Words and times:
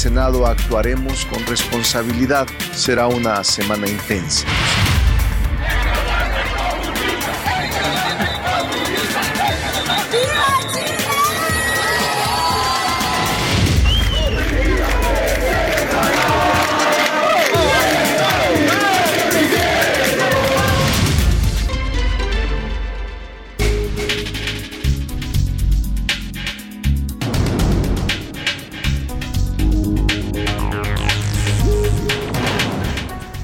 Senado 0.00 0.46
actuaremos 0.46 1.26
con 1.26 1.44
responsabilidad. 1.44 2.46
Será 2.72 3.06
una 3.06 3.44
semana 3.44 3.86
intensa. 3.86 4.46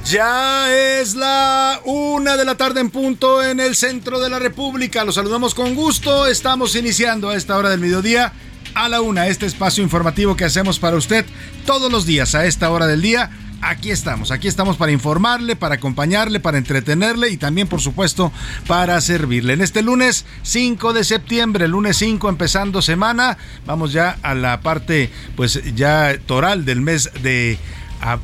Ya 0.08 0.72
es 0.72 1.16
la 1.16 1.80
una 1.84 2.36
de 2.36 2.44
la 2.44 2.54
tarde 2.54 2.80
en 2.80 2.90
punto 2.90 3.42
en 3.42 3.58
el 3.58 3.74
centro 3.74 4.20
de 4.20 4.30
la 4.30 4.38
República. 4.38 5.04
Los 5.04 5.16
saludamos 5.16 5.52
con 5.52 5.74
gusto. 5.74 6.28
Estamos 6.28 6.76
iniciando 6.76 7.30
a 7.30 7.34
esta 7.34 7.56
hora 7.56 7.70
del 7.70 7.80
mediodía 7.80 8.32
a 8.74 8.88
la 8.88 9.00
una 9.00 9.26
este 9.26 9.46
espacio 9.46 9.82
informativo 9.82 10.36
que 10.36 10.44
hacemos 10.44 10.78
para 10.78 10.96
usted 10.96 11.26
todos 11.64 11.90
los 11.90 12.06
días 12.06 12.36
a 12.36 12.46
esta 12.46 12.70
hora 12.70 12.86
del 12.86 13.02
día. 13.02 13.30
Aquí 13.62 13.90
estamos, 13.90 14.30
aquí 14.30 14.46
estamos 14.46 14.76
para 14.76 14.92
informarle, 14.92 15.56
para 15.56 15.74
acompañarle, 15.74 16.38
para 16.38 16.58
entretenerle 16.58 17.30
y 17.30 17.36
también, 17.36 17.66
por 17.66 17.80
supuesto, 17.80 18.30
para 18.68 19.00
servirle. 19.00 19.54
En 19.54 19.60
este 19.60 19.82
lunes 19.82 20.24
5 20.42 20.92
de 20.92 21.02
septiembre, 21.02 21.66
lunes 21.66 21.96
5 21.96 22.28
empezando 22.28 22.80
semana, 22.80 23.38
vamos 23.64 23.92
ya 23.92 24.18
a 24.22 24.36
la 24.36 24.60
parte, 24.60 25.10
pues 25.34 25.60
ya 25.74 26.16
toral 26.26 26.64
del 26.64 26.80
mes 26.80 27.10
de 27.22 27.58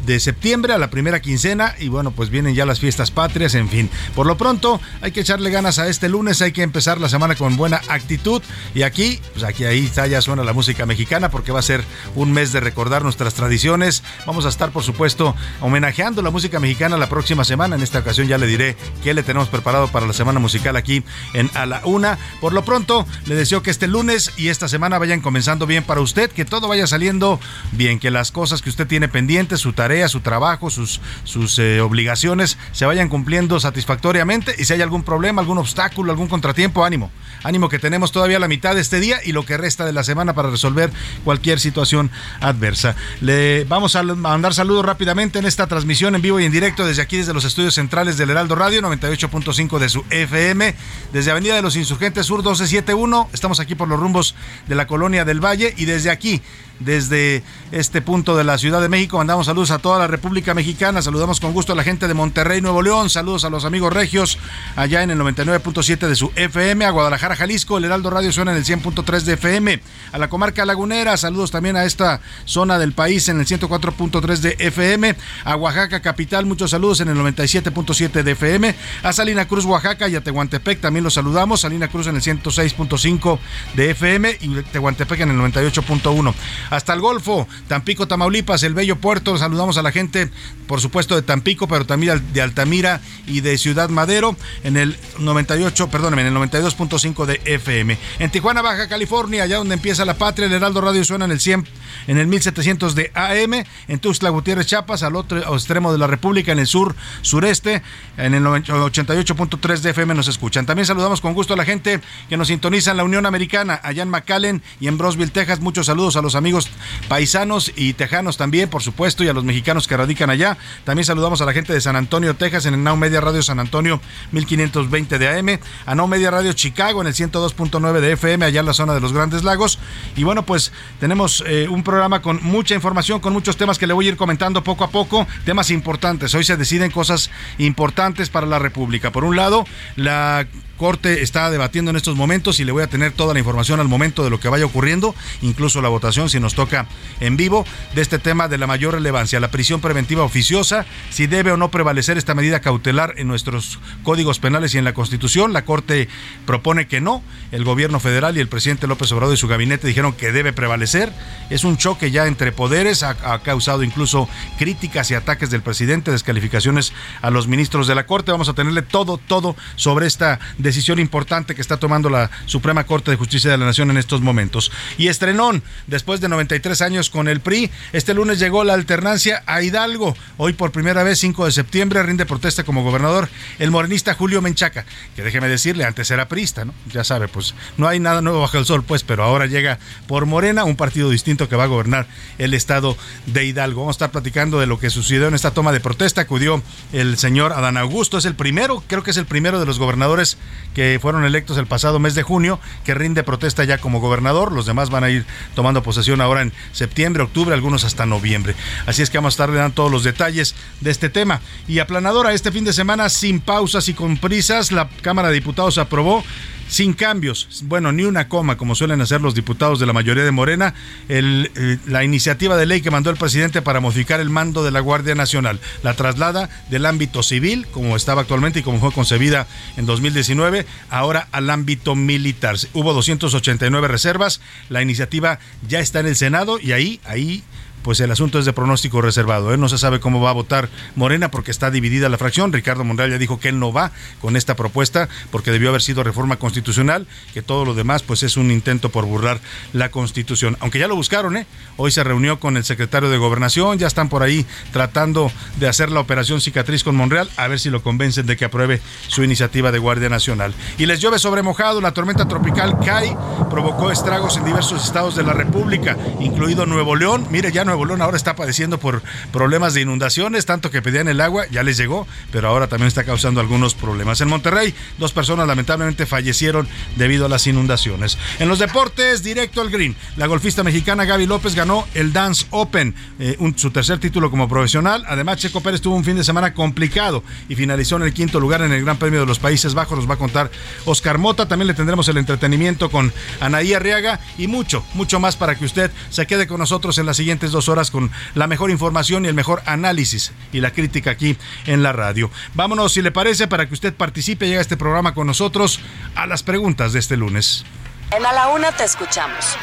de 0.07 0.21
septiembre 0.21 0.73
a 0.73 0.79
la 0.79 0.91
primera 0.91 1.21
quincena 1.21 1.75
y 1.79 1.89
bueno 1.89 2.13
pues 2.13 2.31
vienen 2.31 2.55
ya 2.55 2.65
las 2.65 2.79
fiestas 2.79 3.11
patrias 3.11 3.55
en 3.55 3.69
fin. 3.69 3.91
Por 4.15 4.27
lo 4.27 4.37
pronto 4.37 4.81
hay 5.01 5.13
que 5.13 5.21
echarle 5.21 5.51
ganas 5.51 5.79
a 5.79 5.89
este 5.89 6.09
lunes 6.09 6.41
hay 6.41 6.53
que 6.53 6.63
empezar 6.63 7.01
la 7.01 7.09
semana 7.09 7.35
con 7.35 7.57
buena 7.57 7.81
actitud 7.89 8.43
y 8.75 8.83
aquí 8.83 9.21
pues 9.33 9.45
aquí 9.45 9.65
ahí 9.65 9.87
está 9.87 10.07
ya 10.07 10.21
suena 10.23 10.45
la 10.45 10.53
música 10.53 10.87
mexicana 10.87 11.31
porque 11.31 11.53
va 11.53 11.59
a 11.59 11.63
ser 11.63 11.85
un 12.15 12.33
mes 12.33 12.53
de 12.53 12.61
recordar 12.61 13.03
nuestras 13.03 13.35
tradiciones. 13.35 14.03
Vamos 14.27 14.47
a 14.47 14.51
estar 14.51 14.71
por 14.71 14.85
supuesto 14.85 15.35
homenajeando 15.61 16.23
la 16.23 16.31
música 16.31 16.61
mexicana 16.61 16.97
la 16.97 17.09
próxima 17.09 17.45
semana. 17.45 17.77
En 17.77 17.83
esta 17.83 17.99
ocasión 17.99 18.29
ya 18.29 18.39
le 18.39 18.47
diré 18.47 18.77
qué 19.03 19.15
le 19.15 19.23
tenemos 19.23 19.49
preparado 19.49 19.89
para 19.89 20.07
la 20.07 20.13
semana 20.13 20.39
musical 20.39 20.77
aquí 20.77 21.03
en 21.35 21.51
a 21.55 21.67
la 21.67 21.83
una. 21.85 22.19
Por 22.41 22.53
lo 22.53 22.65
pronto 22.65 23.07
le 23.27 23.35
deseo 23.35 23.63
que 23.63 23.71
este 23.71 23.89
lunes 23.89 24.33
y 24.37 24.49
esta 24.49 24.69
semana 24.69 24.99
vayan 24.99 25.21
comenzando 25.21 25.67
bien 25.67 25.83
para 25.83 26.01
usted 26.01 26.31
que 26.31 26.45
todo 26.45 26.69
vaya 26.69 26.87
saliendo 26.87 27.41
bien 27.73 27.99
que 27.99 28.11
las 28.11 28.31
cosas 28.31 28.63
que 28.63 28.71
usted 28.71 28.87
tiene 28.87 29.09
pendientes 29.09 29.61
tarea, 29.73 30.09
su 30.09 30.21
trabajo, 30.21 30.71
sus, 30.71 31.01
sus 31.25 31.59
eh, 31.59 31.81
obligaciones 31.81 32.59
se 32.73 32.87
vayan 32.87 33.09
cumpliendo 33.09 33.61
satisfactoriamente 33.61 34.55
y 34.59 34.65
si 34.65 34.73
hay 34.73 34.83
algún 34.83 35.03
problema, 35.03 35.41
algún 35.41 35.59
obstáculo, 35.59 36.13
algún 36.13 36.29
contratiempo, 36.29 36.85
ánimo. 36.85 37.11
Ánimo 37.45 37.69
que 37.69 37.79
tenemos 37.79 38.13
todavía 38.13 38.39
la 38.39 38.49
mitad 38.49 38.75
de 38.75 38.81
este 38.81 39.01
día 39.01 39.19
y 39.25 39.33
lo 39.33 39.45
que 39.45 39.57
resta 39.57 39.85
de 39.85 39.93
la 39.93 40.05
semana 40.05 40.35
para 40.35 40.51
resolver 40.51 40.93
cualquier 41.25 41.59
situación 41.59 42.11
adversa. 42.41 42.95
Le 43.21 43.65
vamos 43.65 43.97
a 43.97 44.03
mandar 44.03 44.55
saludos 44.55 44.85
rápidamente 44.85 45.39
en 45.39 45.47
esta 45.47 45.67
transmisión 45.67 46.15
en 46.15 46.23
vivo 46.23 46.39
y 46.39 46.45
en 46.45 46.53
directo 46.53 46.87
desde 46.87 47.03
aquí, 47.03 47.17
desde 47.17 47.35
los 47.35 47.45
estudios 47.45 47.75
centrales 47.75 48.17
del 48.17 48.31
Heraldo 48.31 48.55
Radio, 48.55 48.81
98.5 48.81 49.79
de 49.79 49.89
su 49.89 50.05
FM, 50.11 50.75
desde 51.13 51.31
Avenida 51.31 51.57
de 51.57 51.63
los 51.63 51.77
Insurgentes 51.77 52.27
Sur 52.27 52.39
1271. 52.39 53.31
Estamos 53.33 53.59
aquí 53.61 53.75
por 53.75 53.89
los 53.89 53.99
rumbos 53.99 54.35
de 54.69 54.75
la 54.75 54.87
Colonia 54.87 55.25
del 55.25 55.45
Valle 55.45 55.75
y 55.77 55.85
desde 55.85 56.11
aquí 56.11 56.43
desde 56.85 57.43
este 57.71 58.03
punto 58.03 58.37
de 58.37 58.45
la 58.45 58.59
Ciudad 58.59 58.81
de 58.81 58.89
México. 58.89 59.19
Mandamos 59.19 59.49
saludos 59.53 59.71
a 59.71 59.81
toda 59.81 59.99
la 59.99 60.07
República 60.07 60.55
Mexicana. 60.55 61.03
Saludamos 61.03 61.39
con 61.39 61.53
gusto 61.53 61.75
a 61.75 61.77
la 61.77 61.85
gente 61.85 62.09
de 62.09 62.15
Monterrey, 62.15 62.63
Nuevo 62.63 62.81
León. 62.81 63.11
Saludos 63.11 63.45
a 63.45 63.51
los 63.51 63.67
amigos 63.67 63.93
regios 63.93 64.39
allá 64.77 65.03
en 65.03 65.11
el 65.11 65.19
99.7 65.19 66.09
de 66.09 66.17
su 66.17 66.33
FM. 66.37 66.87
A 66.87 66.91
Guadalajara, 66.91 67.37
Jalisco. 67.37 67.77
El 67.77 67.85
Heraldo 67.85 68.09
Radio 68.09 68.33
suena 68.33 68.53
en 68.53 68.57
el 68.57 68.65
100.3 68.65 69.21
de 69.21 69.35
FM. 69.35 69.83
A 70.13 70.17
la 70.17 70.31
comarca 70.31 70.65
lagunera. 70.65 71.19
Saludos 71.19 71.51
también 71.51 71.77
a 71.77 71.85
esta 71.85 72.23
zona 72.47 72.79
del 72.79 72.95
país 72.95 73.29
en 73.29 73.41
el 73.41 73.47
104.3 73.47 74.39
de 74.39 74.57
FM. 74.59 75.17
A 75.45 75.57
Oaxaca, 75.57 76.01
capital. 76.01 76.47
Muchos 76.47 76.71
saludos 76.71 77.03
en 77.03 77.09
el 77.09 77.19
97.7 77.19 78.23
de 78.23 78.33
FM. 78.33 78.75
A 79.03 79.13
Salina 79.13 79.47
Cruz, 79.47 79.67
Oaxaca 79.67 80.09
y 80.09 80.17
a 80.17 80.23
Tehuantepec 80.23 80.81
también 80.81 81.05
los 81.05 81.13
saludamos. 81.13 81.61
Salina 81.61 81.89
Cruz 81.89 82.07
en 82.07 82.17
el 82.17 82.23
106.5 82.23 83.39
de 83.75 83.91
FM 83.91 84.39
y 84.41 84.49
Tehuantepec 84.63 85.21
en 85.21 85.31
el 85.33 85.37
98.1 85.53 86.33
hasta 86.71 86.95
el 86.95 87.03
Golfo, 87.03 87.47
Tampico, 87.69 88.09
Tamaulipas, 88.09 88.63
el 88.63 88.73
bello 88.73 88.97
puerto. 88.97 89.37
Saludamos 89.43 89.77
a 89.77 89.83
la 89.83 89.91
gente, 89.91 90.31
por 90.69 90.81
supuesto, 90.81 91.17
de 91.17 91.23
Tampico, 91.23 91.67
pero 91.67 91.85
también 91.85 92.23
de 92.33 92.43
Altamira 92.43 93.01
y 93.27 93.41
de 93.41 93.59
Ciudad 93.59 93.89
Madero 93.89 94.37
en 94.63 94.77
el 94.77 94.97
98, 95.19 95.91
perdóneme, 95.91 96.23
en 96.23 96.29
el 96.29 96.35
92.5 96.35 97.27
de 97.27 97.41
FM. 97.45 97.99
En 98.21 98.31
Tijuana, 98.31 98.63
Baja 98.63 98.89
California, 98.89 99.43
allá 99.43 99.57
donde 99.57 99.75
empieza 99.75 100.05
la 100.05 100.15
patria, 100.15 100.47
el 100.47 100.53
Heraldo 100.53 100.81
Radio 100.81 101.03
suena 101.05 101.25
en 101.25 101.33
el 101.33 101.41
100, 101.41 101.67
en 102.07 102.19
el 102.19 102.29
1700 102.29 102.95
de 102.95 103.11
AM. 103.17 103.65
En 103.89 103.99
Tuxtla 103.99 104.31
Gutiérrez, 104.31 104.67
Chiapas, 104.67 105.03
al 105.03 105.17
otro 105.17 105.41
extremo 105.57 105.91
de 105.91 105.99
la 105.99 106.07
República, 106.07 106.53
en 106.53 106.61
el 106.61 106.69
sur, 106.69 106.95
sureste, 107.23 107.83
en 108.17 108.35
el 108.35 108.45
88.3 108.45 109.79
de 109.81 109.91
FM 109.91 110.15
nos 110.15 110.29
escuchan. 110.29 110.67
También 110.67 110.87
saludamos 110.87 111.21
con 111.21 111.35
gusto 111.35 111.55
a 111.55 111.57
la 111.57 111.65
gente 111.65 112.01
que 112.29 112.37
nos 112.37 112.47
sintoniza 112.47 112.93
en 112.93 112.99
la 112.99 113.05
Unión 113.05 113.27
Americana, 113.27 113.81
allá 113.83 114.05
en 114.05 114.09
McAllen 114.09 114.63
y 114.79 114.87
en 114.87 114.99
Brosville, 114.99 115.33
Texas. 115.33 115.59
Muchos 115.59 115.87
saludos 115.87 116.15
a 116.15 116.23
los 116.23 116.37
amigos 116.37 116.71
paisanos 117.09 117.73
y 117.75 117.95
tejanos 117.95 118.37
también, 118.37 118.71
por 118.71 118.85
supuesto, 118.85 119.25
y 119.25 119.29
a 119.29 119.32
los 119.35 119.45
mexicanos 119.45 119.87
que 119.87 119.97
radican 119.97 120.31
allá. 120.31 120.57
También 120.85 121.05
saludamos 121.05 121.41
a 121.41 121.45
la 121.45 121.53
gente 121.53 121.73
de 121.73 121.81
San 121.81 121.97
Antonio, 121.97 122.35
Texas, 122.35 122.67
en 122.67 122.75
el 122.75 122.83
Now 122.85 122.97
Media 122.97 123.21
Radio 123.21 123.43
San 123.43 123.61
Antonio 123.61 124.01
1520 124.33 125.19
de 125.19 125.39
AM, 125.39 125.59
a 125.87 125.95
Now 125.95 126.09
Media 126.09 126.31
Radio 126.31 126.53
Chicago 126.53 127.01
en 127.01 127.07
el 127.07 127.15
102.9 127.15 128.01
de 128.01 128.13
FM, 128.13 128.45
allá 128.45 128.61
en 128.61 128.67
la 128.67 128.75
zona 128.75 128.95
de 128.95 129.01
los 129.01 129.13
Grandes 129.13 129.45
Lagos. 129.45 129.79
Y 130.17 130.25
bueno, 130.25 130.45
pues 130.45 130.73
tenemos 131.01 131.43
eh, 131.47 131.69
un 131.69 131.83
programa 131.83 132.23
con 132.23 132.43
mucha 132.43 132.75
información, 132.75 133.21
con 133.21 133.33
muchos 133.33 133.57
temas 133.57 133.79
que 133.79 133.87
le 133.87 133.93
voy 133.93 134.07
a 134.07 134.09
ir 134.11 134.17
comentando 134.17 134.63
poco 134.63 134.85
a 134.85 134.91
poco, 134.91 135.27
temas 135.45 135.71
importantes. 135.71 136.35
Hoy 136.35 136.45
se 136.45 136.57
deciden 136.57 136.91
cosas 136.91 137.31
importantes 137.59 138.31
para 138.31 138.47
la 138.47 138.59
República. 138.59 139.13
Por 139.13 139.25
un 139.25 139.37
lado, 139.37 139.65
la 139.97 140.47
Corte 140.77 141.23
está 141.23 141.51
debatiendo 141.51 141.91
en 141.91 141.97
estos 141.97 142.17
momentos 142.17 142.61
y 142.61 142.65
le 142.65 142.73
voy 142.73 142.83
a 142.83 142.87
tener 142.87 143.13
toda 143.13 143.35
la 143.35 143.39
información 143.39 143.81
al 143.81 143.89
momento 143.89 144.25
de 144.25 144.31
lo 144.31 144.41
que 144.41 144.49
vaya 144.49 144.65
ocurriendo, 144.65 145.15
incluso 145.41 145.81
la 145.81 145.89
votación 145.89 146.29
si 146.29 146.41
nos 146.41 146.55
toca 146.55 146.87
en 147.21 147.37
vivo, 147.37 147.65
de 147.95 148.03
este 148.03 148.19
tema 148.19 148.49
de 148.49 148.59
la 148.59 148.67
mayor 148.67 148.95
relevancia, 148.95 149.41
la 149.41 149.51
prisión 149.51 149.81
preventiva 149.81 150.25
oficiosa, 150.25 150.87
si 151.11 151.27
debe 151.27 151.53
o 151.53 151.57
no 151.57 151.71
prevalecer 151.71 152.19
esta 152.19 152.35
medida 152.35 152.61
cautelar 152.61 153.15
en 153.17 153.29
nuestros 153.29 153.79
códigos 154.03 154.39
penales 154.39 154.75
y 154.75 154.79
en 154.79 154.85
la 154.85 154.95
Constitución. 154.95 155.53
La 155.53 155.65
Corte 155.65 156.09
propone 156.47 156.87
que 156.87 157.01
no, 157.01 157.23
el 157.53 157.65
gobierno 157.65 158.01
federal 158.01 158.37
y 158.37 158.41
el 158.41 158.49
presidente 158.49 158.87
López 158.87 159.13
Obrador 159.13 159.35
y 159.35 159.39
su 159.39 159.49
gabinete 159.49 159.87
dijeron 159.87 160.13
que 160.13 160.33
debe 160.33 160.53
prevalecer. 160.53 161.13
Es 161.51 161.65
un 161.65 161.77
choque 161.77 162.11
ya 162.11 162.27
entre 162.27 162.53
poderes, 162.53 163.03
ha, 163.03 163.17
ha 163.25 163.43
causado 163.43 163.83
incluso 163.83 164.29
críticas 164.59 165.11
y 165.11 165.15
ataques 165.15 165.51
del 165.51 165.63
presidente, 165.63 166.11
descalificaciones 166.11 166.93
a 167.21 167.31
los 167.31 167.47
ministros 167.47 167.87
de 167.87 167.95
la 167.95 168.07
Corte. 168.07 168.33
Vamos 168.33 168.49
a 168.49 168.55
tenerle 168.55 168.83
todo, 168.83 169.19
todo 169.19 169.57
sobre 169.77 170.07
esta 170.07 170.41
decisión 170.63 170.99
importante 170.99 171.55
que 171.55 171.61
está 171.61 171.77
tomando 171.77 172.09
la 172.09 172.31
Suprema 172.47 172.85
Corte 172.85 173.11
de 173.11 173.17
Justicia 173.17 173.51
de 173.51 173.59
la 173.59 173.67
Nación 173.67 173.91
en 173.91 173.97
estos 173.97 174.21
momentos. 174.21 174.73
Y 174.99 175.09
estrenón, 175.09 175.63
después 175.87 176.21
de 176.21 176.29
93 176.29 176.81
años 176.83 177.11
con 177.11 177.29
el 177.29 177.41
PRI, 177.41 177.71
este 177.93 178.15
lunes 178.15 178.39
llegó 178.39 178.65
la 178.65 178.75
alternancia 178.75 179.43
a 179.47 179.63
Hidalgo. 179.63 180.17
Hoy 180.37 180.53
por 180.53 180.73
primera 180.73 181.03
vez, 181.03 181.19
5 181.19 181.47
de 181.47 181.53
septiembre, 181.53 182.03
rinde 182.03 182.27
protesta 182.27 182.65
como 182.65 182.83
gobernador 182.83 183.29
el 183.59 183.71
morenista 183.71 184.15
Julio 184.15 184.43
Menchaca, 184.43 184.85
que 185.15 185.23
déjeme 185.23 185.49
decirle, 185.49 185.85
antes 185.85 186.11
era 186.11 186.29
prista, 186.29 186.65
¿no? 186.65 186.75
Ya 186.93 187.05
sabe, 187.05 187.29
pues 187.29 187.55
no 187.77 187.89
hay 187.89 188.01
nada 188.01 188.23
nuevo 188.23 188.41
bajo 188.41 188.59
el 188.59 188.65
sol, 188.65 188.85
pues, 188.85 189.03
pero 189.03 189.25
ahora 189.25 189.47
llega 189.47 189.79
por 190.07 190.27
Morena, 190.27 190.65
un 190.65 190.77
partido 190.77 191.11
distinto 191.11 191.49
que 191.49 191.57
va 191.57 191.65
a 191.65 191.69
gobernar 191.69 192.07
el 192.39 192.55
estado 192.55 192.97
de 193.27 193.45
Hidalgo. 193.45 193.81
Vamos 193.81 193.95
a 193.95 193.99
estar 193.99 194.11
platicando 194.11 194.61
de 194.61 194.67
lo 194.67 194.79
que 194.79 194.91
sucedió 194.91 195.29
en 195.29 195.35
esta 195.35 195.53
toma 195.53 195.73
de 195.73 195.81
protesta. 195.81 196.23
Acudió 196.23 196.63
el 196.93 197.19
señor 197.19 197.53
Adán 197.53 197.77
Augusto, 197.77 198.19
es 198.19 198.25
el 198.25 198.35
primero, 198.35 198.83
creo 198.87 199.03
que 199.03 199.11
es 199.11 199.17
el 199.17 199.27
primero 199.27 199.61
de 199.61 199.67
los 199.67 199.79
gobernadores 199.79 200.39
que 200.75 200.99
fueron 201.01 201.25
electos 201.25 201.59
el 201.59 201.67
pasado 201.67 201.99
mes 201.99 202.15
de 202.15 202.23
junio, 202.23 202.61
que 202.85 202.95
rinde 202.95 203.23
protesta 203.23 203.65
ya 203.65 203.79
como 203.79 204.01
gobernador. 204.01 204.53
Los 204.53 204.67
demás 204.67 204.91
van 204.91 205.05
a 205.05 205.11
ir 205.11 205.25
tomando 205.55 205.83
posesión 205.83 206.21
ahora 206.21 206.43
en 206.43 206.53
septiembre, 206.73 207.23
octubre, 207.23 207.55
algunos 207.55 207.85
hasta 207.85 208.07
noviembre. 208.07 208.55
Así 208.87 209.03
es 209.03 209.11
que 209.11 209.19
vamos 209.19 209.33
a 209.33 209.37
estar 209.37 209.55
dando 209.55 209.75
todos 209.75 209.91
los 209.91 210.05
detalles 210.05 210.55
de 210.81 210.91
este 210.91 211.09
tema. 211.09 211.41
Y 211.69 211.79
aplanadora, 211.79 212.33
este 212.33 212.53
fin 212.53 212.65
de 212.65 212.73
semana, 212.73 213.09
sin 213.09 213.41
pausas 213.41 213.89
y 213.89 213.95
con 213.95 214.17
prisas, 214.17 214.73
la 214.73 214.89
Cámara 215.03 215.29
de 215.29 215.35
Diputados 215.35 215.79
aprobó 215.79 216.25
sin 216.69 216.95
cambios, 216.95 217.63
bueno, 217.65 217.93
ni 217.93 218.05
una 218.05 218.29
coma, 218.29 218.57
como 218.57 218.75
suelen 218.75 219.01
hacer 219.01 219.21
los 219.21 219.35
diputados 219.35 219.79
de 219.79 219.87
la 219.87 219.93
mayoría 219.93 220.25
de 220.25 220.31
Morena, 220.31 220.75
eh, 221.09 221.79
la 221.87 222.05
iniciativa 222.05 222.57
de 222.57 222.67
ley 222.67 222.81
que 222.81 222.91
mandó 222.91 223.11
el 223.11 223.17
presidente 223.17 223.63
para 223.63 223.81
modificar 223.81 224.21
el 224.21 224.31
mando 224.31 224.65
de 224.65 224.71
la 224.71 224.81
Guardia 224.81 225.15
Nacional. 225.15 225.61
La 225.83 225.95
traslada 225.95 226.49
del 226.71 226.87
ámbito 226.87 227.23
civil, 227.23 227.67
como 227.71 227.97
estaba 227.97 228.23
actualmente 228.23 228.61
y 228.61 228.63
como 228.63 228.81
fue 228.81 228.93
concebida 228.93 229.47
en 229.77 229.87
2019, 229.87 230.67
ahora 230.91 231.29
al 231.33 231.51
ámbito 231.51 231.95
militar. 231.95 232.57
Hubo 232.73 232.93
289 232.93 233.89
reservas, 233.89 234.41
la 234.69 234.83
iniciativa 234.83 235.39
ya 235.69 235.81
está 235.81 236.01
en 236.01 236.07
el 236.07 236.17
Senado 236.17 236.59
y 236.59 236.73
ahí, 236.73 237.01
ahí 237.05 237.43
pues 237.83 238.01
el 238.01 238.11
asunto 238.11 238.39
es 238.39 238.45
de 238.45 238.53
pronóstico 238.53 239.01
reservado. 239.01 239.53
¿eh? 239.53 239.57
No 239.57 239.69
se 239.69 239.79
sabe 239.79 240.01
cómo 240.01 240.21
va 240.21 240.31
a 240.31 240.35
votar 240.35 240.69
Morena 240.97 241.31
porque 241.31 241.51
está 241.51 241.71
dividida 241.71 242.09
la 242.09 242.19
fracción. 242.19 242.53
Ricardo 242.53 242.85
Monreal 242.85 243.11
ya 243.11 243.19
dijo 243.19 243.41
que 243.41 243.49
él 243.49 243.59
no 243.59 243.73
va 243.73 243.93
con 244.21 244.37
esta 244.37 244.57
propuesta 244.57 245.09
porque 245.31 245.51
debió 245.51 245.69
haber 245.69 245.83
sido 245.83 246.03
reforma 246.03 246.37
constitucional, 246.37 247.07
que 247.35 247.43
todo 247.43 247.65
lo 247.65 247.75
demás 247.75 248.03
pues 248.03 248.23
es 248.23 248.37
un 248.37 248.51
intento 248.51 248.91
por 248.91 249.05
burlar 249.05 249.41
la 249.73 249.91
constitución. 249.91 250.57
Aunque 250.61 250.79
ya 250.79 250.89
lo 250.89 250.97
buscaron, 250.97 251.37
¿eh? 251.37 251.47
Hoy 251.77 251.91
se 251.91 252.05
reunió 252.05 252.39
con 252.39 252.57
el 252.57 252.65
secretario 252.65 253.11
de 253.11 253.19
Gobernación, 253.19 253.79
ya 253.79 253.87
están 253.87 254.09
por 254.09 254.23
ahí 254.23 254.47
tratando 254.73 255.31
de 255.59 255.69
hacer 255.69 255.91
la 255.91 256.01
operación 256.01 256.41
cicatriz 256.41 256.85
con 256.85 256.97
Monreal, 256.97 257.31
a 257.37 257.49
ver 257.49 257.59
si 257.59 257.71
lo 257.71 257.83
convencen 257.83 258.27
de 258.27 258.37
que 258.37 258.45
apruebe 258.45 258.81
su 259.09 259.25
iniciativa 259.25 259.73
de 259.73 259.79
Guardia 259.79 260.09
Nacional. 260.09 260.55
Y 260.79 260.87
les 260.87 261.01
llueve 261.01 261.19
sobre 261.19 261.43
mojado, 261.43 261.81
la 261.81 261.93
tormenta 261.93 262.29
tropical 262.29 262.79
Kai 262.85 263.17
provocó 263.51 263.91
estragos 263.91 264.37
en 264.37 264.45
diversos 264.45 264.85
estados 264.85 265.17
de 265.17 265.23
la 265.23 265.33
República, 265.33 265.97
incluido 266.21 266.67
Nuevo 266.67 266.97
León. 266.97 267.27
Mire, 267.31 267.53
ya 267.53 267.65
no 267.65 267.72
Nuevo 267.73 267.87
León 267.87 268.03
ahora 268.03 268.19
está 268.19 268.37
padeciendo 268.37 268.79
por 268.79 269.03
problemas 269.33 269.73
de 269.73 269.81
inundaciones, 269.81 270.45
tanto 270.45 270.71
que 270.71 270.83
pedían 270.83 271.09
el 271.09 271.23
agua, 271.23 271.47
ya 271.51 271.63
les 271.63 271.79
llegó, 271.79 272.07
pero 272.31 272.49
ahora 272.49 272.67
también 272.67 272.89
está 272.89 273.03
causando 273.03 273.41
algunos 273.41 273.75
problemas. 273.75 274.21
En 274.21 274.29
Monterrey, 274.29 274.75
dos 274.99 275.15
personas 275.15 275.47
lamentablemente 275.47 276.05
fallecieron 276.05 276.69
debido 276.97 277.25
a 277.25 277.29
las 277.31 277.47
inundaciones. 277.47 278.19
En 278.41 278.51
los 278.51 278.59
deportes, 278.59 279.23
directo 279.23 279.63
al 279.63 279.71
green. 279.71 279.97
La 280.17 280.27
golfista 280.27 280.63
mexicana 280.63 281.07
Gaby 281.07 281.25
López 281.25 281.55
ganó 281.55 281.89
el 281.95 282.13
Dance 282.13 282.45
Open, 282.51 282.95
eh, 283.19 283.39
su 283.57 283.71
tercer 283.71 283.99
título 283.99 284.31
como 284.31 284.51
profesional. 284.51 285.03
Además, 285.09 285.39
Checo 285.39 285.63
Pérez 285.63 285.81
tuvo 285.81 285.97
un 285.97 286.05
fin 286.05 286.17
de 286.17 286.25
semana 286.25 286.53
complicado 286.53 287.25
y 287.49 287.55
finalizó 287.55 287.97
en 287.97 288.03
el 288.03 288.13
quinto 288.13 288.39
lugar 288.39 288.61
en 288.61 288.73
el 288.73 288.85
Gran 288.85 288.99
Premio 288.99 289.21
de 289.21 289.27
los 289.27 289.39
Países 289.39 289.73
Bajos. 289.73 289.97
Nos 289.97 290.11
va 290.11 290.15
a 290.15 290.19
contar 290.19 290.51
Oscar 290.85 291.17
Mota. 291.17 291.49
También 291.49 291.69
le 291.69 291.75
tendremos 291.75 292.07
el 292.09 292.19
entretenimiento 292.19 292.91
con 292.91 293.15
Anaí 293.41 293.73
Arriaga 293.73 294.21
y 294.37 294.47
mucho, 294.47 294.85
mucho 294.93 295.21
más 295.21 295.37
para 295.37 295.55
que 295.55 295.65
usted 295.65 295.91
se 296.11 296.27
quede 296.27 296.47
con 296.47 296.59
nosotros 296.59 296.99
en 296.99 297.07
las 297.07 297.17
siguientes 297.17 297.51
dos 297.51 297.62
horas 297.69 297.91
con 297.91 298.11
la 298.35 298.47
mejor 298.47 298.71
información 298.71 299.25
y 299.25 299.29
el 299.29 299.35
mejor 299.35 299.63
análisis 299.67 300.33
y 300.53 300.61
la 300.61 300.73
crítica 300.73 301.11
aquí 301.11 301.37
en 301.67 301.83
la 301.83 301.93
radio. 301.93 302.31
Vámonos, 302.55 302.93
si 302.93 303.03
le 303.03 303.11
parece, 303.11 303.49
para 303.49 303.67
que 303.67 303.75
usted 303.75 303.95
participe 303.95 304.47
y 304.47 304.49
llegue 304.49 304.59
a 304.59 304.63
este 304.63 304.77
programa 304.77 305.15
con 305.15 305.27
nosotros 305.27 305.81
a 306.15 306.27
las 306.27 306.43
preguntas 306.43 306.93
de 306.93 306.99
este 306.99 307.17
lunes. 307.17 307.65
En 308.11 308.25
A 308.27 308.33
la 308.33 308.49
Una 308.49 308.73
te 308.73 308.85
escuchamos. 308.85 309.57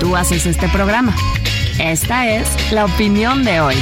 Tú 0.00 0.16
haces 0.16 0.46
este 0.46 0.68
programa. 0.68 1.14
Esta 1.78 2.28
es 2.28 2.72
la 2.72 2.84
opinión 2.84 3.44
de 3.44 3.60
hoy. 3.60 3.76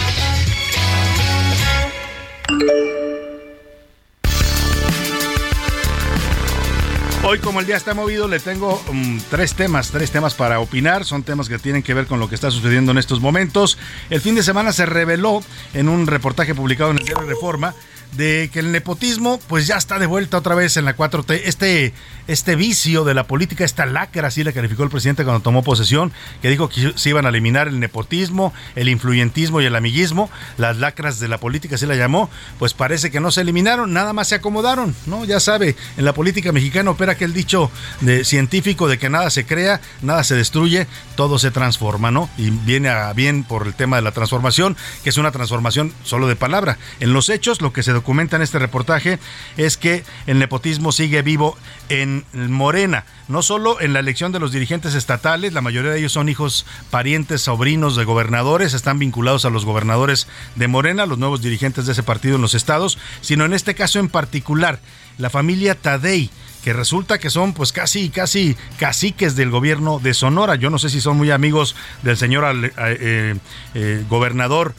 Hoy, 7.28 7.40
como 7.40 7.58
el 7.58 7.66
día 7.66 7.76
está 7.76 7.92
movido, 7.92 8.28
le 8.28 8.38
tengo 8.38 8.80
um, 8.88 9.20
tres 9.30 9.54
temas, 9.54 9.90
tres 9.90 10.12
temas 10.12 10.34
para 10.34 10.60
opinar. 10.60 11.04
Son 11.04 11.24
temas 11.24 11.48
que 11.48 11.58
tienen 11.58 11.82
que 11.82 11.92
ver 11.92 12.06
con 12.06 12.20
lo 12.20 12.28
que 12.28 12.36
está 12.36 12.52
sucediendo 12.52 12.92
en 12.92 12.98
estos 12.98 13.20
momentos. 13.20 13.78
El 14.10 14.20
fin 14.20 14.36
de 14.36 14.44
semana 14.44 14.72
se 14.72 14.86
reveló 14.86 15.42
en 15.74 15.88
un 15.88 16.06
reportaje 16.06 16.54
publicado 16.54 16.92
en 16.92 16.98
el 16.98 17.04
diario 17.04 17.26
Reforma 17.26 17.74
de 18.12 18.50
que 18.52 18.60
el 18.60 18.72
nepotismo 18.72 19.38
pues 19.48 19.66
ya 19.66 19.76
está 19.76 19.98
de 19.98 20.06
vuelta 20.06 20.38
otra 20.38 20.54
vez 20.54 20.76
en 20.76 20.84
la 20.84 20.96
4T. 20.96 21.42
Este, 21.44 21.92
este 22.28 22.56
vicio 22.56 23.04
de 23.04 23.14
la 23.14 23.26
política, 23.26 23.64
esta 23.64 23.86
lacra, 23.86 24.28
así 24.28 24.42
la 24.42 24.52
calificó 24.52 24.82
el 24.82 24.90
presidente 24.90 25.24
cuando 25.24 25.42
tomó 25.42 25.62
posesión, 25.62 26.12
que 26.42 26.48
dijo 26.48 26.68
que 26.68 26.92
se 26.96 27.10
iban 27.10 27.26
a 27.26 27.28
eliminar 27.28 27.68
el 27.68 27.78
nepotismo, 27.78 28.52
el 28.74 28.88
influyentismo 28.88 29.60
y 29.60 29.66
el 29.66 29.76
amiguismo, 29.76 30.30
las 30.56 30.76
lacras 30.78 31.20
de 31.20 31.28
la 31.28 31.38
política, 31.38 31.76
así 31.76 31.86
la 31.86 31.94
llamó, 31.94 32.30
pues 32.58 32.74
parece 32.74 33.10
que 33.10 33.20
no 33.20 33.30
se 33.30 33.42
eliminaron, 33.42 33.92
nada 33.92 34.12
más 34.12 34.28
se 34.28 34.36
acomodaron, 34.36 34.94
¿no? 35.06 35.24
Ya 35.24 35.40
sabe, 35.40 35.76
en 35.96 36.04
la 36.04 36.14
política 36.14 36.52
mexicana 36.52 36.90
opera 36.90 37.12
aquel 37.12 37.32
dicho 37.32 37.70
de 38.00 38.24
científico 38.24 38.88
de 38.88 38.98
que 38.98 39.10
nada 39.10 39.30
se 39.30 39.46
crea, 39.46 39.80
nada 40.02 40.24
se 40.24 40.34
destruye, 40.34 40.86
todo 41.16 41.38
se 41.38 41.50
transforma, 41.50 42.10
¿no? 42.10 42.28
Y 42.38 42.50
viene 42.50 42.88
a 42.88 43.12
bien 43.12 43.44
por 43.44 43.66
el 43.66 43.74
tema 43.74 43.96
de 43.96 44.02
la 44.02 44.12
transformación, 44.12 44.76
que 45.02 45.10
es 45.10 45.16
una 45.16 45.30
transformación 45.30 45.92
solo 46.04 46.28
de 46.28 46.36
palabra. 46.36 46.78
En 47.00 47.12
los 47.12 47.28
hechos, 47.28 47.60
lo 47.60 47.72
que 47.72 47.82
se 47.82 47.92
documenta 47.96 48.36
en 48.36 48.42
este 48.42 48.58
reportaje 48.58 49.18
es 49.56 49.76
que 49.76 50.04
el 50.26 50.38
nepotismo 50.38 50.92
sigue 50.92 51.22
vivo 51.22 51.56
en 51.88 52.24
Morena, 52.32 53.04
no 53.28 53.42
solo 53.42 53.80
en 53.80 53.92
la 53.92 54.00
elección 54.00 54.32
de 54.32 54.38
los 54.38 54.52
dirigentes 54.52 54.94
estatales, 54.94 55.52
la 55.54 55.62
mayoría 55.62 55.90
de 55.90 55.98
ellos 55.98 56.12
son 56.12 56.28
hijos, 56.28 56.66
parientes, 56.90 57.42
sobrinos 57.42 57.96
de 57.96 58.04
gobernadores, 58.04 58.74
están 58.74 58.98
vinculados 58.98 59.44
a 59.44 59.50
los 59.50 59.64
gobernadores 59.64 60.28
de 60.56 60.68
Morena, 60.68 61.06
los 61.06 61.18
nuevos 61.18 61.40
dirigentes 61.40 61.86
de 61.86 61.92
ese 61.92 62.02
partido 62.02 62.36
en 62.36 62.42
los 62.42 62.54
estados, 62.54 62.98
sino 63.22 63.44
en 63.44 63.54
este 63.54 63.74
caso 63.74 63.98
en 63.98 64.08
particular, 64.08 64.78
la 65.16 65.30
familia 65.30 65.74
Tadei 65.74 66.30
que 66.62 66.72
resulta 66.72 67.18
que 67.18 67.30
son 67.30 67.52
pues 67.52 67.70
casi, 67.72 68.10
casi 68.10 68.56
caciques 68.76 69.36
del 69.36 69.50
gobierno 69.50 70.00
de 70.00 70.14
Sonora. 70.14 70.56
Yo 70.56 70.68
no 70.68 70.80
sé 70.80 70.90
si 70.90 71.00
son 71.00 71.16
muy 71.16 71.30
amigos 71.30 71.76
del 72.02 72.16
señor 72.16 72.44
eh, 72.76 73.36
eh, 73.74 74.04
gobernador 74.08 74.74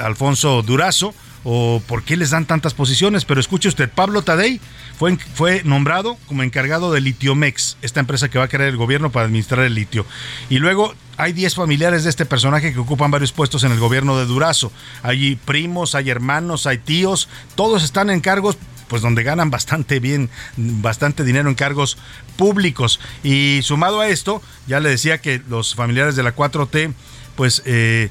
Alfonso 0.00 0.60
Durazo 0.60 1.14
o 1.50 1.80
por 1.86 2.02
qué 2.02 2.18
les 2.18 2.28
dan 2.28 2.44
tantas 2.44 2.74
posiciones, 2.74 3.24
pero 3.24 3.40
escuche 3.40 3.70
usted, 3.70 3.88
Pablo 3.88 4.20
Tadei 4.20 4.60
fue, 4.98 5.16
fue 5.16 5.62
nombrado 5.64 6.18
como 6.26 6.42
encargado 6.42 6.92
de 6.92 7.00
Litiomex, 7.00 7.78
esta 7.80 8.00
empresa 8.00 8.28
que 8.28 8.38
va 8.38 8.44
a 8.44 8.48
crear 8.48 8.68
el 8.68 8.76
gobierno 8.76 9.10
para 9.10 9.24
administrar 9.24 9.64
el 9.64 9.72
litio. 9.72 10.04
Y 10.50 10.58
luego 10.58 10.94
hay 11.16 11.32
10 11.32 11.54
familiares 11.54 12.04
de 12.04 12.10
este 12.10 12.26
personaje 12.26 12.74
que 12.74 12.78
ocupan 12.78 13.10
varios 13.10 13.32
puestos 13.32 13.64
en 13.64 13.72
el 13.72 13.78
gobierno 13.78 14.18
de 14.18 14.26
Durazo. 14.26 14.70
Hay 15.02 15.36
primos, 15.36 15.94
hay 15.94 16.10
hermanos, 16.10 16.66
hay 16.66 16.76
tíos, 16.76 17.30
todos 17.54 17.82
están 17.82 18.10
en 18.10 18.20
cargos 18.20 18.58
pues 18.88 19.00
donde 19.00 19.22
ganan 19.22 19.50
bastante 19.50 20.00
bien, 20.00 20.28
bastante 20.58 21.24
dinero 21.24 21.48
en 21.48 21.54
cargos 21.54 21.96
públicos. 22.36 23.00
Y 23.22 23.60
sumado 23.62 24.00
a 24.02 24.08
esto, 24.08 24.42
ya 24.66 24.80
le 24.80 24.90
decía 24.90 25.16
que 25.16 25.40
los 25.48 25.74
familiares 25.74 26.14
de 26.14 26.24
la 26.24 26.36
4T, 26.36 26.92
pues 27.36 27.62
eh, 27.64 28.10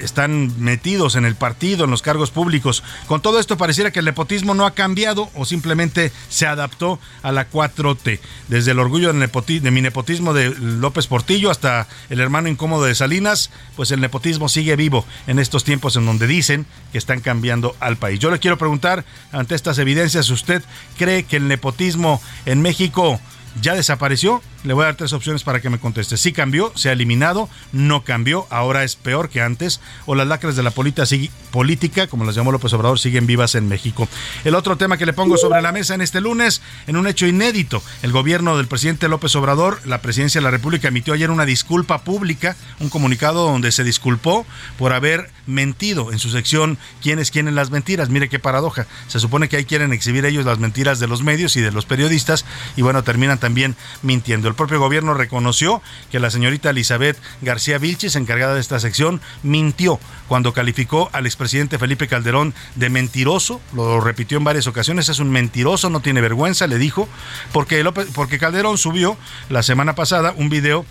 están 0.00 0.52
metidos 0.62 1.16
en 1.16 1.24
el 1.24 1.34
partido, 1.34 1.84
en 1.84 1.90
los 1.90 2.02
cargos 2.02 2.30
públicos. 2.30 2.82
Con 3.06 3.20
todo 3.22 3.38
esto 3.38 3.56
pareciera 3.56 3.90
que 3.90 3.98
el 3.98 4.04
nepotismo 4.04 4.54
no 4.54 4.66
ha 4.66 4.74
cambiado 4.74 5.30
o 5.34 5.44
simplemente 5.44 6.12
se 6.28 6.46
adaptó 6.46 6.98
a 7.22 7.32
la 7.32 7.50
4T. 7.50 8.20
Desde 8.48 8.70
el 8.70 8.78
orgullo 8.78 9.12
de 9.12 9.70
mi 9.70 9.80
nepotismo 9.80 10.34
de 10.34 10.50
López 10.50 11.06
Portillo 11.06 11.50
hasta 11.50 11.88
el 12.10 12.20
hermano 12.20 12.48
incómodo 12.48 12.84
de 12.84 12.94
Salinas, 12.94 13.50
pues 13.76 13.90
el 13.90 14.00
nepotismo 14.00 14.48
sigue 14.48 14.76
vivo 14.76 15.04
en 15.26 15.38
estos 15.38 15.64
tiempos 15.64 15.96
en 15.96 16.06
donde 16.06 16.26
dicen 16.26 16.66
que 16.92 16.98
están 16.98 17.20
cambiando 17.20 17.76
al 17.80 17.96
país. 17.96 18.18
Yo 18.20 18.30
le 18.30 18.38
quiero 18.38 18.58
preguntar, 18.58 19.04
ante 19.32 19.54
estas 19.54 19.78
evidencias, 19.78 20.30
¿usted 20.30 20.62
cree 20.98 21.24
que 21.24 21.36
el 21.36 21.48
nepotismo 21.48 22.20
en 22.46 22.62
México 22.62 23.20
ya 23.60 23.74
desapareció? 23.74 24.42
Le 24.64 24.74
voy 24.74 24.82
a 24.82 24.86
dar 24.86 24.96
tres 24.96 25.12
opciones 25.12 25.42
para 25.42 25.60
que 25.60 25.70
me 25.70 25.78
conteste. 25.78 26.16
Si 26.16 26.32
cambió, 26.32 26.72
se 26.76 26.88
ha 26.88 26.92
eliminado, 26.92 27.48
no 27.72 28.04
cambió, 28.04 28.46
ahora 28.50 28.84
es 28.84 28.96
peor 28.96 29.28
que 29.28 29.42
antes, 29.42 29.80
o 30.06 30.14
las 30.14 30.28
lacras 30.28 30.54
de 30.54 30.62
la 30.62 30.70
política, 30.70 32.06
como 32.06 32.24
las 32.24 32.34
llamó 32.34 32.52
López 32.52 32.72
Obrador, 32.72 32.98
siguen 32.98 33.26
vivas 33.26 33.54
en 33.54 33.68
México. 33.68 34.08
El 34.44 34.54
otro 34.54 34.76
tema 34.76 34.98
que 34.98 35.06
le 35.06 35.12
pongo 35.12 35.36
sobre 35.36 35.62
la 35.62 35.72
mesa 35.72 35.94
en 35.94 36.00
este 36.00 36.20
lunes, 36.20 36.62
en 36.86 36.96
un 36.96 37.06
hecho 37.06 37.26
inédito, 37.26 37.82
el 38.02 38.12
gobierno 38.12 38.56
del 38.56 38.68
presidente 38.68 39.08
López 39.08 39.34
Obrador, 39.36 39.80
la 39.84 40.00
presidencia 40.00 40.40
de 40.40 40.44
la 40.44 40.50
República 40.50 40.88
emitió 40.88 41.14
ayer 41.14 41.30
una 41.30 41.44
disculpa 41.44 42.02
pública, 42.04 42.56
un 42.78 42.88
comunicado 42.88 43.44
donde 43.44 43.72
se 43.72 43.84
disculpó 43.84 44.46
por 44.78 44.92
haber 44.92 45.30
mentido 45.46 46.12
en 46.12 46.18
su 46.18 46.30
sección 46.30 46.78
¿Quiénes 47.02 47.30
quieren 47.30 47.54
las 47.54 47.70
mentiras? 47.70 48.08
Mire 48.10 48.28
qué 48.28 48.38
paradoja. 48.38 48.86
Se 49.08 49.18
supone 49.18 49.48
que 49.48 49.56
ahí 49.56 49.64
quieren 49.64 49.92
exhibir 49.92 50.24
ellos 50.24 50.44
las 50.44 50.58
mentiras 50.58 51.00
de 51.00 51.08
los 51.08 51.22
medios 51.22 51.56
y 51.56 51.60
de 51.60 51.72
los 51.72 51.86
periodistas 51.86 52.44
y 52.76 52.82
bueno, 52.82 53.02
terminan 53.02 53.38
también 53.38 53.76
mintiendo. 54.02 54.51
El 54.52 54.56
propio 54.56 54.80
gobierno 54.80 55.14
reconoció 55.14 55.80
que 56.10 56.20
la 56.20 56.30
señorita 56.30 56.68
Elizabeth 56.68 57.16
García 57.40 57.78
Vilchis, 57.78 58.16
encargada 58.16 58.52
de 58.52 58.60
esta 58.60 58.78
sección, 58.80 59.22
mintió 59.42 59.98
cuando 60.28 60.52
calificó 60.52 61.08
al 61.14 61.24
expresidente 61.24 61.78
Felipe 61.78 62.06
Calderón 62.06 62.52
de 62.74 62.90
mentiroso, 62.90 63.62
lo 63.72 63.98
repitió 64.02 64.36
en 64.36 64.44
varias 64.44 64.66
ocasiones, 64.66 65.08
es 65.08 65.20
un 65.20 65.30
mentiroso, 65.30 65.88
no 65.88 66.00
tiene 66.00 66.20
vergüenza, 66.20 66.66
le 66.66 66.76
dijo, 66.76 67.08
porque, 67.50 67.82
porque 68.14 68.38
Calderón 68.38 68.76
subió 68.76 69.16
la 69.48 69.62
semana 69.62 69.94
pasada 69.94 70.34
un 70.36 70.50
video 70.50 70.84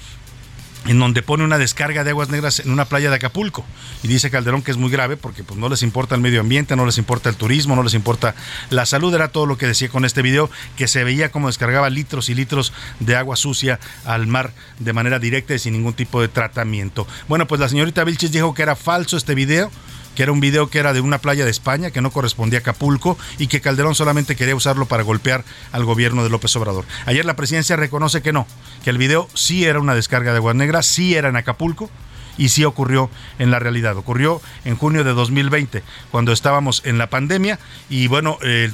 en 0.85 0.99
donde 0.99 1.21
pone 1.21 1.43
una 1.43 1.57
descarga 1.57 2.03
de 2.03 2.09
aguas 2.09 2.29
negras 2.29 2.59
en 2.59 2.71
una 2.71 2.85
playa 2.85 3.09
de 3.09 3.17
Acapulco. 3.17 3.63
Y 4.03 4.07
dice 4.07 4.31
Calderón 4.31 4.61
que 4.61 4.71
es 4.71 4.77
muy 4.77 4.89
grave 4.89 5.17
porque 5.17 5.43
pues, 5.43 5.59
no 5.59 5.69
les 5.69 5.83
importa 5.83 6.15
el 6.15 6.21
medio 6.21 6.41
ambiente, 6.41 6.75
no 6.75 6.85
les 6.85 6.97
importa 6.97 7.29
el 7.29 7.35
turismo, 7.35 7.75
no 7.75 7.83
les 7.83 7.93
importa 7.93 8.35
la 8.69 8.85
salud. 8.85 9.13
Era 9.13 9.27
todo 9.27 9.45
lo 9.45 9.57
que 9.57 9.67
decía 9.67 9.89
con 9.89 10.05
este 10.05 10.21
video, 10.21 10.49
que 10.75 10.87
se 10.87 11.03
veía 11.03 11.31
como 11.31 11.47
descargaba 11.47 11.89
litros 11.89 12.29
y 12.29 12.35
litros 12.35 12.73
de 12.99 13.15
agua 13.15 13.35
sucia 13.35 13.79
al 14.05 14.27
mar 14.27 14.53
de 14.79 14.93
manera 14.93 15.19
directa 15.19 15.53
y 15.53 15.59
sin 15.59 15.73
ningún 15.73 15.93
tipo 15.93 16.21
de 16.21 16.27
tratamiento. 16.27 17.07
Bueno, 17.27 17.47
pues 17.47 17.61
la 17.61 17.69
señorita 17.69 18.03
Vilches 18.03 18.31
dijo 18.31 18.53
que 18.53 18.63
era 18.63 18.75
falso 18.75 19.17
este 19.17 19.35
video 19.35 19.71
que 20.15 20.23
era 20.23 20.31
un 20.31 20.39
video 20.39 20.69
que 20.69 20.79
era 20.79 20.93
de 20.93 21.01
una 21.01 21.19
playa 21.19 21.45
de 21.45 21.51
España, 21.51 21.91
que 21.91 22.01
no 22.01 22.11
correspondía 22.11 22.59
a 22.59 22.61
Acapulco 22.61 23.17
y 23.37 23.47
que 23.47 23.61
Calderón 23.61 23.95
solamente 23.95 24.35
quería 24.35 24.55
usarlo 24.55 24.85
para 24.85 25.03
golpear 25.03 25.43
al 25.71 25.85
gobierno 25.85 26.23
de 26.23 26.29
López 26.29 26.55
Obrador. 26.55 26.85
Ayer 27.05 27.25
la 27.25 27.35
presidencia 27.35 27.75
reconoce 27.75 28.21
que 28.21 28.33
no, 28.33 28.47
que 28.83 28.89
el 28.89 28.97
video 28.97 29.27
sí 29.33 29.65
era 29.65 29.79
una 29.79 29.95
descarga 29.95 30.31
de 30.31 30.37
agua 30.37 30.53
negra, 30.53 30.81
sí 30.81 31.15
era 31.15 31.29
en 31.29 31.35
Acapulco 31.35 31.89
y 32.37 32.49
sí 32.49 32.63
ocurrió 32.65 33.09
en 33.39 33.51
la 33.51 33.59
realidad. 33.59 33.97
Ocurrió 33.97 34.41
en 34.65 34.75
junio 34.75 35.03
de 35.03 35.11
2020, 35.11 35.83
cuando 36.11 36.31
estábamos 36.31 36.81
en 36.85 36.97
la 36.97 37.09
pandemia 37.09 37.59
y 37.89 38.07
bueno, 38.07 38.37
el, 38.41 38.73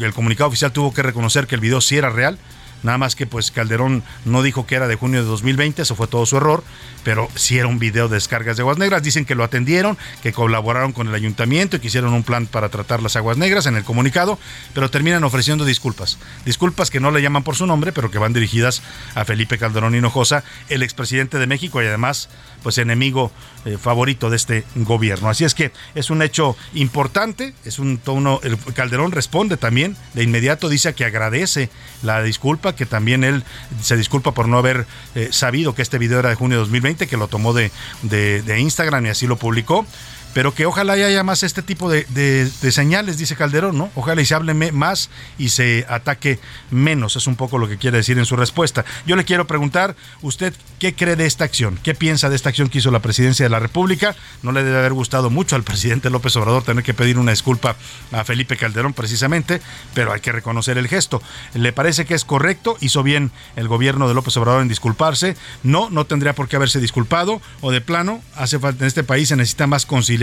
el 0.00 0.14
comunicado 0.14 0.48
oficial 0.48 0.72
tuvo 0.72 0.92
que 0.94 1.02
reconocer 1.02 1.46
que 1.46 1.54
el 1.54 1.60
video 1.60 1.80
sí 1.80 1.96
era 1.96 2.10
real 2.10 2.38
Nada 2.82 2.98
más 2.98 3.16
que 3.16 3.26
pues 3.26 3.50
Calderón 3.50 4.02
no 4.24 4.42
dijo 4.42 4.66
que 4.66 4.74
era 4.74 4.88
de 4.88 4.96
junio 4.96 5.22
de 5.22 5.28
2020, 5.28 5.82
eso 5.82 5.94
fue 5.94 6.06
todo 6.06 6.26
su 6.26 6.36
error, 6.36 6.64
pero 7.04 7.28
sí 7.34 7.58
era 7.58 7.68
un 7.68 7.78
video 7.78 8.08
de 8.08 8.16
descargas 8.16 8.56
de 8.56 8.62
aguas 8.62 8.78
negras. 8.78 9.02
Dicen 9.02 9.24
que 9.24 9.34
lo 9.34 9.44
atendieron, 9.44 9.96
que 10.22 10.32
colaboraron 10.32 10.92
con 10.92 11.08
el 11.08 11.14
ayuntamiento 11.14 11.76
y 11.76 11.80
que 11.80 11.86
hicieron 11.88 12.12
un 12.12 12.22
plan 12.22 12.46
para 12.46 12.68
tratar 12.68 13.02
las 13.02 13.16
aguas 13.16 13.36
negras 13.36 13.66
en 13.66 13.76
el 13.76 13.84
comunicado, 13.84 14.38
pero 14.74 14.90
terminan 14.90 15.24
ofreciendo 15.24 15.64
disculpas. 15.64 16.18
Disculpas 16.44 16.90
que 16.90 17.00
no 17.00 17.10
le 17.10 17.22
llaman 17.22 17.42
por 17.42 17.56
su 17.56 17.66
nombre, 17.66 17.92
pero 17.92 18.10
que 18.10 18.18
van 18.18 18.32
dirigidas 18.32 18.82
a 19.14 19.24
Felipe 19.24 19.58
Calderón 19.58 19.94
Hinojosa, 19.94 20.44
el 20.68 20.82
expresidente 20.82 21.38
de 21.38 21.46
México 21.46 21.82
y 21.82 21.86
además 21.86 22.28
pues 22.62 22.78
enemigo 22.78 23.32
eh, 23.64 23.78
favorito 23.78 24.30
de 24.30 24.36
este 24.36 24.64
gobierno. 24.74 25.28
Así 25.28 25.44
es 25.44 25.54
que 25.54 25.72
es 25.94 26.10
un 26.10 26.22
hecho 26.22 26.56
importante, 26.74 27.54
es 27.64 27.78
un 27.78 27.98
tono, 27.98 28.40
el 28.42 28.58
Calderón 28.74 29.12
responde 29.12 29.56
también 29.56 29.96
de 30.14 30.22
inmediato, 30.22 30.68
dice 30.68 30.94
que 30.94 31.04
agradece 31.04 31.70
la 32.02 32.22
disculpa, 32.22 32.74
que 32.74 32.86
también 32.86 33.24
él 33.24 33.44
se 33.80 33.96
disculpa 33.96 34.32
por 34.32 34.48
no 34.48 34.58
haber 34.58 34.86
eh, 35.14 35.28
sabido 35.30 35.74
que 35.74 35.82
este 35.82 35.98
video 35.98 36.18
era 36.18 36.30
de 36.30 36.34
junio 36.34 36.58
de 36.58 36.60
2020, 36.60 37.06
que 37.06 37.16
lo 37.16 37.28
tomó 37.28 37.52
de, 37.52 37.70
de, 38.02 38.42
de 38.42 38.60
Instagram 38.60 39.06
y 39.06 39.08
así 39.10 39.26
lo 39.26 39.36
publicó 39.36 39.86
pero 40.34 40.54
que 40.54 40.66
ojalá 40.66 40.94
haya 40.94 41.22
más 41.22 41.42
este 41.42 41.62
tipo 41.62 41.90
de, 41.90 42.50
señales, 42.70 43.18
dice 43.18 43.36
Calderón, 43.36 43.76
¿no? 43.76 43.90
Ojalá 43.94 44.22
y 44.22 44.26
se 44.26 44.34
hable 44.34 44.54
más 44.54 45.10
y 45.38 45.50
se 45.50 45.84
ataque 45.88 46.38
menos, 46.70 47.16
es 47.16 47.26
un 47.26 47.36
poco 47.36 47.58
lo 47.58 47.68
que 47.68 47.78
quiere 47.78 47.98
decir 47.98 48.18
en 48.18 48.24
su 48.24 48.36
respuesta. 48.36 48.84
Yo 49.06 49.16
le 49.16 49.24
quiero 49.24 49.46
preguntar, 49.46 49.96
¿usted 50.22 50.54
qué 50.78 50.94
cree 50.94 51.16
de 51.16 51.26
esta 51.26 51.44
acción? 51.44 51.78
¿Qué 51.82 51.94
piensa 51.94 52.30
de 52.30 52.36
esta 52.36 52.48
acción 52.48 52.68
que 52.68 52.78
hizo 52.78 52.90
la 52.90 53.00
presidencia 53.00 53.44
de 53.44 53.50
la 53.50 53.58
República? 53.58 54.16
No 54.42 54.52
le 54.52 54.64
debe 54.64 54.78
haber 54.78 54.92
gustado 54.92 55.30
mucho 55.30 55.56
al 55.56 55.64
presidente 55.64 56.10
López 56.10 56.34
Obrador 56.36 56.62
tener 56.62 56.84
que 56.84 56.94
pedir 56.94 57.18
una 57.18 57.32
disculpa 57.32 57.76
a 58.12 58.24
Felipe 58.24 58.56
Calderón 58.56 58.94
precisamente, 58.94 59.60
pero 59.94 60.12
hay 60.12 60.20
que 60.20 60.32
reconocer 60.32 60.78
el 60.78 60.88
gesto. 60.88 61.22
¿Le 61.54 61.72
parece 61.72 62.06
que 62.06 62.14
es 62.14 62.24
correcto? 62.24 62.76
¿Hizo 62.80 63.02
bien 63.02 63.30
el 63.56 63.68
gobierno 63.68 64.08
de 64.08 64.14
López 64.14 64.36
Obrador 64.36 64.62
en 64.62 64.68
disculparse? 64.68 65.36
No, 65.62 65.90
no 65.90 66.06
tendría 66.06 66.34
por 66.34 66.48
qué 66.48 66.56
haberse 66.56 66.80
disculpado 66.80 67.42
o 67.60 67.70
de 67.70 67.80
plano, 67.80 68.22
hace 68.36 68.58
falta 68.58 68.84
en 68.84 68.88
este 68.88 69.04
país 69.04 69.28
se 69.28 69.36
necesita 69.36 69.66
más 69.66 69.86
conciliación 69.86 70.21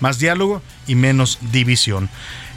más 0.00 0.18
diálogo 0.18 0.62
y 0.86 0.94
menos 0.94 1.38
división. 1.52 2.08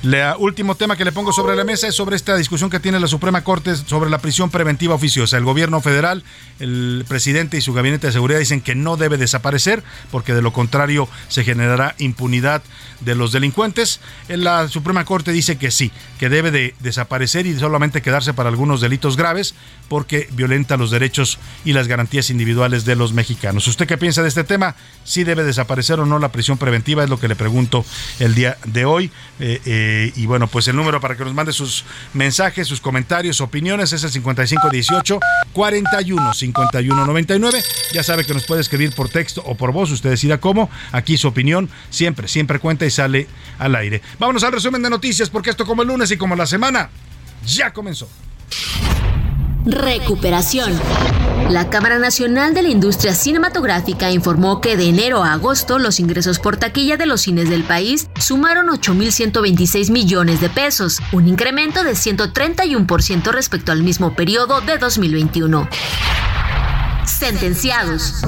El 0.04 0.18
último 0.40 0.74
tema 0.74 0.98
que 0.98 1.06
le 1.06 1.12
pongo 1.12 1.32
sobre 1.32 1.56
la 1.56 1.64
mesa 1.64 1.88
es 1.88 1.94
sobre 1.94 2.16
esta 2.16 2.36
discusión 2.36 2.72
que 2.72 2.80
tiene 2.80 3.00
la 3.00 3.06
Suprema 3.06 3.44
Corte 3.44 3.76
sobre 3.76 4.10
la 4.10 4.18
prisión 4.18 4.50
preventiva 4.50 4.96
oficiosa. 4.96 5.38
El 5.38 5.44
gobierno 5.44 5.80
federal, 5.80 6.24
el 6.60 7.06
presidente 7.08 7.58
y 7.58 7.62
su 7.62 7.72
gabinete 7.72 8.08
de 8.08 8.14
seguridad 8.14 8.40
dicen 8.40 8.62
que 8.62 8.74
no 8.74 8.98
debe 8.98 9.18
desaparecer 9.18 9.84
porque 10.10 10.34
de 10.34 10.42
lo 10.42 10.54
contrario 10.54 11.08
se 11.28 11.44
generará 11.44 11.94
impunidad 12.00 12.64
de 13.02 13.14
los 13.14 13.32
delincuentes. 13.32 14.00
La 14.28 14.68
Suprema 14.70 15.06
Corte 15.06 15.32
dice 15.32 15.60
que 15.60 15.70
sí, 15.70 15.92
que 16.20 16.30
debe 16.30 16.50
de 16.50 16.74
desaparecer 16.80 17.46
y 17.46 17.60
solamente 17.60 18.02
quedarse 18.02 18.34
para 18.34 18.50
algunos 18.50 18.82
delitos 18.82 19.18
graves 19.18 19.54
porque 19.88 20.28
violenta 20.32 20.78
los 20.78 20.90
derechos 20.90 21.38
y 21.64 21.74
las 21.74 21.88
garantías 21.88 22.32
individuales 22.32 22.86
de 22.86 22.96
los 22.96 23.14
mexicanos. 23.14 23.68
¿Usted 23.68 23.86
qué 23.86 24.00
piensa 24.00 24.24
de 24.24 24.30
este 24.30 24.44
tema? 24.44 24.76
¿Si 25.04 25.24
debe 25.24 25.44
desaparecer 25.44 26.00
o 26.00 26.08
no 26.08 26.18
la 26.18 26.32
prisión 26.32 26.58
preventiva? 26.58 27.04
Es 27.04 27.10
lo 27.10 27.20
que 27.20 27.28
le 27.28 27.36
pregunto 27.36 27.86
el 28.20 28.34
día 28.34 28.58
de 28.66 28.86
hoy. 28.86 29.12
Eh, 29.40 29.62
eh, 29.66 29.91
eh, 29.92 30.14
y 30.16 30.26
bueno, 30.26 30.48
pues 30.48 30.70
el 30.70 30.76
número 30.78 31.02
para 31.02 31.18
que 31.18 31.26
nos 31.26 31.34
mande 31.34 31.52
sus 31.52 31.84
mensajes, 32.14 32.66
sus 32.66 32.80
comentarios, 32.80 33.42
opiniones 33.42 33.92
es 33.92 34.04
el 34.06 34.10
5518 34.10 35.20
41 35.52 36.34
51 36.34 37.06
99. 37.06 37.62
Ya 37.92 38.02
sabe 38.02 38.24
que 38.24 38.34
nos 38.34 38.46
puede 38.46 38.62
escribir 38.62 38.96
por 38.96 39.10
texto 39.10 39.44
o 39.46 39.56
por 39.56 39.74
voz, 39.74 39.92
usted 39.92 40.10
decida 40.10 40.40
cómo. 40.40 40.70
Aquí 40.94 41.18
su 41.18 41.28
opinión 41.28 41.70
siempre, 41.90 42.30
siempre 42.30 42.60
cuenta 42.60 42.86
y 42.86 42.90
sale 42.90 43.28
al 43.60 43.76
aire. 43.76 44.02
Vámonos 44.18 44.46
al 44.46 44.54
resumen 44.54 44.82
de 44.82 44.90
noticias 44.90 45.30
porque 45.30 45.50
esto 45.50 45.66
como 45.66 45.82
el 45.82 45.90
lunes 45.90 46.10
y 46.12 46.18
como 46.18 46.38
la 46.38 46.46
semana 46.46 46.90
ya 47.46 47.74
comenzó. 47.74 48.08
Recuperación. 49.66 50.74
La 51.50 51.70
Cámara 51.70 52.00
Nacional 52.00 52.54
de 52.54 52.64
la 52.64 52.70
Industria 52.70 53.14
Cinematográfica 53.14 54.12
informó 54.12 54.60
que 54.60 54.76
de 54.76 54.90
enero 54.90 55.24
a 55.24 55.34
agosto 55.34 55.78
los 55.78 56.00
ingresos 56.00 56.40
por 56.40 56.58
taquilla 56.58 56.98
de 56.98 57.06
los 57.06 57.22
cines 57.22 57.50
del 57.50 57.64
país 57.64 58.10
sumaron 58.20 58.68
8.126 58.68 59.92
millones 59.92 60.42
de 60.42 60.50
pesos, 60.50 61.00
un 61.12 61.28
incremento 61.28 61.84
de 61.84 61.92
131% 61.92 63.32
respecto 63.32 63.72
al 63.72 63.84
mismo 63.84 64.16
periodo 64.16 64.62
de 64.62 64.78
2021. 64.78 65.68
Sentenciados. 67.06 68.22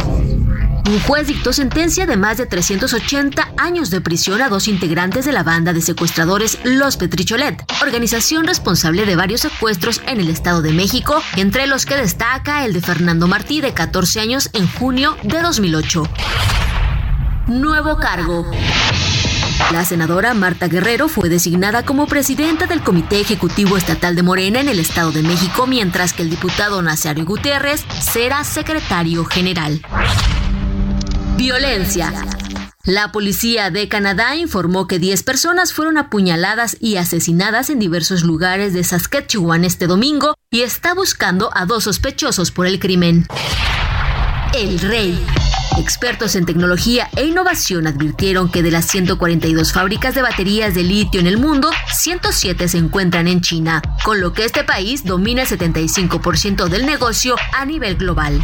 Un 0.86 1.00
juez 1.00 1.28
dictó 1.28 1.54
sentencia 1.54 2.06
de 2.06 2.18
más 2.18 2.38
de 2.38 2.46
380 2.46 3.54
años 3.58 3.90
de 3.90 4.02
prisión 4.02 4.42
a 4.42 4.50
dos 4.50 4.68
integrantes 4.68 5.24
de 5.24 5.32
la 5.32 5.42
banda 5.42 5.72
de 5.72 5.82
secuestradores 5.82 6.60
Los 6.64 6.98
Petricholet, 6.98 7.64
organización 7.82 8.46
responsable 8.46 9.06
de 9.06 9.16
varios 9.16 9.42
secuestros 9.42 10.02
en 10.08 10.20
el 10.20 10.30
Estado 10.30 10.62
de 10.62 10.74
México, 10.74 11.22
entre 11.38 11.68
los 11.68 11.86
que 11.86 11.96
destaca 11.96 12.66
el 12.66 12.74
de 12.74 12.82
Fernando 12.82 13.28
Martí 13.28 13.62
de 13.62 13.74
14 13.74 14.20
años 14.20 14.50
en 14.54 14.68
junio 14.68 15.16
de 15.24 15.42
2008. 15.42 16.04
Nuevo 17.48 17.98
cargo. 17.98 18.46
La 19.72 19.86
senadora 19.86 20.34
Marta 20.34 20.68
Guerrero 20.68 21.08
fue 21.08 21.30
designada 21.30 21.84
como 21.84 22.08
presidenta 22.08 22.66
del 22.68 22.82
Comité 22.82 23.22
Ejecutivo 23.22 23.78
Estatal 23.78 24.16
de 24.16 24.24
Morena 24.24 24.60
en 24.60 24.68
el 24.68 24.80
Estado 24.80 25.12
de 25.12 25.24
México, 25.24 25.66
mientras 25.66 26.12
que 26.12 26.24
el 26.24 26.30
diputado 26.30 26.82
Nazario 26.82 27.26
Gutiérrez 27.26 27.86
será 28.02 28.44
secretario 28.44 29.24
general. 29.26 29.82
Violencia. 31.36 32.14
La 32.86 33.12
policía 33.12 33.70
de 33.70 33.88
Canadá 33.88 34.36
informó 34.36 34.88
que 34.88 35.00
10 35.00 35.24
personas 35.24 35.74
fueron 35.74 35.98
apuñaladas 35.98 36.78
y 36.80 36.98
asesinadas 36.98 37.70
en 37.70 37.80
diversos 37.80 38.24
lugares 38.24 38.74
de 38.74 38.84
Saskatchewan 38.84 39.66
este 39.66 39.88
domingo 39.88 40.36
y 40.52 40.62
está 40.62 40.94
buscando 40.94 41.50
a 41.56 41.66
dos 41.66 41.86
sospechosos 41.86 42.52
por 42.52 42.68
el 42.68 42.80
crimen. 42.80 43.26
El 44.54 44.80
rey. 44.80 45.20
Expertos 45.80 46.36
en 46.36 46.46
tecnología 46.46 47.10
e 47.16 47.26
innovación 47.26 47.88
advirtieron 47.88 48.52
que 48.52 48.62
de 48.62 48.70
las 48.70 48.86
142 48.86 49.74
fábricas 49.74 50.14
de 50.14 50.22
baterías 50.22 50.76
de 50.76 50.84
litio 50.84 51.20
en 51.20 51.26
el 51.26 51.38
mundo, 51.38 51.72
107 51.92 52.68
se 52.68 52.78
encuentran 52.78 53.28
en 53.28 53.42
China, 53.42 53.82
con 54.04 54.22
lo 54.22 54.34
que 54.34 54.46
este 54.46 54.64
país 54.64 55.04
domina 55.04 55.42
el 55.42 55.48
75% 55.48 56.68
del 56.68 56.86
negocio 56.86 57.36
a 57.54 57.66
nivel 57.66 57.96
global. 57.96 58.40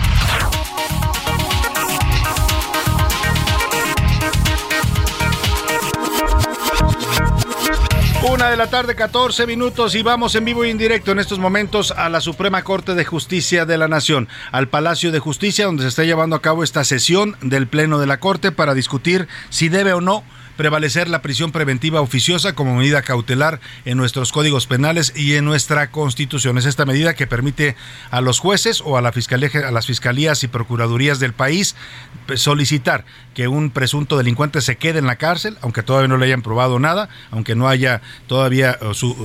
Una 8.39 8.51
de 8.51 8.55
la 8.55 8.67
tarde, 8.67 8.96
14 8.96 9.46
minutos 9.48 9.96
y 9.96 10.01
vamos 10.01 10.34
en 10.34 10.46
vivo 10.46 10.63
y 10.63 10.69
en 10.69 10.77
directo 10.77 11.12
en 11.12 11.19
estos 11.19 11.39
momentos 11.39 11.91
a 11.91 12.08
la 12.08 12.22
Suprema 12.22 12.63
Corte 12.63 12.96
de 12.96 13.03
Justicia 13.03 13.65
de 13.65 13.77
la 13.77 13.89
Nación, 13.89 14.29
al 14.53 14.69
Palacio 14.69 15.12
de 15.12 15.19
Justicia, 15.19 15.65
donde 15.65 15.84
se 15.84 15.89
está 15.89 16.05
llevando 16.05 16.38
a 16.38 16.41
cabo 16.41 16.63
esta 16.63 16.86
sesión 16.86 17.36
del 17.41 17.67
Pleno 17.67 18.00
de 18.00 18.08
la 18.08 18.22
Corte 18.22 18.53
para 18.53 18.74
discutir 18.74 19.27
si 19.50 19.67
debe 19.67 19.91
o 19.91 20.00
no 20.00 20.24
prevalecer 20.60 21.08
la 21.08 21.22
prisión 21.22 21.54
preventiva 21.54 22.01
oficiosa 22.01 22.54
como 22.54 22.75
medida 22.75 23.01
cautelar 23.01 23.62
en 23.86 23.96
nuestros 23.96 24.34
códigos 24.34 24.68
penales 24.68 25.13
y 25.16 25.36
en 25.36 25.46
nuestra 25.46 25.89
Constitución. 25.89 26.58
Es 26.58 26.66
esta 26.66 26.86
medida 26.86 27.13
que 27.13 27.28
permite 27.28 27.78
a 28.12 28.20
los 28.20 28.39
jueces 28.39 28.82
o 28.84 28.98
a, 28.98 29.01
la 29.01 29.13
fiscalía, 29.13 29.50
a 29.66 29.72
las 29.72 29.88
fiscalías 29.88 30.44
y 30.44 30.50
procuradurías 30.50 31.22
del 31.22 31.32
país 31.32 31.78
solicitar 32.36 33.06
que 33.34 33.48
un 33.48 33.72
presunto 33.72 34.18
delincuente 34.18 34.60
se 34.60 34.75
quede 34.75 35.00
en 35.00 35.08
la 35.08 35.16
cárcel, 35.16 35.58
aunque 35.62 35.82
todavía 35.82 36.10
no 36.10 36.18
le 36.18 36.25
hayan 36.25 36.42
probado 36.42 36.78
nada, 36.78 37.08
aunque 37.32 37.56
no 37.56 37.70
haya 37.70 38.01
todavía 38.28 38.78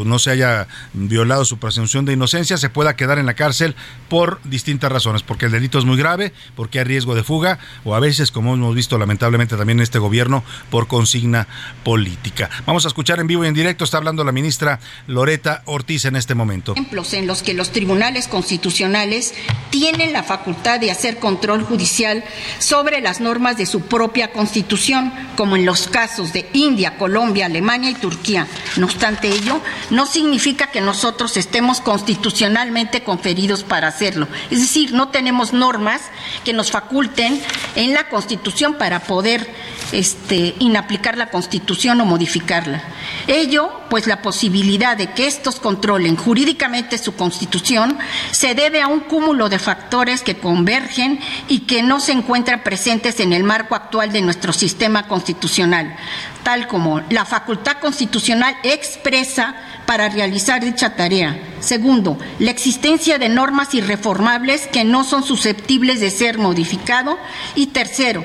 no 0.04 0.20
se 0.20 0.30
haya 0.30 0.68
violado 0.92 1.44
su 1.44 1.58
presunción 1.58 2.04
de 2.04 2.12
inocencia, 2.12 2.58
se 2.58 2.70
pueda 2.70 2.94
quedar 2.94 3.18
en 3.18 3.26
la 3.26 3.34
cárcel 3.34 3.74
por 4.08 4.40
distintas 4.44 4.92
razones, 4.92 5.24
porque 5.24 5.46
el 5.46 5.52
delito 5.52 5.80
es 5.80 5.84
muy 5.84 5.96
grave, 5.96 6.32
porque 6.54 6.78
hay 6.78 6.84
riesgo 6.84 7.16
de 7.16 7.24
fuga 7.24 7.58
o 7.82 7.96
a 7.96 8.00
veces, 8.00 8.30
como 8.30 8.54
hemos 8.54 8.76
visto 8.76 8.98
lamentablemente 8.98 9.56
también 9.56 9.80
en 9.80 9.82
este 9.82 9.98
gobierno, 9.98 10.44
por 10.70 10.86
consigna 11.24 11.46
política. 11.82 12.50
Vamos 12.66 12.84
a 12.84 12.88
escuchar 12.88 13.20
en 13.20 13.26
vivo 13.26 13.44
y 13.44 13.48
en 13.48 13.54
directo, 13.54 13.84
está 13.84 13.98
hablando 13.98 14.24
la 14.24 14.32
ministra 14.32 14.80
Loreta 15.06 15.62
Ortiz 15.66 16.04
en 16.04 16.16
este 16.16 16.34
momento. 16.34 16.72
Ejemplos 16.72 17.12
en 17.14 17.26
los 17.26 17.42
que 17.42 17.54
los 17.54 17.70
tribunales 17.70 18.28
constitucionales 18.28 19.34
tienen 19.70 20.12
la 20.12 20.22
facultad 20.22 20.80
de 20.80 20.90
hacer 20.90 21.18
control 21.18 21.62
judicial 21.62 22.24
sobre 22.58 23.00
las 23.00 23.20
normas 23.20 23.56
de 23.56 23.66
su 23.66 23.82
propia 23.82 24.32
constitución, 24.32 25.12
como 25.36 25.56
en 25.56 25.66
los 25.66 25.88
casos 25.88 26.32
de 26.32 26.48
India, 26.52 26.96
Colombia, 26.96 27.46
Alemania 27.46 27.90
y 27.90 27.94
Turquía. 27.94 28.46
No 28.76 28.86
obstante 28.86 29.28
ello, 29.28 29.60
no 29.90 30.06
significa 30.06 30.70
que 30.70 30.80
nosotros 30.80 31.36
estemos 31.36 31.80
constitucionalmente 31.80 33.02
conferidos 33.02 33.62
para 33.62 33.88
hacerlo. 33.88 34.26
Es 34.50 34.60
decir, 34.60 34.92
no 34.92 35.08
tenemos 35.08 35.52
normas 35.52 36.02
que 36.44 36.52
nos 36.52 36.70
faculten 36.70 37.40
en 37.76 37.94
la 37.94 38.08
Constitución 38.08 38.74
para 38.74 39.00
poder 39.00 39.48
este, 39.92 40.54
inaplicar 40.58 41.16
la 41.16 41.30
Constitución 41.30 42.00
o 42.00 42.04
modificarla. 42.04 42.82
Ello, 43.26 43.70
pues 43.90 44.06
la 44.06 44.22
posibilidad 44.22 44.96
de 44.96 45.10
que 45.12 45.26
estos 45.26 45.60
controlen 45.60 46.16
jurídicamente 46.16 46.98
su 46.98 47.14
Constitución 47.14 47.98
se 48.30 48.54
debe 48.54 48.82
a 48.82 48.88
un 48.88 49.00
cúmulo 49.00 49.48
de 49.48 49.58
factores 49.58 50.22
que 50.22 50.36
convergen 50.36 51.20
y 51.48 51.60
que 51.60 51.82
no 51.82 52.00
se 52.00 52.12
encuentran 52.12 52.62
presentes 52.62 53.20
en 53.20 53.32
el 53.32 53.44
marco 53.44 53.74
actual 53.74 54.12
de 54.12 54.22
nuestro 54.22 54.52
sistema 54.52 55.06
constitucional, 55.06 55.96
tal 56.42 56.66
como 56.66 57.00
la 57.10 57.24
facultad 57.24 57.78
constitucional 57.78 58.56
expresa 58.62 59.54
para 59.86 60.08
realizar 60.08 60.64
dicha 60.64 60.96
tarea. 60.96 61.38
Segundo, 61.60 62.18
la 62.38 62.50
existencia 62.50 63.18
de 63.18 63.28
normas 63.28 63.74
irreformables 63.74 64.66
que 64.66 64.84
no 64.84 65.04
son 65.04 65.24
susceptibles 65.24 66.00
de 66.00 66.10
ser 66.10 66.38
modificado. 66.38 67.18
Y 67.54 67.68
tercero, 67.68 68.24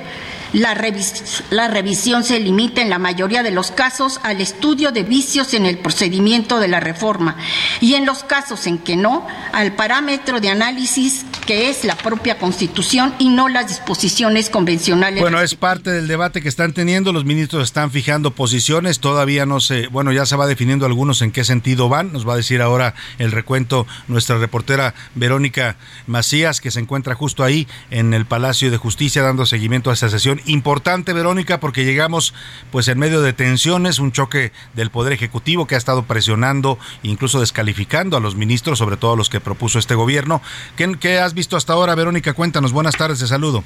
la, 0.54 0.74
revisión 0.74 2.24
se 2.24 2.40
limita 2.40 2.82
en 2.82 2.90
la 2.90 3.00
mayoría 3.00 3.44
de 3.44 3.52
los 3.52 3.72
casos 3.72 4.20
al 4.24 4.42
estudio 4.42 4.92
de 4.92 5.04
vicios 5.04 5.54
en 5.54 5.66
el 5.66 5.78
procedimiento 5.78 6.60
de 6.60 6.68
la 6.68 6.80
reforma 6.80 7.36
y 7.82 7.96
en 7.96 8.06
los 8.06 8.24
casos 8.24 8.68
en 8.68 8.78
que 8.78 8.96
no, 8.96 9.28
al 9.54 9.74
parámetro 9.74 10.40
de 10.40 10.50
análisis 10.50 11.26
que 11.46 11.70
es 11.70 11.84
la 11.84 11.96
propia 11.96 12.38
Constitución 12.38 13.14
y 13.20 13.30
no 13.30 13.50
las 13.50 13.68
disposiciones 13.68 14.50
convencionales. 14.50 15.22
Bueno, 15.22 15.42
es 15.42 15.56
parte 15.56 15.92
del 15.92 16.08
debate 16.08 16.42
que 16.42 16.50
están 16.50 16.74
teniendo, 16.74 17.14
los 17.14 17.26
ministros 17.26 17.64
están 17.64 17.92
fijando 17.92 18.32
posiciones, 18.32 19.00
todavía 19.00 19.46
no 19.46 19.60
se, 19.60 19.88
bueno, 19.88 20.12
ya 20.12 20.26
se 20.26 20.36
va 20.36 20.48
definiendo 20.48 20.86
algunos 20.86 21.22
en 21.22 21.32
qué 21.32 21.44
sentido 21.44 21.90
van, 21.90 22.14
nos 22.14 22.28
va 22.28 22.34
a 22.34 22.38
decir 22.38 22.62
ahora 22.62 22.94
el 23.18 23.32
recuento 23.32 23.88
nuestra 24.08 24.38
reportera 24.38 24.94
Verónica 25.16 25.78
Macías, 26.08 26.62
que 26.62 26.72
se 26.72 26.80
encuentra 26.80 27.16
justo 27.16 27.44
ahí 27.44 27.68
en 27.92 28.14
el 28.14 28.26
Palacio 28.26 28.72
de 28.72 28.78
Justicia 28.78 29.22
dando 29.22 29.46
seguimiento 29.46 29.90
a 29.90 29.94
esta 29.94 30.10
sesión 30.10 30.39
importante, 30.46 31.14
Verónica, 31.14 31.60
porque 31.60 31.86
llegamos 31.86 32.34
pues 32.72 32.88
en 32.88 33.00
medio 33.00 33.22
de 33.22 33.34
tensiones, 33.34 34.00
un 34.00 34.12
choque 34.12 34.52
del 34.74 34.90
Poder 34.90 35.14
Ejecutivo 35.14 35.68
que 35.68 35.76
ha 35.76 35.78
estado 35.78 36.04
presionando, 36.04 36.78
incluso 37.04 37.40
descalificando 37.40 38.18
a 38.18 38.20
los 38.20 38.36
ministros, 38.36 38.80
sobre 38.80 38.98
todo 38.98 39.14
a 39.14 39.18
los 39.18 39.30
que 39.30 39.40
propuso 39.40 39.80
este 39.80 39.96
gobierno. 39.96 40.42
¿Qué, 40.76 40.92
qué 41.00 41.20
has 41.20 41.34
visto 41.34 41.58
hasta 41.58 41.74
ahora, 41.74 41.96
Verónica? 41.96 42.34
Cuéntanos. 42.34 42.72
Buenas 42.72 42.96
tardes, 42.96 43.20
de 43.20 43.28
saludo. 43.28 43.64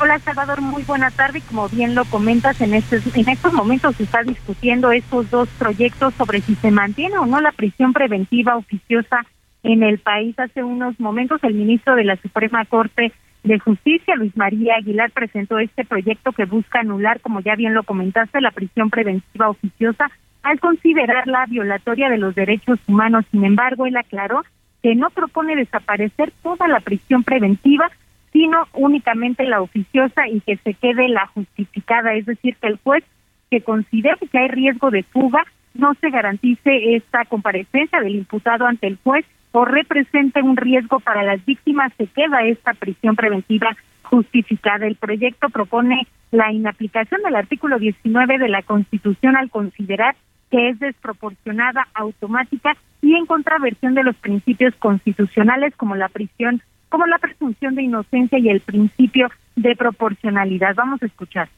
Hola 0.00 0.18
Salvador, 0.18 0.60
muy 0.60 0.82
buena 0.82 1.10
tarde. 1.12 1.40
Como 1.48 1.68
bien 1.68 1.94
lo 1.94 2.04
comentas, 2.06 2.60
en 2.60 2.74
estos, 2.74 3.02
en 3.14 3.28
estos 3.28 3.52
momentos 3.52 3.94
se 3.96 4.02
está 4.02 4.22
discutiendo 4.22 4.90
estos 4.90 5.30
dos 5.30 5.48
proyectos 5.56 6.12
sobre 6.14 6.40
si 6.40 6.56
se 6.56 6.72
mantiene 6.72 7.16
o 7.18 7.26
no 7.26 7.40
la 7.40 7.52
prisión 7.52 7.92
preventiva 7.92 8.56
oficiosa 8.56 9.24
en 9.62 9.84
el 9.84 10.00
país. 10.00 10.36
Hace 10.38 10.64
unos 10.64 10.98
momentos 10.98 11.42
el 11.44 11.54
ministro 11.54 11.94
de 11.94 12.04
la 12.04 12.16
Suprema 12.16 12.64
Corte 12.64 13.12
de 13.44 13.58
Justicia, 13.58 14.16
Luis 14.16 14.36
María 14.36 14.76
Aguilar, 14.76 15.10
presentó 15.12 15.58
este 15.58 15.84
proyecto 15.84 16.32
que 16.32 16.46
busca 16.46 16.80
anular, 16.80 17.20
como 17.20 17.40
ya 17.40 17.54
bien 17.54 17.74
lo 17.74 17.82
comentaste, 17.82 18.40
la 18.40 18.50
prisión 18.50 18.90
preventiva 18.90 19.50
oficiosa 19.50 20.10
al 20.42 20.58
considerarla 20.60 21.46
violatoria 21.46 22.08
de 22.08 22.18
los 22.18 22.34
derechos 22.34 22.78
humanos. 22.88 23.24
Sin 23.30 23.44
embargo, 23.44 23.86
él 23.86 23.96
aclaró 23.96 24.42
que 24.82 24.94
no 24.94 25.10
propone 25.10 25.56
desaparecer 25.56 26.32
toda 26.42 26.68
la 26.68 26.80
prisión 26.80 27.22
preventiva, 27.22 27.90
sino 28.32 28.66
únicamente 28.72 29.44
la 29.44 29.60
oficiosa 29.60 30.26
y 30.28 30.40
que 30.40 30.56
se 30.56 30.74
quede 30.74 31.08
la 31.08 31.26
justificada, 31.28 32.14
es 32.14 32.26
decir, 32.26 32.56
que 32.56 32.68
el 32.68 32.78
juez 32.82 33.04
que 33.50 33.60
considere 33.60 34.26
que 34.30 34.38
hay 34.38 34.48
riesgo 34.48 34.90
de 34.90 35.02
fuga 35.02 35.44
no 35.74 35.94
se 36.00 36.10
garantice 36.10 36.96
esta 36.96 37.24
comparecencia 37.26 38.00
del 38.00 38.16
imputado 38.16 38.66
ante 38.66 38.86
el 38.86 38.98
juez 39.04 39.24
o 39.56 39.64
represente 39.64 40.42
un 40.42 40.56
riesgo 40.56 40.98
para 40.98 41.22
las 41.22 41.44
víctimas, 41.44 41.92
se 41.96 42.08
queda 42.08 42.42
esta 42.42 42.74
prisión 42.74 43.14
preventiva 43.14 43.76
justificada. 44.02 44.84
El 44.84 44.96
proyecto 44.96 45.48
propone 45.48 46.08
la 46.32 46.52
inaplicación 46.52 47.22
del 47.22 47.36
artículo 47.36 47.78
19 47.78 48.38
de 48.38 48.48
la 48.48 48.62
Constitución 48.62 49.36
al 49.36 49.50
considerar 49.50 50.16
que 50.50 50.70
es 50.70 50.80
desproporcionada, 50.80 51.86
automática 51.94 52.76
y 53.00 53.14
en 53.14 53.26
contraversión 53.26 53.94
de 53.94 54.02
los 54.02 54.16
principios 54.16 54.74
constitucionales 54.74 55.72
como 55.76 55.94
la 55.94 56.08
prisión, 56.08 56.60
como 56.88 57.06
la 57.06 57.18
presunción 57.18 57.76
de 57.76 57.84
inocencia 57.84 58.40
y 58.40 58.48
el 58.48 58.58
principio 58.58 59.30
de 59.54 59.76
proporcionalidad. 59.76 60.74
Vamos 60.74 61.00
a 61.00 61.06
escuchar. 61.06 61.48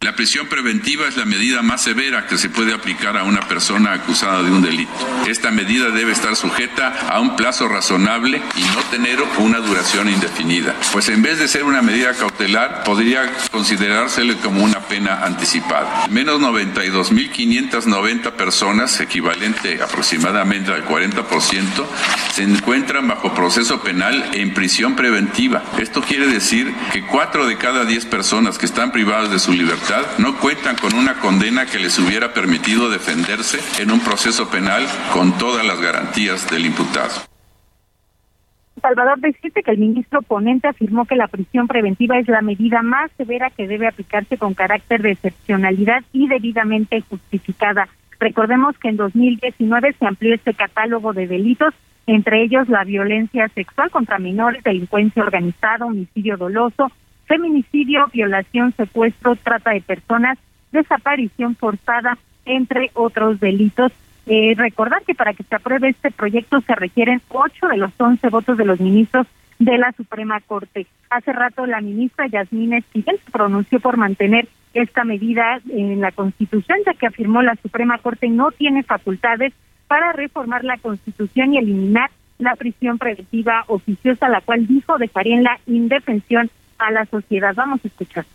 La 0.00 0.14
prisión 0.14 0.46
preventiva 0.46 1.08
es 1.08 1.16
la 1.16 1.24
medida 1.24 1.62
más 1.62 1.82
severa 1.82 2.26
que 2.26 2.36
se 2.36 2.50
puede 2.50 2.74
aplicar 2.74 3.16
a 3.16 3.24
una 3.24 3.40
persona 3.40 3.94
acusada 3.94 4.42
de 4.42 4.50
un 4.50 4.60
delito. 4.60 4.92
Esta 5.26 5.50
medida 5.50 5.88
debe 5.88 6.12
estar 6.12 6.36
sujeta 6.36 7.08
a 7.08 7.18
un 7.18 7.34
plazo 7.34 7.66
razonable 7.66 8.42
y 8.56 8.60
no 8.60 8.82
tener 8.90 9.18
una 9.38 9.58
duración 9.58 10.10
indefinida, 10.10 10.76
pues 10.92 11.08
en 11.08 11.22
vez 11.22 11.38
de 11.38 11.48
ser 11.48 11.64
una 11.64 11.80
medida 11.80 12.12
cautelar, 12.12 12.84
podría 12.84 13.32
considerársele 13.50 14.36
como 14.36 14.62
una 14.62 14.80
pena 14.80 15.24
anticipada. 15.24 16.06
Menos 16.10 16.40
92.590 16.42 18.32
personas, 18.32 19.00
equivalente 19.00 19.82
aproximadamente 19.82 20.72
al 20.72 20.86
40%, 20.86 21.86
se 22.34 22.42
encuentran 22.42 23.08
bajo 23.08 23.34
proceso 23.34 23.80
penal 23.80 24.30
en 24.34 24.52
prisión 24.52 24.94
preventiva. 24.94 25.64
Esto 25.78 26.02
quiere 26.02 26.26
decir 26.26 26.72
que 26.92 27.02
4 27.06 27.46
de 27.46 27.56
cada 27.56 27.86
10 27.86 28.04
personas 28.04 28.58
que 28.58 28.66
están 28.66 28.92
privadas 28.92 29.30
de 29.30 29.38
su 29.38 29.52
libertad 29.52 29.85
no 30.18 30.36
cuentan 30.38 30.76
con 30.76 30.94
una 30.94 31.14
condena 31.20 31.64
que 31.66 31.78
les 31.78 31.96
hubiera 32.00 32.32
permitido 32.32 32.90
defenderse 32.90 33.58
en 33.80 33.92
un 33.92 34.00
proceso 34.00 34.50
penal 34.50 34.84
con 35.12 35.38
todas 35.38 35.64
las 35.64 35.80
garantías 35.80 36.50
del 36.50 36.66
imputado. 36.66 37.12
Salvador, 38.82 39.20
decirte 39.20 39.62
que 39.62 39.70
el 39.70 39.78
ministro 39.78 40.22
ponente 40.22 40.66
afirmó 40.66 41.04
que 41.04 41.14
la 41.14 41.28
prisión 41.28 41.68
preventiva 41.68 42.18
es 42.18 42.26
la 42.26 42.42
medida 42.42 42.82
más 42.82 43.12
severa 43.16 43.50
que 43.50 43.68
debe 43.68 43.86
aplicarse 43.86 44.36
con 44.36 44.54
carácter 44.54 45.02
de 45.02 45.12
excepcionalidad 45.12 46.02
y 46.12 46.26
debidamente 46.26 47.00
justificada. 47.02 47.88
Recordemos 48.18 48.76
que 48.78 48.88
en 48.88 48.96
2019 48.96 49.94
se 49.98 50.06
amplió 50.06 50.34
este 50.34 50.54
catálogo 50.54 51.12
de 51.12 51.28
delitos, 51.28 51.74
entre 52.06 52.42
ellos 52.42 52.68
la 52.68 52.82
violencia 52.82 53.48
sexual 53.48 53.90
contra 53.90 54.18
menores, 54.18 54.64
delincuencia 54.64 55.22
organizada, 55.22 55.86
homicidio 55.86 56.36
doloso, 56.36 56.90
feminicidio, 57.26 58.06
violación, 58.12 58.72
secuestro, 58.72 59.36
trata 59.36 59.72
de 59.72 59.80
personas, 59.80 60.38
desaparición 60.72 61.56
forzada, 61.56 62.18
entre 62.44 62.90
otros 62.94 63.40
delitos. 63.40 63.92
Eh, 64.26 64.54
recordar 64.56 65.02
que 65.04 65.14
para 65.14 65.34
que 65.34 65.44
se 65.44 65.54
apruebe 65.54 65.88
este 65.88 66.10
proyecto 66.10 66.60
se 66.60 66.74
requieren 66.74 67.22
ocho 67.28 67.68
de 67.68 67.76
los 67.76 67.92
once 67.98 68.28
votos 68.28 68.56
de 68.56 68.64
los 68.64 68.80
ministros 68.80 69.26
de 69.58 69.78
la 69.78 69.92
Suprema 69.92 70.40
Corte. 70.40 70.86
Hace 71.10 71.32
rato 71.32 71.66
la 71.66 71.80
ministra 71.80 72.26
Yasmín 72.26 72.74
Esquivel 72.74 73.20
pronunció 73.30 73.80
por 73.80 73.96
mantener 73.96 74.48
esta 74.74 75.04
medida 75.04 75.60
en 75.70 76.00
la 76.00 76.12
Constitución, 76.12 76.78
ya 76.84 76.94
que 76.94 77.06
afirmó 77.06 77.42
la 77.42 77.56
Suprema 77.56 77.98
Corte 77.98 78.28
no 78.28 78.50
tiene 78.50 78.82
facultades 78.82 79.52
para 79.86 80.12
reformar 80.12 80.64
la 80.64 80.76
Constitución 80.76 81.54
y 81.54 81.58
eliminar 81.58 82.10
la 82.38 82.54
prisión 82.56 82.98
preventiva 82.98 83.64
oficiosa, 83.68 84.28
la 84.28 84.40
cual 84.42 84.66
dijo 84.66 84.98
dejaría 84.98 85.36
en 85.36 85.44
la 85.44 85.58
indefensión 85.66 86.50
a 86.78 86.90
la 86.90 87.06
sociedad. 87.06 87.54
Vamos 87.54 87.80
a 87.84 87.88
escuchar. 87.88 88.26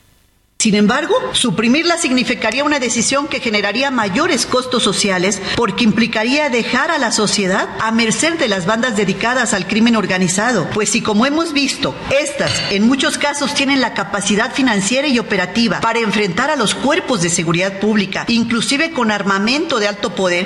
Sin 0.62 0.76
embargo, 0.76 1.16
suprimirla 1.32 1.98
significaría 1.98 2.64
una 2.64 2.78
decisión 2.78 3.28
que 3.28 3.40
generaría 3.40 3.90
mayores 3.90 4.46
costos 4.46 4.84
sociales 4.84 5.42
porque 5.56 5.84
implicaría 5.84 6.52
dejar 6.52 6.92
a 6.92 7.00
la 7.00 7.12
sociedad 7.12 7.68
a 7.82 7.92
merced 7.92 8.38
de 8.38 8.48
las 8.48 8.68
bandas 8.68 8.96
dedicadas 8.96 9.56
al 9.56 9.66
crimen 9.66 9.96
organizado, 9.96 10.70
pues 10.72 10.92
si 10.92 11.02
como 11.02 11.26
hemos 11.26 11.54
visto, 11.54 11.96
estas 12.12 12.72
en 12.72 12.86
muchos 12.86 13.18
casos 13.18 13.56
tienen 13.56 13.82
la 13.82 13.96
capacidad 13.96 14.54
financiera 14.54 15.08
y 15.08 15.18
operativa 15.18 15.82
para 15.82 15.98
enfrentar 15.98 16.52
a 16.52 16.56
los 16.56 16.76
cuerpos 16.76 17.24
de 17.24 17.32
seguridad 17.32 17.80
pública, 17.80 18.26
inclusive 18.28 18.92
con 18.92 19.10
armamento 19.10 19.80
de 19.80 19.88
alto 19.88 20.14
poder, 20.14 20.46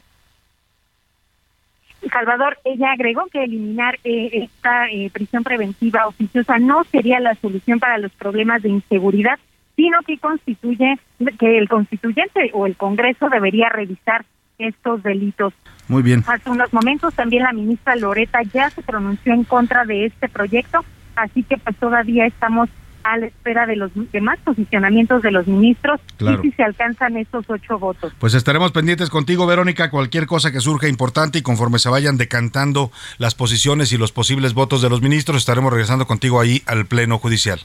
Salvador, 2.09 2.57
ella 2.63 2.91
agregó 2.91 3.25
que 3.27 3.43
eliminar 3.43 3.99
eh, 4.03 4.29
esta 4.43 4.87
eh, 4.89 5.09
prisión 5.11 5.43
preventiva 5.43 6.07
oficiosa 6.07 6.59
no 6.59 6.83
sería 6.85 7.19
la 7.19 7.35
solución 7.35 7.79
para 7.79 7.97
los 7.97 8.11
problemas 8.13 8.61
de 8.61 8.69
inseguridad, 8.69 9.39
sino 9.75 9.99
que 10.05 10.17
constituye 10.17 10.97
que 11.39 11.57
el 11.57 11.67
constituyente 11.67 12.51
o 12.53 12.65
el 12.65 12.75
Congreso 12.75 13.29
debería 13.29 13.69
revisar 13.69 14.25
estos 14.57 15.03
delitos. 15.03 15.53
Muy 15.87 16.01
bien. 16.01 16.23
Hace 16.27 16.49
unos 16.49 16.71
momentos 16.73 17.13
también 17.13 17.43
la 17.43 17.53
ministra 17.53 17.95
Loreta 17.95 18.41
ya 18.43 18.69
se 18.69 18.81
pronunció 18.81 19.33
en 19.33 19.43
contra 19.43 19.85
de 19.85 20.05
este 20.05 20.29
proyecto, 20.29 20.83
así 21.15 21.43
que 21.43 21.57
pues 21.57 21.75
todavía 21.77 22.25
estamos 22.25 22.69
a 23.05 23.17
la 23.17 23.27
espera 23.27 23.67
de 23.67 23.75
los 23.75 23.91
demás 24.11 24.39
posicionamientos 24.43 25.21
de 25.21 25.31
los 25.31 25.45
ministros 25.45 26.01
y 26.19 26.41
si 26.41 26.51
se 26.53 26.63
alcanzan 26.63 27.15
estos 27.17 27.45
ocho 27.47 27.77
votos. 27.77 28.11
Pues 28.17 28.33
estaremos 28.33 28.71
pendientes 28.71 29.11
contigo, 29.11 29.45
Verónica, 29.45 29.91
cualquier 29.91 30.25
cosa 30.25 30.51
que 30.51 30.59
surja 30.59 30.87
importante 30.87 31.37
y 31.37 31.41
conforme 31.43 31.77
se 31.77 31.89
vayan 31.89 32.17
decantando 32.17 32.91
las 33.19 33.35
posiciones 33.35 33.93
y 33.93 33.97
los 33.97 34.11
posibles 34.11 34.55
votos 34.55 34.81
de 34.81 34.89
los 34.89 35.03
ministros, 35.03 35.37
estaremos 35.37 35.71
regresando 35.71 36.07
contigo 36.07 36.41
ahí 36.41 36.63
al 36.65 36.87
Pleno 36.87 37.19
Judicial. 37.19 37.59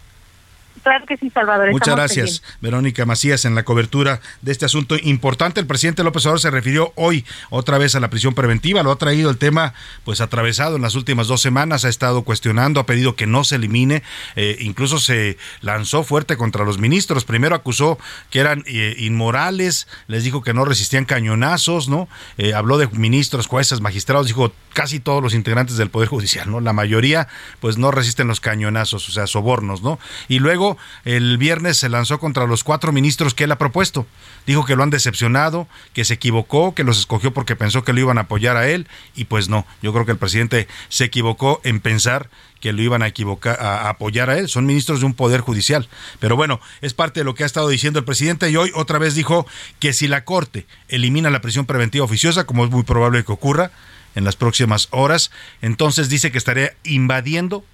Claro 0.83 1.05
que 1.07 1.17
sí, 1.17 1.31
Salvador. 1.31 1.71
Muchas 1.71 1.95
gracias, 1.95 2.43
Verónica 2.61 3.05
Macías, 3.05 3.45
en 3.45 3.55
la 3.55 3.65
cobertura 3.65 4.21
de 4.41 4.53
este 4.53 4.65
asunto 4.65 4.97
importante. 5.03 5.61
El 5.61 5.67
presidente 5.67 6.03
López 6.03 6.25
Obrador 6.25 6.41
se 6.41 6.51
refirió 6.51 6.93
hoy 6.97 7.25
otra 7.51 7.77
vez 7.79 7.95
a 7.95 8.01
la 8.01 8.09
prisión 8.09 8.35
preventiva. 8.35 8.83
Lo 8.83 8.91
ha 8.91 8.97
traído 8.97 9.31
el 9.31 9.37
tema, 9.37 9.75
pues 10.05 10.21
atravesado 10.21 10.77
en 10.77 10.83
las 10.83 10.95
últimas 10.95 11.27
dos 11.29 11.43
semanas. 11.43 11.85
Ha 11.85 11.89
estado 11.89 12.23
cuestionando, 12.23 12.81
ha 12.81 12.87
pedido 12.87 13.15
que 13.15 13.27
no 13.27 13.45
se 13.45 13.57
elimine. 13.57 14.03
Eh, 14.37 14.57
incluso 14.61 14.99
se 14.99 15.37
lanzó 15.61 16.03
fuerte 16.03 16.37
contra 16.37 16.65
los 16.65 16.79
ministros. 16.79 17.25
Primero 17.25 17.55
acusó 17.55 17.99
que 18.31 18.41
eran 18.41 18.65
eh, 18.67 18.95
inmorales, 18.99 19.87
les 20.07 20.25
dijo 20.25 20.43
que 20.43 20.55
no 20.55 20.65
resistían 20.65 21.05
cañonazos, 21.05 21.89
¿no? 21.89 22.09
Eh, 22.39 22.55
habló 22.55 22.79
de 22.79 22.89
ministros, 22.89 23.47
jueces, 23.47 23.81
magistrados, 23.81 24.27
dijo 24.27 24.53
casi 24.73 25.01
todos 25.01 25.23
los 25.23 25.35
integrantes 25.35 25.77
del 25.77 25.91
Poder 25.91 26.09
Judicial, 26.09 26.51
¿no? 26.51 26.61
La 26.61 26.73
mayoría, 26.73 27.29
pues 27.61 27.77
no 27.77 27.91
resisten 27.91 28.29
los 28.29 28.41
cañonazos, 28.41 29.09
o 29.09 29.13
sea, 29.13 29.27
sobornos, 29.27 29.83
¿no? 29.83 29.99
Y 30.29 30.39
luego 30.39 30.70
el 31.05 31.39
viernes 31.39 31.77
se 31.77 31.89
lanzó 31.89 32.19
contra 32.19 32.47
los 32.47 32.65
cuatro 32.65 32.93
ministros 32.93 33.35
que 33.35 33.45
él 33.45 33.53
ha 33.53 33.59
propuesto. 33.59 34.07
Dijo 34.47 34.65
que 34.65 34.77
lo 34.77 34.83
han 34.83 34.91
decepcionado, 34.91 35.69
que 35.93 36.05
se 36.05 36.15
equivocó, 36.15 36.75
que 36.75 36.85
los 36.85 36.99
escogió 36.99 37.33
porque 37.33 37.57
pensó 37.57 37.85
que 37.85 37.93
lo 37.93 38.01
iban 38.01 38.19
a 38.19 38.23
apoyar 38.23 38.57
a 38.57 38.69
él 38.69 38.89
y 39.15 39.25
pues 39.25 39.49
no. 39.49 39.67
Yo 39.83 39.93
creo 39.93 40.07
que 40.07 40.13
el 40.13 40.19
presidente 40.19 40.69
se 40.89 41.05
equivocó 41.05 41.61
en 41.65 41.81
pensar 41.81 42.31
que 42.61 42.73
lo 42.73 42.83
iban 42.83 43.03
a 43.03 43.09
equivocar 43.09 43.59
a 43.61 43.89
apoyar 43.89 44.31
a 44.31 44.39
él, 44.39 44.49
son 44.49 44.67
ministros 44.67 45.01
de 45.01 45.07
un 45.07 45.15
poder 45.15 45.41
judicial. 45.41 45.89
Pero 46.19 46.37
bueno, 46.37 46.61
es 46.83 46.95
parte 46.95 47.21
de 47.21 47.25
lo 47.25 47.35
que 47.35 47.43
ha 47.43 47.47
estado 47.47 47.69
diciendo 47.69 47.99
el 47.99 48.05
presidente 48.05 48.51
y 48.51 48.57
hoy 48.57 48.71
otra 48.75 48.99
vez 48.99 49.15
dijo 49.15 49.47
que 49.79 49.93
si 49.93 50.09
la 50.09 50.25
Corte 50.25 50.67
elimina 50.89 51.31
la 51.31 51.41
prisión 51.41 51.67
preventiva 51.67 52.05
oficiosa, 52.05 52.45
como 52.45 52.65
es 52.65 52.71
muy 52.71 52.83
probable 52.83 53.25
que 53.25 53.33
ocurra 53.33 53.71
en 54.15 54.25
las 54.25 54.37
próximas 54.37 54.89
horas, 54.91 55.31
entonces 55.63 56.09
dice 56.09 56.31
que 56.31 56.39
estaría 56.39 56.75
invadiendo 56.85 57.65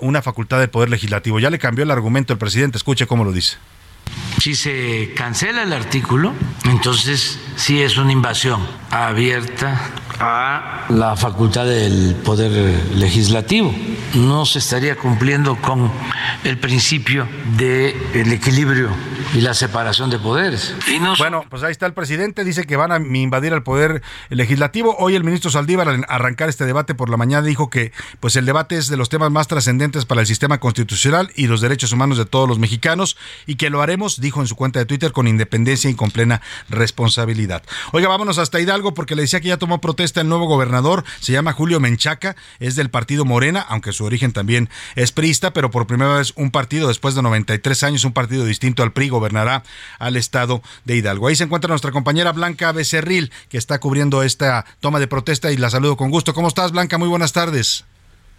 una 0.00 0.22
facultad 0.22 0.60
de 0.60 0.68
poder 0.68 0.90
legislativo. 0.90 1.38
Ya 1.40 1.50
le 1.50 1.58
cambió 1.58 1.84
el 1.84 1.90
argumento 1.90 2.32
el 2.32 2.38
presidente, 2.38 2.78
escuche 2.78 3.06
cómo 3.06 3.24
lo 3.24 3.32
dice. 3.32 3.56
Si 4.40 4.54
se 4.54 5.12
cancela 5.14 5.62
el 5.64 5.72
artículo, 5.72 6.32
entonces 6.64 7.38
sí 7.56 7.82
es 7.82 7.98
una 7.98 8.12
invasión 8.12 8.66
abierta 8.90 9.80
a 10.20 10.86
la 10.88 11.16
facultad 11.16 11.66
del 11.66 12.16
Poder 12.24 12.50
Legislativo. 12.96 13.74
No 14.14 14.46
se 14.46 14.58
estaría 14.58 14.96
cumpliendo 14.96 15.56
con 15.56 15.90
el 16.44 16.58
principio 16.58 17.28
del 17.56 18.32
equilibrio 18.32 18.88
y 19.34 19.40
la 19.40 19.54
separación 19.54 20.08
de 20.10 20.18
poderes. 20.18 20.74
Bueno, 21.18 21.44
pues 21.48 21.62
ahí 21.62 21.72
está 21.72 21.86
el 21.86 21.92
presidente, 21.92 22.44
dice 22.44 22.64
que 22.64 22.76
van 22.76 22.92
a 22.92 22.96
invadir 22.96 23.52
el 23.52 23.62
Poder 23.62 24.02
Legislativo. 24.30 24.96
Hoy 24.98 25.14
el 25.14 25.24
ministro 25.24 25.50
Saldívar, 25.50 25.88
al 25.88 26.04
arrancar 26.08 26.48
este 26.48 26.64
debate 26.64 26.94
por 26.94 27.10
la 27.10 27.16
mañana, 27.16 27.46
dijo 27.46 27.68
que 27.68 27.92
pues 28.20 28.36
el 28.36 28.46
debate 28.46 28.76
es 28.76 28.88
de 28.88 28.96
los 28.96 29.08
temas 29.08 29.30
más 29.30 29.46
trascendentes 29.46 30.06
para 30.06 30.22
el 30.22 30.26
sistema 30.26 30.58
constitucional 30.58 31.30
y 31.36 31.46
los 31.46 31.60
derechos 31.60 31.92
humanos 31.92 32.16
de 32.18 32.24
todos 32.24 32.48
los 32.48 32.58
mexicanos 32.58 33.16
y 33.46 33.56
que 33.56 33.70
lo 33.70 33.82
haremos, 33.82 34.20
dijo 34.20 34.40
en 34.40 34.46
su 34.46 34.56
cuenta 34.56 34.78
de 34.78 34.86
Twitter, 34.86 35.12
con 35.12 35.28
independencia 35.28 35.90
y 35.90 35.94
con 35.94 36.10
plena 36.10 36.40
responsabilidad. 36.70 37.62
Oiga, 37.92 38.08
vámonos 38.08 38.38
hasta 38.38 38.60
Hidalgo 38.60 38.94
porque 38.94 39.14
le 39.14 39.22
decía 39.22 39.40
que 39.40 39.48
ya 39.48 39.58
tomó 39.58 39.80
protesta 39.80 40.07
el 40.16 40.28
nuevo 40.28 40.46
gobernador, 40.46 41.04
se 41.20 41.32
llama 41.32 41.52
Julio 41.52 41.80
Menchaca, 41.80 42.36
es 42.58 42.76
del 42.76 42.90
partido 42.90 43.24
Morena, 43.24 43.60
aunque 43.60 43.92
su 43.92 44.04
origen 44.04 44.32
también 44.32 44.68
es 44.96 45.12
priista, 45.12 45.52
pero 45.52 45.70
por 45.70 45.86
primera 45.86 46.14
vez 46.14 46.32
un 46.36 46.50
partido 46.50 46.88
después 46.88 47.14
de 47.14 47.22
93 47.22 47.82
años, 47.82 48.04
un 48.04 48.12
partido 48.12 48.44
distinto 48.44 48.82
al 48.82 48.92
PRI, 48.92 49.08
gobernará 49.08 49.62
al 49.98 50.16
estado 50.16 50.62
de 50.84 50.96
Hidalgo. 50.96 51.28
Ahí 51.28 51.36
se 51.36 51.44
encuentra 51.44 51.68
nuestra 51.68 51.92
compañera 51.92 52.32
Blanca 52.32 52.72
Becerril, 52.72 53.30
que 53.48 53.58
está 53.58 53.78
cubriendo 53.78 54.22
esta 54.22 54.64
toma 54.80 54.98
de 54.98 55.08
protesta 55.08 55.52
y 55.52 55.56
la 55.56 55.70
saludo 55.70 55.96
con 55.96 56.10
gusto. 56.10 56.34
¿Cómo 56.34 56.48
estás, 56.48 56.72
Blanca? 56.72 56.98
Muy 56.98 57.08
buenas 57.08 57.32
tardes. 57.32 57.84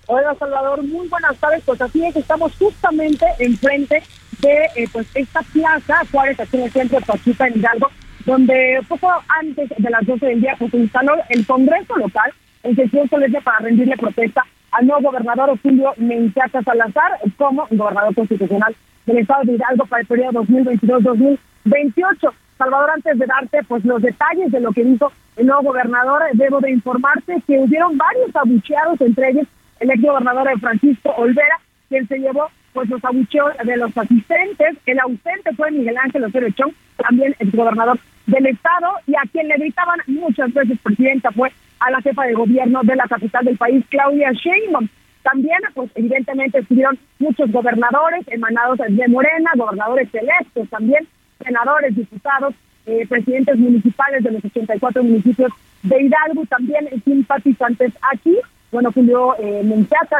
Hola, 0.08 0.36
Salvador. 0.39 0.82
Muy 0.84 1.08
buenas 1.08 1.38
tardes. 1.38 1.62
Pues 1.65 1.79
así 1.82 2.03
es, 2.03 2.15
estamos 2.15 2.51
justamente 2.58 3.25
enfrente 3.38 4.01
de 4.39 4.65
eh, 4.75 4.89
pues 4.91 5.08
esta 5.13 5.41
plaza 5.53 6.01
Juárez, 6.12 6.39
aquí 6.39 6.58
en 6.58 6.63
el 6.63 6.71
centro 6.71 6.99
de 6.99 7.32
en 7.45 7.60
Hidalgo, 7.60 7.91
donde 8.29 8.79
poco 8.87 9.09
antes 9.27 9.69
de 9.75 9.89
las 9.89 10.05
12 10.05 10.23
del 10.23 10.41
día 10.41 10.55
pues, 10.59 10.71
instaló 10.75 11.15
el 11.29 11.47
Congreso 11.47 11.97
local 11.97 12.31
en 12.61 12.75
sesión 12.75 13.09
solemne 13.09 13.41
para 13.41 13.57
rendirle 13.57 13.97
protesta 13.97 14.45
al 14.71 14.85
nuevo 14.85 15.09
gobernador 15.09 15.57
Julio 15.63 15.93
Menchaca 15.97 16.61
Salazar 16.61 17.13
como 17.37 17.65
gobernador 17.71 18.13
constitucional 18.13 18.75
del 19.07 19.17
estado 19.17 19.45
de 19.45 19.53
Hidalgo 19.53 19.87
para 19.87 20.01
el 20.01 20.07
periodo 20.07 20.43
2022-2028. 20.43 22.31
Salvador, 22.59 22.91
antes 22.91 23.17
de 23.17 23.25
darte 23.25 23.63
pues 23.67 23.83
los 23.83 23.99
detalles 23.99 24.51
de 24.51 24.59
lo 24.59 24.71
que 24.73 24.83
dijo 24.83 25.11
el 25.37 25.47
nuevo 25.47 25.63
gobernador, 25.63 26.21
debo 26.33 26.59
de 26.59 26.69
informarte 26.69 27.41
que 27.47 27.57
hubieron 27.57 27.97
varios 27.97 28.35
abucheados, 28.35 29.01
entre 29.01 29.29
ellos 29.31 29.47
el 29.79 29.89
ex 29.89 30.01
gobernador 30.03 30.47
Francisco 30.59 31.09
Olvera, 31.17 31.59
quien 31.87 32.07
se 32.07 32.19
llevó 32.19 32.47
pues 32.73 32.89
los 32.89 33.03
abucheos 33.03 33.51
de 33.63 33.77
los 33.77 33.97
asistentes. 33.97 34.77
El 34.86 34.99
ausente 34.99 35.53
fue 35.55 35.71
Miguel 35.71 35.97
Ángel 35.97 36.23
Osorio 36.23 36.49
Chong, 36.51 36.73
también 36.97 37.36
el 37.39 37.51
gobernador 37.51 37.99
del 38.27 38.45
estado 38.47 38.88
y 39.08 39.15
a 39.15 39.21
quien 39.32 39.47
le 39.47 39.58
gritaban 39.58 39.99
muchas 40.08 40.53
veces 40.53 40.77
presidenta 40.84 41.32
fue 41.32 41.51
a 41.79 41.91
la 41.91 42.01
jefa 42.01 42.23
de 42.25 42.34
gobierno 42.34 42.82
de 42.84 42.95
la 42.95 43.05
capital 43.05 43.45
del 43.45 43.58
país, 43.58 43.84
Claudia 43.89 44.32
Sheinbaum. 44.32 44.88
También, 45.23 45.60
pues 45.73 45.89
evidentemente 45.95 46.60
estuvieron 46.60 46.97
muchos 47.19 47.51
gobernadores 47.51 48.25
emanados 48.27 48.79
de 48.88 49.08
Morena, 49.08 49.51
gobernadores 49.55 50.08
electos 50.13 50.69
también, 50.69 51.08
senadores, 51.43 51.95
diputados, 51.95 52.53
eh, 52.86 53.05
presidentes 53.08 53.58
municipales 53.58 54.23
de 54.23 54.32
los 54.32 54.45
84 54.45 55.03
municipios 55.03 55.51
de 55.84 56.01
Hidalgo, 56.03 56.45
también 56.45 56.88
simpatizantes 57.03 57.93
aquí. 58.13 58.36
Bueno, 58.71 58.91
Julio 58.91 59.36
eh, 59.39 59.63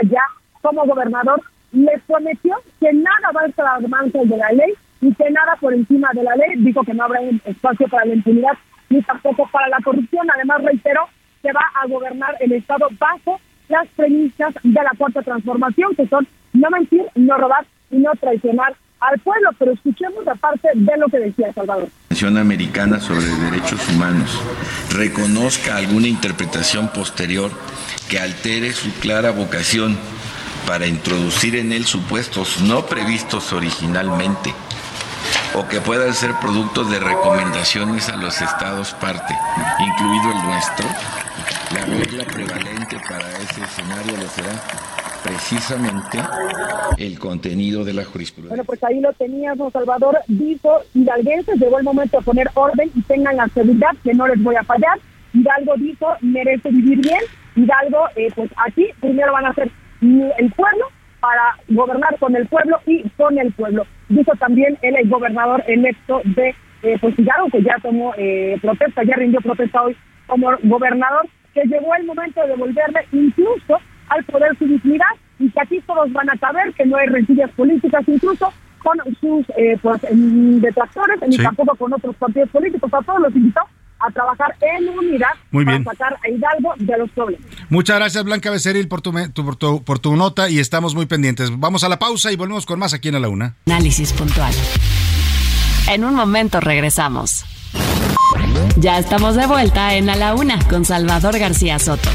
ya 0.10 0.22
como 0.62 0.86
gobernador 0.86 1.42
le 1.72 2.00
prometió 2.08 2.56
que 2.80 2.92
nada 2.94 3.32
va 3.36 3.42
a 3.42 3.48
estar 3.48 3.68
al 3.68 4.12
de 4.12 4.38
la 4.38 4.52
ley 4.52 4.74
y 5.02 5.14
que 5.14 5.30
nada 5.30 5.56
por 5.60 5.74
encima 5.74 6.10
de 6.14 6.24
la 6.24 6.36
ley. 6.36 6.56
Dijo 6.58 6.84
que 6.84 6.94
no 6.94 7.04
habrá 7.04 7.22
espacio 7.46 7.88
para 7.88 8.06
la 8.06 8.16
impunidad 8.16 8.54
ni 8.90 9.02
tampoco 9.04 9.48
para 9.52 9.68
la 9.70 9.78
corrupción. 9.84 10.28
Además, 10.34 10.64
reiteró 10.64 11.02
que 11.42 11.52
va 11.52 11.64
a 11.82 11.88
gobernar 11.88 12.36
el 12.40 12.52
Estado 12.54 12.88
bajo 13.00 13.40
las 13.70 13.88
premisas 13.96 14.54
de 14.64 14.72
la 14.72 14.92
cuarta 14.98 15.22
transformación, 15.22 15.96
que 15.96 16.08
son 16.08 16.28
no 16.54 16.70
mentir, 16.70 17.04
no 17.16 17.38
robar 17.38 17.66
y 17.92 17.98
no 17.98 18.12
traicionar 18.20 18.76
al 19.00 19.20
pueblo. 19.20 19.50
Pero 19.58 19.74
escuchemos 19.74 20.28
aparte 20.28 20.70
de 20.74 20.98
lo 20.98 21.08
que 21.08 21.20
decía 21.20 21.54
Salvador. 21.54 21.90
Americana 22.38 23.00
sobre 23.00 23.24
Derechos 23.24 23.88
Humanos 23.90 24.44
reconozca 24.94 25.78
alguna 25.78 26.08
interpretación 26.08 26.90
posterior 26.90 27.50
que 28.10 28.20
altere 28.20 28.72
su 28.72 28.92
clara 29.00 29.32
vocación 29.32 29.98
para 30.70 30.86
introducir 30.86 31.56
en 31.56 31.74
él 31.74 31.84
supuestos 31.84 32.62
no 32.62 32.86
previstos 32.86 33.54
originalmente 33.54 34.54
o 35.56 35.68
que 35.68 35.82
puedan 35.82 36.14
ser 36.14 36.36
productos 36.40 36.92
de 36.92 37.00
recomendaciones 37.00 38.08
a 38.08 38.16
los 38.18 38.40
estados 38.40 38.94
parte, 39.02 39.34
incluido 39.80 40.32
el 40.32 40.44
nuestro, 40.44 40.86
la 41.74 41.86
regla 41.86 42.24
prevalente 42.24 42.98
para 43.10 43.28
ese 43.40 43.64
escenario 43.64 44.16
lo 44.16 44.30
será 44.30 44.62
precisamente 45.24 46.20
el 47.00 47.18
contenido 47.18 47.84
de 47.84 47.94
la 47.94 48.06
jurisprudencia. 48.06 48.50
Bueno, 48.50 48.64
pues 48.64 48.84
ahí 48.84 49.02
lo 49.02 49.12
teníamos, 49.14 49.74
Salvador. 49.74 50.20
Dijo 50.28 50.82
Hidalguenses, 50.94 51.60
llegó 51.60 51.80
el 51.80 51.84
momento 51.84 52.20
de 52.20 52.24
poner 52.24 52.48
orden 52.54 52.92
y 52.94 53.02
tengan 53.02 53.38
la 53.38 53.48
seguridad 53.48 53.96
que 54.04 54.14
no 54.14 54.28
les 54.28 54.40
voy 54.44 54.56
a 54.56 54.64
fallar. 54.64 55.00
Hidalgo 55.34 55.74
dijo, 55.78 56.16
merece 56.22 56.70
vivir 56.70 57.00
bien. 57.00 57.22
Hidalgo, 57.56 58.06
eh, 58.16 58.32
pues 58.36 58.52
aquí 58.68 58.86
primero 59.02 59.34
van 59.34 59.48
a 59.48 59.54
ser 59.56 59.72
el 60.02 60.52
pueblo 60.52 60.86
para 61.20 61.56
gobernar 61.68 62.18
con 62.20 62.36
el 62.36 62.48
pueblo 62.48 62.80
y 62.86 63.08
con 63.18 63.38
el 63.38 63.52
pueblo. 63.54 63.86
Dijo 64.08 64.32
también 64.40 64.78
el 64.82 65.10
gobernador 65.10 65.64
electo 65.68 66.22
de 66.24 66.56
eh, 66.82 66.98
pues 67.02 67.18
Hidalgo, 67.20 67.50
que 67.52 67.62
ya 67.62 67.76
tomó 67.82 68.14
eh, 68.18 68.58
protesta, 68.62 69.04
ya 69.04 69.16
rindió 69.16 69.42
protesta 69.42 69.82
hoy 69.82 69.98
como 70.28 70.50
gobernador, 70.64 71.28
que 71.54 71.64
llegó 71.66 71.94
el 71.96 72.06
momento 72.06 72.42
de 72.42 72.48
devolverle 72.48 73.02
incluso 73.12 73.80
al 74.08 74.24
poder 74.26 74.58
su 74.58 74.66
dignidad 74.66 75.08
y 75.40 75.50
que 75.50 75.62
aquí 75.62 75.82
todos 75.86 76.12
van 76.14 76.30
a 76.30 76.38
saber 76.38 76.74
que 76.74 76.86
no 76.86 76.98
hay 76.98 77.08
rencillas 77.08 77.52
políticas, 77.52 78.08
incluso 78.08 78.54
con 78.80 78.98
sus 79.20 79.46
eh, 79.58 79.78
pues, 79.82 80.02
detractores, 80.10 81.20
ni 81.28 81.38
tampoco 81.38 81.76
con 81.76 81.94
otros 81.94 82.16
partidos 82.16 82.50
políticos. 82.50 82.94
A 82.94 83.02
todos 83.02 83.22
los 83.22 83.36
invitó 83.36 83.62
a 84.00 84.12
trabajar 84.12 84.56
en 84.62 84.90
unidad 84.90 85.28
Muy 85.52 85.66
para 85.66 85.78
bien. 85.78 85.86
sacar 85.86 86.14
a 86.24 86.30
Hidalgo 86.30 86.74
de 86.78 86.98
los 86.98 87.10
problemas. 87.12 87.46
Muchas 87.70 87.98
gracias, 87.98 88.24
Blanca 88.24 88.50
Becerril, 88.50 88.88
por 88.88 89.02
tu- 89.02 89.12
por, 89.34 89.56
tu, 89.56 89.84
por 89.84 90.00
tu 90.00 90.16
nota 90.16 90.50
y 90.50 90.60
estamos 90.60 90.96
muy 90.96 91.06
pendientes. 91.06 91.50
Vamos 91.60 91.84
a 91.84 91.90
la 91.90 92.00
pausa 92.00 92.32
y 92.32 92.36
volvemos 92.36 92.66
con 92.66 92.80
más 92.80 92.94
aquí 92.94 93.10
en 93.10 93.16
A 93.16 93.20
la 93.20 93.30
Una. 93.30 93.56
Análisis 93.68 94.14
puntual. 94.14 94.54
En 95.90 96.04
un 96.06 96.16
momento 96.16 96.60
regresamos. 96.60 97.46
Ya 98.78 99.00
estamos 99.00 99.36
de 99.36 99.48
vuelta 99.48 99.96
en 99.96 100.10
A 100.10 100.16
la 100.16 100.34
Una 100.36 100.60
con 100.68 100.86
Salvador 100.86 101.38
García 101.40 101.80
Soto. 101.80 102.10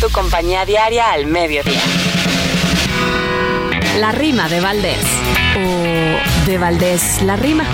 Tu 0.00 0.08
compañía 0.10 0.64
diaria 0.64 1.10
al 1.12 1.26
mediodía. 1.26 1.80
La 3.98 4.12
rima 4.12 4.48
de 4.48 4.60
Valdés. 4.60 5.04
O 5.56 6.46
de 6.46 6.58
Valdés 6.58 7.20
la 7.22 7.34
rima. 7.36 7.64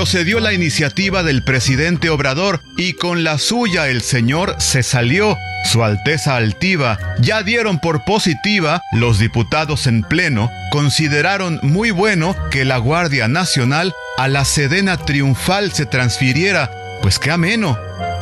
Procedió 0.00 0.40
la 0.40 0.54
iniciativa 0.54 1.22
del 1.22 1.42
presidente 1.42 2.08
Obrador 2.08 2.62
y 2.78 2.94
con 2.94 3.22
la 3.22 3.36
suya 3.36 3.88
el 3.88 4.00
señor 4.00 4.56
se 4.58 4.82
salió. 4.82 5.36
Su 5.70 5.84
Alteza 5.84 6.36
Altiva 6.36 6.98
ya 7.18 7.42
dieron 7.42 7.80
por 7.80 8.06
positiva 8.06 8.80
los 8.92 9.18
diputados 9.18 9.86
en 9.86 10.02
pleno, 10.02 10.50
consideraron 10.72 11.60
muy 11.62 11.90
bueno 11.90 12.34
que 12.50 12.64
la 12.64 12.78
Guardia 12.78 13.28
Nacional 13.28 13.92
a 14.16 14.26
la 14.28 14.46
Sedena 14.46 14.96
Triunfal 14.96 15.70
se 15.72 15.84
transfiriera, 15.84 16.70
pues 17.02 17.18
qué 17.18 17.30
ameno. 17.30 17.76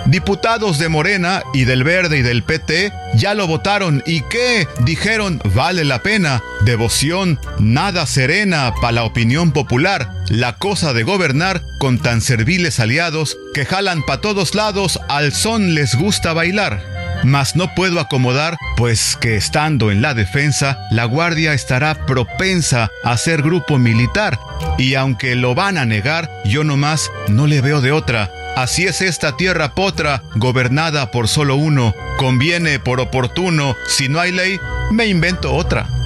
Diputados 0.08 0.78
de 0.78 0.88
Morena 0.88 1.42
y 1.52 1.66
del 1.66 1.84
Verde 1.84 2.16
y 2.16 2.22
del 2.22 2.42
PT 2.42 2.94
ya 3.14 3.34
lo 3.34 3.46
votaron 3.46 4.02
y 4.06 4.22
qué 4.22 4.66
dijeron 4.80 5.38
vale 5.54 5.84
la 5.84 6.02
pena. 6.02 6.42
Devoción 6.62 7.38
nada 7.58 8.06
serena 8.06 8.72
para 8.80 8.92
la 8.92 9.04
opinión 9.04 9.52
popular. 9.52 10.10
La 10.30 10.54
cosa 10.54 10.94
de 10.94 11.02
gobernar 11.02 11.62
con 11.78 11.98
tan 11.98 12.22
serviles 12.22 12.80
aliados 12.80 13.36
que 13.52 13.66
jalan 13.66 14.02
pa' 14.02 14.22
todos 14.22 14.54
lados 14.54 14.98
al 15.10 15.32
son 15.32 15.74
les 15.74 15.94
gusta 15.94 16.32
bailar. 16.32 16.82
Mas 17.24 17.54
no 17.54 17.74
puedo 17.74 18.00
acomodar, 18.00 18.56
pues 18.78 19.18
que 19.20 19.36
estando 19.36 19.90
en 19.90 20.00
la 20.00 20.14
defensa, 20.14 20.78
la 20.90 21.04
Guardia 21.04 21.52
estará 21.52 22.06
propensa 22.06 22.90
a 23.04 23.16
ser 23.18 23.42
grupo 23.42 23.76
militar. 23.76 24.38
Y 24.78 24.94
aunque 24.94 25.34
lo 25.34 25.54
van 25.54 25.76
a 25.76 25.84
negar, 25.84 26.30
yo 26.46 26.64
nomás 26.64 27.10
no 27.28 27.46
le 27.46 27.60
veo 27.60 27.82
de 27.82 27.92
otra. 27.92 28.30
Así 28.60 28.86
es 28.86 29.02
esta 29.02 29.36
tierra 29.36 29.76
potra, 29.76 30.24
gobernada 30.34 31.12
por 31.12 31.28
solo 31.28 31.54
uno. 31.54 31.94
Conviene 32.16 32.80
por 32.80 32.98
oportuno, 32.98 33.76
si 33.86 34.08
no 34.08 34.18
hay 34.18 34.32
ley, 34.32 34.58
me 34.90 35.06
invento 35.06 35.54
otra. 35.54 35.97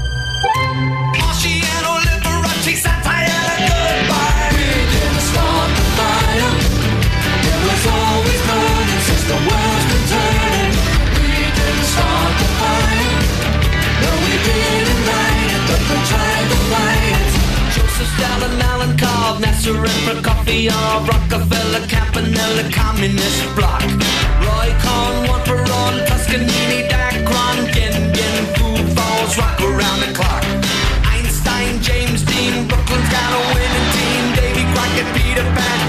Cobb, 19.63 19.75
Nasser, 19.75 19.79
and 19.79 20.25
Prokofiev, 20.25 21.09
Rockefeller, 21.09 21.87
Campanella, 21.87 22.71
Communist 22.73 23.55
Bloc. 23.55 23.83
Roy 24.43 24.75
Cohn, 24.83 25.29
one 25.29 25.45
for 25.45 25.59
all, 25.73 25.95
Tuscanini, 26.07 26.89
Dacron, 26.89 27.71
Gengen, 27.71 28.45
Food 28.57 28.87
Falls, 28.97 29.39
rock 29.39 29.61
around 29.61 30.01
the 30.01 30.13
clock. 30.15 30.45
Einstein, 31.07 31.81
James 31.81 32.23
Dean, 32.25 32.67
Brooklyn's 32.67 33.09
got 33.11 33.31
a 33.31 33.55
winning 33.55 33.89
team. 33.95 34.35
Davy 34.35 34.65
Crockett, 34.75 35.09
Peter 35.15 35.47
Pan, 35.55 35.82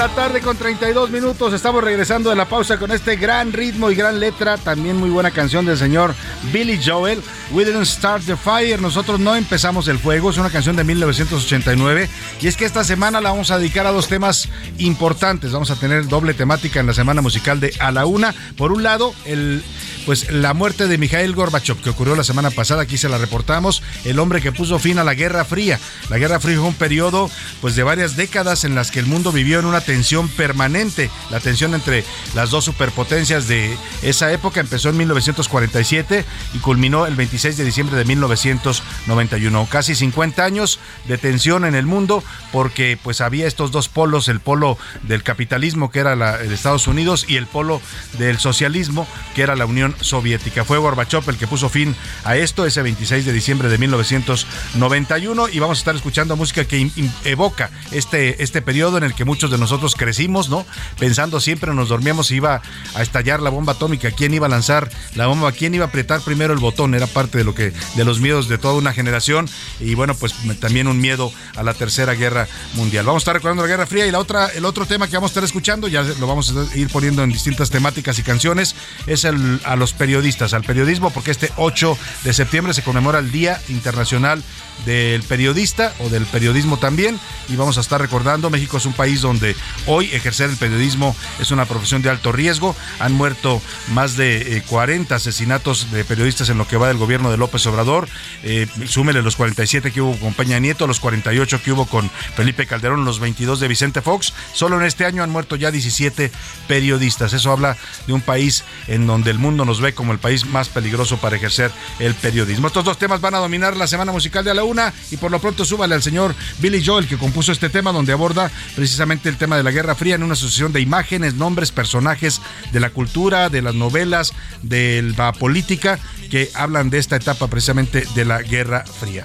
la 0.00 0.08
tarde 0.08 0.40
con 0.40 0.56
32 0.56 1.10
minutos. 1.10 1.52
Estamos 1.52 1.84
regresando 1.84 2.30
de 2.30 2.36
la 2.36 2.48
pausa 2.48 2.78
con 2.78 2.90
este 2.90 3.16
gran 3.16 3.52
ritmo 3.52 3.90
y 3.90 3.94
gran 3.94 4.18
letra. 4.18 4.56
También 4.56 4.96
muy 4.96 5.10
buena 5.10 5.30
canción 5.30 5.66
del 5.66 5.76
señor 5.76 6.14
Billy 6.54 6.80
Joel. 6.82 7.22
We 7.50 7.66
didn't 7.66 7.84
start 7.84 8.22
the 8.24 8.34
fire. 8.34 8.80
Nosotros 8.80 9.20
no 9.20 9.36
empezamos 9.36 9.88
el 9.88 9.98
fuego. 9.98 10.30
Es 10.30 10.38
una 10.38 10.48
canción 10.48 10.74
de 10.74 10.84
1989. 10.84 12.08
Y 12.40 12.46
es 12.46 12.56
que 12.56 12.64
esta 12.64 12.82
semana 12.82 13.20
la 13.20 13.28
vamos 13.28 13.50
a 13.50 13.58
dedicar 13.58 13.86
a 13.86 13.92
dos 13.92 14.08
temas 14.08 14.48
importantes. 14.78 15.52
Vamos 15.52 15.70
a 15.70 15.76
tener 15.76 16.08
doble 16.08 16.32
temática 16.32 16.80
en 16.80 16.86
la 16.86 16.94
semana 16.94 17.20
musical 17.20 17.60
de 17.60 17.74
A 17.78 17.90
la 17.90 18.06
Una. 18.06 18.34
Por 18.56 18.72
un 18.72 18.82
lado, 18.82 19.14
el 19.26 19.62
pues 20.06 20.30
la 20.32 20.54
muerte 20.54 20.88
de 20.88 20.98
Mikhail 20.98 21.34
Gorbachev 21.34 21.80
que 21.80 21.90
ocurrió 21.90 22.16
la 22.16 22.24
semana 22.24 22.50
pasada, 22.50 22.82
aquí 22.82 22.96
se 22.96 23.08
la 23.08 23.18
reportamos, 23.18 23.82
el 24.04 24.18
hombre 24.18 24.40
que 24.40 24.50
puso 24.50 24.78
fin 24.78 24.98
a 24.98 25.04
la 25.04 25.14
Guerra 25.14 25.44
Fría. 25.44 25.78
La 26.08 26.18
Guerra 26.18 26.40
Fría 26.40 26.56
fue 26.56 26.68
un 26.68 26.74
periodo 26.74 27.30
pues 27.60 27.76
de 27.76 27.82
varias 27.82 28.16
décadas 28.16 28.64
en 28.64 28.74
las 28.74 28.90
que 28.90 28.98
el 28.98 29.06
mundo 29.06 29.32
vivió 29.32 29.58
en 29.58 29.66
una 29.66 29.82
tensión 29.90 30.28
permanente. 30.28 31.10
La 31.32 31.40
tensión 31.40 31.74
entre 31.74 32.04
las 32.36 32.50
dos 32.50 32.64
superpotencias 32.64 33.48
de 33.48 33.76
esa 34.02 34.30
época 34.30 34.60
empezó 34.60 34.88
en 34.88 34.98
1947 34.98 36.24
y 36.54 36.58
culminó 36.58 37.06
el 37.06 37.16
26 37.16 37.56
de 37.56 37.64
diciembre 37.64 37.96
de 37.96 38.04
1991. 38.04 39.66
Casi 39.68 39.96
50 39.96 40.44
años 40.44 40.78
de 41.08 41.18
tensión 41.18 41.64
en 41.64 41.74
el 41.74 41.86
mundo 41.86 42.22
porque 42.52 42.96
pues 43.02 43.20
había 43.20 43.48
estos 43.48 43.72
dos 43.72 43.88
polos, 43.88 44.28
el 44.28 44.38
polo 44.38 44.78
del 45.02 45.24
capitalismo 45.24 45.90
que 45.90 45.98
era 45.98 46.14
la, 46.14 46.40
el 46.40 46.52
Estados 46.52 46.86
Unidos 46.86 47.24
y 47.26 47.34
el 47.34 47.48
polo 47.48 47.82
del 48.16 48.38
socialismo 48.38 49.08
que 49.34 49.42
era 49.42 49.56
la 49.56 49.66
Unión 49.66 49.96
Soviética. 50.00 50.64
Fue 50.64 50.78
Gorbachev 50.78 51.28
el 51.28 51.36
que 51.36 51.48
puso 51.48 51.68
fin 51.68 51.96
a 52.22 52.36
esto 52.36 52.64
ese 52.64 52.82
26 52.82 53.24
de 53.24 53.32
diciembre 53.32 53.68
de 53.68 53.76
1991 53.76 55.48
y 55.48 55.58
vamos 55.58 55.78
a 55.78 55.80
estar 55.80 55.96
escuchando 55.96 56.36
música 56.36 56.64
que 56.64 56.92
evoca 57.24 57.70
este, 57.90 58.40
este 58.40 58.62
periodo 58.62 58.98
en 58.98 59.02
el 59.02 59.14
que 59.16 59.24
muchos 59.24 59.50
de 59.50 59.58
nosotros 59.58 59.79
crecimos, 59.94 60.48
¿no? 60.48 60.66
Pensando 60.98 61.40
siempre 61.40 61.72
nos 61.74 61.88
dormíamos 61.88 62.28
si 62.28 62.36
iba 62.36 62.62
a 62.94 63.02
estallar 63.02 63.40
la 63.40 63.50
bomba 63.50 63.72
atómica, 63.72 64.10
quién 64.10 64.34
iba 64.34 64.46
a 64.46 64.50
lanzar 64.50 64.90
la 65.14 65.26
bomba, 65.26 65.52
quién 65.52 65.74
iba 65.74 65.84
a 65.84 65.88
apretar 65.88 66.20
primero 66.20 66.52
el 66.52 66.58
botón, 66.58 66.94
era 66.94 67.06
parte 67.06 67.38
de 67.38 67.44
lo 67.44 67.54
que 67.54 67.72
de 67.94 68.04
los 68.04 68.20
miedos 68.20 68.48
de 68.48 68.58
toda 68.58 68.74
una 68.74 68.92
generación 68.92 69.48
y 69.80 69.94
bueno, 69.94 70.14
pues 70.14 70.34
también 70.60 70.86
un 70.86 71.00
miedo 71.00 71.32
a 71.56 71.62
la 71.62 71.74
Tercera 71.74 72.14
Guerra 72.14 72.46
Mundial. 72.74 73.06
Vamos 73.06 73.20
a 73.20 73.22
estar 73.22 73.34
recordando 73.34 73.62
la 73.62 73.68
Guerra 73.68 73.86
Fría 73.86 74.06
y 74.06 74.10
la 74.10 74.18
otra 74.18 74.48
el 74.48 74.64
otro 74.64 74.86
tema 74.86 75.08
que 75.08 75.16
vamos 75.16 75.30
a 75.30 75.32
estar 75.32 75.44
escuchando, 75.44 75.88
ya 75.88 76.02
lo 76.02 76.26
vamos 76.26 76.54
a 76.54 76.76
ir 76.76 76.88
poniendo 76.88 77.22
en 77.22 77.30
distintas 77.30 77.70
temáticas 77.70 78.18
y 78.18 78.22
canciones, 78.22 78.74
es 79.06 79.24
el, 79.24 79.60
a 79.64 79.76
los 79.76 79.92
periodistas, 79.92 80.54
al 80.54 80.62
periodismo, 80.62 81.10
porque 81.10 81.30
este 81.30 81.50
8 81.56 81.96
de 82.24 82.32
septiembre 82.32 82.74
se 82.74 82.82
conmemora 82.82 83.18
el 83.18 83.30
Día 83.30 83.60
Internacional 83.68 84.42
del 84.84 85.22
Periodista 85.22 85.92
o 86.00 86.08
del 86.08 86.26
Periodismo 86.26 86.78
también. 86.78 87.18
Y 87.48 87.56
vamos 87.56 87.78
a 87.78 87.80
estar 87.80 88.00
recordando, 88.00 88.50
México 88.50 88.76
es 88.76 88.86
un 88.86 88.92
país 88.92 89.20
donde 89.20 89.56
hoy 89.86 90.06
ejercer 90.12 90.50
el 90.50 90.56
periodismo 90.56 91.16
es 91.40 91.50
una 91.50 91.66
profesión 91.66 92.02
de 92.02 92.10
alto 92.10 92.32
riesgo, 92.32 92.76
han 92.98 93.12
muerto 93.12 93.60
más 93.88 94.16
de 94.16 94.56
eh, 94.58 94.62
40 94.66 95.14
asesinatos 95.14 95.90
de 95.90 96.04
periodistas 96.04 96.48
en 96.48 96.58
lo 96.58 96.68
que 96.68 96.76
va 96.76 96.88
del 96.88 96.96
gobierno 96.96 97.30
de 97.30 97.36
López 97.36 97.66
Obrador, 97.66 98.08
eh, 98.44 98.66
súmele 98.86 99.22
los 99.22 99.36
47 99.36 99.90
que 99.92 100.00
hubo 100.00 100.16
con 100.18 100.34
Peña 100.34 100.58
Nieto, 100.58 100.86
los 100.86 101.00
48 101.00 101.62
que 101.62 101.72
hubo 101.72 101.86
con 101.86 102.10
Felipe 102.36 102.66
Calderón, 102.66 103.04
los 103.04 103.20
22 103.20 103.60
de 103.60 103.68
Vicente 103.68 104.02
Fox, 104.02 104.32
solo 104.52 104.78
en 104.78 104.86
este 104.86 105.04
año 105.04 105.22
han 105.22 105.30
muerto 105.30 105.56
ya 105.56 105.70
17 105.70 106.30
periodistas, 106.68 107.32
eso 107.32 107.50
habla 107.50 107.76
de 108.06 108.12
un 108.12 108.20
país 108.20 108.64
en 108.86 109.06
donde 109.06 109.30
el 109.30 109.38
mundo 109.38 109.64
nos 109.64 109.80
ve 109.80 109.94
como 109.94 110.12
el 110.12 110.18
país 110.18 110.46
más 110.46 110.68
peligroso 110.68 111.18
para 111.18 111.36
ejercer 111.36 111.70
el 111.98 112.14
periodismo. 112.14 112.68
Estos 112.68 112.84
dos 112.84 112.98
temas 112.98 113.20
van 113.20 113.34
a 113.34 113.38
dominar 113.38 113.76
la 113.76 113.86
semana 113.86 114.12
musical 114.12 114.44
de 114.44 114.54
la 114.54 114.64
y 115.10 115.16
por 115.16 115.30
lo 115.30 115.40
pronto 115.40 115.64
súbale 115.64 115.94
al 115.94 116.02
señor 116.02 116.34
Billy 116.58 116.84
Joel, 116.84 117.08
que 117.08 117.18
compuso 117.18 117.52
este 117.52 117.68
tema, 117.68 117.92
donde 117.92 118.12
aborda 118.12 118.50
precisamente 118.76 119.28
el 119.28 119.36
tema 119.36 119.56
de 119.56 119.62
la 119.62 119.70
Guerra 119.70 119.94
Fría 119.94 120.14
en 120.14 120.22
una 120.22 120.36
sucesión 120.36 120.72
de 120.72 120.80
imágenes, 120.80 121.34
nombres, 121.34 121.72
personajes 121.72 122.40
de 122.72 122.80
la 122.80 122.90
cultura, 122.90 123.48
de 123.48 123.62
las 123.62 123.74
novelas, 123.74 124.32
de 124.62 125.02
la 125.16 125.32
política, 125.32 125.98
que 126.30 126.50
hablan 126.54 126.90
de 126.90 126.98
esta 126.98 127.16
etapa 127.16 127.48
precisamente 127.48 128.04
de 128.14 128.24
la 128.24 128.42
Guerra 128.42 128.84
Fría. 128.84 129.24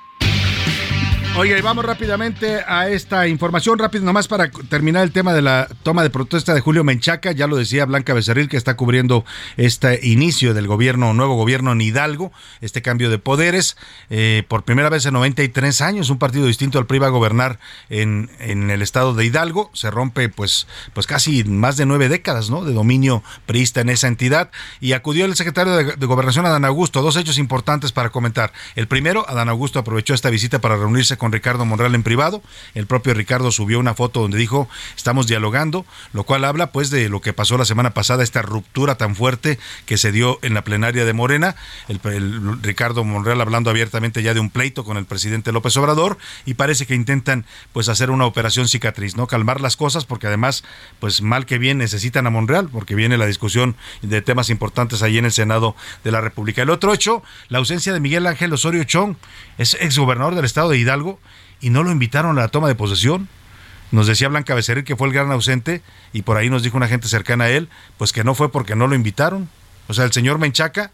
Oye, 1.37 1.61
vamos 1.61 1.85
rápidamente 1.85 2.61
a 2.67 2.89
esta 2.89 3.25
información, 3.25 3.79
rápido 3.79 4.03
nomás 4.03 4.27
para 4.27 4.51
terminar 4.51 5.03
el 5.03 5.13
tema 5.13 5.33
de 5.33 5.41
la 5.41 5.69
toma 5.81 6.03
de 6.03 6.09
protesta 6.09 6.53
de 6.53 6.59
Julio 6.59 6.83
Menchaca. 6.83 7.31
Ya 7.31 7.47
lo 7.47 7.55
decía 7.55 7.85
Blanca 7.85 8.13
Becerril, 8.13 8.49
que 8.49 8.57
está 8.57 8.75
cubriendo 8.75 9.23
este 9.55 10.05
inicio 10.05 10.53
del 10.53 10.67
gobierno, 10.67 11.13
nuevo 11.13 11.35
gobierno 11.35 11.71
en 11.71 11.79
Hidalgo, 11.79 12.33
este 12.59 12.81
cambio 12.81 13.09
de 13.09 13.17
poderes. 13.17 13.77
Eh, 14.09 14.43
por 14.49 14.63
primera 14.63 14.89
vez 14.89 15.05
en 15.05 15.13
93 15.13 15.79
años, 15.79 16.09
un 16.09 16.19
partido 16.19 16.45
distinto 16.45 16.79
al 16.79 16.85
PRI 16.85 16.99
va 16.99 17.07
a 17.07 17.11
gobernar 17.11 17.59
en, 17.89 18.29
en, 18.39 18.69
el 18.69 18.81
estado 18.81 19.13
de 19.13 19.23
Hidalgo. 19.23 19.71
Se 19.73 19.89
rompe, 19.89 20.27
pues, 20.27 20.67
pues 20.93 21.07
casi 21.07 21.45
más 21.45 21.77
de 21.77 21.85
nueve 21.85 22.09
décadas, 22.09 22.49
¿no? 22.49 22.65
De 22.65 22.73
dominio 22.73 23.23
priista 23.45 23.79
en 23.79 23.87
esa 23.87 24.09
entidad. 24.09 24.51
Y 24.81 24.91
acudió 24.91 25.23
el 25.23 25.35
secretario 25.35 25.77
de, 25.77 25.95
de 25.95 26.05
Gobernación, 26.05 26.45
Adán 26.45 26.65
Augusto. 26.65 27.01
Dos 27.01 27.15
hechos 27.15 27.37
importantes 27.37 27.93
para 27.93 28.09
comentar. 28.09 28.51
El 28.75 28.89
primero, 28.89 29.25
Adán 29.29 29.47
Augusto 29.47 29.79
aprovechó 29.79 30.13
esta 30.13 30.29
visita 30.29 30.59
para 30.59 30.75
reunirse 30.75 31.20
con 31.21 31.31
Ricardo 31.31 31.65
Monreal 31.65 31.93
en 31.93 32.01
privado. 32.01 32.41
El 32.73 32.87
propio 32.87 33.13
Ricardo 33.13 33.51
subió 33.51 33.77
una 33.77 33.93
foto 33.93 34.21
donde 34.21 34.39
dijo, 34.39 34.67
estamos 34.97 35.27
dialogando, 35.27 35.85
lo 36.13 36.23
cual 36.23 36.43
habla 36.45 36.71
pues 36.71 36.89
de 36.89 37.09
lo 37.09 37.21
que 37.21 37.31
pasó 37.31 37.59
la 37.59 37.65
semana 37.65 37.91
pasada, 37.91 38.23
esta 38.23 38.41
ruptura 38.41 38.95
tan 38.95 39.15
fuerte 39.15 39.59
que 39.85 39.99
se 39.99 40.11
dio 40.11 40.39
en 40.41 40.55
la 40.55 40.63
plenaria 40.63 41.05
de 41.05 41.13
Morena. 41.13 41.55
El, 41.89 42.01
Ricardo 42.63 43.03
Monreal 43.03 43.39
hablando 43.39 43.69
abiertamente 43.69 44.23
ya 44.23 44.33
de 44.33 44.39
un 44.39 44.49
pleito 44.49 44.83
con 44.83 44.97
el 44.97 45.05
presidente 45.05 45.51
López 45.51 45.77
Obrador 45.77 46.17
y 46.47 46.55
parece 46.55 46.87
que 46.87 46.95
intentan 46.95 47.45
pues 47.71 47.87
hacer 47.87 48.09
una 48.09 48.25
operación 48.25 48.67
cicatriz, 48.67 49.15
¿no? 49.15 49.27
Calmar 49.27 49.61
las 49.61 49.77
cosas 49.77 50.05
porque 50.05 50.25
además 50.25 50.63
pues 50.99 51.21
mal 51.21 51.45
que 51.45 51.59
bien 51.59 51.77
necesitan 51.77 52.25
a 52.25 52.31
Monreal 52.31 52.67
porque 52.69 52.95
viene 52.95 53.19
la 53.19 53.27
discusión 53.27 53.75
de 54.01 54.23
temas 54.23 54.49
importantes 54.49 55.03
ahí 55.03 55.19
en 55.19 55.25
el 55.25 55.31
Senado 55.31 55.75
de 56.03 56.11
la 56.11 56.19
República. 56.19 56.63
El 56.63 56.71
otro 56.71 56.95
hecho, 56.95 57.21
la 57.49 57.59
ausencia 57.59 57.93
de 57.93 57.99
Miguel 57.99 58.25
Ángel 58.25 58.51
Osorio 58.53 58.83
Chong, 58.85 59.17
es 59.59 59.75
exgobernador 59.75 60.33
del 60.33 60.45
estado 60.45 60.69
de 60.69 60.79
Hidalgo 60.79 61.10
y 61.59 61.69
no 61.69 61.83
lo 61.83 61.91
invitaron 61.91 62.37
a 62.37 62.41
la 62.41 62.47
toma 62.47 62.67
de 62.67 62.75
posesión. 62.75 63.27
Nos 63.91 64.07
decía 64.07 64.29
Blanca 64.29 64.55
Becerril 64.55 64.83
que 64.83 64.95
fue 64.95 65.07
el 65.07 65.13
gran 65.13 65.31
ausente 65.31 65.81
y 66.13 66.21
por 66.21 66.37
ahí 66.37 66.49
nos 66.49 66.63
dijo 66.63 66.77
una 66.77 66.87
gente 66.87 67.07
cercana 67.07 67.45
a 67.45 67.49
él, 67.49 67.69
pues 67.97 68.13
que 68.13 68.23
no 68.23 68.35
fue 68.35 68.51
porque 68.51 68.75
no 68.75 68.87
lo 68.87 68.95
invitaron. 68.95 69.49
O 69.87 69.93
sea, 69.93 70.05
el 70.05 70.13
señor 70.13 70.37
Menchaca 70.37 70.91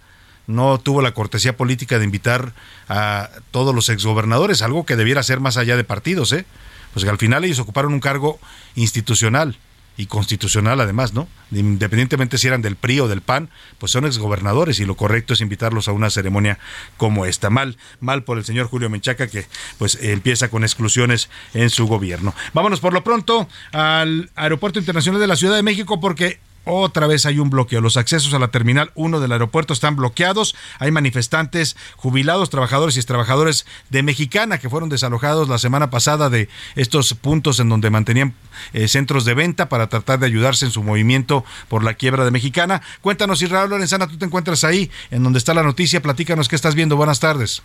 no 0.47 0.79
tuvo 0.79 1.01
la 1.01 1.13
cortesía 1.13 1.55
política 1.55 1.99
de 1.99 2.05
invitar 2.05 2.53
a 2.89 3.29
todos 3.51 3.75
los 3.75 3.89
exgobernadores, 3.89 4.61
algo 4.61 4.85
que 4.85 4.95
debiera 4.95 5.21
ser 5.21 5.39
más 5.39 5.57
allá 5.57 5.75
de 5.75 5.83
partidos, 5.83 6.31
¿eh? 6.31 6.45
Pues 6.93 7.03
que 7.03 7.11
al 7.11 7.17
final 7.17 7.43
ellos 7.43 7.59
ocuparon 7.59 7.93
un 7.93 7.99
cargo 7.99 8.39
institucional 8.75 9.57
y 9.97 10.05
constitucional 10.05 10.79
además, 10.79 11.13
¿no? 11.13 11.27
Independientemente 11.51 12.37
si 12.37 12.47
eran 12.47 12.61
del 12.61 12.75
PRI 12.75 12.99
o 13.01 13.07
del 13.07 13.21
PAN, 13.21 13.49
pues 13.79 13.91
son 13.91 14.05
exgobernadores 14.05 14.79
y 14.79 14.85
lo 14.85 14.95
correcto 14.95 15.33
es 15.33 15.41
invitarlos 15.41 15.87
a 15.87 15.91
una 15.91 16.09
ceremonia 16.09 16.59
como 16.97 17.25
esta. 17.25 17.49
Mal, 17.49 17.77
mal 17.99 18.23
por 18.23 18.37
el 18.37 18.45
señor 18.45 18.67
Julio 18.67 18.89
Menchaca 18.89 19.27
que 19.27 19.45
pues 19.77 19.97
empieza 20.01 20.49
con 20.49 20.63
exclusiones 20.63 21.29
en 21.53 21.69
su 21.69 21.87
gobierno. 21.87 22.33
Vámonos 22.53 22.79
por 22.79 22.93
lo 22.93 23.03
pronto 23.03 23.49
al 23.71 24.29
Aeropuerto 24.35 24.79
Internacional 24.79 25.19
de 25.19 25.27
la 25.27 25.35
Ciudad 25.35 25.55
de 25.55 25.63
México 25.63 25.99
porque 25.99 26.39
otra 26.67 27.07
vez 27.07 27.25
hay 27.25 27.39
un 27.39 27.49
bloqueo. 27.49 27.81
Los 27.81 27.97
accesos 27.97 28.33
a 28.33 28.39
la 28.39 28.49
terminal 28.49 28.91
1 28.95 29.19
del 29.19 29.31
aeropuerto 29.31 29.73
están 29.73 29.95
bloqueados. 29.95 30.55
Hay 30.79 30.91
manifestantes, 30.91 31.75
jubilados, 31.95 32.49
trabajadores 32.49 32.97
y 32.97 33.03
trabajadores 33.03 33.65
de 33.89 34.03
Mexicana 34.03 34.57
que 34.57 34.69
fueron 34.69 34.89
desalojados 34.89 35.49
la 35.49 35.57
semana 35.57 35.89
pasada 35.89 36.29
de 36.29 36.49
estos 36.75 37.13
puntos 37.13 37.59
en 37.59 37.69
donde 37.69 37.89
mantenían 37.89 38.33
eh, 38.73 38.87
centros 38.87 39.25
de 39.25 39.33
venta 39.33 39.69
para 39.69 39.87
tratar 39.87 40.19
de 40.19 40.25
ayudarse 40.25 40.65
en 40.65 40.71
su 40.71 40.83
movimiento 40.83 41.45
por 41.67 41.83
la 41.83 41.93
quiebra 41.93 42.25
de 42.25 42.31
Mexicana. 42.31 42.81
Cuéntanos, 43.01 43.41
Israel 43.41 43.69
Lorenzana, 43.69 44.07
tú 44.07 44.17
te 44.17 44.25
encuentras 44.25 44.63
ahí, 44.63 44.91
en 45.11 45.23
donde 45.23 45.39
está 45.39 45.53
la 45.53 45.63
noticia. 45.63 46.01
Platícanos 46.01 46.47
qué 46.47 46.55
estás 46.55 46.75
viendo. 46.75 46.95
Buenas 46.95 47.19
tardes. 47.19 47.63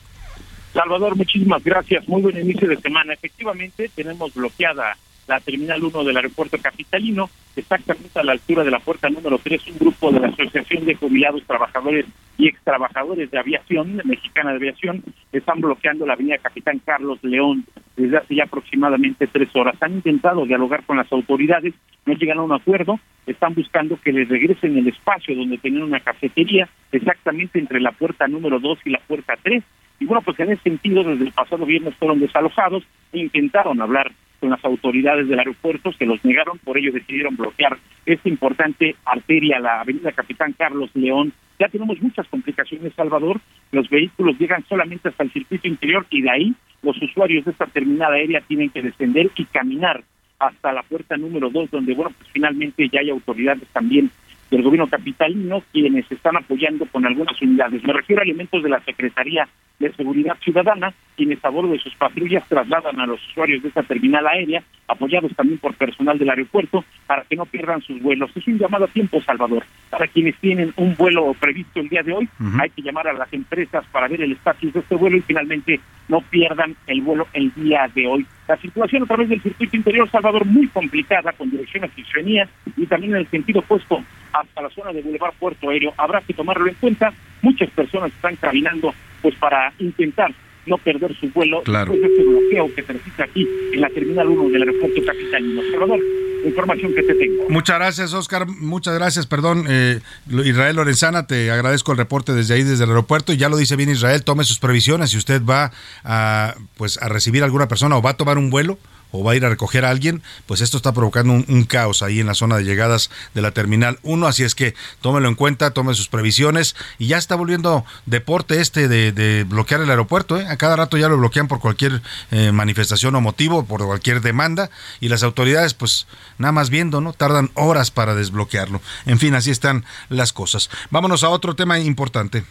Salvador, 0.72 1.16
muchísimas 1.16 1.62
gracias. 1.62 2.08
Muy 2.08 2.22
buen 2.22 2.38
inicio 2.38 2.68
de 2.68 2.78
semana. 2.78 3.12
Efectivamente, 3.12 3.90
tenemos 3.94 4.32
bloqueada 4.32 4.96
la 5.26 5.40
terminal 5.40 5.82
1 5.82 6.04
del 6.04 6.16
aeropuerto 6.16 6.58
capitalino, 6.58 7.30
exactamente 7.56 8.18
a 8.18 8.24
la 8.24 8.32
altura 8.32 8.64
de 8.64 8.70
la 8.70 8.80
puerta 8.80 9.08
número 9.08 9.38
3, 9.38 9.66
un 9.68 9.78
grupo 9.78 10.10
de 10.10 10.20
la 10.20 10.28
Asociación 10.28 10.84
de 10.84 10.94
Jubilados, 10.94 11.42
Trabajadores 11.46 12.06
y 12.38 12.48
Extrabajadores 12.48 13.30
de 13.30 13.38
Aviación, 13.38 14.00
Mexicana 14.04 14.50
de 14.50 14.56
Aviación, 14.56 15.02
están 15.32 15.60
bloqueando 15.60 16.06
la 16.06 16.14
avenida 16.14 16.38
Capitán 16.38 16.80
Carlos 16.84 17.18
León 17.22 17.64
desde 17.96 18.16
hace 18.16 18.34
ya 18.34 18.44
aproximadamente 18.44 19.26
tres 19.26 19.54
horas. 19.54 19.76
Han 19.80 19.94
intentado 19.94 20.44
dialogar 20.46 20.84
con 20.84 20.96
las 20.96 21.12
autoridades, 21.12 21.74
no 22.06 22.14
llegan 22.14 22.38
a 22.38 22.42
un 22.42 22.52
acuerdo, 22.52 22.98
están 23.26 23.54
buscando 23.54 23.98
que 24.02 24.12
les 24.12 24.28
regresen 24.28 24.76
el 24.76 24.88
espacio 24.88 25.36
donde 25.36 25.58
tenían 25.58 25.84
una 25.84 26.00
cafetería, 26.00 26.68
exactamente 26.90 27.58
entre 27.58 27.80
la 27.80 27.92
puerta 27.92 28.26
número 28.26 28.58
2 28.58 28.78
y 28.84 28.90
la 28.90 29.00
puerta 29.06 29.34
3. 29.42 29.62
Y 30.02 30.04
bueno, 30.04 30.20
pues 30.22 30.40
en 30.40 30.50
ese 30.50 30.62
sentido, 30.62 31.04
desde 31.04 31.26
el 31.26 31.30
pasado 31.30 31.64
viernes 31.64 31.94
fueron 31.94 32.18
desalojados 32.18 32.82
e 33.12 33.20
intentaron 33.20 33.80
hablar 33.80 34.10
con 34.40 34.50
las 34.50 34.64
autoridades 34.64 35.28
del 35.28 35.38
aeropuerto, 35.38 35.92
se 35.92 36.06
los 36.06 36.24
negaron, 36.24 36.58
por 36.58 36.76
ello 36.76 36.90
decidieron 36.90 37.36
bloquear 37.36 37.78
esta 38.04 38.28
importante 38.28 38.96
arteria, 39.04 39.60
la 39.60 39.82
avenida 39.82 40.10
Capitán 40.10 40.54
Carlos 40.58 40.90
León. 40.94 41.32
Ya 41.60 41.68
tenemos 41.68 42.02
muchas 42.02 42.26
complicaciones, 42.26 42.92
Salvador. 42.94 43.40
Los 43.70 43.88
vehículos 43.88 44.36
llegan 44.40 44.64
solamente 44.68 45.08
hasta 45.08 45.22
el 45.22 45.30
circuito 45.30 45.68
interior 45.68 46.04
y 46.10 46.22
de 46.22 46.30
ahí 46.30 46.54
los 46.82 47.00
usuarios 47.00 47.44
de 47.44 47.52
esta 47.52 47.66
terminal 47.66 48.12
aérea 48.12 48.40
tienen 48.40 48.70
que 48.70 48.82
descender 48.82 49.30
y 49.36 49.44
caminar 49.44 50.02
hasta 50.40 50.72
la 50.72 50.82
puerta 50.82 51.16
número 51.16 51.48
dos, 51.48 51.70
donde, 51.70 51.94
bueno, 51.94 52.10
pues 52.18 52.28
finalmente 52.32 52.88
ya 52.88 52.98
hay 52.98 53.10
autoridades 53.10 53.68
también 53.68 54.10
del 54.52 54.62
gobierno 54.62 54.86
capitalino 54.86 55.62
quienes 55.72 56.10
están 56.12 56.36
apoyando 56.36 56.84
con 56.86 57.06
algunas 57.06 57.40
unidades. 57.40 57.82
Me 57.84 57.94
refiero 57.94 58.20
a 58.20 58.24
elementos 58.24 58.62
de 58.62 58.68
la 58.68 58.80
Secretaría 58.84 59.48
de 59.78 59.90
Seguridad 59.94 60.36
Ciudadana, 60.44 60.92
quienes 61.16 61.42
a 61.42 61.48
bordo 61.48 61.72
de 61.72 61.78
sus 61.78 61.94
patrullas 61.94 62.46
trasladan 62.46 63.00
a 63.00 63.06
los 63.06 63.18
usuarios 63.30 63.62
de 63.62 63.68
esta 63.68 63.82
terminal 63.82 64.26
aérea, 64.26 64.62
apoyados 64.86 65.34
también 65.34 65.58
por 65.58 65.74
personal 65.74 66.18
del 66.18 66.28
aeropuerto, 66.28 66.84
para 67.06 67.22
que 67.24 67.34
no 67.34 67.46
pierdan 67.46 67.80
sus 67.80 68.00
vuelos. 68.02 68.30
Es 68.36 68.46
un 68.46 68.58
llamado 68.58 68.84
a 68.84 68.88
tiempo, 68.88 69.22
Salvador. 69.22 69.64
Para 69.88 70.06
quienes 70.06 70.36
tienen 70.36 70.72
un 70.76 70.94
vuelo 70.96 71.34
previsto 71.40 71.80
el 71.80 71.88
día 71.88 72.02
de 72.02 72.12
hoy, 72.12 72.28
uh 72.38 72.44
-huh. 72.44 72.62
hay 72.62 72.70
que 72.70 72.82
llamar 72.82 73.08
a 73.08 73.14
las 73.14 73.32
empresas 73.32 73.84
para 73.90 74.06
ver 74.06 74.20
el 74.20 74.32
estatus 74.32 74.72
de 74.72 74.80
este 74.80 74.94
vuelo 74.94 75.16
y 75.16 75.22
finalmente 75.22 75.80
no 76.08 76.20
pierdan 76.20 76.76
el 76.86 77.00
vuelo 77.00 77.26
el 77.32 77.52
día 77.54 77.90
de 77.94 78.06
hoy. 78.06 78.26
La 78.46 78.58
circulación 78.58 79.04
a 79.04 79.06
través 79.06 79.30
del 79.30 79.40
circuito 79.40 79.76
interior 79.76 80.10
Salvador 80.10 80.44
muy 80.44 80.66
complicada, 80.68 81.32
con 81.32 81.50
dirección 81.50 81.84
a 81.84 81.88
Fisonía 81.88 82.46
y 82.76 82.84
también 82.86 83.14
en 83.14 83.20
el 83.20 83.28
sentido 83.28 83.60
opuesto 83.60 84.04
hasta 84.32 84.62
la 84.62 84.70
zona 84.70 84.92
de 84.92 85.02
Boulevard 85.02 85.34
Puerto 85.38 85.70
Aéreo. 85.70 85.92
Habrá 85.96 86.20
que 86.20 86.34
tomarlo 86.34 86.66
en 86.66 86.74
cuenta. 86.74 87.12
Muchas 87.42 87.70
personas 87.70 88.12
están 88.12 88.36
caminando 88.36 88.94
pues 89.20 89.34
para 89.36 89.72
intentar 89.78 90.32
no 90.66 90.78
perder 90.78 91.14
su 91.16 91.28
vuelo 91.30 91.62
claro. 91.62 91.92
después 91.92 92.00
de 92.00 92.16
este 92.16 92.28
bloqueo 92.28 92.74
que 92.74 92.82
se 92.82 92.92
registra 92.92 93.24
aquí 93.24 93.48
en 93.72 93.80
la 93.80 93.88
Terminal 93.88 94.28
1 94.28 94.50
del 94.50 94.62
aeropuerto 94.62 95.00
capitalino. 95.04 95.62
Salvador, 95.70 96.00
información 96.44 96.94
que 96.94 97.02
te 97.02 97.14
tengo. 97.14 97.48
Muchas 97.48 97.78
gracias, 97.78 98.14
Oscar. 98.14 98.46
Muchas 98.46 98.94
gracias, 98.94 99.26
perdón. 99.26 99.64
Eh, 99.68 100.00
Israel 100.44 100.76
Lorenzana, 100.76 101.26
te 101.26 101.50
agradezco 101.50 101.92
el 101.92 101.98
reporte 101.98 102.32
desde 102.32 102.54
ahí, 102.54 102.62
desde 102.62 102.84
el 102.84 102.90
aeropuerto. 102.90 103.32
Y 103.32 103.36
ya 103.36 103.48
lo 103.48 103.56
dice 103.56 103.76
bien 103.76 103.90
Israel, 103.90 104.22
tome 104.22 104.44
sus 104.44 104.58
previsiones. 104.58 105.10
Si 105.10 105.16
usted 105.16 105.42
va 105.44 105.72
a, 106.04 106.54
pues, 106.76 107.00
a 107.02 107.08
recibir 107.08 107.42
a 107.42 107.46
alguna 107.46 107.68
persona 107.68 107.96
o 107.96 108.02
va 108.02 108.10
a 108.10 108.16
tomar 108.16 108.38
un 108.38 108.50
vuelo, 108.50 108.78
o 109.12 109.22
va 109.22 109.32
a 109.32 109.36
ir 109.36 109.44
a 109.44 109.48
recoger 109.48 109.84
a 109.84 109.90
alguien, 109.90 110.22
pues 110.46 110.60
esto 110.60 110.76
está 110.76 110.92
provocando 110.92 111.32
un, 111.32 111.64
caos 111.64 112.02
ahí 112.02 112.20
en 112.20 112.26
la 112.26 112.34
zona 112.34 112.56
de 112.56 112.64
llegadas 112.64 113.10
de 113.34 113.42
la 113.42 113.52
Terminal 113.52 113.98
1, 114.02 114.26
así 114.26 114.42
es 114.42 114.54
que 114.54 114.74
tómelo 115.00 115.28
en 115.28 115.36
cuenta, 115.36 115.70
tome 115.70 115.94
sus 115.94 116.08
previsiones 116.08 116.74
y 116.98 117.06
ya 117.06 117.18
está 117.18 117.36
volviendo 117.36 117.84
deporte 118.06 118.60
este 118.60 118.88
de, 118.88 119.12
de 119.12 119.44
bloquear 119.44 119.80
el 119.80 119.90
aeropuerto, 119.90 120.38
¿eh? 120.38 120.46
a 120.48 120.56
cada 120.56 120.76
rato 120.76 120.96
ya 120.96 121.08
lo 121.08 121.16
bloquean 121.16 121.48
por 121.48 121.60
cualquier 121.60 122.02
eh, 122.30 122.50
manifestación 122.52 123.14
o 123.14 123.20
motivo, 123.20 123.64
por 123.64 123.84
cualquier 123.84 124.20
demanda 124.20 124.70
y 125.00 125.08
las 125.08 125.22
autoridades 125.22 125.74
pues 125.74 126.06
nada 126.38 126.52
más 126.52 126.70
viendo, 126.70 127.00
¿no? 127.00 127.12
Tardan 127.12 127.50
horas 127.54 127.90
para 127.90 128.14
desbloquearlo. 128.14 128.80
En 129.06 129.18
fin, 129.18 129.34
así 129.34 129.50
están 129.50 129.84
las 130.08 130.32
cosas. 130.32 130.70
Vámonos 130.90 131.24
a 131.24 131.28
otro 131.28 131.54
tema 131.54 131.78
importante. 131.78 132.44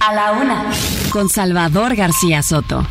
A 0.00 0.14
la 0.14 0.32
una, 0.32 0.70
con 1.10 1.28
Salvador 1.28 1.96
García 1.96 2.42
Soto. 2.42 2.86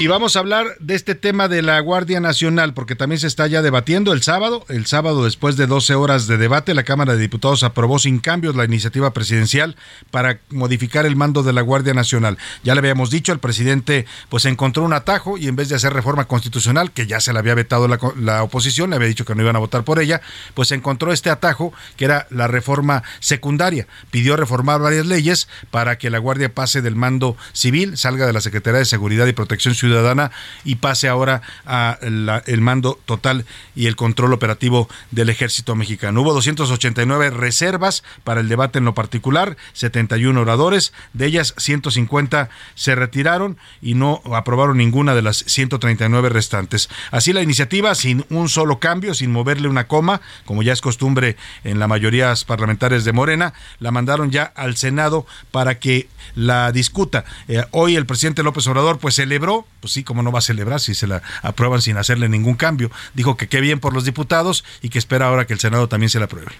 Y 0.00 0.06
vamos 0.06 0.34
a 0.34 0.38
hablar 0.38 0.78
de 0.80 0.94
este 0.94 1.14
tema 1.14 1.46
de 1.46 1.60
la 1.60 1.78
Guardia 1.78 2.20
Nacional, 2.20 2.72
porque 2.72 2.96
también 2.96 3.20
se 3.20 3.26
está 3.26 3.46
ya 3.48 3.60
debatiendo 3.60 4.14
el 4.14 4.22
sábado. 4.22 4.64
El 4.70 4.86
sábado, 4.86 5.24
después 5.24 5.58
de 5.58 5.66
12 5.66 5.94
horas 5.94 6.26
de 6.26 6.38
debate, 6.38 6.72
la 6.72 6.84
Cámara 6.84 7.12
de 7.12 7.18
Diputados 7.18 7.64
aprobó 7.64 7.98
sin 7.98 8.18
cambios 8.18 8.56
la 8.56 8.64
iniciativa 8.64 9.12
presidencial 9.12 9.76
para 10.10 10.40
modificar 10.48 11.04
el 11.04 11.16
mando 11.16 11.42
de 11.42 11.52
la 11.52 11.60
Guardia 11.60 11.92
Nacional. 11.92 12.38
Ya 12.64 12.74
le 12.74 12.78
habíamos 12.78 13.10
dicho, 13.10 13.34
el 13.34 13.40
presidente 13.40 14.06
pues 14.30 14.46
encontró 14.46 14.84
un 14.84 14.94
atajo 14.94 15.36
y 15.36 15.48
en 15.48 15.56
vez 15.56 15.68
de 15.68 15.74
hacer 15.74 15.92
reforma 15.92 16.24
constitucional, 16.24 16.92
que 16.92 17.06
ya 17.06 17.20
se 17.20 17.34
le 17.34 17.38
había 17.38 17.54
vetado 17.54 17.86
la, 17.86 17.98
la 18.18 18.42
oposición, 18.42 18.88
le 18.88 18.96
había 18.96 19.08
dicho 19.08 19.26
que 19.26 19.34
no 19.34 19.42
iban 19.42 19.56
a 19.56 19.58
votar 19.58 19.84
por 19.84 20.00
ella, 20.00 20.22
pues 20.54 20.72
encontró 20.72 21.12
este 21.12 21.28
atajo 21.28 21.74
que 21.98 22.06
era 22.06 22.26
la 22.30 22.46
reforma 22.46 23.02
secundaria. 23.18 23.86
Pidió 24.10 24.38
reformar 24.38 24.80
varias 24.80 25.04
leyes 25.04 25.46
para 25.70 25.98
que 25.98 26.08
la 26.08 26.16
Guardia 26.16 26.54
pase 26.54 26.80
del 26.80 26.96
mando 26.96 27.36
civil, 27.52 27.98
salga 27.98 28.26
de 28.26 28.32
la 28.32 28.40
Secretaría 28.40 28.78
de 28.78 28.86
Seguridad 28.86 29.26
y 29.26 29.34
Protección 29.34 29.74
Ciudadana 29.74 29.89
Ciudadana 29.90 30.30
y 30.64 30.76
pase 30.76 31.08
ahora 31.08 31.42
a 31.66 31.98
el 32.00 32.60
mando 32.60 32.98
total 33.06 33.44
y 33.74 33.86
el 33.86 33.96
control 33.96 34.32
operativo 34.32 34.88
del 35.10 35.30
ejército 35.30 35.74
mexicano. 35.74 36.22
Hubo 36.22 36.32
289 36.32 37.30
reservas 37.30 38.04
para 38.22 38.40
el 38.40 38.48
debate 38.48 38.78
en 38.78 38.84
lo 38.84 38.94
particular, 38.94 39.56
71 39.72 40.40
oradores, 40.40 40.92
de 41.12 41.26
ellas 41.26 41.54
150 41.56 42.50
se 42.74 42.94
retiraron 42.94 43.56
y 43.82 43.94
no 43.94 44.22
aprobaron 44.32 44.78
ninguna 44.78 45.14
de 45.14 45.22
las 45.22 45.38
139 45.38 46.28
restantes. 46.28 46.88
Así 47.10 47.32
la 47.32 47.42
iniciativa, 47.42 47.94
sin 47.94 48.24
un 48.30 48.48
solo 48.48 48.78
cambio, 48.78 49.14
sin 49.14 49.32
moverle 49.32 49.68
una 49.68 49.88
coma, 49.88 50.20
como 50.44 50.62
ya 50.62 50.72
es 50.72 50.80
costumbre 50.80 51.36
en 51.64 51.78
la 51.78 51.88
mayoría 51.88 52.30
parlamentarias 52.46 53.04
de 53.04 53.12
Morena, 53.12 53.54
la 53.80 53.90
mandaron 53.90 54.30
ya 54.30 54.44
al 54.44 54.76
Senado 54.76 55.26
para 55.50 55.78
que 55.78 56.08
la 56.34 56.70
discuta. 56.70 57.24
Eh, 57.48 57.64
hoy 57.72 57.96
el 57.96 58.06
presidente 58.06 58.42
López 58.42 58.66
Obrador 58.66 58.98
pues 58.98 59.16
celebró, 59.16 59.66
pues 59.80 59.92
sí, 59.92 60.04
como 60.04 60.22
no 60.22 60.32
va 60.32 60.38
a 60.38 60.42
celebrar 60.42 60.80
si 60.80 60.94
se 60.94 61.06
la 61.06 61.22
aprueban 61.42 61.82
sin 61.82 61.96
hacerle 61.96 62.28
ningún 62.28 62.54
cambio. 62.54 62.90
Dijo 63.14 63.36
que 63.36 63.48
qué 63.48 63.60
bien 63.60 63.80
por 63.80 63.94
los 63.94 64.04
diputados 64.04 64.64
y 64.82 64.90
que 64.90 64.98
espera 64.98 65.26
ahora 65.26 65.46
que 65.46 65.54
el 65.54 65.60
Senado 65.60 65.88
también 65.88 66.10
se 66.10 66.18
la 66.18 66.26
apruebe. 66.26 66.52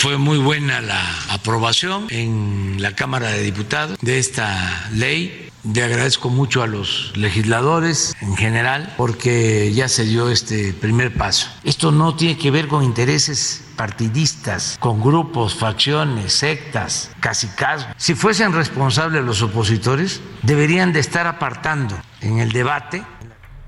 Fue 0.00 0.16
muy 0.16 0.38
buena 0.38 0.80
la 0.80 0.98
aprobación 1.28 2.06
en 2.08 2.76
la 2.80 2.94
Cámara 2.94 3.28
de 3.28 3.42
Diputados 3.42 3.98
de 4.00 4.18
esta 4.18 4.88
ley. 4.94 5.50
Le 5.62 5.82
agradezco 5.82 6.30
mucho 6.30 6.62
a 6.62 6.66
los 6.66 7.12
legisladores 7.16 8.16
en 8.22 8.34
general 8.34 8.94
porque 8.96 9.70
ya 9.74 9.88
se 9.88 10.04
dio 10.04 10.30
este 10.30 10.72
primer 10.72 11.12
paso. 11.12 11.48
Esto 11.64 11.92
no 11.92 12.16
tiene 12.16 12.38
que 12.38 12.50
ver 12.50 12.66
con 12.66 12.82
intereses 12.82 13.62
partidistas, 13.76 14.78
con 14.80 15.02
grupos, 15.02 15.54
facciones, 15.54 16.32
sectas, 16.32 17.10
cacicazgos. 17.20 17.94
Si 17.98 18.14
fuesen 18.14 18.54
responsables 18.54 19.22
los 19.22 19.42
opositores, 19.42 20.22
deberían 20.40 20.94
de 20.94 21.00
estar 21.00 21.26
apartando 21.26 21.94
en 22.22 22.38
el 22.38 22.52
debate 22.52 23.04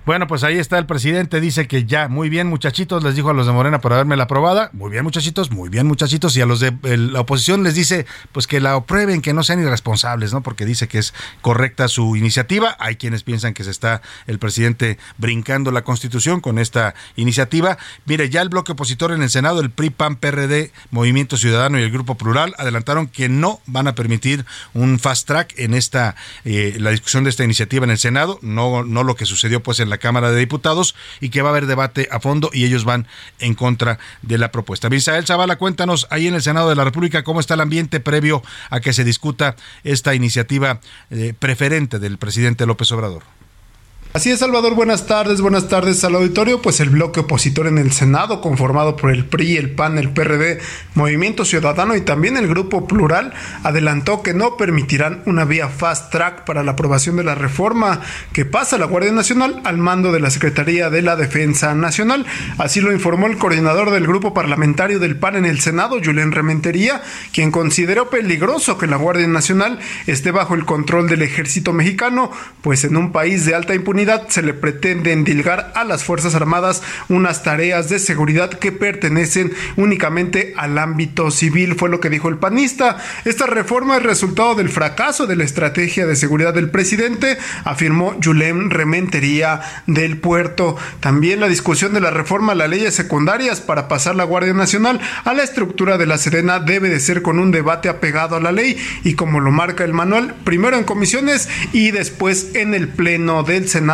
bueno, 0.04 0.26
pues 0.26 0.42
ahí 0.42 0.58
está 0.58 0.78
el 0.78 0.86
presidente, 0.86 1.40
dice 1.40 1.68
que 1.68 1.84
ya, 1.84 2.08
muy 2.08 2.28
bien 2.28 2.48
muchachitos, 2.48 3.04
les 3.04 3.14
dijo 3.14 3.30
a 3.30 3.34
los 3.34 3.46
de 3.46 3.52
Morena 3.52 3.80
por 3.80 3.92
haberme 3.92 4.16
la 4.16 4.24
aprobada, 4.24 4.70
muy 4.72 4.90
bien 4.90 5.04
muchachitos, 5.04 5.52
muy 5.52 5.68
bien 5.68 5.86
muchachitos, 5.86 6.36
y 6.36 6.40
a 6.40 6.46
los 6.46 6.58
de 6.58 6.72
la 6.96 7.20
oposición 7.20 7.62
les 7.62 7.76
dice 7.76 8.06
pues 8.32 8.48
que 8.48 8.60
la 8.60 8.74
aprueben, 8.74 9.22
que 9.22 9.32
no 9.32 9.44
sean 9.44 9.60
irresponsables, 9.60 10.32
¿no? 10.32 10.42
Porque 10.42 10.66
dice 10.66 10.88
que 10.88 10.98
es 10.98 11.14
correcta 11.40 11.86
su 11.86 12.16
iniciativa, 12.16 12.76
hay 12.80 12.96
quienes 12.96 13.22
piensan 13.22 13.54
que 13.54 13.62
se 13.62 13.70
está 13.70 14.02
el 14.26 14.40
presidente 14.40 14.98
brincando 15.18 15.70
la 15.70 15.84
constitución 15.84 16.40
con 16.40 16.58
esta 16.58 16.94
iniciativa. 17.14 17.78
Mire, 18.04 18.28
ya 18.28 18.42
el 18.42 18.48
bloque 18.48 18.72
opositor 18.72 19.12
en 19.12 19.22
el 19.22 19.30
Senado, 19.30 19.60
el 19.60 19.70
PRI, 19.70 19.90
PAN, 19.90 20.16
PRD, 20.16 20.72
Movimiento 20.90 21.36
Ciudadano 21.36 21.78
y 21.78 21.82
el 21.82 21.92
Grupo 21.92 22.16
Plural 22.16 22.54
adelantaron 22.58 23.06
que 23.06 23.28
no 23.28 23.60
van 23.66 23.86
a 23.86 23.94
permitir 23.94 24.44
un 24.74 24.98
fast 24.98 25.28
track 25.28 25.54
en 25.58 25.74
esta, 25.74 26.16
eh, 26.44 26.76
la 26.80 26.90
discusión 26.90 27.22
de 27.22 27.30
esta 27.30 27.44
iniciativa 27.44 27.84
en 27.84 27.90
el 27.90 27.98
Senado, 27.98 28.40
no, 28.42 28.82
no 28.82 29.04
lo 29.04 29.14
que 29.14 29.26
sucedió 29.26 29.62
pues 29.62 29.78
en 29.78 29.91
la 29.92 29.98
Cámara 29.98 30.30
de 30.30 30.38
Diputados 30.38 30.94
y 31.20 31.28
que 31.28 31.42
va 31.42 31.50
a 31.50 31.52
haber 31.52 31.66
debate 31.66 32.08
a 32.10 32.18
fondo 32.18 32.50
y 32.52 32.64
ellos 32.64 32.84
van 32.84 33.06
en 33.38 33.54
contra 33.54 33.98
de 34.22 34.38
la 34.38 34.50
propuesta. 34.50 34.88
Misael 34.88 35.26
Zavala, 35.26 35.56
cuéntanos 35.56 36.06
ahí 36.08 36.26
en 36.26 36.34
el 36.34 36.42
Senado 36.42 36.70
de 36.70 36.76
la 36.76 36.84
República 36.84 37.22
cómo 37.22 37.40
está 37.40 37.54
el 37.54 37.60
ambiente 37.60 38.00
previo 38.00 38.42
a 38.70 38.80
que 38.80 38.94
se 38.94 39.04
discuta 39.04 39.54
esta 39.84 40.14
iniciativa 40.14 40.80
eh, 41.10 41.34
preferente 41.38 41.98
del 41.98 42.16
presidente 42.16 42.64
López 42.64 42.90
Obrador. 42.92 43.41
Así 44.14 44.30
es, 44.30 44.40
Salvador, 44.40 44.74
buenas 44.74 45.06
tardes, 45.06 45.40
buenas 45.40 45.68
tardes 45.68 46.04
al 46.04 46.14
auditorio. 46.14 46.60
Pues 46.60 46.80
el 46.80 46.90
bloque 46.90 47.20
opositor 47.20 47.66
en 47.66 47.78
el 47.78 47.92
Senado, 47.92 48.42
conformado 48.42 48.94
por 48.94 49.10
el 49.10 49.24
PRI, 49.24 49.56
el 49.56 49.70
PAN, 49.70 49.96
el 49.96 50.10
PRD, 50.10 50.60
Movimiento 50.94 51.46
Ciudadano 51.46 51.96
y 51.96 52.02
también 52.02 52.36
el 52.36 52.46
Grupo 52.46 52.86
Plural, 52.86 53.32
adelantó 53.62 54.22
que 54.22 54.34
no 54.34 54.58
permitirán 54.58 55.22
una 55.24 55.46
vía 55.46 55.68
fast 55.68 56.12
track 56.12 56.44
para 56.44 56.62
la 56.62 56.72
aprobación 56.72 57.16
de 57.16 57.24
la 57.24 57.34
reforma 57.34 58.02
que 58.34 58.44
pasa 58.44 58.76
a 58.76 58.78
la 58.78 58.84
Guardia 58.84 59.12
Nacional 59.12 59.62
al 59.64 59.78
mando 59.78 60.12
de 60.12 60.20
la 60.20 60.30
Secretaría 60.30 60.90
de 60.90 61.00
la 61.00 61.16
Defensa 61.16 61.74
Nacional. 61.74 62.26
Así 62.58 62.82
lo 62.82 62.92
informó 62.92 63.28
el 63.28 63.38
coordinador 63.38 63.90
del 63.90 64.06
grupo 64.06 64.34
parlamentario 64.34 64.98
del 64.98 65.16
PAN 65.16 65.36
en 65.36 65.46
el 65.46 65.62
Senado, 65.62 65.98
Julián 66.04 66.32
Rementería, 66.32 67.00
quien 67.32 67.50
consideró 67.50 68.10
peligroso 68.10 68.76
que 68.76 68.86
la 68.86 68.96
Guardia 68.96 69.26
Nacional 69.26 69.78
esté 70.06 70.32
bajo 70.32 70.54
el 70.54 70.66
control 70.66 71.08
del 71.08 71.22
ejército 71.22 71.72
mexicano, 71.72 72.30
pues 72.60 72.84
en 72.84 72.98
un 72.98 73.10
país 73.10 73.46
de 73.46 73.54
alta 73.54 73.74
impunidad 73.74 74.01
se 74.28 74.42
le 74.42 74.54
pretende 74.54 75.12
endilgar 75.12 75.72
a 75.74 75.84
las 75.84 76.04
Fuerzas 76.04 76.34
Armadas 76.34 76.82
unas 77.08 77.42
tareas 77.42 77.88
de 77.88 77.98
seguridad 77.98 78.50
que 78.50 78.72
pertenecen 78.72 79.52
únicamente 79.76 80.54
al 80.56 80.76
ámbito 80.78 81.30
civil, 81.30 81.76
fue 81.76 81.88
lo 81.88 82.00
que 82.00 82.10
dijo 82.10 82.28
el 82.28 82.38
panista. 82.38 82.96
Esta 83.24 83.46
reforma 83.46 83.96
es 83.96 84.02
resultado 84.02 84.54
del 84.54 84.68
fracaso 84.68 85.26
de 85.26 85.36
la 85.36 85.44
estrategia 85.44 86.06
de 86.06 86.16
seguridad 86.16 86.52
del 86.54 86.70
presidente, 86.70 87.38
afirmó 87.64 88.18
Yulem 88.20 88.70
Rementería 88.70 89.60
del 89.86 90.18
Puerto. 90.18 90.76
También 91.00 91.40
la 91.40 91.48
discusión 91.48 91.92
de 91.92 92.00
la 92.00 92.10
reforma 92.10 92.52
a 92.52 92.56
las 92.56 92.68
leyes 92.68 92.94
secundarias 92.94 93.60
para 93.60 93.88
pasar 93.88 94.16
la 94.16 94.24
Guardia 94.24 94.54
Nacional 94.54 95.00
a 95.24 95.32
la 95.32 95.42
estructura 95.42 95.98
de 95.98 96.06
la 96.06 96.18
Serena 96.18 96.58
debe 96.58 96.88
de 96.88 97.00
ser 97.00 97.22
con 97.22 97.38
un 97.38 97.50
debate 97.50 97.88
apegado 97.88 98.36
a 98.36 98.40
la 98.40 98.52
ley 98.52 98.76
y 99.04 99.14
como 99.14 99.40
lo 99.40 99.50
marca 99.50 99.84
el 99.84 99.92
manual, 99.92 100.34
primero 100.44 100.76
en 100.76 100.84
comisiones 100.84 101.48
y 101.72 101.90
después 101.90 102.50
en 102.54 102.74
el 102.74 102.88
Pleno 102.88 103.42
del 103.42 103.68
Senado 103.68 103.91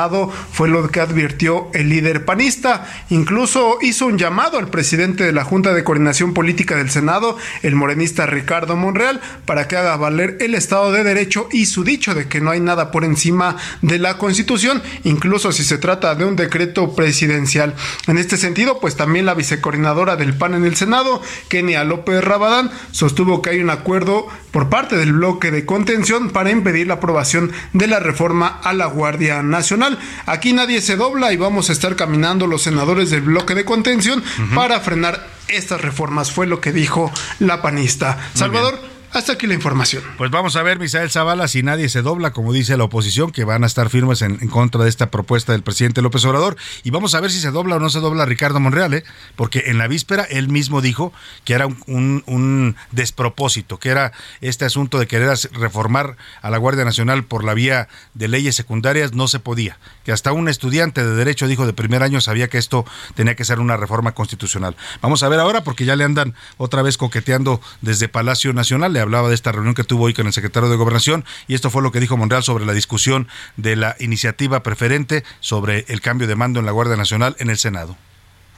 fue 0.53 0.69
lo 0.69 0.89
que 0.89 1.01
advirtió 1.01 1.69
el 1.73 1.89
líder 1.89 2.25
panista. 2.25 2.87
Incluso 3.11 3.79
hizo 3.83 4.07
un 4.07 4.19
llamado 4.19 4.59
al 4.59 4.69
presidente 4.69 5.25
de 5.25 5.33
la 5.33 5.45
Junta 5.45 5.73
de 5.73 5.85
Coordinación 5.85 6.35
Política 6.35 6.77
del 6.77 6.91
Senado, 6.91 7.37
el 7.63 7.75
morenista 7.75 8.27
Ricardo 8.27 8.77
Monreal, 8.77 9.21
para 9.45 9.67
que 9.67 9.77
haga 9.77 9.97
valer 9.97 10.37
el 10.41 10.55
Estado 10.55 10.93
de 10.93 11.05
Derecho 11.05 11.49
y 11.51 11.67
su 11.67 11.85
dicho 11.85 12.15
de 12.15 12.29
que 12.29 12.41
no 12.41 12.51
hay 12.51 12.61
nada 12.61 12.91
por 12.91 13.05
encima 13.05 13.57
de 13.83 13.99
la 13.99 14.19
Constitución, 14.19 14.83
incluso 15.05 15.53
si 15.53 15.65
se 15.65 15.79
trata 15.79 16.15
de 16.15 16.25
un 16.25 16.37
decreto 16.37 16.95
presidencial. 16.95 17.75
En 18.07 18.19
este 18.19 18.37
sentido, 18.37 18.81
pues 18.81 18.97
también 18.97 19.27
la 19.27 19.35
vicecoordinadora 19.35 20.17
del 20.17 20.35
PAN 20.35 20.55
en 20.55 20.65
el 20.65 20.77
Senado, 20.77 21.21
Kenia 21.49 21.85
López 21.85 22.23
Rabadán, 22.23 22.71
sostuvo 22.93 23.43
que 23.43 23.51
hay 23.51 23.61
un 23.61 23.71
acuerdo 23.71 24.29
por 24.51 24.69
parte 24.69 24.97
del 24.97 25.13
bloque 25.13 25.51
de 25.51 25.67
contención 25.67 26.31
para 26.31 26.51
impedir 26.51 26.87
la 26.87 26.95
aprobación 26.95 27.53
de 27.73 27.87
la 27.87 28.01
reforma 28.01 28.61
a 28.63 28.73
la 28.73 28.87
Guardia 28.87 29.43
Nacional. 29.43 29.99
Aquí 30.27 30.53
nadie 30.53 30.81
se 30.81 30.97
dobla 30.97 31.33
y 31.33 31.37
vamos 31.37 31.69
a 31.69 31.73
estar 31.73 31.97
caminando 31.97 32.47
los 32.47 32.63
senadores 32.63 33.11
del 33.11 33.23
bloque 33.23 33.55
de 33.55 33.65
contención 33.65 34.23
para 34.55 34.81
frenar 34.81 35.27
estas 35.49 35.81
reformas, 35.81 36.31
fue 36.31 36.47
lo 36.47 36.61
que 36.61 36.73
dijo 36.73 37.11
la 37.39 37.63
panista. 37.63 38.19
Salvador. 38.35 38.98
Hasta 39.13 39.33
aquí 39.33 39.47
la 39.47 39.55
información. 39.55 40.03
Pues 40.19 40.31
vamos 40.31 40.57
a 40.57 40.63
ver, 40.63 40.79
Misael 40.79 41.11
Zavala, 41.11 41.49
si 41.49 41.63
nadie 41.63 41.89
se 41.89 42.03
dobla, 42.03 42.33
como 42.33 42.53
dice 42.53 42.77
la 42.77 42.85
oposición, 42.85 43.31
que 43.31 43.45
van 43.45 43.65
a 43.65 43.67
estar 43.67 43.89
firmes 43.89 44.21
en, 44.21 44.37
contra 44.49 44.83
de 44.85 44.91
esta 44.91 45.11
propuesta 45.11 45.53
del 45.53 45.63
presidente 45.63 46.03
López 46.03 46.27
Obrador. 46.27 46.57
Y 46.85 46.91
vamos 46.91 47.15
a 47.15 47.21
ver 47.21 47.31
si 47.31 47.41
se 47.41 47.51
dobla 47.51 47.77
o 47.77 47.81
no 47.81 47.89
se 47.89 48.01
dobla 48.01 48.27
Ricardo 48.27 48.61
Monreal, 48.61 48.93
¿eh? 48.93 49.05
porque 49.35 49.65
en 49.67 49.79
la 49.79 49.89
víspera 49.89 50.25
él 50.25 50.49
mismo 50.49 50.83
dijo 50.83 51.15
que 51.45 51.55
era 51.55 51.67
un, 51.87 52.77
despropósito, 52.93 53.79
que 53.79 53.89
era 53.89 54.13
este 54.43 54.67
asunto 54.67 54.99
de 54.99 55.07
querer 55.07 55.37
reformar 55.53 56.17
a 56.43 56.51
la 56.51 56.59
Guardia 56.59 56.85
Nacional 56.85 57.25
por 57.25 57.45
la 57.45 57.55
vía 57.55 57.89
de 58.13 58.29
leyes 58.29 58.57
secundarias, 58.57 59.15
no 59.15 59.27
se 59.27 59.41
podía. 59.41 59.79
Que 60.05 60.13
hasta 60.13 60.33
un 60.33 60.49
estudiante 60.49 61.03
de 61.03 61.15
Derecho 61.15 61.49
dijo 61.49 61.65
de 61.65 61.73
primer 61.73 62.03
año 62.03 62.21
sabía 62.21 62.49
que 62.49 62.59
esto 62.59 62.85
tenía 63.15 63.35
que 63.37 63.47
ser 63.47 63.59
una 63.59 63.79
reforma 63.79 64.13
constitucional. 64.13 64.77
Vamos 65.01 65.23
a 65.23 65.29
ver 65.31 65.41
ahora, 65.41 65.65
porque 65.65 65.87
ya 65.87 65.97
le 65.97 66.05
andan 66.05 66.35
otra 66.59 66.83
vez 66.83 66.99
coqueteando 66.99 67.63
desde 67.81 68.09
Palacio 68.09 68.53
Nacional 68.53 68.98
hablaba 69.01 69.29
de 69.29 69.35
esta 69.35 69.53
reunión 69.53 69.75
que 69.75 69.85
tuvo 69.85 70.05
hoy 70.05 70.15
con 70.15 70.27
el 70.27 70.33
secretario 70.33 70.69
de 70.69 70.77
Gobernación 70.77 71.25
y 71.47 71.55
esto 71.55 71.71
fue 71.71 71.83
lo 71.83 71.93
que 71.93 72.01
dijo 72.01 72.17
Monreal 72.17 72.43
sobre 72.43 72.67
la 72.67 72.73
discusión 72.73 73.29
de 73.57 73.77
la 73.77 73.97
iniciativa 73.99 74.63
preferente 74.63 75.25
sobre 75.41 75.85
el 75.89 76.01
cambio 76.01 76.27
de 76.27 76.37
mando 76.37 76.61
en 76.61 76.67
la 76.67 76.73
Guardia 76.73 76.97
Nacional 76.97 77.37
en 77.39 77.51
el 77.51 77.59
Senado 77.59 77.97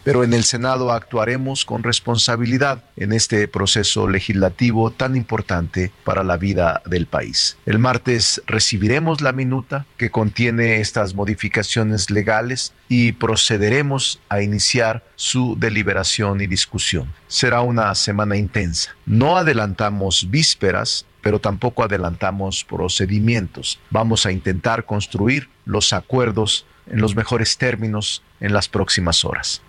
pero 0.04 0.24
en 0.24 0.32
el 0.32 0.44
Senado 0.44 0.92
actuaremos 0.92 1.64
con 1.64 1.82
responsabilidad 1.82 2.84
en 2.96 3.12
este 3.12 3.46
proceso 3.48 4.08
legislativo 4.08 4.90
tan 4.90 5.16
importante 5.16 5.92
para 6.04 6.24
la 6.24 6.36
vida 6.36 6.82
del 6.86 7.06
país. 7.06 7.56
El 7.66 7.78
martes 7.78 8.42
recibiremos 8.46 9.20
la 9.20 9.32
minuta 9.32 9.86
que 9.96 10.10
contiene 10.10 10.80
estas 10.80 11.14
modificaciones 11.14 12.10
legales 12.10 12.72
y 12.88 13.12
procederemos 13.12 14.20
a 14.28 14.42
iniciar 14.42 15.04
su 15.16 15.56
deliberación 15.58 16.40
y 16.40 16.46
discusión. 16.46 17.12
Será 17.28 17.60
una 17.60 17.94
semana 17.94 18.36
intensa. 18.36 18.90
No 19.06 19.36
adelantamos 19.36 20.30
vísperas 20.30 21.06
pero 21.22 21.38
tampoco 21.38 21.84
adelantamos 21.84 22.64
procedimientos. 22.64 23.78
Vamos 23.90 24.26
a 24.26 24.32
intentar 24.32 24.86
construir 24.86 25.50
los 25.66 25.92
acuerdos 25.92 26.64
en 26.86 27.00
los 27.00 27.14
mejores 27.14 27.58
términos 27.58 28.22
en 28.40 28.52
las 28.52 28.68
próximas 28.68 29.24
horas. 29.24 29.62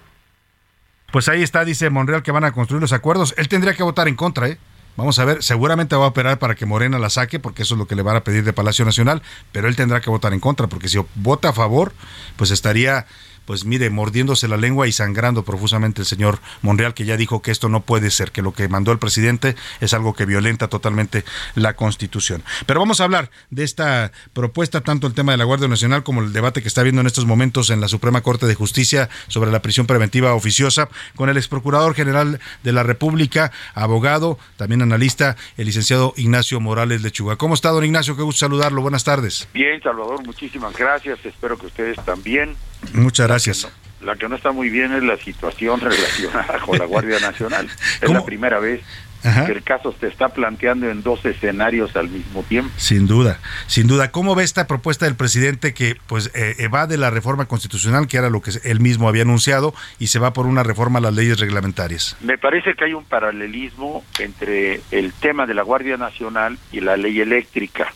Pues 1.12 1.28
ahí 1.28 1.44
está, 1.44 1.66
dice 1.66 1.90
Monreal, 1.90 2.24
que 2.24 2.32
van 2.32 2.46
a 2.46 2.52
construir 2.52 2.82
los 2.82 2.94
acuerdos. 2.94 3.34
Él 3.38 3.48
tendría 3.48 3.74
que 3.74 3.84
votar 3.84 4.08
en 4.08 4.16
contra, 4.16 4.48
¿eh? 4.48 4.58
Vamos 4.98 5.20
a 5.20 5.26
ver, 5.26 5.42
seguramente 5.42 5.96
va 5.96 6.06
a 6.06 6.10
operar 6.10 6.38
para 6.38 6.56
que 6.56 6.66
Morena 6.66 7.00
la 7.00 7.10
saque, 7.10 7.40
porque 7.40 7.64
eso 7.64 7.76
es 7.76 7.80
lo 7.80 7.88
que 7.88 7.96
le 7.96 8.02
van 8.02 8.18
a 8.18 8.24
pedir 8.24 8.44
de 8.44 8.52
Palacio 8.52 8.84
Nacional, 8.84 9.22
pero 9.52 9.68
él 9.68 9.76
tendrá 9.76 10.02
que 10.02 10.10
votar 10.10 10.34
en 10.34 10.42
contra, 10.42 10.68
porque 10.68 10.90
si 10.90 11.00
vota 11.16 11.50
a 11.50 11.54
favor, 11.54 11.94
pues 12.36 12.52
estaría 12.52 13.06
pues 13.52 13.66
mire, 13.66 13.90
mordiéndose 13.90 14.48
la 14.48 14.56
lengua 14.56 14.88
y 14.88 14.94
sangrando 14.94 15.44
profusamente 15.44 16.00
el 16.00 16.06
señor 16.06 16.40
Monreal, 16.62 16.94
que 16.94 17.04
ya 17.04 17.18
dijo 17.18 17.42
que 17.42 17.52
esto 17.52 17.68
no 17.68 17.82
puede 17.82 18.10
ser, 18.10 18.32
que 18.32 18.42
lo 18.42 18.54
que 18.54 18.70
mandó 18.70 18.94
el 18.94 18.98
presidente 18.98 19.58
es 19.82 19.94
algo 19.94 20.14
que 20.14 20.26
violenta 20.26 20.70
totalmente 20.70 21.26
la 21.56 21.76
Constitución. 21.76 22.46
Pero 22.66 22.80
vamos 22.80 23.02
a 23.02 23.04
hablar 23.04 23.30
de 23.50 23.66
esta 23.66 24.14
propuesta, 24.32 24.80
tanto 24.80 25.06
el 25.06 25.14
tema 25.14 25.34
de 25.34 25.38
la 25.38 25.44
Guardia 25.44 25.68
Nacional 25.68 26.02
como 26.04 26.22
el 26.22 26.32
debate 26.32 26.62
que 26.62 26.70
está 26.70 26.80
habiendo 26.80 27.02
en 27.02 27.08
estos 27.08 27.26
momentos 27.26 27.72
en 27.72 27.82
la 27.82 27.90
Suprema 27.90 28.22
Corte 28.22 28.46
de 28.46 28.56
Justicia 28.56 29.10
sobre 29.28 29.52
la 29.52 29.62
prisión 29.62 29.86
preventiva 29.86 30.34
oficiosa, 30.34 30.88
con 31.18 31.28
el 31.28 31.36
ex 31.36 31.50
procurador 31.50 31.94
general 31.94 32.40
de 32.64 32.72
la 32.72 32.84
República, 32.84 33.52
abogado, 33.74 34.40
también 34.56 34.82
analista, 34.82 35.36
el 35.58 35.66
licenciado 35.66 36.14
Ignacio 36.16 36.62
Morales 36.62 37.02
Lechuga. 37.02 37.36
¿Cómo 37.36 37.56
está, 37.56 37.72
don 37.72 37.84
Ignacio? 37.84 38.16
Qué 38.16 38.24
gusto 38.24 38.46
saludarlo. 38.46 38.82
Buenas 38.82 39.04
tardes. 39.04 39.50
Bien, 39.54 39.84
Salvador, 39.84 40.26
muchísimas 40.26 40.74
gracias. 40.74 41.20
Espero 41.26 41.58
que 41.58 41.66
ustedes 41.66 41.98
también. 42.06 42.56
Muchas 42.94 43.28
gracias. 43.28 43.72
La 44.02 44.16
que 44.16 44.28
no 44.28 44.36
está 44.36 44.52
muy 44.52 44.70
bien 44.70 44.92
es 44.94 45.04
la 45.04 45.18
situación 45.18 45.80
relacionada 45.82 46.60
con 46.60 46.78
la 46.78 46.86
Guardia 46.86 47.20
Nacional. 47.20 47.70
Es 48.02 48.10
la 48.10 48.24
primera 48.26 48.60
vez 48.60 48.82
que 49.22 49.52
el 49.52 49.64
caso 49.64 49.94
se 50.00 50.08
está 50.08 50.30
planteando 50.30 50.90
en 50.90 51.04
dos 51.04 51.24
escenarios 51.26 51.96
al 51.96 52.10
mismo 52.10 52.44
tiempo. 52.44 52.72
Sin 52.78 53.08
duda, 53.08 53.40
sin 53.68 53.88
duda. 53.88 54.12
¿Cómo 54.12 54.36
ve 54.36 54.44
esta 54.44 54.68
propuesta 54.68 55.06
del 55.06 55.16
presidente 55.16 55.74
que 55.74 55.96
pues 56.08 56.32
eh, 56.34 56.56
evade 56.60 56.98
la 56.98 57.10
reforma 57.10 57.46
constitucional, 57.46 58.08
que 58.08 58.18
era 58.18 58.30
lo 58.30 58.42
que 58.42 58.52
él 58.64 58.80
mismo 58.80 59.08
había 59.08 59.24
anunciado, 59.24 59.74
y 60.00 60.08
se 60.08 60.20
va 60.20 60.34
por 60.34 60.48
una 60.48 60.64
reforma 60.64 61.00
a 61.00 61.02
las 61.02 61.14
leyes 61.14 61.40
reglamentarias? 61.40 62.18
Me 62.22 62.38
parece 62.38 62.74
que 62.74 62.86
hay 62.86 62.94
un 62.94 63.06
paralelismo 63.06 64.04
entre 64.20 64.82
el 64.92 65.14
tema 65.14 65.46
de 65.46 65.54
la 65.54 65.62
Guardia 65.62 65.98
Nacional 65.98 66.58
y 66.72 66.80
la 66.80 66.98
ley 66.98 67.22
eléctrica, 67.22 67.94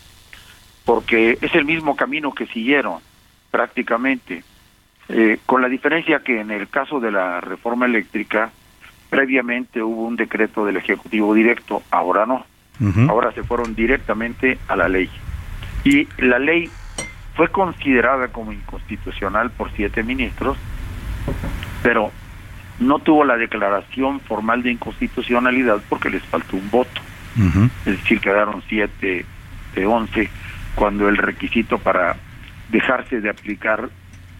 porque 0.84 1.38
es 1.42 1.56
el 1.56 1.66
mismo 1.66 1.96
camino 1.96 2.34
que 2.34 2.46
siguieron 2.48 3.00
prácticamente, 3.50 4.44
eh, 5.10 5.40
con 5.46 5.62
la 5.62 5.70
diferencia 5.70 6.20
que 6.20 6.42
en 6.42 6.52
el 6.52 6.68
caso 6.68 7.00
de 7.00 7.12
la 7.12 7.42
reforma 7.42 7.86
eléctrica, 7.86 8.52
previamente 9.10 9.82
hubo 9.82 10.04
un 10.04 10.16
decreto 10.16 10.66
del 10.66 10.78
Ejecutivo 10.78 11.34
directo, 11.34 11.84
ahora 11.92 12.26
no. 12.26 12.46
Ahora 13.08 13.32
se 13.32 13.44
fueron 13.44 13.74
directamente 13.74 14.58
a 14.68 14.76
la 14.76 14.90
ley. 14.90 15.10
Y 15.86 16.08
la 16.18 16.40
ley 16.40 16.70
fue 17.36 17.48
considerada 17.50 18.28
como 18.30 18.52
inconstitucional 18.52 19.52
por 19.52 19.72
siete 19.72 20.04
ministros, 20.04 20.58
pero 21.82 22.12
no 22.80 23.00
tuvo 23.00 23.24
la 23.24 23.38
declaración 23.38 24.20
formal 24.20 24.64
de 24.64 24.72
inconstitucionalidad 24.72 25.82
porque 25.88 26.10
les 26.10 26.24
faltó 26.24 26.58
un 26.58 26.70
voto. 26.70 27.02
Es 27.86 27.98
decir, 27.98 28.20
quedaron 28.20 28.62
siete 28.68 29.26
de 29.76 29.86
once, 29.86 30.30
cuando 30.74 31.08
el 31.08 31.18
requisito 31.18 31.78
para 31.78 32.16
dejarse 32.70 33.22
de 33.22 33.30
aplicar 33.30 33.90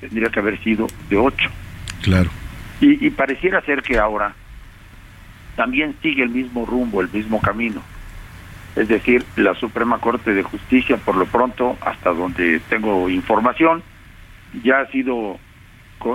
tendría 0.06 0.30
que 0.30 0.40
haber 0.40 0.62
sido 0.64 0.88
de 1.10 1.18
ocho. 1.18 1.50
Claro. 2.02 2.30
Y, 2.82 3.06
y 3.06 3.10
pareciera 3.10 3.62
ser 3.62 3.82
que 3.82 3.98
ahora 3.98 4.34
también 5.56 5.96
sigue 6.02 6.24
el 6.24 6.30
mismo 6.30 6.66
rumbo, 6.66 7.02
el 7.02 7.10
mismo 7.10 7.42
camino. 7.42 7.82
Es 8.76 8.88
decir, 8.90 9.24
la 9.38 9.56
Suprema 9.56 10.00
Corte 10.00 10.34
de 10.34 10.44
Justicia, 10.44 10.98
por 10.98 11.16
lo 11.16 11.26
pronto, 11.26 11.78
hasta 11.82 12.12
donde 12.12 12.60
tengo 12.70 13.10
información, 13.10 13.82
ya 14.64 14.82
ha 14.82 14.88
sido 14.92 15.40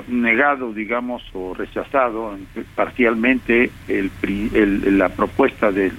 negado, 0.09 0.73
digamos, 0.73 1.23
o 1.33 1.55
rechazado 1.55 2.39
parcialmente 2.77 3.71
el, 3.89 4.11
el, 4.23 4.99
la 4.99 5.09
propuesta 5.09 5.73
del 5.73 5.93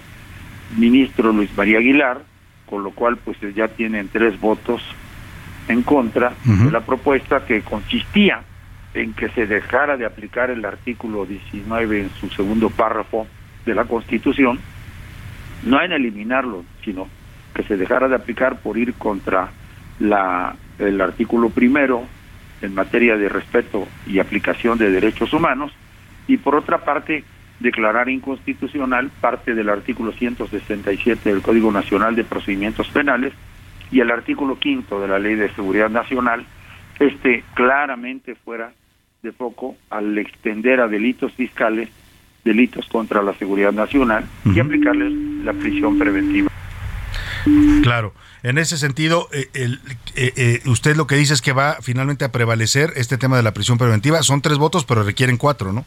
ministro 0.78 1.34
Luis 1.34 1.50
María 1.58 1.80
Aguilar, 1.80 2.22
con 2.68 2.84
lo 2.84 2.92
cual 2.92 3.18
pues 3.18 3.38
ya 3.56 3.68
tienen 3.68 4.08
tres 4.08 4.40
votos 4.40 4.82
en 5.68 5.84
contra 5.84 6.34
de 6.44 6.72
la 6.72 6.82
propuesta 6.82 7.46
que 7.46 7.62
consistía 7.62 8.44
en 8.94 9.14
que 9.14 9.30
se 9.30 9.48
dejara 9.48 9.98
de 9.98 10.06
aplicar 10.06 10.50
el 10.50 10.66
artículo 10.66 11.26
19 11.26 12.02
en 12.02 12.10
su 12.20 12.30
segundo 12.30 12.70
párrafo 12.70 13.28
de 13.66 13.76
la 13.76 13.86
Constitución, 13.86 14.60
no 15.64 15.82
en 15.82 15.92
eliminarlo, 15.92 16.66
sino 16.84 17.08
que 17.54 17.64
se 17.64 17.78
dejara 17.78 18.08
de 18.08 18.16
aplicar 18.16 18.60
por 18.60 18.78
ir 18.78 18.94
contra 18.96 19.50
la, 20.00 20.56
el 20.80 21.00
artículo 21.00 21.50
primero 21.50 22.04
en 22.62 22.76
materia 22.76 23.16
de 23.18 23.30
respeto 23.30 23.88
y 24.06 24.20
aplicación 24.20 24.78
de 24.78 24.92
derechos 24.92 25.34
humanos, 25.34 25.72
y 26.28 26.38
por 26.38 26.56
otra 26.56 26.80
parte, 26.80 27.24
declarar 27.60 28.10
inconstitucional 28.10 29.10
parte 29.22 29.54
del 29.54 29.70
artículo 29.70 30.12
167 30.12 31.30
del 31.30 31.42
Código 31.42 31.72
Nacional 31.72 32.16
de 32.16 32.24
Procedimientos 32.24 32.88
Penales 32.90 33.34
y 33.92 34.00
el 34.00 34.12
artículo 34.12 34.58
quinto 34.58 35.00
de 35.02 35.08
la 35.08 35.20
Ley 35.20 35.36
de 35.36 35.54
Seguridad 35.54 35.90
Nacional, 35.90 36.46
este 37.00 37.44
claramente 37.54 38.36
fuera 38.36 38.72
de 39.22 39.32
foco 39.32 39.76
al 39.90 40.18
extender 40.18 40.80
a 40.80 40.88
delitos 40.88 41.32
fiscales 41.34 41.90
delitos 42.44 42.88
contra 42.88 43.22
la 43.22 43.34
seguridad 43.36 43.72
nacional 43.72 44.26
y 44.46 44.60
aplicarles 44.60 45.14
la 45.44 45.54
prisión 45.54 46.00
preventiva. 46.00 46.50
Claro, 47.84 48.14
en 48.44 48.58
ese 48.58 48.78
sentido, 48.78 49.28
eh, 49.32 49.50
el, 49.54 49.80
eh, 50.16 50.34
eh, 50.36 50.62
usted 50.66 50.96
lo 50.96 51.08
que 51.08 51.16
dice 51.16 51.34
es 51.34 51.42
que 51.42 51.54
va 51.54 51.78
finalmente 51.82 52.26
a 52.26 52.32
prevalecer 52.32 52.94
este 52.96 53.18
tema 53.18 53.38
de 53.38 53.44
la 53.44 53.54
prisión 53.54 53.78
preventiva. 53.78 54.24
Son 54.24 54.42
tres 54.42 54.58
votos, 54.58 54.86
pero 54.86 55.04
requieren 55.04 55.38
cuatro, 55.38 55.74
¿no? 55.74 55.86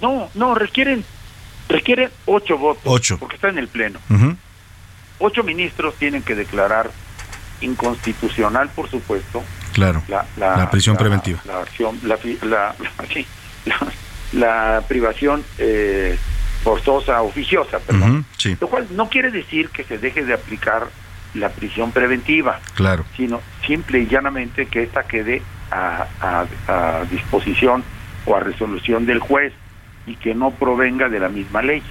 no, 0.00 0.28
no, 0.34 0.54
requieren, 0.54 1.04
requieren 1.68 2.10
ocho 2.26 2.58
votos. 2.58 2.82
Ocho. 2.84 3.18
Porque 3.18 3.36
está 3.36 3.48
en 3.48 3.58
el 3.58 3.68
Pleno. 3.68 3.98
Ocho 5.20 5.42
ministros 5.44 5.94
tienen 5.96 6.22
que 6.22 6.34
declarar 6.34 6.90
inconstitucional, 7.60 8.70
por 8.70 8.90
supuesto. 8.90 9.44
Claro. 9.72 10.02
La, 10.08 10.70
prisión 10.70 10.96
preventiva. 10.96 11.40
La, 11.46 11.60
acción, 11.60 12.00
la, 12.02 12.66
la, 14.32 14.82
privación 14.88 15.44
eh, 15.58 16.18
forzosa, 16.64 17.22
oficiosa, 17.22 17.78
perdón. 17.78 18.24
Lo 18.60 18.68
cual 18.68 18.86
no 18.90 19.08
quiere 19.08 19.30
decir 19.30 19.68
que 19.68 19.84
se 19.84 19.98
deje 19.98 20.24
de 20.24 20.34
aplicar 20.34 20.88
la 21.34 21.50
prisión 21.50 21.92
preventiva. 21.92 22.58
Claro. 22.74 23.04
Sino 23.16 23.40
simple 23.66 24.00
y 24.00 24.06
llanamente 24.06 24.66
que 24.66 24.82
esta 24.82 25.04
quede 25.04 25.42
a, 25.70 26.06
a 26.66 27.04
disposición 27.10 27.84
o 28.24 28.34
a 28.34 28.40
resolución 28.40 29.06
del 29.06 29.20
juez 29.20 29.52
y 30.06 30.16
que 30.16 30.34
no 30.34 30.50
provenga 30.50 31.08
de 31.08 31.20
la 31.20 31.28
misma 31.28 31.62
ley, 31.62 31.82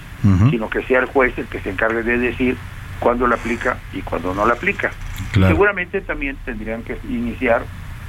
sino 0.49 0.69
que 0.69 0.83
sea 0.83 0.99
el 0.99 1.05
juez 1.05 1.37
el 1.37 1.45
que 1.45 1.61
se 1.61 1.69
encargue 1.69 2.03
de 2.03 2.17
decir 2.17 2.57
cuándo 2.99 3.27
la 3.27 3.35
aplica 3.35 3.77
y 3.93 4.01
cuándo 4.01 4.33
no 4.33 4.45
la 4.45 4.53
aplica. 4.53 4.91
Seguramente 5.33 6.01
también 6.01 6.37
tendrían 6.45 6.83
que 6.83 6.97
iniciar 7.09 7.63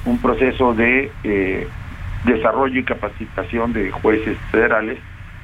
un 0.05 0.19
proceso 0.19 0.73
de 0.73 1.11
eh, 1.23 1.67
desarrollo 2.25 2.79
y 2.79 2.83
capacitación 2.83 3.73
de 3.73 3.91
jueces 3.91 4.37
federales 4.51 4.99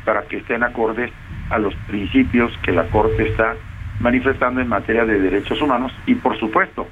para 0.06 0.24
que 0.24 0.38
estén 0.38 0.64
acordes 0.64 1.12
a 1.50 1.58
los 1.58 1.76
principios 1.88 2.52
que 2.64 2.72
la 2.72 2.86
Corte 2.86 3.30
está 3.30 3.56
manifestando 4.00 4.62
en 4.62 4.68
materia 4.68 5.06
de 5.06 5.20
derechos 5.20 5.62
humanos 5.62 5.92
y 6.06 6.16
por 6.16 6.38
supuesto 6.40 6.88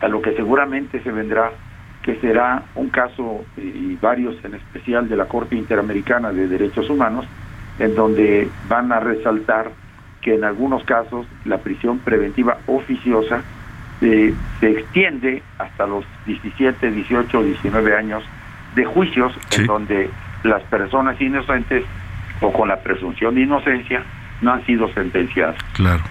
a 0.00 0.08
lo 0.08 0.22
que 0.22 0.32
seguramente 0.34 1.02
se 1.02 1.10
vendrá 1.10 1.52
que 2.02 2.16
será 2.20 2.62
un 2.74 2.88
caso 2.88 3.44
y 3.56 3.96
varios 3.96 4.42
en 4.44 4.54
especial 4.54 5.08
de 5.08 5.16
la 5.16 5.26
Corte 5.26 5.56
Interamericana 5.56 6.32
de 6.32 6.48
Derechos 6.48 6.88
Humanos 6.88 7.26
en 7.78 7.94
donde 7.94 8.48
van 8.68 8.90
a 8.92 9.00
resaltar 9.00 9.70
que 10.20 10.34
en 10.34 10.44
algunos 10.44 10.84
casos 10.84 11.26
la 11.44 11.58
prisión 11.58 11.98
preventiva 11.98 12.58
oficiosa 12.66 13.42
eh, 14.00 14.34
se 14.60 14.70
extiende 14.70 15.42
hasta 15.58 15.86
los 15.86 16.04
17, 16.26 16.90
18, 16.90 17.42
19 17.42 17.96
años 17.96 18.22
de 18.74 18.84
juicios 18.84 19.32
en 19.56 19.66
donde 19.66 20.10
las 20.44 20.62
personas 20.64 21.20
inocentes 21.20 21.84
o 22.40 22.52
con 22.52 22.68
la 22.68 22.80
presunción 22.80 23.34
de 23.34 23.42
inocencia 23.42 24.02
no 24.40 24.52
han 24.52 24.64
sido 24.66 24.92
sentenciadas. 24.94 25.56
Claro. 25.74 26.02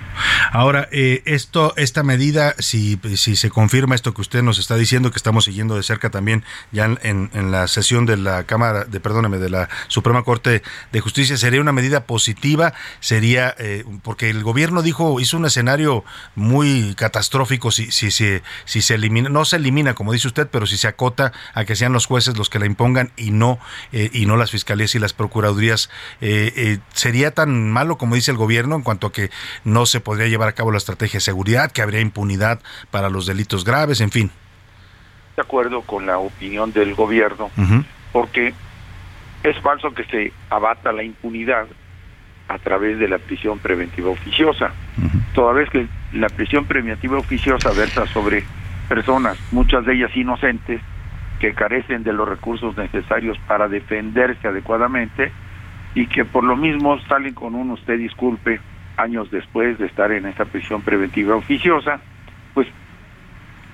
Ahora, 0.52 0.88
eh, 0.92 1.22
esto, 1.26 1.74
esta 1.78 2.04
medida, 2.04 2.56
si, 2.60 3.00
si 3.16 3.36
se 3.36 3.50
confirma 3.50 3.96
esto 3.96 4.14
que 4.14 4.22
usted 4.22 4.44
nos 4.44 4.60
está 4.60 4.76
diciendo, 4.76 5.12
que 5.12 5.18
estamos 5.18 5.46
siguiendo 5.46 5.76
de 5.76 5.84
cerca 5.84 6.10
también 6.10 6.44
ya 6.72 6.86
en, 6.86 7.30
en, 7.34 7.52
la 7.52 7.68
sesión 7.68 8.06
de 8.06 8.18
la 8.18 8.44
Cámara, 8.44 8.86
de 8.86 9.00
perdóneme, 9.00 9.38
de 9.38 9.50
la 9.50 9.70
Suprema 9.88 10.24
Corte 10.24 10.64
de 10.92 11.00
Justicia, 11.00 11.38
sería 11.38 11.62
una 11.62 11.72
medida 11.72 12.06
positiva, 12.06 12.74
sería, 13.00 13.56
eh, 13.58 13.84
porque 14.04 14.30
el 14.30 14.44
gobierno 14.44 14.82
dijo, 14.82 15.20
hizo 15.20 15.38
un 15.38 15.46
escenario 15.46 16.04
muy 16.36 16.96
catastrófico 16.96 17.72
si, 17.72 17.92
si, 17.92 18.12
si, 18.12 18.42
si 18.66 18.82
se 18.82 18.96
elimina, 18.96 19.30
no 19.30 19.46
se 19.46 19.58
elimina, 19.58 19.94
como 19.94 20.14
dice 20.14 20.28
usted, 20.28 20.48
pero 20.50 20.66
si 20.66 20.78
se 20.78 20.88
acota 20.88 21.34
a 21.54 21.66
que 21.66 21.76
sean 21.76 21.94
los 21.94 22.06
jueces 22.06 22.38
los 22.38 22.50
que 22.50 22.60
la 22.60 22.66
impongan 22.66 23.12
y 23.18 23.32
no, 23.32 23.60
eh, 23.92 24.10
y 24.14 24.26
no 24.26 24.38
las 24.38 24.52
fiscalías 24.52 24.96
y 24.96 25.00
las 25.00 25.14
procuradurías, 25.14 25.90
sería 26.94 27.32
tan 27.32 27.72
malo 27.72 27.98
como 27.98 28.16
dice 28.16 28.32
el 28.32 28.38
gobierno 28.38 28.76
en 28.76 28.82
cuanto 28.82 29.08
a 29.08 29.12
que 29.12 29.30
no 29.64 29.86
se 29.86 30.00
podría 30.00 30.28
llevar 30.28 30.37
a 30.46 30.52
cabo 30.52 30.72
la 30.72 30.78
estrategia 30.78 31.18
de 31.18 31.22
seguridad, 31.22 31.72
que 31.72 31.82
habría 31.82 32.02
impunidad 32.02 32.60
para 32.92 33.10
los 33.10 33.26
delitos 33.26 33.64
graves, 33.64 34.02
en 34.02 34.12
fin. 34.12 34.32
De 35.36 35.42
acuerdo 35.42 35.82
con 35.82 36.06
la 36.06 36.18
opinión 36.18 36.72
del 36.72 36.94
gobierno, 36.96 37.50
porque 38.12 38.54
es 39.44 39.58
falso 39.60 39.92
que 39.92 40.04
se 40.06 40.34
abata 40.50 40.92
la 40.92 41.04
impunidad 41.04 41.68
a 42.48 42.58
través 42.60 42.98
de 43.00 43.08
la 43.08 43.18
prisión 43.18 43.60
preventiva 43.60 44.10
oficiosa, 44.10 44.72
toda 45.34 45.54
vez 45.54 45.70
que 45.70 45.88
la 46.14 46.30
prisión 46.30 46.66
preventiva 46.66 47.18
oficiosa 47.18 47.72
versa 47.72 48.06
sobre 48.08 48.44
personas, 48.88 49.38
muchas 49.52 49.86
de 49.86 49.96
ellas 49.96 50.16
inocentes, 50.16 50.82
que 51.40 51.54
carecen 51.54 52.04
de 52.04 52.14
los 52.14 52.28
recursos 52.28 52.76
necesarios 52.78 53.38
para 53.48 53.68
defenderse 53.68 54.48
adecuadamente 54.48 55.32
y 55.94 56.08
que 56.08 56.26
por 56.26 56.44
lo 56.44 56.56
mismo 56.56 57.00
salen 57.08 57.34
con 57.34 57.56
un 57.56 57.72
usted 57.72 57.98
disculpe 57.98 58.60
años 58.98 59.30
después 59.32 59.78
de 59.78 59.86
estar 59.86 60.12
en 60.12 60.26
esa 60.26 60.46
prisión 60.46 60.82
preventiva 60.82 61.36
oficiosa, 61.36 62.00
pues 62.54 62.68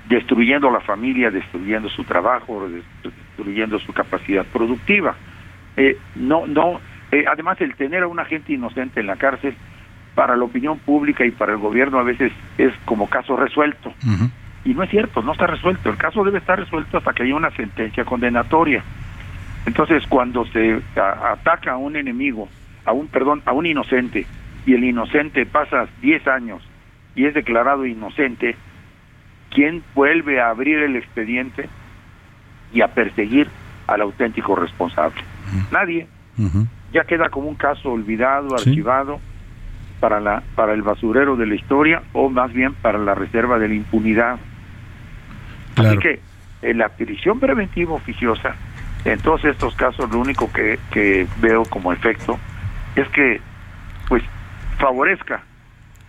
destruyendo 0.07 0.69
la 0.69 0.81
familia, 0.81 1.31
destruyendo 1.31 1.89
su 1.89 2.03
trabajo, 2.03 2.67
destruyendo 3.01 3.79
su 3.79 3.93
capacidad 3.93 4.45
productiva. 4.45 5.15
Eh, 5.77 5.97
no, 6.15 6.45
no, 6.45 6.79
eh, 7.11 7.25
además 7.27 7.59
el 7.61 7.75
tener 7.75 8.03
a 8.03 8.07
una 8.07 8.25
gente 8.25 8.53
inocente 8.53 8.99
en 8.99 9.07
la 9.07 9.15
cárcel 9.15 9.55
para 10.13 10.35
la 10.35 10.43
opinión 10.43 10.77
pública 10.79 11.25
y 11.25 11.31
para 11.31 11.53
el 11.53 11.57
gobierno 11.57 11.97
a 11.99 12.03
veces 12.03 12.31
es 12.57 12.73
como 12.85 13.09
caso 13.09 13.35
resuelto. 13.35 13.93
Y 14.65 14.73
no 14.73 14.83
es 14.83 14.89
cierto, 14.89 15.21
no 15.21 15.31
está 15.31 15.47
resuelto. 15.47 15.89
El 15.89 15.97
caso 15.97 16.23
debe 16.23 16.37
estar 16.37 16.59
resuelto 16.59 16.97
hasta 16.97 17.13
que 17.13 17.23
haya 17.23 17.35
una 17.35 17.51
sentencia 17.51 18.05
condenatoria. 18.05 18.83
Entonces, 19.65 20.05
cuando 20.07 20.45
se 20.45 20.81
ataca 20.95 21.71
a 21.71 21.77
un 21.77 21.95
enemigo, 21.95 22.47
a 22.85 22.91
un 22.91 23.07
perdón, 23.07 23.41
a 23.45 23.53
un 23.53 23.65
inocente 23.65 24.25
y 24.65 24.73
el 24.73 24.83
inocente 24.83 25.45
pasa 25.45 25.87
10 26.01 26.27
años 26.27 26.63
y 27.15 27.25
es 27.25 27.33
declarado 27.33 27.85
inocente, 27.85 28.55
¿quién 29.51 29.83
vuelve 29.93 30.41
a 30.41 30.49
abrir 30.49 30.79
el 30.79 30.95
expediente 30.95 31.69
y 32.73 32.81
a 32.81 32.87
perseguir 32.87 33.47
al 33.87 34.01
auténtico 34.01 34.55
responsable? 34.55 35.21
Nadie. 35.71 36.07
Ya 36.91 37.03
queda 37.03 37.29
como 37.29 37.47
un 37.47 37.55
caso 37.55 37.91
olvidado, 37.91 38.55
archivado 38.55 39.19
para 39.99 40.19
la 40.19 40.43
para 40.55 40.73
el 40.73 40.81
basurero 40.81 41.35
de 41.35 41.45
la 41.45 41.55
historia 41.55 42.03
o 42.13 42.29
más 42.29 42.51
bien 42.51 42.73
para 42.73 42.97
la 42.97 43.15
reserva 43.15 43.59
de 43.59 43.67
la 43.67 43.75
impunidad. 43.75 44.39
Así 45.75 45.97
que 45.97 46.19
en 46.61 46.77
la 46.77 46.89
prisión 46.89 47.39
preventiva 47.39 47.93
oficiosa, 47.93 48.55
en 49.05 49.19
todos 49.19 49.43
estos 49.45 49.75
casos, 49.75 50.09
lo 50.11 50.19
único 50.19 50.51
que, 50.51 50.79
que 50.91 51.27
veo 51.41 51.63
como 51.65 51.91
efecto 51.91 52.39
es 52.95 53.07
que, 53.09 53.41
pues, 54.07 54.23
favorezca 54.79 55.43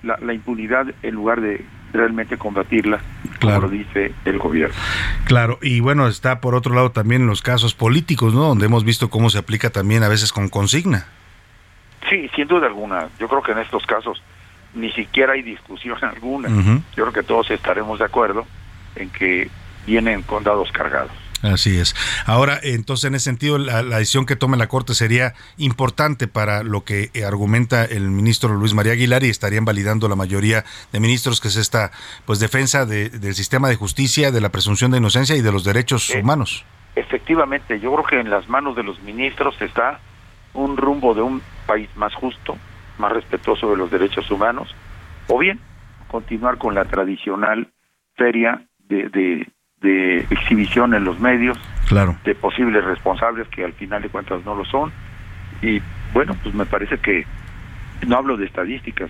la, 0.02 0.18
la 0.20 0.34
impunidad 0.34 0.86
en 1.02 1.14
lugar 1.14 1.40
de 1.40 1.64
realmente 1.94 2.36
combatirla, 2.36 3.00
como 3.40 3.60
lo 3.60 3.68
dice 3.68 4.12
el 4.24 4.38
gobierno. 4.38 4.74
Claro, 5.26 5.58
y 5.62 5.80
bueno, 5.80 6.08
está 6.08 6.40
por 6.40 6.54
otro 6.54 6.74
lado 6.74 6.90
también 6.90 7.26
los 7.26 7.40
casos 7.40 7.74
políticos, 7.74 8.34
¿no? 8.34 8.42
Donde 8.42 8.66
hemos 8.66 8.84
visto 8.84 9.08
cómo 9.08 9.30
se 9.30 9.38
aplica 9.38 9.70
también 9.70 10.02
a 10.02 10.08
veces 10.08 10.32
con 10.32 10.48
consigna. 10.48 11.06
Sí, 12.10 12.28
sin 12.34 12.48
duda 12.48 12.66
alguna. 12.66 13.08
Yo 13.18 13.28
creo 13.28 13.42
que 13.42 13.52
en 13.52 13.58
estos 13.58 13.86
casos 13.86 14.22
ni 14.74 14.90
siquiera 14.92 15.32
hay 15.34 15.42
discusión 15.42 15.96
alguna. 16.02 16.48
Yo 16.48 17.04
creo 17.04 17.12
que 17.12 17.22
todos 17.22 17.50
estaremos 17.50 17.98
de 17.98 18.04
acuerdo 18.04 18.44
en 18.96 19.10
que 19.10 19.48
vienen 19.86 20.22
con 20.22 20.42
dados 20.42 20.70
cargados. 20.72 21.12
Así 21.44 21.78
es. 21.78 21.94
Ahora, 22.26 22.58
entonces, 22.62 23.04
en 23.04 23.14
ese 23.14 23.24
sentido, 23.24 23.58
la, 23.58 23.82
decisión 23.82 24.24
que 24.26 24.36
tome 24.36 24.56
la 24.56 24.66
Corte 24.66 24.94
sería 24.94 25.34
importante 25.58 26.26
para 26.26 26.62
lo 26.62 26.84
que 26.84 27.10
argumenta 27.26 27.84
el 27.84 28.10
ministro 28.10 28.54
Luis 28.54 28.74
María 28.74 28.92
Aguilar 28.92 29.22
y 29.24 29.28
estarían 29.28 29.64
validando 29.64 30.08
la 30.08 30.16
mayoría 30.16 30.64
de 30.92 31.00
ministros, 31.00 31.40
que 31.40 31.48
es 31.48 31.56
esta 31.56 31.90
pues 32.24 32.40
defensa 32.40 32.86
del 32.86 33.34
sistema 33.34 33.68
de 33.68 33.76
justicia, 33.76 34.30
de 34.30 34.40
la 34.40 34.48
presunción 34.48 34.90
de 34.90 34.98
inocencia 34.98 35.36
y 35.36 35.42
de 35.42 35.52
los 35.52 35.64
derechos 35.64 36.10
Eh, 36.10 36.20
humanos. 36.20 36.64
Efectivamente, 36.96 37.80
yo 37.80 37.92
creo 37.92 38.04
que 38.04 38.20
en 38.20 38.30
las 38.30 38.48
manos 38.48 38.76
de 38.76 38.82
los 38.82 39.02
ministros 39.02 39.60
está 39.60 40.00
un 40.52 40.76
rumbo 40.76 41.14
de 41.14 41.22
un 41.22 41.42
país 41.66 41.88
más 41.96 42.14
justo, 42.14 42.56
más 42.98 43.12
respetuoso 43.12 43.70
de 43.70 43.76
los 43.76 43.90
derechos 43.90 44.30
humanos, 44.30 44.74
o 45.28 45.38
bien 45.38 45.60
continuar 46.08 46.58
con 46.58 46.74
la 46.74 46.84
tradicional 46.84 47.72
feria 48.14 48.64
de, 48.78 49.08
de, 49.08 49.48
de 49.84 50.26
exhibición 50.30 50.94
en 50.94 51.04
los 51.04 51.20
medios 51.20 51.56
Claro. 51.86 52.16
de 52.24 52.34
posibles 52.34 52.82
responsables 52.84 53.46
que 53.48 53.62
al 53.64 53.74
final 53.74 54.02
de 54.02 54.08
cuentas 54.08 54.44
no 54.44 54.54
lo 54.56 54.64
son. 54.64 54.90
Y 55.62 55.80
bueno, 56.12 56.34
pues 56.42 56.54
me 56.54 56.64
parece 56.66 56.98
que 56.98 57.24
no 58.08 58.16
hablo 58.16 58.36
de 58.36 58.44
estadísticas. 58.46 59.08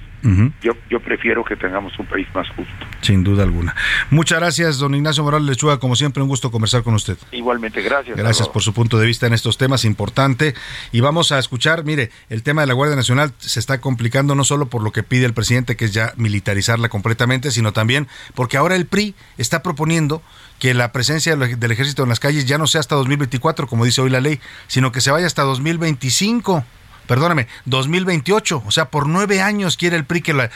Yo, 0.62 0.72
yo 0.88 1.00
prefiero 1.00 1.44
que 1.44 1.56
tengamos 1.56 1.98
un 1.98 2.06
país 2.06 2.26
más 2.34 2.48
justo. 2.50 2.72
Sin 3.00 3.24
duda 3.24 3.42
alguna. 3.42 3.74
Muchas 4.10 4.38
gracias, 4.38 4.78
don 4.78 4.94
Ignacio 4.94 5.22
Morales 5.24 5.46
Lechuga. 5.48 5.78
Como 5.78 5.96
siempre, 5.96 6.22
un 6.22 6.28
gusto 6.28 6.50
conversar 6.50 6.82
con 6.82 6.94
usted. 6.94 7.16
Igualmente, 7.32 7.82
gracias. 7.82 8.16
Gracias 8.16 8.36
Salvador. 8.38 8.52
por 8.52 8.62
su 8.62 8.72
punto 8.72 8.98
de 8.98 9.06
vista 9.06 9.26
en 9.26 9.32
estos 9.34 9.58
temas, 9.58 9.84
importante. 9.84 10.54
Y 10.92 11.00
vamos 11.00 11.32
a 11.32 11.38
escuchar, 11.38 11.84
mire, 11.84 12.10
el 12.30 12.42
tema 12.42 12.60
de 12.62 12.68
la 12.68 12.74
Guardia 12.74 12.94
Nacional 12.96 13.32
se 13.38 13.58
está 13.58 13.80
complicando 13.80 14.34
no 14.34 14.44
solo 14.44 14.66
por 14.66 14.82
lo 14.82 14.92
que 14.92 15.02
pide 15.02 15.26
el 15.26 15.34
presidente, 15.34 15.76
que 15.76 15.86
es 15.86 15.92
ya 15.92 16.12
militarizarla 16.16 16.88
completamente, 16.88 17.50
sino 17.50 17.72
también 17.72 18.06
porque 18.34 18.56
ahora 18.56 18.76
el 18.76 18.86
PRI 18.86 19.14
está 19.38 19.62
proponiendo 19.62 20.22
que 20.58 20.74
la 20.74 20.92
presencia 20.92 21.36
del 21.36 21.70
ejército 21.72 22.02
en 22.02 22.08
las 22.08 22.20
calles 22.20 22.46
ya 22.46 22.58
no 22.58 22.66
sea 22.66 22.80
hasta 22.80 22.94
2024, 22.94 23.66
como 23.66 23.84
dice 23.84 24.00
hoy 24.00 24.10
la 24.10 24.20
ley, 24.20 24.40
sino 24.66 24.92
que 24.92 25.00
se 25.00 25.10
vaya 25.10 25.26
hasta 25.26 25.42
2025 25.42 26.64
perdóname, 27.06 27.48
2028, 27.66 28.62
o 28.64 28.70
sea, 28.70 28.86
por 28.86 29.08
nueve 29.08 29.40
años 29.40 29.76
quiere 29.76 29.96
el 29.96 30.04
PRI 30.04 30.22
que, 30.22 30.48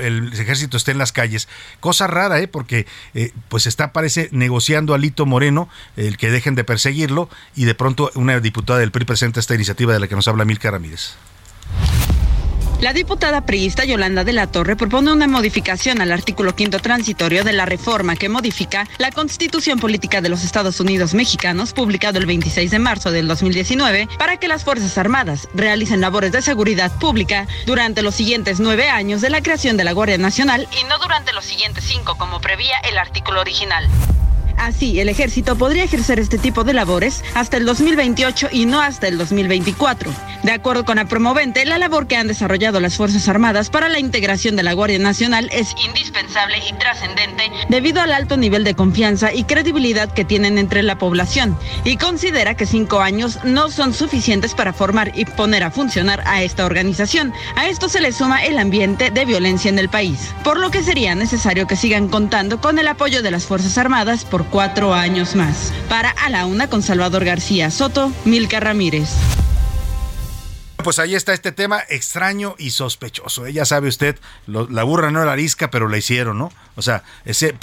el 0.00 0.32
ejército 0.32 0.76
esté 0.76 0.92
en 0.92 0.98
las 0.98 1.12
calles. 1.12 1.48
Cosa 1.80 2.06
rara, 2.06 2.40
¿eh? 2.40 2.48
Porque 2.48 2.86
eh, 3.14 3.32
pues 3.48 3.66
está, 3.66 3.92
parece, 3.92 4.28
negociando 4.32 4.94
a 4.94 4.98
Lito 4.98 5.26
Moreno, 5.26 5.68
el 5.96 6.16
que 6.16 6.30
dejen 6.30 6.54
de 6.54 6.64
perseguirlo, 6.64 7.28
y 7.54 7.64
de 7.64 7.74
pronto 7.74 8.10
una 8.14 8.40
diputada 8.40 8.78
del 8.78 8.92
PRI 8.92 9.04
presenta 9.04 9.40
esta 9.40 9.54
iniciativa 9.54 9.92
de 9.92 10.00
la 10.00 10.08
que 10.08 10.16
nos 10.16 10.28
habla 10.28 10.44
Milka 10.44 10.70
Ramírez. 10.70 11.16
La 12.84 12.92
diputada 12.92 13.40
priista 13.46 13.86
Yolanda 13.86 14.24
de 14.24 14.34
la 14.34 14.46
Torre 14.46 14.76
propone 14.76 15.10
una 15.10 15.26
modificación 15.26 16.02
al 16.02 16.12
artículo 16.12 16.54
quinto 16.54 16.80
transitorio 16.80 17.42
de 17.42 17.54
la 17.54 17.64
reforma 17.64 18.14
que 18.14 18.28
modifica 18.28 18.86
la 18.98 19.10
Constitución 19.10 19.78
Política 19.80 20.20
de 20.20 20.28
los 20.28 20.44
Estados 20.44 20.80
Unidos 20.80 21.14
Mexicanos, 21.14 21.72
publicado 21.72 22.18
el 22.18 22.26
26 22.26 22.70
de 22.70 22.78
marzo 22.78 23.10
del 23.10 23.26
2019, 23.26 24.06
para 24.18 24.36
que 24.36 24.48
las 24.48 24.64
Fuerzas 24.64 24.98
Armadas 24.98 25.48
realicen 25.54 26.02
labores 26.02 26.32
de 26.32 26.42
seguridad 26.42 26.92
pública 26.98 27.46
durante 27.64 28.02
los 28.02 28.16
siguientes 28.16 28.60
nueve 28.60 28.90
años 28.90 29.22
de 29.22 29.30
la 29.30 29.40
creación 29.40 29.78
de 29.78 29.84
la 29.84 29.92
Guardia 29.92 30.18
Nacional 30.18 30.68
y 30.78 30.84
no 30.84 30.98
durante 30.98 31.32
los 31.32 31.46
siguientes 31.46 31.84
cinco, 31.84 32.18
como 32.18 32.42
prevía 32.42 32.76
el 32.80 32.98
artículo 32.98 33.40
original. 33.40 33.88
Así, 34.56 35.00
el 35.00 35.08
ejército 35.08 35.56
podría 35.56 35.84
ejercer 35.84 36.18
este 36.18 36.38
tipo 36.38 36.64
de 36.64 36.72
labores 36.72 37.22
hasta 37.34 37.56
el 37.56 37.66
2028 37.66 38.48
y 38.52 38.66
no 38.66 38.80
hasta 38.80 39.08
el 39.08 39.18
2024. 39.18 40.10
De 40.42 40.52
acuerdo 40.52 40.84
con 40.84 40.96
la 40.96 41.06
promovente, 41.06 41.64
la 41.64 41.78
labor 41.78 42.06
que 42.06 42.16
han 42.16 42.28
desarrollado 42.28 42.80
las 42.80 42.96
Fuerzas 42.96 43.28
Armadas 43.28 43.70
para 43.70 43.88
la 43.88 43.98
integración 43.98 44.56
de 44.56 44.62
la 44.62 44.74
Guardia 44.74 44.98
Nacional 44.98 45.48
es 45.52 45.74
indispensable 45.84 46.58
y 46.68 46.72
trascendente 46.74 47.50
debido 47.68 48.02
al 48.02 48.12
alto 48.12 48.36
nivel 48.36 48.64
de 48.64 48.74
confianza 48.74 49.32
y 49.32 49.44
credibilidad 49.44 50.12
que 50.12 50.24
tienen 50.24 50.58
entre 50.58 50.82
la 50.82 50.98
población 50.98 51.56
y 51.84 51.96
considera 51.96 52.56
que 52.56 52.66
cinco 52.66 53.00
años 53.00 53.38
no 53.44 53.70
son 53.70 53.94
suficientes 53.94 54.54
para 54.54 54.72
formar 54.72 55.12
y 55.14 55.24
poner 55.24 55.64
a 55.64 55.70
funcionar 55.70 56.22
a 56.26 56.42
esta 56.42 56.64
organización. 56.64 57.32
A 57.56 57.68
esto 57.68 57.88
se 57.88 58.00
le 58.00 58.12
suma 58.12 58.44
el 58.44 58.58
ambiente 58.58 59.10
de 59.10 59.24
violencia 59.24 59.68
en 59.68 59.78
el 59.78 59.88
país, 59.88 60.34
por 60.44 60.58
lo 60.58 60.70
que 60.70 60.82
sería 60.82 61.14
necesario 61.14 61.66
que 61.66 61.76
sigan 61.76 62.08
contando 62.08 62.60
con 62.60 62.78
el 62.78 62.88
apoyo 62.88 63.22
de 63.22 63.30
las 63.30 63.46
Fuerzas 63.46 63.78
Armadas 63.78 64.24
por 64.24 64.43
cuatro 64.50 64.94
años 64.94 65.34
más. 65.34 65.72
Para 65.88 66.10
A 66.10 66.30
la 66.30 66.46
Una 66.46 66.68
con 66.68 66.82
Salvador 66.82 67.24
García 67.24 67.70
Soto, 67.70 68.12
Milka 68.24 68.60
Ramírez. 68.60 69.10
Pues 70.82 70.98
ahí 70.98 71.14
está 71.14 71.32
este 71.32 71.50
tema 71.50 71.80
extraño 71.88 72.56
y 72.58 72.70
sospechoso. 72.70 73.46
¿eh? 73.46 73.52
Ya 73.52 73.64
sabe 73.64 73.88
usted, 73.88 74.18
la 74.46 74.82
burra 74.82 75.10
no 75.10 75.22
era 75.22 75.32
arisca, 75.32 75.70
pero 75.70 75.88
la 75.88 75.96
hicieron, 75.96 76.36
¿no? 76.36 76.52
O 76.76 76.82
sea, 76.82 77.02
ese, 77.24 77.54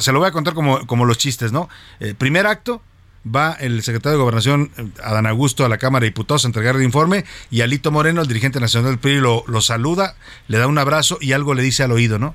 se 0.00 0.12
lo 0.12 0.20
voy 0.20 0.28
a 0.28 0.32
contar 0.32 0.54
como, 0.54 0.86
como 0.86 1.04
los 1.04 1.18
chistes, 1.18 1.50
¿no? 1.50 1.68
Eh, 1.98 2.14
primer 2.16 2.46
acto, 2.46 2.80
va 3.26 3.52
el 3.58 3.82
secretario 3.82 4.18
de 4.18 4.22
Gobernación, 4.22 4.70
eh, 4.76 4.86
Adán 5.02 5.26
Augusto, 5.26 5.64
a 5.64 5.68
la 5.68 5.78
Cámara 5.78 6.04
de 6.04 6.10
Diputados 6.10 6.44
a 6.44 6.48
entregar 6.48 6.76
el 6.76 6.82
informe 6.82 7.24
y 7.50 7.62
Alito 7.62 7.90
Moreno, 7.90 8.22
el 8.22 8.28
dirigente 8.28 8.60
nacional 8.60 8.92
del 8.92 8.98
PRI, 8.98 9.20
lo, 9.20 9.44
lo 9.46 9.60
saluda, 9.60 10.14
le 10.46 10.58
da 10.58 10.66
un 10.66 10.78
abrazo 10.78 11.18
y 11.20 11.32
algo 11.32 11.54
le 11.54 11.62
dice 11.62 11.82
al 11.82 11.92
oído, 11.92 12.18
¿no? 12.18 12.34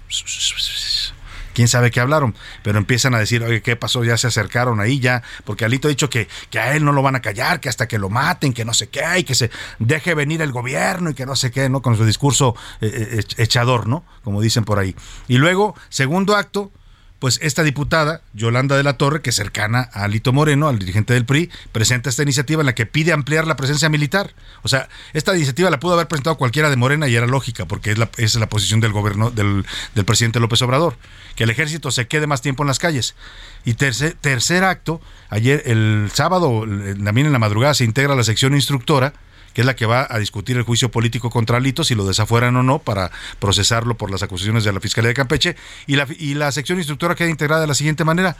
Quién 1.53 1.67
sabe 1.67 1.91
qué 1.91 1.99
hablaron, 1.99 2.35
pero 2.63 2.77
empiezan 2.77 3.15
a 3.15 3.19
decir, 3.19 3.43
oye, 3.43 3.61
¿qué 3.61 3.75
pasó? 3.75 4.03
Ya 4.03 4.17
se 4.17 4.27
acercaron 4.27 4.79
ahí, 4.79 4.99
ya, 4.99 5.23
porque 5.45 5.65
Alito 5.65 5.87
ha 5.87 5.89
dicho 5.89 6.09
que, 6.09 6.27
que 6.49 6.59
a 6.59 6.75
él 6.75 6.83
no 6.83 6.91
lo 6.91 7.01
van 7.01 7.15
a 7.15 7.21
callar, 7.21 7.59
que 7.59 7.69
hasta 7.69 7.87
que 7.87 7.97
lo 7.97 8.09
maten, 8.09 8.53
que 8.53 8.65
no 8.65 8.73
sé 8.73 8.89
qué, 8.89 9.03
y 9.19 9.23
que 9.23 9.35
se 9.35 9.49
deje 9.79 10.13
venir 10.13 10.41
el 10.41 10.51
gobierno 10.51 11.09
y 11.09 11.13
que 11.13 11.25
no 11.25 11.35
sé 11.35 11.51
qué, 11.51 11.69
¿no? 11.69 11.81
Con 11.81 11.97
su 11.97 12.05
discurso 12.05 12.55
eh, 12.81 13.19
eh, 13.19 13.23
echador, 13.37 13.87
¿no? 13.87 14.03
Como 14.23 14.41
dicen 14.41 14.65
por 14.65 14.79
ahí. 14.79 14.95
Y 15.27 15.37
luego, 15.37 15.75
segundo 15.89 16.35
acto, 16.35 16.71
pues 17.23 17.39
esta 17.41 17.63
diputada, 17.63 18.19
Yolanda 18.33 18.75
de 18.75 18.83
la 18.83 18.97
Torre, 18.97 19.21
que 19.21 19.29
es 19.29 19.35
cercana 19.37 19.89
a 19.93 20.03
Alito 20.03 20.33
Moreno, 20.33 20.67
al 20.67 20.77
dirigente 20.77 21.13
del 21.13 21.23
PRI, 21.23 21.49
presenta 21.71 22.09
esta 22.09 22.21
iniciativa 22.21 22.61
en 22.61 22.65
la 22.65 22.75
que 22.75 22.85
pide 22.85 23.13
ampliar 23.13 23.47
la 23.47 23.55
presencia 23.55 23.87
militar. 23.87 24.33
O 24.61 24.67
sea, 24.67 24.89
esta 25.13 25.33
iniciativa 25.33 25.69
la 25.69 25.79
pudo 25.79 25.93
haber 25.93 26.09
presentado 26.09 26.35
cualquiera 26.35 26.69
de 26.69 26.75
Morena 26.75 27.07
y 27.07 27.15
era 27.15 27.25
lógica, 27.25 27.63
porque 27.63 27.91
es 27.91 27.97
la, 27.97 28.09
es 28.17 28.35
la 28.35 28.49
posición 28.49 28.81
del 28.81 28.91
gobierno 28.91 29.31
del, 29.31 29.65
del 29.95 30.03
presidente 30.03 30.41
López 30.41 30.61
Obrador, 30.63 30.97
que 31.37 31.45
el 31.45 31.49
ejército 31.49 31.91
se 31.91 32.09
quede 32.09 32.27
más 32.27 32.41
tiempo 32.41 32.63
en 32.63 32.67
las 32.67 32.79
calles. 32.79 33.15
Y 33.63 33.75
tercer, 33.75 34.17
tercer 34.19 34.65
acto, 34.65 34.99
ayer, 35.29 35.63
el 35.65 36.09
sábado, 36.13 36.65
también 37.05 37.27
en 37.27 37.31
la 37.31 37.39
madrugada, 37.39 37.73
se 37.73 37.85
integra 37.85 38.15
la 38.15 38.25
sección 38.25 38.53
instructora, 38.53 39.13
que 39.53 39.61
es 39.61 39.67
la 39.67 39.75
que 39.75 39.85
va 39.85 40.07
a 40.09 40.19
discutir 40.19 40.57
el 40.57 40.63
juicio 40.63 40.89
político 40.89 41.29
contra 41.29 41.57
Alito, 41.57 41.83
si 41.83 41.95
lo 41.95 42.05
desafueran 42.05 42.55
o 42.55 42.63
no, 42.63 42.79
para 42.79 43.11
procesarlo 43.39 43.95
por 43.95 44.11
las 44.11 44.23
acusaciones 44.23 44.63
de 44.63 44.73
la 44.73 44.79
Fiscalía 44.79 45.09
de 45.09 45.13
Campeche. 45.13 45.55
Y 45.87 45.95
la, 45.95 46.07
y 46.17 46.33
la 46.33 46.51
sección 46.51 46.77
instructora 46.77 47.15
queda 47.15 47.29
integrada 47.29 47.61
de 47.61 47.67
la 47.67 47.75
siguiente 47.75 48.03
manera. 48.03 48.35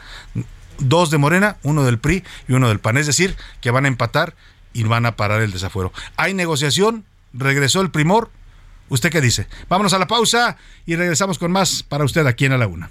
dos 0.78 1.10
de 1.10 1.18
Morena, 1.18 1.56
uno 1.62 1.84
del 1.84 1.98
PRI 1.98 2.24
y 2.48 2.52
uno 2.52 2.68
del 2.68 2.80
PAN. 2.80 2.96
Es 2.96 3.06
decir, 3.06 3.36
que 3.60 3.70
van 3.70 3.84
a 3.84 3.88
empatar 3.88 4.34
y 4.72 4.82
van 4.82 5.06
a 5.06 5.16
parar 5.16 5.40
el 5.40 5.52
desafuero. 5.52 5.92
Hay 6.16 6.34
negociación, 6.34 7.04
regresó 7.32 7.80
el 7.80 7.90
primor. 7.90 8.30
¿Usted 8.88 9.10
qué 9.10 9.20
dice? 9.20 9.46
Vámonos 9.68 9.94
a 9.94 9.98
la 9.98 10.06
pausa 10.06 10.56
y 10.84 10.96
regresamos 10.96 11.38
con 11.38 11.52
más 11.52 11.82
para 11.82 12.04
usted 12.04 12.26
aquí 12.26 12.44
en 12.44 12.52
A 12.52 12.58
la 12.58 12.66
Una. 12.66 12.90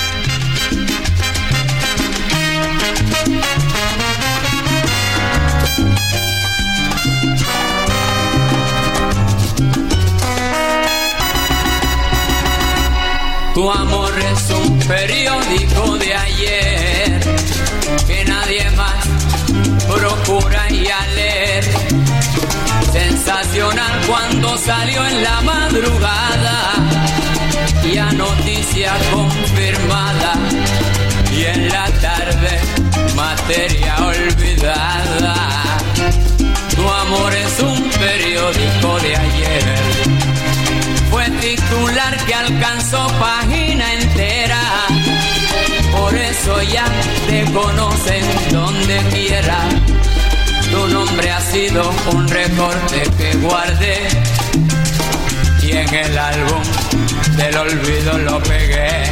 Tu 13.53 13.69
amor 13.69 14.13
es 14.17 14.49
un 14.49 14.79
periódico 14.79 15.97
de 15.97 16.15
ayer 16.15 17.19
que 18.07 18.23
nadie 18.23 18.69
más 18.71 19.05
procura 19.87 20.69
y 20.69 20.87
a 20.87 21.05
leer. 21.07 21.65
Sensacional 22.93 24.01
cuando 24.07 24.57
salió 24.57 25.05
en 25.05 25.23
la 25.23 25.41
madrugada 25.41 26.73
y 27.83 27.97
a 27.97 28.11
noticia 28.13 28.93
confirmada 29.11 30.33
y 31.35 31.43
en 31.43 31.67
la 31.67 31.85
tarde 31.99 32.61
materia 33.17 33.97
olvidada. 33.97 35.35
Tu 36.73 36.89
amor 36.89 37.33
es 37.35 37.59
un 37.59 37.89
periódico 37.89 38.99
de 39.01 39.15
ayer 39.17 40.10
titular 41.41 42.15
que 42.25 42.33
alcanzó 42.33 43.07
página 43.19 43.93
entera. 43.93 44.61
Por 45.91 46.15
eso 46.15 46.61
ya 46.61 46.85
te 47.27 47.43
conocen 47.51 48.23
donde 48.51 48.97
quiera. 49.11 49.57
Tu 50.71 50.87
nombre 50.87 51.31
ha 51.31 51.41
sido 51.41 51.91
un 52.13 52.27
recorte 52.27 53.03
que 53.17 53.33
guardé 53.37 54.07
y 55.63 55.71
en 55.71 55.93
el 55.93 56.17
álbum 56.17 56.63
del 57.35 57.57
olvido 57.57 58.17
lo 58.19 58.41
pegué. 58.43 59.03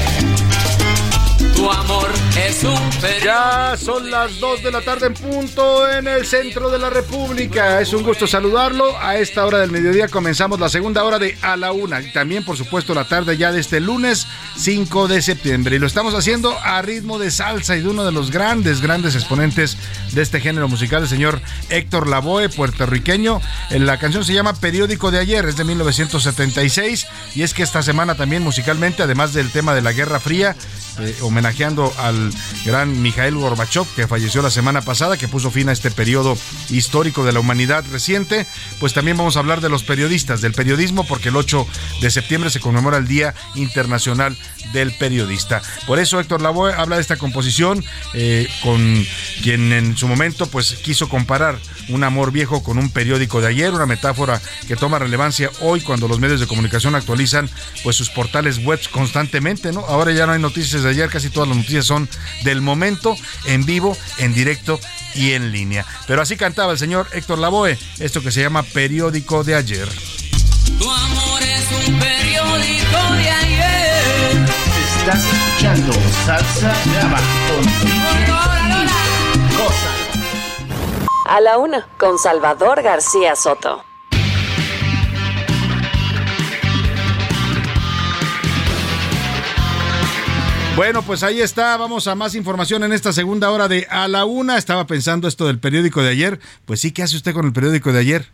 Tu 1.56 1.70
amor 1.70 2.10
es 2.46 2.64
un 2.64 2.80
Ya 3.24 3.76
son 3.78 4.10
las 4.10 4.40
2 4.40 4.64
de 4.64 4.72
la 4.72 4.82
tarde 4.82 5.08
en 5.08 5.14
punto 5.14 5.90
en 5.90 6.08
el 6.08 6.26
centro 6.26 6.70
de 6.70 6.80
la 6.80 6.90
República. 6.90 7.82
Es 7.82 7.94
un 7.94 8.04
gusto 8.04 8.28
saludarlo. 8.28 8.98
A 9.00 9.18
esta 9.18 9.46
hora 9.46 9.60
del 9.60 9.72
mediodía 9.72 10.08
comenzamos 10.08 10.60
la 10.60 10.70
segunda 10.70 11.04
hora 11.04 11.20
de 11.20 11.38
A 11.42 11.58
la 11.58 11.72
Una. 11.72 12.02
Y 12.02 12.12
también, 12.12 12.46
por 12.46 12.58
supuesto, 12.58 12.94
la 12.94 13.06
tarde 13.06 13.38
ya 13.38 13.52
de 13.52 13.60
este 13.60 13.80
lunes 13.80 14.28
5 14.58 15.08
de 15.08 15.22
septiembre. 15.22 15.76
Y 15.76 15.80
lo 15.80 15.88
estamos 15.88 16.14
haciendo 16.14 16.58
a 16.64 16.82
ritmo 16.82 17.20
de 17.20 17.32
salsa 17.32 17.76
y 17.76 17.82
de 17.82 17.90
uno 17.90 18.06
de 18.06 18.12
los 18.12 18.32
grandes, 18.32 18.82
grandes 18.82 19.16
exponentes 19.16 19.78
de 20.14 20.22
este 20.22 20.40
género 20.40 20.68
musical, 20.68 21.04
el 21.04 21.10
señor 21.10 21.42
Héctor 21.70 22.08
Lavoe, 22.08 22.50
puertorriqueño. 22.50 23.42
La 23.72 24.00
canción 24.00 24.24
se 24.24 24.34
llama 24.34 24.54
Periódico 24.54 25.12
de 25.12 25.20
ayer, 25.20 25.46
es 25.46 25.58
de 25.58 25.64
1976. 25.66 27.08
Y 27.36 27.44
es 27.44 27.54
que 27.54 27.64
esta 27.64 27.84
semana 27.84 28.16
también 28.16 28.44
musicalmente, 28.44 29.04
además 29.04 29.34
del 29.34 29.52
tema 29.52 29.74
de 29.74 29.82
la 29.82 29.94
Guerra 29.94 30.20
Fría, 30.20 30.56
eh, 31.00 31.16
homenajeando 31.22 31.94
al 31.98 32.29
gran 32.66 33.02
Mikhail 33.02 33.36
Gorbachev, 33.36 33.86
que 33.96 34.08
falleció 34.08 34.42
la 34.42 34.52
semana 34.52 34.82
pasada, 34.82 35.18
que 35.18 35.28
puso 35.28 35.52
fin 35.52 35.70
a 35.70 35.72
este 35.72 35.92
periodo 35.92 36.38
histórico 36.70 37.24
de 37.24 37.34
la 37.34 37.40
humanidad 37.40 37.84
reciente, 37.92 38.46
pues 38.80 38.94
también 38.94 39.18
vamos 39.18 39.36
a 39.36 39.40
hablar 39.40 39.62
de 39.62 39.70
los 39.70 39.84
periodistas, 39.84 40.42
del 40.42 40.54
periodismo, 40.54 41.06
porque 41.06 41.30
el 41.30 41.36
8 41.36 41.68
de 42.02 42.12
septiembre 42.12 42.50
se 42.50 42.60
conmemora 42.60 42.98
el 42.98 43.08
Día 43.08 43.34
Internacional 43.56 44.38
del 44.74 44.92
Periodista. 44.94 45.62
Por 45.88 46.00
eso 46.00 46.20
Héctor 46.20 46.42
Lavoe 46.42 46.74
habla 46.74 46.96
de 46.98 47.02
esta 47.02 47.18
composición 47.18 47.84
eh, 48.14 48.48
con 48.64 49.06
quien 49.42 49.72
en 49.72 49.98
su 49.98 50.08
momento 50.08 50.48
pues 50.48 50.74
quiso 50.76 51.10
comparar 51.10 51.58
un 51.90 52.04
amor 52.04 52.32
viejo 52.32 52.64
con 52.64 52.78
un 52.78 52.90
periódico 52.92 53.42
de 53.42 53.48
ayer, 53.48 53.74
una 53.74 53.86
metáfora 53.86 54.42
que 54.68 54.76
toma 54.76 55.00
relevancia 55.00 55.50
hoy 55.62 55.82
cuando 55.82 56.08
los 56.08 56.20
medios 56.20 56.40
de 56.40 56.48
comunicación 56.48 56.96
actualizan 56.96 57.50
pues 57.84 57.96
sus 57.96 58.10
portales 58.10 58.64
web 58.64 58.80
constantemente, 58.92 59.72
¿no? 59.72 59.82
Ahora 59.82 60.12
ya 60.12 60.26
no 60.26 60.34
hay 60.34 60.40
noticias 60.40 60.84
de 60.84 60.90
ayer, 60.90 61.10
casi 61.10 61.30
todas 61.30 61.50
las 61.50 61.58
noticias 61.58 61.86
son 61.86 62.08
del 62.44 62.62
momento, 62.62 63.16
en 63.46 63.66
vivo, 63.66 63.98
en 64.18 64.34
directo 64.34 64.80
y 65.16 65.34
en 65.34 65.52
línea. 65.52 65.86
Pero 66.08 66.22
así 66.22 66.38
cantaba 66.38 66.72
el 66.72 66.80
señor 66.80 67.08
Héctor 67.14 67.40
Lavoe, 67.40 67.78
esto 68.00 68.22
que 68.22 68.32
se 68.32 68.42
llama 68.42 68.64
Periódico 68.64 69.44
de 69.44 69.56
ayer. 69.56 69.90
Tu 70.80 70.90
amor 70.90 71.42
es 71.42 71.88
un 71.88 72.00
periódico 72.00 73.14
de 73.16 73.30
ayer. 73.30 74.46
Estás 75.00 75.26
escuchando 75.26 75.94
Salsa 76.26 76.74
Brava 76.86 77.20
con 77.48 77.64
Cosa. 79.58 79.92
A 81.26 81.42
la 81.42 81.58
Una 81.58 81.88
con 81.98 82.18
Salvador 82.18 82.82
García 82.82 83.36
Soto. 83.36 83.89
Bueno, 90.80 91.02
pues 91.02 91.24
ahí 91.24 91.42
está. 91.42 91.76
Vamos 91.76 92.08
a 92.08 92.16
más 92.16 92.36
información 92.36 92.86
en 92.86 92.94
esta 92.94 93.12
segunda 93.12 93.52
hora 93.52 93.68
de 93.68 93.86
A 93.90 94.08
la 94.08 94.24
Una. 94.24 94.58
Estaba 94.58 94.88
pensando 94.88 95.28
esto 95.28 95.46
del 95.46 95.60
periódico 95.60 96.02
de 96.02 96.08
ayer. 96.08 96.40
Pues 96.64 96.80
sí, 96.80 96.94
¿qué 96.94 97.04
hace 97.04 97.18
usted 97.18 97.34
con 97.34 97.46
el 97.46 97.52
periódico 97.52 97.92
de 97.92 98.00
ayer? 98.00 98.28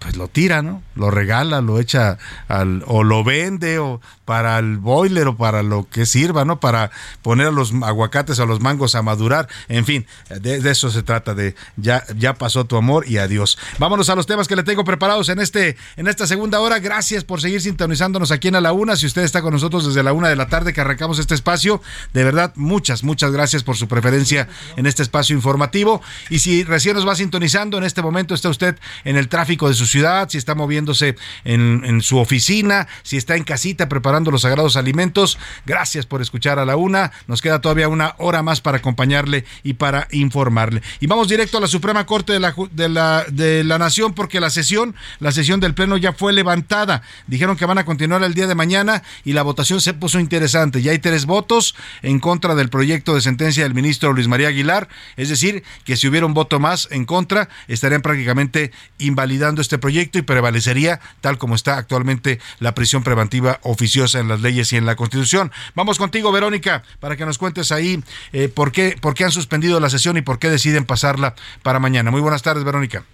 Pues 0.00 0.16
lo 0.16 0.28
tira, 0.28 0.62
¿no? 0.62 0.82
Lo 0.94 1.10
regala, 1.10 1.60
lo 1.60 1.78
echa 1.78 2.16
al, 2.48 2.82
o 2.86 3.04
lo 3.04 3.22
vende 3.22 3.78
o 3.78 4.00
para 4.24 4.58
el 4.58 4.78
boiler 4.78 5.28
o 5.28 5.36
para 5.36 5.62
lo 5.62 5.88
que 5.90 6.06
sirva, 6.06 6.46
¿no? 6.46 6.58
Para 6.58 6.90
poner 7.20 7.48
a 7.48 7.50
los 7.50 7.74
aguacates 7.82 8.38
o 8.38 8.44
a 8.44 8.46
los 8.46 8.60
mangos 8.60 8.94
a 8.94 9.02
madurar. 9.02 9.46
En 9.68 9.84
fin, 9.84 10.06
de, 10.30 10.60
de, 10.60 10.70
eso 10.70 10.88
se 10.88 11.02
trata, 11.02 11.34
de 11.34 11.54
ya, 11.76 12.02
ya 12.16 12.32
pasó 12.34 12.64
tu 12.64 12.76
amor 12.76 13.06
y 13.06 13.18
adiós. 13.18 13.58
Vámonos 13.78 14.08
a 14.08 14.14
los 14.14 14.26
temas 14.26 14.48
que 14.48 14.56
le 14.56 14.62
tengo 14.62 14.84
preparados 14.84 15.28
en, 15.28 15.38
este, 15.38 15.76
en 15.96 16.08
esta 16.08 16.26
segunda 16.26 16.60
hora. 16.60 16.78
Gracias 16.78 17.22
por 17.22 17.42
seguir 17.42 17.60
sintonizándonos 17.60 18.30
aquí 18.30 18.48
en 18.48 18.54
A 18.54 18.62
la 18.62 18.72
Una. 18.72 18.96
Si 18.96 19.04
usted 19.04 19.22
está 19.22 19.42
con 19.42 19.52
nosotros 19.52 19.86
desde 19.86 20.02
la 20.02 20.14
una 20.14 20.30
de 20.30 20.36
la 20.36 20.48
tarde 20.48 20.72
que 20.72 20.80
arrancamos 20.80 21.18
este 21.18 21.34
espacio, 21.34 21.82
de 22.14 22.24
verdad, 22.24 22.52
muchas, 22.56 23.04
muchas 23.04 23.32
gracias 23.32 23.64
por 23.64 23.76
su 23.76 23.86
preferencia 23.86 24.48
en 24.76 24.86
este 24.86 25.02
espacio 25.02 25.36
informativo. 25.36 26.00
Y 26.30 26.38
si 26.38 26.64
recién 26.64 26.96
nos 26.96 27.06
va 27.06 27.16
sintonizando, 27.16 27.76
en 27.76 27.84
este 27.84 28.00
momento 28.00 28.34
está 28.34 28.48
usted 28.48 28.78
en 29.04 29.16
el 29.16 29.28
tráfico 29.28 29.68
de 29.68 29.74
su 29.74 29.89
ciudad, 29.90 30.28
si 30.28 30.38
está 30.38 30.54
moviéndose 30.54 31.16
en, 31.44 32.00
su 32.00 32.18
oficina, 32.18 32.88
si 33.02 33.16
está 33.16 33.36
en 33.36 33.44
casita 33.44 33.88
preparando 33.88 34.30
los 34.30 34.42
sagrados 34.42 34.76
alimentos. 34.76 35.38
Gracias 35.66 36.06
por 36.06 36.22
escuchar 36.22 36.58
a 36.58 36.64
la 36.64 36.76
una. 36.76 37.12
Nos 37.26 37.42
queda 37.42 37.60
todavía 37.60 37.88
una 37.88 38.14
hora 38.18 38.42
más 38.42 38.60
para 38.60 38.78
acompañarle 38.78 39.44
y 39.62 39.74
para 39.74 40.08
informarle. 40.12 40.82
Y 41.00 41.06
vamos 41.06 41.28
directo 41.28 41.58
a 41.58 41.60
la 41.60 41.66
Suprema 41.66 42.06
Corte 42.06 42.32
de 42.32 42.40
la, 42.40 42.54
de 42.70 42.88
la, 42.88 43.24
de 43.28 43.64
la 43.64 43.78
Nación 43.78 44.14
porque 44.14 44.40
la 44.40 44.50
sesión, 44.50 44.94
la 45.18 45.32
sesión 45.32 45.60
del 45.60 45.74
Pleno 45.74 45.96
ya 45.96 46.12
fue 46.12 46.32
levantada. 46.32 47.02
Dijeron 47.26 47.56
que 47.56 47.66
van 47.66 47.78
a 47.78 47.84
continuar 47.84 48.22
el 48.22 48.34
día 48.34 48.46
de 48.46 48.54
mañana 48.54 49.02
y 49.24 49.32
la 49.32 49.42
votación 49.42 49.80
se 49.80 49.94
puso 49.94 50.20
interesante. 50.20 50.82
Ya 50.82 50.92
hay 50.92 50.98
tres 50.98 51.26
votos 51.26 51.74
en 52.02 52.20
contra 52.20 52.54
del 52.54 52.70
proyecto 52.70 53.14
de 53.14 53.20
sentencia 53.20 53.64
del 53.64 53.74
ministro 53.74 54.12
Luis 54.12 54.28
María 54.28 54.48
Aguilar. 54.48 54.88
Es 55.16 55.28
decir, 55.28 55.64
que 55.84 55.96
si 55.96 56.08
hubiera 56.08 56.26
un 56.26 56.34
voto 56.34 56.60
más 56.60 56.88
en 56.90 57.04
contra, 57.04 57.48
estarían 57.68 58.02
prácticamente 58.02 58.72
invalidando 58.98 59.60
este 59.60 59.78
proyecto 59.80 60.18
y 60.18 60.22
prevalecería, 60.22 61.00
tal 61.20 61.38
como 61.38 61.54
está 61.54 61.76
actualmente, 61.76 62.38
la 62.58 62.74
prisión 62.74 63.02
preventiva 63.02 63.58
oficiosa 63.62 64.20
en 64.20 64.28
las 64.28 64.40
leyes 64.40 64.72
y 64.72 64.76
en 64.76 64.86
la 64.86 64.96
Constitución. 64.96 65.50
Vamos 65.74 65.98
contigo, 65.98 66.30
Verónica, 66.32 66.82
para 67.00 67.16
que 67.16 67.26
nos 67.26 67.38
cuentes 67.38 67.72
ahí 67.72 68.02
eh, 68.32 68.48
por, 68.48 68.72
qué, 68.72 68.96
por 69.00 69.14
qué 69.14 69.24
han 69.24 69.32
suspendido 69.32 69.80
la 69.80 69.90
sesión 69.90 70.16
y 70.16 70.22
por 70.22 70.38
qué 70.38 70.48
deciden 70.48 70.84
pasarla 70.84 71.34
para 71.62 71.78
mañana. 71.78 72.10
Muy 72.10 72.20
buenas 72.20 72.42
tardes, 72.42 72.64
Verónica. 72.64 73.04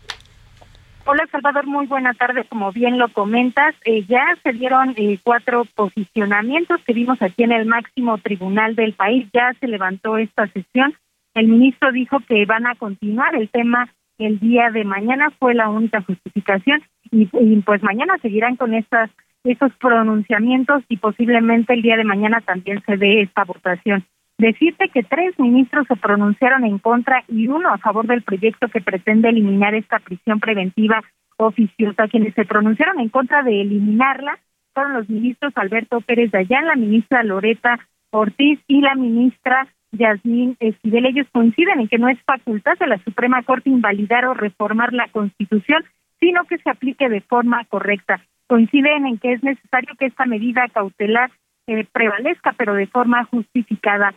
Hola 1.09 1.25
Salvador, 1.31 1.67
muy 1.69 1.87
buenas 1.87 2.19
tardes. 2.19 2.47
Como 2.49 2.73
bien 2.73 2.99
lo 2.99 3.09
comentas, 3.13 3.77
eh, 3.85 4.05
ya 4.09 4.25
se 4.43 4.53
dieron 4.53 4.93
eh, 4.97 5.21
cuatro 5.23 5.65
posicionamientos 5.77 6.81
que 6.85 6.95
vimos 6.95 7.23
aquí 7.23 7.45
en 7.45 7.53
el 7.53 7.65
máximo 7.65 8.19
tribunal 8.19 8.75
del 8.75 8.93
país. 8.93 9.29
Ya 9.33 9.53
se 9.61 9.69
levantó 9.69 10.19
esta 10.19 10.49
sesión. 10.49 10.97
El 11.35 11.47
ministro 11.47 11.93
dijo 11.93 12.19
que 12.29 12.45
van 12.45 12.67
a 12.67 12.75
continuar 12.75 13.37
el 13.37 13.49
tema 13.51 13.89
el 14.19 14.39
día 14.39 14.71
de 14.71 14.85
mañana. 14.85 15.31
Fue 15.39 15.55
la 15.55 15.69
única 15.69 16.03
justificación 16.03 16.83
y, 17.11 17.29
y 17.33 17.63
pues 17.63 17.83
mañana 17.83 18.19
seguirán 18.23 18.57
con 18.57 18.75
estas 18.75 19.11
esos 19.45 19.73
pronunciamientos 19.77 20.83
y 20.89 20.97
posiblemente 20.97 21.73
el 21.75 21.83
día 21.83 21.97
de 21.97 22.05
mañana 22.05 22.41
también 22.41 22.83
se 22.85 22.97
dé 22.97 23.23
esta 23.23 23.45
votación. 23.45 24.05
Decirte 24.39 24.89
que 24.91 25.03
tres 25.03 25.39
ministros 25.39 25.87
se 25.87 25.97
pronunciaron 25.97 26.65
en 26.65 26.79
contra 26.79 27.25
y 27.29 27.49
uno 27.49 27.71
a 27.71 27.79
favor 27.79 28.07
del 28.07 28.23
proyecto 28.23 28.69
que 28.69 28.83
pretende 28.83 29.31
eliminar 29.31 29.75
esta 29.75 29.99
prisión 29.99 30.41
preventiva 30.41 31.03
oficiosa. 31.39 32.09
Quienes 32.09 32.35
se 32.35 32.45
pronunciaron 32.45 33.01
en 33.01 33.09
contra 33.09 33.43
de 33.43 33.63
eliminarla 33.63 34.39
fueron 34.75 34.93
los 34.93 35.09
ministros 35.09 35.53
Alberto 35.57 36.01
Pérez 36.03 36.31
Dayán, 36.31 36.67
la 36.67 36.77
ministra 36.77 37.23
Loreta 37.23 37.79
Ortiz 38.11 38.61
y 38.67 38.81
la 38.83 38.95
ministra 38.95 39.69
Yasmín 39.97 40.57
Esquivel. 40.61 41.07
Ellos 41.07 41.27
coinciden 41.33 41.81
en 41.81 41.89
que 41.89 41.99
no 41.99 42.09
es 42.09 42.21
facultad 42.23 42.79
de 42.79 42.87
la 42.87 42.99
Suprema 42.99 43.43
Corte 43.43 43.71
invalidar 43.71 44.27
o 44.27 44.35
reformar 44.35 44.93
la 44.93 45.09
Constitución, 45.09 45.85
sino 46.21 46.45
que 46.45 46.59
se 46.59 46.71
aplique 46.71 47.09
de 47.09 47.21
forma 47.21 47.65
correcta. 47.67 48.21
Coinciden 48.47 49.07
en 49.07 49.19
que 49.19 49.33
es 49.33 49.43
necesario 49.43 49.95
que 49.99 50.07
esta 50.07 50.25
medida 50.25 50.69
cautelar 50.73 51.31
eh, 51.67 51.87
prevalezca, 51.93 52.53
pero 52.57 52.75
de 52.75 52.87
forma 52.87 53.25
justificada. 53.25 54.15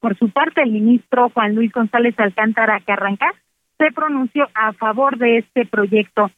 Por 0.00 0.16
su 0.16 0.30
parte, 0.30 0.62
el 0.62 0.70
ministro 0.70 1.28
Juan 1.30 1.54
Luis 1.54 1.72
González 1.72 2.14
Alcántara 2.18 2.80
Carranca 2.80 3.32
se 3.78 3.90
pronunció 3.92 4.48
a 4.54 4.72
favor 4.72 5.18
de 5.18 5.38
este 5.38 5.66
proyecto. 5.66 6.30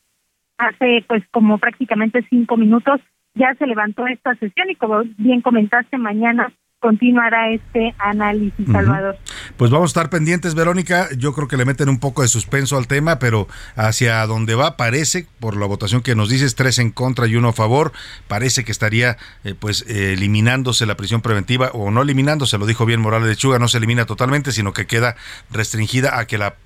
Hace 0.56 1.04
pues 1.06 1.22
como 1.30 1.58
prácticamente 1.58 2.24
cinco 2.28 2.56
minutos 2.56 3.00
ya 3.34 3.54
se 3.54 3.66
levantó 3.66 4.06
esta 4.06 4.34
sesión 4.34 4.70
y 4.70 4.74
como 4.74 5.02
bien 5.18 5.40
comentaste, 5.40 5.96
mañana 5.98 6.52
continuará 6.80 7.50
este 7.50 7.94
análisis, 7.98 8.66
Salvador. 8.72 9.18
Pues 9.58 9.70
vamos 9.70 9.90
a 9.90 9.92
estar 9.92 10.10
pendientes, 10.10 10.54
Verónica. 10.54 11.08
Yo 11.16 11.34
creo 11.34 11.46
que 11.46 11.58
le 11.58 11.66
meten 11.66 11.90
un 11.90 12.00
poco 12.00 12.22
de 12.22 12.28
suspenso 12.28 12.78
al 12.78 12.86
tema, 12.86 13.18
pero 13.18 13.48
hacia 13.76 14.26
donde 14.26 14.54
va 14.54 14.78
parece, 14.78 15.26
por 15.40 15.56
la 15.56 15.66
votación 15.66 16.00
que 16.00 16.14
nos 16.14 16.30
dices, 16.30 16.54
tres 16.54 16.78
en 16.78 16.90
contra 16.90 17.26
y 17.26 17.36
uno 17.36 17.48
a 17.48 17.52
favor, 17.52 17.92
parece 18.28 18.64
que 18.64 18.72
estaría 18.72 19.18
eh, 19.44 19.54
pues 19.58 19.84
eh, 19.88 20.14
eliminándose 20.14 20.86
la 20.86 20.96
prisión 20.96 21.20
preventiva 21.20 21.70
o 21.74 21.90
no 21.90 22.00
eliminándose, 22.00 22.56
lo 22.56 22.64
dijo 22.64 22.86
bien 22.86 23.00
Morales 23.00 23.28
de 23.28 23.36
Chuga, 23.36 23.58
no 23.58 23.68
se 23.68 23.76
elimina 23.76 24.06
totalmente, 24.06 24.50
sino 24.50 24.72
que 24.72 24.86
queda 24.86 25.16
restringida 25.50 26.18
a 26.18 26.26
que 26.26 26.38
la 26.38 26.56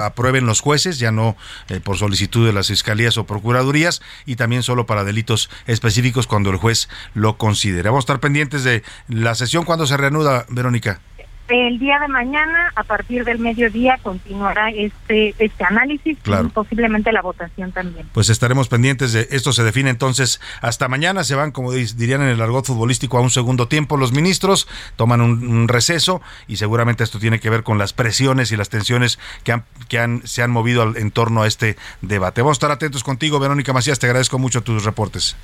aprueben 0.00 0.44
los 0.44 0.60
jueces, 0.60 0.98
ya 0.98 1.12
no 1.12 1.36
eh, 1.68 1.78
por 1.78 1.96
solicitud 1.98 2.44
de 2.44 2.52
las 2.52 2.66
fiscalías 2.66 3.16
o 3.16 3.26
procuradurías, 3.26 4.02
y 4.26 4.34
también 4.34 4.64
solo 4.64 4.86
para 4.86 5.04
delitos 5.04 5.50
específicos 5.66 6.26
cuando 6.26 6.50
el 6.50 6.56
juez 6.56 6.88
lo 7.14 7.38
considere. 7.38 7.88
Vamos 7.88 8.02
a 8.02 8.06
estar 8.06 8.20
pendientes 8.20 8.64
de 8.64 8.82
la 9.08 9.36
sesión 9.36 9.51
cuándo 9.60 9.86
se 9.86 9.96
reanuda, 9.96 10.46
Verónica? 10.48 11.00
El 11.48 11.78
día 11.78 11.98
de 11.98 12.08
mañana, 12.08 12.72
a 12.76 12.82
partir 12.82 13.24
del 13.24 13.38
mediodía, 13.38 13.98
continuará 14.02 14.70
este 14.70 15.34
este 15.38 15.64
análisis 15.64 16.16
y 16.24 16.48
posiblemente 16.48 17.12
la 17.12 17.20
votación 17.20 17.72
también. 17.72 18.08
Pues 18.14 18.30
estaremos 18.30 18.68
pendientes 18.68 19.12
de 19.12 19.28
esto. 19.30 19.52
Se 19.52 19.62
define 19.62 19.90
entonces 19.90 20.40
hasta 20.62 20.88
mañana. 20.88 21.24
Se 21.24 21.34
van, 21.34 21.50
como 21.50 21.72
dirían 21.72 22.22
en 22.22 22.28
el 22.28 22.40
argot 22.40 22.64
futbolístico, 22.64 23.18
a 23.18 23.20
un 23.20 23.28
segundo 23.28 23.68
tiempo 23.68 23.98
los 23.98 24.12
ministros, 24.12 24.66
toman 24.96 25.20
un, 25.20 25.68
receso 25.68 26.22
y 26.48 26.56
seguramente 26.56 27.04
esto 27.04 27.18
tiene 27.18 27.38
que 27.38 27.50
ver 27.50 27.64
con 27.64 27.76
las 27.76 27.92
presiones 27.92 28.50
y 28.52 28.56
las 28.56 28.70
tensiones 28.70 29.18
que, 29.44 29.52
han, 29.52 29.64
que 29.88 29.98
han, 29.98 30.26
se 30.26 30.42
han 30.42 30.50
movido 30.50 30.96
en 30.96 31.10
torno 31.10 31.42
a 31.42 31.46
este 31.46 31.76
debate. 32.00 32.40
Vamos 32.40 32.54
a 32.54 32.58
estar 32.58 32.70
atentos 32.70 33.04
contigo, 33.04 33.38
Verónica 33.40 33.74
Macías. 33.74 33.98
Te 33.98 34.06
agradezco 34.06 34.38
mucho 34.38 34.62
tus 34.62 34.84
reportes. 34.84 35.36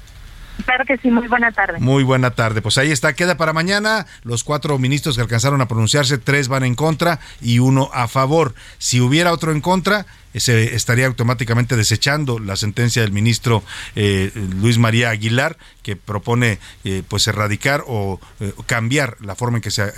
Claro 0.65 0.85
que 0.85 0.97
sí, 0.99 1.11
muy 1.11 1.29
buena 1.29 1.53
tarde. 1.53 1.79
Muy 1.81 2.03
buena 2.03 2.31
tarde. 2.33 2.63
Pues 2.63 2.79
ahí 2.79 2.91
está, 2.91 3.13
queda 3.13 3.37
para 3.37 3.53
mañana. 3.53 4.07
Los 4.23 4.45
cuatro 4.45 4.79
ministros 4.79 5.17
que 5.17 5.23
alcanzaron 5.23 5.61
a 5.61 5.69
pronunciarse, 5.69 6.19
tres 6.19 6.49
van 6.49 6.65
en 6.65 6.75
contra 6.75 7.21
y 7.41 7.59
uno 7.59 7.91
a 7.93 8.09
favor. 8.09 8.55
Si 8.79 9.01
hubiera 9.01 9.33
otro 9.33 9.53
en 9.53 9.61
contra, 9.61 10.07
se 10.35 10.75
estaría 10.75 11.07
automáticamente 11.07 11.77
desechando 11.77 12.39
la 12.39 12.57
sentencia 12.57 13.03
del 13.03 13.13
ministro 13.13 13.63
eh, 13.97 14.31
Luis 14.61 14.79
María 14.79 15.11
Aguilar 15.11 15.57
que 15.83 15.97
propone 15.97 16.59
eh, 16.85 17.03
pues 17.09 17.27
erradicar 17.29 17.83
o 17.87 18.21
eh, 18.41 18.53
cambiar 18.67 19.17
la 19.21 19.35
forma 19.35 19.59
en 19.59 19.63
que 19.63 19.71
se, 19.71 19.91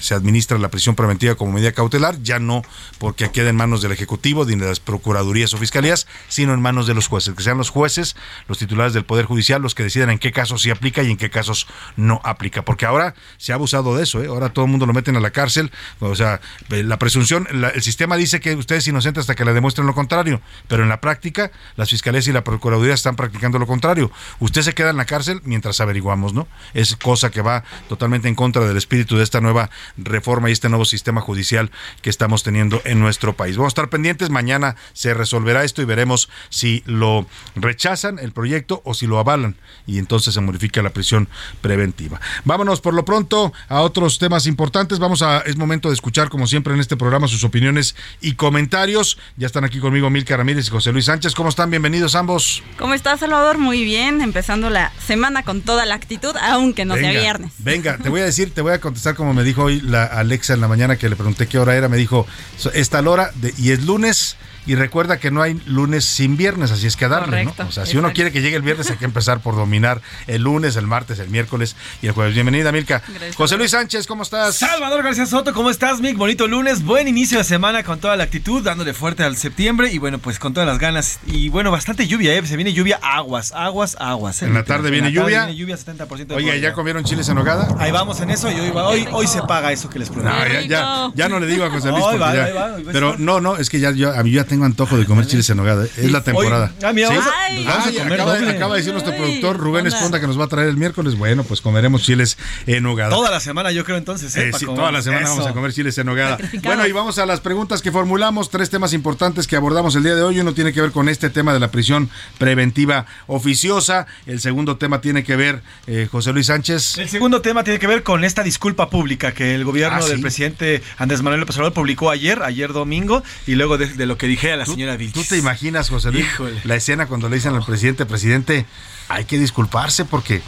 se, 0.00 0.14
administra 0.14 0.56
la 0.58 0.70
prisión 0.70 0.94
preventiva 0.94 1.34
como 1.34 1.52
medida 1.52 1.72
cautelar, 1.72 2.22
ya 2.22 2.38
no 2.38 2.62
porque 2.98 3.30
quede 3.30 3.50
en 3.50 3.56
manos 3.56 3.82
del 3.82 3.92
Ejecutivo 3.92 4.46
ni 4.46 4.56
de 4.56 4.66
las 4.66 4.80
Procuradurías 4.80 5.52
o 5.52 5.58
Fiscalías, 5.58 6.06
sino 6.28 6.54
en 6.54 6.62
manos 6.62 6.86
de 6.86 6.94
los 6.94 7.06
jueces, 7.06 7.34
que 7.34 7.42
sean 7.42 7.58
los 7.58 7.68
jueces, 7.68 8.16
los 8.48 8.58
titulares 8.58 8.94
del 8.94 9.04
Poder 9.04 9.26
Judicial, 9.26 9.60
los 9.60 9.74
que 9.74 9.82
decidan 9.82 10.08
en 10.08 10.18
qué 10.18 10.32
casos 10.32 10.62
sí 10.62 10.70
aplica 10.70 11.02
y 11.02 11.10
en 11.10 11.18
qué 11.18 11.28
casos 11.28 11.66
no 11.96 12.22
aplica, 12.24 12.62
porque 12.62 12.86
ahora 12.86 13.14
se 13.36 13.52
ha 13.52 13.56
abusado 13.56 13.96
de 13.96 14.04
eso, 14.04 14.22
ahora 14.26 14.54
todo 14.54 14.64
el 14.64 14.70
mundo 14.70 14.86
lo 14.86 14.94
meten 14.94 15.16
a 15.16 15.20
la 15.20 15.32
cárcel, 15.32 15.70
o 15.98 16.14
sea, 16.14 16.40
la 16.70 16.98
presunción, 16.98 17.46
el 17.50 17.82
sistema 17.82 18.16
dice 18.16 18.40
que 18.40 18.54
usted 18.54 18.76
es 18.76 18.86
inocente 18.86 19.20
hasta 19.20 19.34
que 19.34 19.44
demuestren 19.52 19.86
lo 19.86 19.94
contrario, 19.94 20.40
pero 20.68 20.82
en 20.82 20.88
la 20.88 21.00
práctica 21.00 21.50
las 21.76 21.90
fiscalías 21.90 22.26
y 22.28 22.32
la 22.32 22.44
procuraduría 22.44 22.94
están 22.94 23.16
practicando 23.16 23.58
lo 23.58 23.66
contrario. 23.66 24.10
Usted 24.38 24.62
se 24.62 24.74
queda 24.74 24.90
en 24.90 24.96
la 24.96 25.04
cárcel 25.04 25.40
mientras 25.44 25.80
averiguamos, 25.80 26.34
¿no? 26.34 26.48
Es 26.74 26.96
cosa 26.96 27.30
que 27.30 27.42
va 27.42 27.64
totalmente 27.88 28.28
en 28.28 28.34
contra 28.34 28.64
del 28.66 28.76
espíritu 28.76 29.16
de 29.16 29.22
esta 29.22 29.40
nueva 29.40 29.70
reforma 29.96 30.48
y 30.48 30.52
este 30.52 30.68
nuevo 30.68 30.84
sistema 30.84 31.20
judicial 31.20 31.70
que 32.02 32.10
estamos 32.10 32.42
teniendo 32.42 32.80
en 32.84 33.00
nuestro 33.00 33.34
país. 33.34 33.56
Vamos 33.56 33.70
a 33.70 33.74
estar 33.74 33.88
pendientes, 33.88 34.30
mañana 34.30 34.76
se 34.92 35.14
resolverá 35.14 35.64
esto 35.64 35.82
y 35.82 35.84
veremos 35.84 36.28
si 36.48 36.82
lo 36.86 37.26
rechazan 37.54 38.18
el 38.18 38.32
proyecto 38.32 38.82
o 38.84 38.94
si 38.94 39.06
lo 39.06 39.18
avalan 39.18 39.56
y 39.86 39.98
entonces 39.98 40.34
se 40.34 40.40
modifica 40.40 40.82
la 40.82 40.90
prisión 40.90 41.28
preventiva. 41.60 42.20
Vámonos 42.44 42.80
por 42.80 42.94
lo 42.94 43.04
pronto 43.04 43.52
a 43.68 43.80
otros 43.80 44.18
temas 44.18 44.46
importantes. 44.46 44.98
Vamos 44.98 45.22
a 45.22 45.40
es 45.40 45.56
momento 45.56 45.88
de 45.88 45.94
escuchar 45.94 46.28
como 46.28 46.46
siempre 46.46 46.74
en 46.74 46.80
este 46.80 46.96
programa 46.96 47.28
sus 47.28 47.44
opiniones 47.44 47.94
y 48.20 48.34
comentarios. 48.34 49.18
Ya 49.40 49.46
están 49.46 49.64
aquí 49.64 49.78
conmigo 49.80 50.10
Milka 50.10 50.36
Ramírez 50.36 50.66
y 50.66 50.70
José 50.70 50.92
Luis 50.92 51.06
Sánchez. 51.06 51.34
¿Cómo 51.34 51.48
están? 51.48 51.70
Bienvenidos 51.70 52.14
ambos. 52.14 52.62
¿Cómo 52.76 52.92
estás, 52.92 53.20
Salvador? 53.20 53.56
Muy 53.56 53.84
bien, 53.84 54.20
empezando 54.20 54.68
la 54.68 54.92
semana 55.06 55.44
con 55.44 55.62
toda 55.62 55.86
la 55.86 55.94
actitud, 55.94 56.36
aunque 56.42 56.84
no 56.84 56.94
sea 56.94 57.10
viernes. 57.10 57.50
Venga, 57.56 57.96
te 57.96 58.10
voy 58.10 58.20
a 58.20 58.24
decir, 58.26 58.52
te 58.52 58.60
voy 58.60 58.74
a 58.74 58.82
contestar 58.82 59.14
como 59.14 59.32
me 59.32 59.42
dijo 59.42 59.62
hoy 59.62 59.80
la 59.80 60.04
Alexa 60.04 60.52
en 60.52 60.60
la 60.60 60.68
mañana 60.68 60.96
que 60.96 61.08
le 61.08 61.16
pregunté 61.16 61.46
qué 61.46 61.58
hora 61.58 61.74
era. 61.74 61.88
Me 61.88 61.96
dijo, 61.96 62.26
esta 62.74 63.00
hora 63.00 63.30
de, 63.36 63.54
y 63.56 63.70
es 63.70 63.82
lunes 63.82 64.36
y 64.66 64.74
recuerda 64.74 65.18
que 65.18 65.30
no 65.30 65.42
hay 65.42 65.60
lunes 65.66 66.04
sin 66.04 66.36
viernes, 66.36 66.70
así 66.70 66.86
es 66.86 66.96
que 66.96 67.08
darle, 67.08 67.44
¿no? 67.44 67.54
O 67.66 67.72
sea, 67.72 67.86
si 67.86 67.96
uno 67.96 68.12
quiere 68.12 68.32
que 68.32 68.40
llegue 68.42 68.56
el 68.56 68.62
viernes, 68.62 68.90
hay 68.90 68.96
que 68.96 69.04
empezar 69.04 69.40
por 69.40 69.56
dominar 69.56 70.00
el 70.26 70.42
lunes, 70.42 70.76
el 70.76 70.86
martes, 70.86 71.18
el 71.18 71.28
miércoles 71.28 71.76
y 72.02 72.06
el 72.06 72.12
jueves. 72.12 72.34
Bienvenida, 72.34 72.72
Milka. 72.72 73.02
José 73.36 73.56
Luis 73.56 73.70
Sánchez, 73.70 74.06
¿cómo 74.06 74.22
estás? 74.22 74.56
Salvador 74.56 75.02
García 75.02 75.26
Soto, 75.26 75.54
¿cómo 75.54 75.70
estás, 75.70 76.00
Mick? 76.00 76.16
Bonito 76.16 76.46
lunes, 76.46 76.84
buen 76.84 77.08
inicio 77.08 77.38
de 77.38 77.44
semana 77.44 77.82
con 77.82 78.00
toda 78.00 78.16
la 78.16 78.24
actitud, 78.24 78.62
dándole 78.62 78.94
fuerte 78.94 79.22
al 79.22 79.36
septiembre 79.36 79.92
y 79.92 79.98
bueno, 79.98 80.18
pues 80.18 80.38
con 80.38 80.52
todas 80.52 80.68
las 80.68 80.78
ganas. 80.78 81.20
Y 81.26 81.48
bueno, 81.48 81.70
bastante 81.70 82.06
lluvia, 82.06 82.34
¿eh? 82.34 82.46
Se 82.46 82.56
viene 82.56 82.72
lluvia, 82.72 82.98
aguas, 83.02 83.52
aguas, 83.52 83.96
aguas. 83.98 84.42
¿eh? 84.42 84.46
En 84.46 84.54
la 84.54 84.64
tarde 84.64 84.90
viene 84.90 85.12
lluvia. 85.12 85.46
Viene 85.46 85.56
lluvia 85.56 85.76
70% 85.76 86.26
de 86.26 86.34
Oye, 86.34 86.60
¿ya 86.60 86.72
comieron 86.72 87.04
chiles 87.04 87.28
en 87.28 87.38
hogada? 87.38 87.68
Ahí 87.78 87.90
vamos 87.90 88.20
en 88.20 88.30
eso 88.30 88.50
y 88.50 88.60
hoy, 88.60 88.70
hoy, 88.74 89.08
hoy 89.12 89.26
se 89.26 89.42
paga 89.42 89.72
eso 89.72 89.88
que 89.88 89.98
les 89.98 90.10
prometo. 90.10 90.36
No, 90.36 90.60
ya, 90.62 91.10
ya, 91.14 91.28
no 91.28 91.40
le 91.40 91.46
digo 91.46 91.64
a 91.64 91.70
José 91.70 91.90
Luis. 91.90 92.04
ya, 92.18 92.76
pero 92.92 93.16
no, 93.18 93.40
no, 93.40 93.56
es 93.56 93.70
que 93.70 93.80
ya 93.80 93.90
yo, 93.90 94.12
a 94.12 94.22
mí 94.22 94.32
ya 94.32 94.44
tengo 94.50 94.64
antojo 94.64 94.98
de 94.98 95.06
comer 95.06 95.28
chiles 95.28 95.48
en 95.50 95.58
nogada. 95.58 95.86
Es 95.96 96.10
la 96.10 96.24
temporada. 96.24 96.72
ah, 96.82 96.92
mira, 96.92 97.08
acaba, 97.08 98.74
de 98.74 98.78
decir 98.78 98.92
nuestro 98.92 99.14
productor 99.14 99.56
Rubén 99.56 99.86
Esponda 99.86 100.20
que 100.20 100.26
nos 100.26 100.38
va 100.38 100.46
a 100.46 100.48
traer 100.48 100.68
el 100.68 100.76
miércoles. 100.76 101.16
Bueno, 101.16 101.44
pues 101.44 101.60
comeremos 101.60 102.02
chiles 102.02 102.36
en 102.66 102.82
nogada. 102.82 103.10
Toda 103.10 103.30
la 103.30 103.38
semana, 103.38 103.70
yo 103.70 103.84
creo 103.84 103.96
entonces. 103.96 104.34
¿eh? 104.36 104.48
eh 104.48 104.52
sí, 104.58 104.66
toda 104.66 104.90
la 104.90 105.02
semana 105.02 105.28
vamos 105.28 105.46
a 105.46 105.52
comer 105.52 105.72
chiles 105.72 105.96
en 105.98 106.06
nogada. 106.06 106.36
Bueno, 106.64 106.84
y 106.84 106.90
vamos 106.90 107.18
a 107.18 107.26
las 107.26 107.40
preguntas 107.40 107.80
que 107.80 107.92
formulamos. 107.92 108.50
Tres 108.50 108.70
temas 108.70 108.92
importantes 108.92 109.46
que 109.46 109.54
abordamos 109.54 109.94
el 109.94 110.02
día 110.02 110.16
de 110.16 110.22
hoy. 110.22 110.40
Uno 110.40 110.52
tiene 110.52 110.72
que 110.72 110.80
ver 110.80 110.90
con 110.90 111.08
este 111.08 111.30
tema 111.30 111.54
de 111.54 111.60
la 111.60 111.70
prisión 111.70 112.10
preventiva 112.38 113.06
oficiosa. 113.28 114.08
El 114.26 114.40
segundo 114.40 114.78
tema 114.78 115.00
tiene 115.00 115.22
que 115.22 115.36
ver, 115.36 115.62
eh, 115.86 116.08
José 116.10 116.32
Luis 116.32 116.46
Sánchez. 116.46 116.98
El 116.98 117.08
segundo 117.08 117.40
tema 117.40 117.62
tiene 117.62 117.78
que 117.78 117.86
ver 117.86 118.02
con 118.02 118.24
esta 118.24 118.42
disculpa 118.42 118.90
pública 118.90 119.32
que 119.32 119.54
el 119.54 119.64
gobierno 119.64 120.00
ah, 120.02 120.08
del 120.08 120.20
presidente 120.20 120.82
Andrés 120.98 121.22
Manuel 121.22 121.40
López 121.40 121.56
Obrador 121.56 121.72
publicó 121.72 122.10
ayer, 122.10 122.42
ayer 122.42 122.72
domingo, 122.72 123.22
y 123.46 123.54
luego 123.54 123.78
de, 123.78 124.06
lo 124.06 124.18
que 124.18 124.26
dije 124.26 124.39
a 124.48 124.56
la 124.56 124.66
señora 124.66 124.96
Vilches. 124.96 125.22
¿Tú 125.22 125.34
te 125.34 125.38
imaginas, 125.38 125.90
José 125.90 126.12
Luis, 126.12 126.26
la 126.64 126.76
escena 126.76 127.06
cuando 127.06 127.28
le 127.28 127.36
dicen 127.36 127.54
al 127.54 127.64
presidente, 127.64 128.06
presidente, 128.06 128.66
hay 129.10 129.24
que 129.24 129.38
disculparse 129.38 130.04
porque 130.04 130.40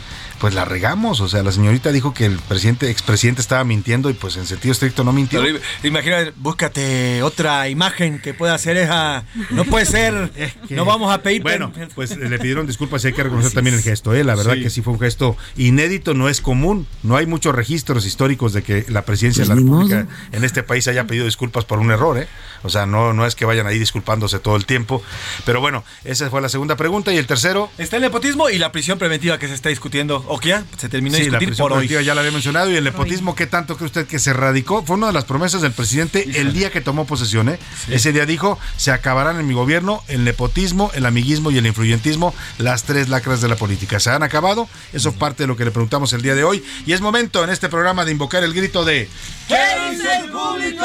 pues 0.42 0.54
la 0.54 0.64
regamos. 0.64 1.20
O 1.20 1.28
sea, 1.28 1.44
la 1.44 1.52
señorita 1.52 1.92
dijo 1.92 2.14
que 2.14 2.26
el 2.26 2.36
presidente, 2.36 2.90
expresidente 2.90 3.40
estaba 3.40 3.62
mintiendo 3.62 4.10
y 4.10 4.12
pues 4.12 4.36
en 4.36 4.44
sentido 4.44 4.72
estricto 4.72 5.04
no 5.04 5.12
mintió. 5.12 5.40
imagina, 5.84 6.32
búscate 6.36 7.22
otra 7.22 7.68
imagen 7.68 8.18
que 8.18 8.34
pueda 8.34 8.58
ser 8.58 8.76
esa. 8.76 9.24
No 9.50 9.64
puede 9.64 9.86
ser. 9.86 10.32
no 10.70 10.84
vamos 10.84 11.12
a 11.14 11.22
pedir. 11.22 11.42
Bueno, 11.42 11.72
pues 11.94 12.16
le 12.16 12.38
pidieron 12.40 12.66
disculpas 12.66 13.04
y 13.04 13.08
hay 13.08 13.12
que 13.12 13.22
reconocer 13.22 13.52
también 13.52 13.76
el 13.76 13.82
gesto. 13.82 14.14
¿eh? 14.14 14.24
La 14.24 14.34
verdad 14.34 14.54
que 14.54 14.68
sí 14.68 14.82
fue 14.82 14.92
un 14.92 14.98
gesto 14.98 15.36
inédito, 15.56 16.12
no 16.12 16.28
es 16.28 16.40
común. 16.40 16.88
No 17.04 17.16
hay 17.16 17.26
muchos 17.26 17.54
registros 17.54 18.04
históricos 18.04 18.52
de 18.52 18.64
que 18.64 18.84
la 18.88 19.02
presidencia 19.04 19.44
de 19.44 19.48
la 19.48 19.54
pues 19.54 19.64
República 19.64 20.06
en 20.32 20.42
este 20.42 20.64
país 20.64 20.88
haya 20.88 21.06
pedido 21.06 21.24
disculpas 21.24 21.64
por 21.64 21.78
un 21.78 21.92
error. 21.92 22.18
¿eh? 22.18 22.26
O 22.64 22.68
sea, 22.68 22.86
no, 22.86 23.12
no 23.12 23.26
es 23.26 23.36
que 23.36 23.44
vayan 23.44 23.68
ahí 23.68 23.78
disculpándose 23.78 24.40
todo 24.40 24.56
el 24.56 24.66
tiempo. 24.66 25.02
Pero 25.44 25.60
bueno, 25.60 25.84
esa 26.02 26.28
fue 26.30 26.40
la 26.40 26.48
segunda 26.48 26.74
pregunta. 26.74 27.12
Y 27.12 27.16
el 27.16 27.28
tercero. 27.28 27.70
Está 27.78 27.96
el 27.96 28.02
nepotismo 28.02 28.50
y 28.52 28.58
la 28.58 28.70
prisión 28.72 28.98
preventiva 28.98 29.38
que 29.38 29.48
se 29.48 29.54
está 29.54 29.68
discutiendo, 29.68 30.24
o 30.28 30.38
que 30.38 30.50
ya 30.50 30.64
se 30.76 30.88
terminó 30.88 31.16
de 31.16 31.24
Sí, 31.24 31.30
la 31.30 31.38
discutir 31.38 31.48
prisión 31.48 31.64
por 31.64 31.72
hoy. 31.72 31.78
preventiva 31.86 32.02
ya 32.02 32.14
la 32.14 32.20
había 32.20 32.32
mencionado. 32.32 32.70
Y 32.70 32.76
el 32.76 32.84
nepotismo, 32.84 33.34
¿qué 33.34 33.46
tanto 33.46 33.76
cree 33.76 33.86
usted 33.86 34.06
que 34.06 34.18
se 34.18 34.32
radicó? 34.32 34.84
Fue 34.84 34.96
una 34.96 35.08
de 35.08 35.12
las 35.12 35.24
promesas 35.24 35.62
del 35.62 35.72
presidente 35.72 36.28
el 36.40 36.52
día 36.52 36.70
que 36.70 36.80
tomó 36.80 37.06
posesión. 37.06 37.48
¿eh? 37.48 37.58
Ese 37.90 38.12
día 38.12 38.26
dijo: 38.26 38.58
se 38.76 38.90
acabarán 38.90 39.40
en 39.40 39.46
mi 39.46 39.54
gobierno 39.54 40.02
el 40.08 40.24
nepotismo, 40.24 40.90
el 40.94 41.06
amiguismo 41.06 41.50
y 41.50 41.58
el 41.58 41.66
influyentismo, 41.66 42.34
las 42.58 42.84
tres 42.84 43.08
lacras 43.08 43.40
de 43.40 43.48
la 43.48 43.56
política. 43.56 43.98
¿Se 44.00 44.10
han 44.10 44.22
acabado? 44.22 44.68
Eso 44.92 45.08
es 45.10 45.14
parte 45.14 45.44
de 45.44 45.46
lo 45.46 45.56
que 45.56 45.64
le 45.64 45.70
preguntamos 45.70 46.12
el 46.12 46.22
día 46.22 46.34
de 46.34 46.44
hoy. 46.44 46.62
Y 46.86 46.92
es 46.92 47.00
momento 47.00 47.42
en 47.44 47.50
este 47.50 47.68
programa 47.68 48.04
de 48.04 48.12
invocar 48.12 48.44
el 48.44 48.52
grito 48.52 48.84
de. 48.84 49.08
¿Qué 49.48 49.56
dice 49.90 50.08
el 50.24 50.30
público? 50.30 50.84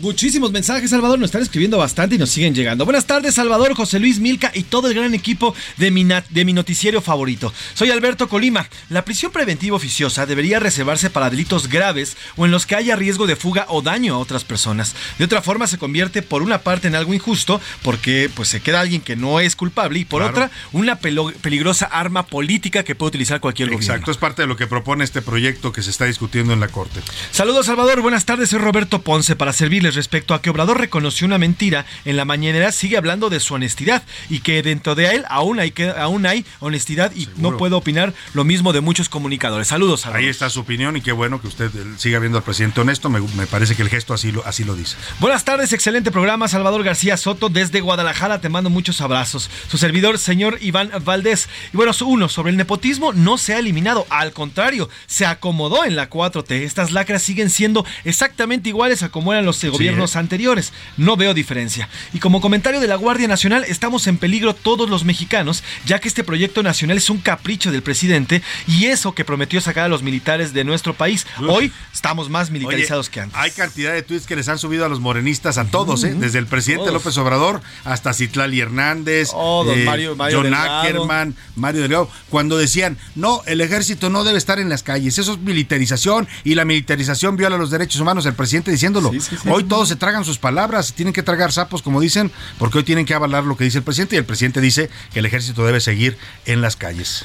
Muchísimos 0.00 0.50
mensajes, 0.52 0.90
Salvador. 0.90 1.18
Nos 1.18 1.28
están 1.28 1.42
escribiendo 1.42 1.78
bastante 1.78 2.14
y 2.14 2.18
nos 2.18 2.30
siguen 2.30 2.54
llegando. 2.54 2.84
Buenas 2.84 3.06
tardes, 3.06 3.34
Salvador, 3.34 3.74
José 3.74 3.98
Luis 3.98 4.18
Milca 4.18 4.50
y 4.54 4.62
todo 4.64 4.88
el 4.88 4.94
gran 4.94 5.14
equipo 5.14 5.54
de 5.76 5.90
mi, 5.90 6.04
na- 6.04 6.24
de 6.40 6.46
mi 6.46 6.52
noticiero 6.54 7.02
favorito. 7.02 7.52
Soy 7.74 7.90
Alberto 7.90 8.26
Colima. 8.26 8.66
La 8.88 9.04
prisión 9.04 9.30
preventiva 9.30 9.76
oficiosa 9.76 10.24
debería 10.24 10.58
reservarse 10.58 11.10
para 11.10 11.28
delitos 11.28 11.68
graves 11.68 12.16
o 12.36 12.46
en 12.46 12.50
los 12.50 12.64
que 12.64 12.76
haya 12.76 12.96
riesgo 12.96 13.26
de 13.26 13.36
fuga 13.36 13.66
o 13.68 13.82
daño 13.82 14.14
a 14.14 14.18
otras 14.18 14.42
personas. 14.44 14.94
De 15.18 15.26
otra 15.26 15.42
forma, 15.42 15.66
se 15.66 15.76
convierte 15.76 16.22
por 16.22 16.40
una 16.40 16.62
parte 16.62 16.88
en 16.88 16.94
algo 16.94 17.12
injusto 17.12 17.60
porque 17.82 18.30
pues, 18.34 18.48
se 18.48 18.62
queda 18.62 18.80
alguien 18.80 19.02
que 19.02 19.16
no 19.16 19.38
es 19.38 19.54
culpable 19.54 19.98
y 19.98 20.06
por 20.06 20.22
Claro. 20.22 20.32
otra, 20.32 20.50
una 20.72 20.96
peligrosa 20.96 21.84
arma 21.84 22.24
política 22.24 22.84
que 22.84 22.94
puede 22.94 23.08
utilizar 23.08 23.40
cualquier 23.40 23.68
gobierno. 23.68 23.84
Exacto, 23.84 24.10
es 24.10 24.16
parte 24.16 24.40
de 24.40 24.48
lo 24.48 24.56
que 24.56 24.66
propone 24.66 25.04
este 25.04 25.20
proyecto 25.20 25.72
que 25.72 25.82
se 25.82 25.90
está 25.90 26.06
discutiendo 26.06 26.54
en 26.54 26.60
la 26.60 26.68
Corte. 26.68 27.00
Saludos 27.32 27.66
Salvador, 27.66 28.00
buenas 28.00 28.24
tardes, 28.24 28.48
soy 28.48 28.60
Roberto 28.60 29.02
Ponce 29.02 29.36
para 29.36 29.52
servirles 29.52 29.94
respecto 29.94 30.32
a 30.32 30.40
que 30.40 30.48
Obrador 30.48 30.80
reconoció 30.80 31.26
una 31.26 31.36
mentira 31.36 31.84
en 32.06 32.16
la 32.16 32.24
mañanera, 32.24 32.72
sigue 32.72 32.96
hablando 32.96 33.28
de 33.28 33.40
su 33.40 33.52
honestidad 33.52 34.02
y 34.30 34.40
que 34.40 34.62
dentro 34.62 34.94
de 34.94 35.16
él 35.16 35.24
aún 35.28 35.60
hay, 35.60 35.72
que, 35.72 35.90
aún 35.90 36.24
hay 36.24 36.29
honestidad 36.60 37.12
y 37.14 37.28
no 37.36 37.56
puedo 37.56 37.76
opinar 37.76 38.14
lo 38.34 38.44
mismo 38.44 38.72
de 38.72 38.80
muchos 38.80 39.08
comunicadores. 39.08 39.68
Saludos 39.68 40.02
Salvador. 40.02 40.24
Ahí 40.24 40.30
está 40.30 40.50
su 40.50 40.60
opinión 40.60 40.96
y 40.96 41.00
qué 41.00 41.12
bueno 41.12 41.40
que 41.40 41.48
usted 41.48 41.70
eh, 41.74 41.84
siga 41.96 42.18
viendo 42.18 42.38
al 42.38 42.44
presidente 42.44 42.80
honesto. 42.80 43.10
Me, 43.10 43.20
me 43.20 43.46
parece 43.46 43.76
que 43.76 43.82
el 43.82 43.88
gesto 43.88 44.14
así 44.14 44.32
lo, 44.32 44.44
así 44.46 44.64
lo 44.64 44.74
dice. 44.74 44.96
Buenas 45.18 45.44
tardes, 45.44 45.72
excelente 45.72 46.10
programa. 46.10 46.48
Salvador 46.48 46.82
García 46.82 47.16
Soto 47.16 47.48
desde 47.48 47.80
Guadalajara. 47.80 48.40
Te 48.40 48.48
mando 48.48 48.70
muchos 48.70 49.00
abrazos. 49.00 49.50
Su 49.68 49.78
servidor, 49.78 50.18
señor 50.18 50.58
Iván 50.60 50.90
Valdés. 51.04 51.48
Y 51.72 51.76
bueno, 51.76 51.92
uno, 52.04 52.28
sobre 52.28 52.50
el 52.50 52.56
nepotismo 52.56 53.12
no 53.12 53.38
se 53.38 53.54
ha 53.54 53.58
eliminado. 53.58 54.06
Al 54.10 54.32
contrario, 54.32 54.88
se 55.06 55.26
acomodó 55.26 55.84
en 55.84 55.96
la 55.96 56.08
4T. 56.08 56.52
Estas 56.62 56.92
lacras 56.92 57.22
siguen 57.22 57.50
siendo 57.50 57.84
exactamente 58.04 58.68
iguales 58.68 59.02
a 59.02 59.10
como 59.10 59.32
eran 59.32 59.44
los 59.44 59.62
eh, 59.64 59.68
gobiernos 59.68 60.16
anteriores. 60.16 60.72
No 60.96 61.16
veo 61.16 61.34
diferencia. 61.34 61.88
Y 62.12 62.18
como 62.18 62.40
comentario 62.40 62.80
de 62.80 62.86
la 62.86 62.96
Guardia 62.96 63.28
Nacional, 63.28 63.64
estamos 63.68 64.06
en 64.06 64.18
peligro 64.18 64.54
todos 64.54 64.88
los 64.88 65.04
mexicanos, 65.04 65.62
ya 65.86 65.98
que 65.98 66.08
este 66.08 66.19
proyecto 66.24 66.62
nacional 66.62 66.96
es 66.96 67.10
un 67.10 67.18
capricho 67.18 67.70
del 67.72 67.82
presidente 67.82 68.42
y 68.66 68.86
eso 68.86 69.14
que 69.14 69.24
prometió 69.24 69.60
sacar 69.60 69.84
a 69.84 69.88
los 69.88 70.02
militares 70.02 70.52
de 70.52 70.64
nuestro 70.64 70.94
país. 70.94 71.26
Hoy 71.48 71.72
estamos 71.92 72.28
más 72.30 72.50
militarizados 72.50 73.06
Oye, 73.06 73.12
que 73.14 73.20
antes. 73.20 73.38
Hay 73.38 73.50
cantidad 73.50 73.92
de 73.92 74.02
tweets 74.02 74.26
que 74.26 74.36
les 74.36 74.48
han 74.48 74.58
subido 74.58 74.84
a 74.84 74.88
los 74.88 75.00
morenistas, 75.00 75.58
a 75.58 75.64
todos, 75.66 76.04
¿eh? 76.04 76.14
desde 76.16 76.38
el 76.38 76.46
presidente 76.46 76.86
Todos. 76.86 77.02
López 77.02 77.16
Obrador 77.18 77.60
hasta 77.84 78.12
Citlali 78.14 78.60
Hernández, 78.60 79.30
Oh, 79.34 79.64
eh, 79.70 79.84
Mario- 79.84 80.16
Mario 80.16 80.38
John 80.38 80.44
Delgado. 80.44 80.80
Ackerman, 80.80 81.34
Mario 81.56 81.82
Delgado, 81.82 82.10
cuando 82.28 82.56
decían, 82.58 82.98
no, 83.14 83.42
el 83.46 83.60
ejército 83.60 84.10
no 84.10 84.24
debe 84.24 84.38
estar 84.38 84.58
en 84.58 84.68
las 84.68 84.82
calles, 84.82 85.18
eso 85.18 85.32
es 85.32 85.38
militarización 85.38 86.28
y 86.44 86.54
la 86.54 86.64
militarización 86.64 87.36
viola 87.36 87.56
los 87.56 87.70
derechos 87.70 88.00
humanos, 88.00 88.26
el 88.26 88.34
presidente 88.34 88.70
diciéndolo. 88.70 89.12
Hoy 89.50 89.64
todos 89.64 89.88
se 89.88 89.96
tragan 89.96 90.24
sus 90.24 90.38
palabras, 90.38 90.92
tienen 90.94 91.12
que 91.12 91.22
tragar 91.22 91.52
sapos, 91.52 91.82
como 91.82 92.00
dicen, 92.00 92.30
porque 92.58 92.78
hoy 92.78 92.84
tienen 92.84 93.04
que 93.06 93.14
avalar 93.14 93.44
lo 93.44 93.56
que 93.56 93.64
dice 93.64 93.78
el 93.78 93.84
presidente 93.84 94.16
y 94.16 94.18
el 94.18 94.24
presidente 94.24 94.60
dice 94.60 94.90
que 95.12 95.20
el 95.20 95.26
ejército 95.26 95.64
debe 95.64 95.80
seguir 95.80 96.09
en 96.46 96.60
las 96.60 96.76
calles. 96.76 97.24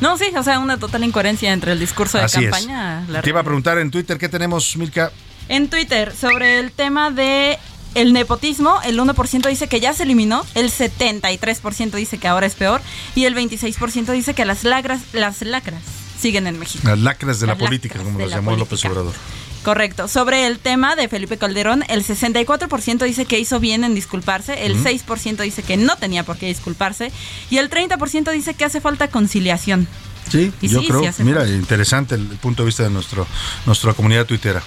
No, 0.00 0.18
sí, 0.18 0.26
o 0.36 0.42
sea, 0.42 0.58
una 0.58 0.78
total 0.78 1.04
incoherencia 1.04 1.52
entre 1.52 1.72
el 1.72 1.78
discurso 1.78 2.18
de 2.18 2.24
Así 2.24 2.42
campaña. 2.42 3.04
la 3.08 3.22
Te 3.22 3.28
iba 3.28 3.40
a 3.40 3.44
preguntar 3.44 3.78
en 3.78 3.90
Twitter, 3.90 4.18
¿qué 4.18 4.28
tenemos, 4.28 4.76
Milka? 4.76 5.12
En 5.48 5.68
Twitter, 5.68 6.12
sobre 6.18 6.58
el 6.58 6.72
tema 6.72 7.10
de 7.10 7.58
el 7.94 8.12
nepotismo, 8.12 8.80
el 8.84 8.98
1% 8.98 9.48
dice 9.48 9.68
que 9.68 9.80
ya 9.80 9.92
se 9.92 10.04
eliminó, 10.04 10.44
el 10.54 10.70
73% 10.70 11.92
dice 11.92 12.18
que 12.18 12.28
ahora 12.28 12.46
es 12.46 12.54
peor 12.54 12.80
y 13.14 13.26
el 13.26 13.36
26% 13.36 14.12
dice 14.12 14.34
que 14.34 14.44
las 14.44 14.64
lacras, 14.64 15.02
las 15.12 15.42
lacras 15.42 15.82
siguen 16.18 16.46
en 16.46 16.58
México. 16.58 16.86
Las 16.86 16.98
lacras 16.98 17.40
de 17.40 17.46
la 17.48 17.56
política, 17.56 17.98
como 17.98 18.18
las 18.18 18.30
la 18.30 18.36
llamó 18.36 18.56
López. 18.56 18.84
Obrador. 18.84 19.14
Correcto. 19.62 20.08
Sobre 20.08 20.46
el 20.46 20.58
tema 20.58 20.96
de 20.96 21.08
Felipe 21.08 21.38
Calderón, 21.38 21.84
el 21.88 22.04
64% 22.04 23.04
dice 23.04 23.24
que 23.26 23.38
hizo 23.38 23.60
bien 23.60 23.84
en 23.84 23.94
disculparse, 23.94 24.66
el 24.66 24.72
Ujú. 24.72 24.84
6% 24.88 25.36
dice 25.42 25.62
que 25.62 25.76
no 25.76 25.96
tenía 25.96 26.24
por 26.24 26.36
qué 26.36 26.46
disculparse 26.46 27.12
y 27.50 27.58
el 27.58 27.70
30% 27.70 28.30
dice 28.32 28.54
que 28.54 28.64
hace 28.64 28.80
falta 28.80 29.08
conciliación. 29.08 29.86
Sí, 30.30 30.52
Y 30.60 30.68
yo 30.68 30.80
sí, 30.80 30.86
creo. 30.88 31.12
sí 31.12 31.22
mira, 31.24 31.40
falta. 31.40 31.54
interesante 31.54 32.14
el, 32.14 32.22
el 32.30 32.38
punto 32.38 32.62
de 32.62 32.66
vista 32.66 32.82
de 32.84 32.90
nuestro, 32.90 33.26
nuestra 33.66 33.92
comunidad 33.92 34.24
tuitera. 34.26 34.62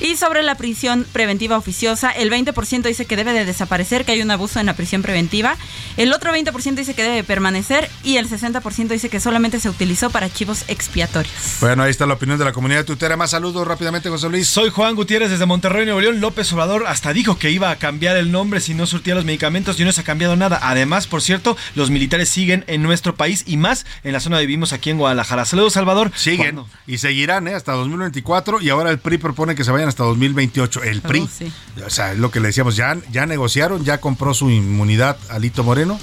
Y 0.00 0.16
sobre 0.16 0.42
la 0.42 0.56
prisión 0.56 1.06
preventiva 1.12 1.56
oficiosa, 1.56 2.10
el 2.10 2.30
20% 2.30 2.82
dice 2.82 3.06
que 3.06 3.16
debe 3.16 3.32
de 3.32 3.44
desaparecer, 3.44 4.04
que 4.04 4.12
hay 4.12 4.22
un 4.22 4.30
abuso 4.30 4.60
en 4.60 4.66
la 4.66 4.74
prisión 4.74 5.02
preventiva. 5.02 5.56
El 5.96 6.12
otro 6.12 6.32
20% 6.32 6.74
dice 6.74 6.94
que 6.94 7.02
debe 7.02 7.24
permanecer 7.24 7.88
y 8.02 8.16
el 8.16 8.28
60% 8.28 8.88
dice 8.88 9.08
que 9.08 9.20
solamente 9.20 9.60
se 9.60 9.68
utilizó 9.68 10.10
para 10.10 10.26
archivos 10.26 10.64
expiatorios. 10.68 11.32
Bueno, 11.60 11.84
ahí 11.84 11.90
está 11.90 12.06
la 12.06 12.14
opinión 12.14 12.38
de 12.38 12.44
la 12.44 12.52
comunidad 12.52 12.84
tuitera. 12.84 13.16
Más 13.16 13.30
saludos 13.30 13.66
rápidamente, 13.66 14.08
José 14.08 14.28
Luis. 14.28 14.48
Soy 14.48 14.70
Juan 14.70 14.94
Gutiérrez 14.94 15.30
desde 15.30 15.46
Monterrey, 15.46 15.84
Nuevo 15.84 16.00
León. 16.00 16.20
López 16.20 16.52
Obrador 16.52 16.86
hasta 16.86 17.12
dijo 17.12 17.38
que 17.38 17.50
iba 17.50 17.70
a 17.70 17.76
cambiar 17.76 18.16
el 18.16 18.32
nombre 18.32 18.60
si 18.60 18.74
no 18.74 18.86
surtía 18.86 19.14
los 19.14 19.24
medicamentos 19.24 19.78
y 19.78 19.84
no 19.84 19.92
se 19.92 20.00
ha 20.00 20.04
cambiado 20.04 20.36
nada. 20.36 20.58
Además, 20.62 21.06
por 21.06 21.22
cierto, 21.22 21.56
los 21.74 21.90
militares 21.90 22.28
siguen 22.28 22.64
en 22.66 22.82
nuestro 22.82 23.14
país 23.14 23.44
y 23.46 23.56
más 23.56 23.86
en 24.02 24.12
la 24.12 24.20
zona 24.20 24.36
donde 24.36 24.46
vivimos 24.46 24.72
aquí 24.72 24.90
en 24.90 24.98
Guadalajara. 24.98 25.44
Saludos, 25.44 25.74
Salvador. 25.74 26.10
Siguen 26.16 26.56
¿Cuándo? 26.56 26.68
y 26.86 26.98
seguirán 26.98 27.46
¿eh? 27.48 27.54
hasta 27.54 27.72
2024 27.72 28.60
y 28.60 28.70
ahora 28.70 28.90
el 28.90 28.98
PRI 28.98 29.18
propone 29.18 29.54
que 29.54 29.64
se 29.64 29.70
vayan 29.70 29.83
hasta 29.88 30.04
2028. 30.04 30.82
El 30.84 31.00
PRI. 31.02 31.20
Oh, 31.20 31.28
sí. 31.28 31.52
O 31.86 31.90
sea, 31.90 32.12
es 32.12 32.18
lo 32.18 32.30
que 32.30 32.40
le 32.40 32.48
decíamos, 32.48 32.76
ya, 32.76 32.96
ya 33.12 33.26
negociaron, 33.26 33.84
ya 33.84 34.00
compró 34.00 34.34
su 34.34 34.50
inmunidad 34.50 35.16
Alito 35.28 35.64
Moreno. 35.64 35.98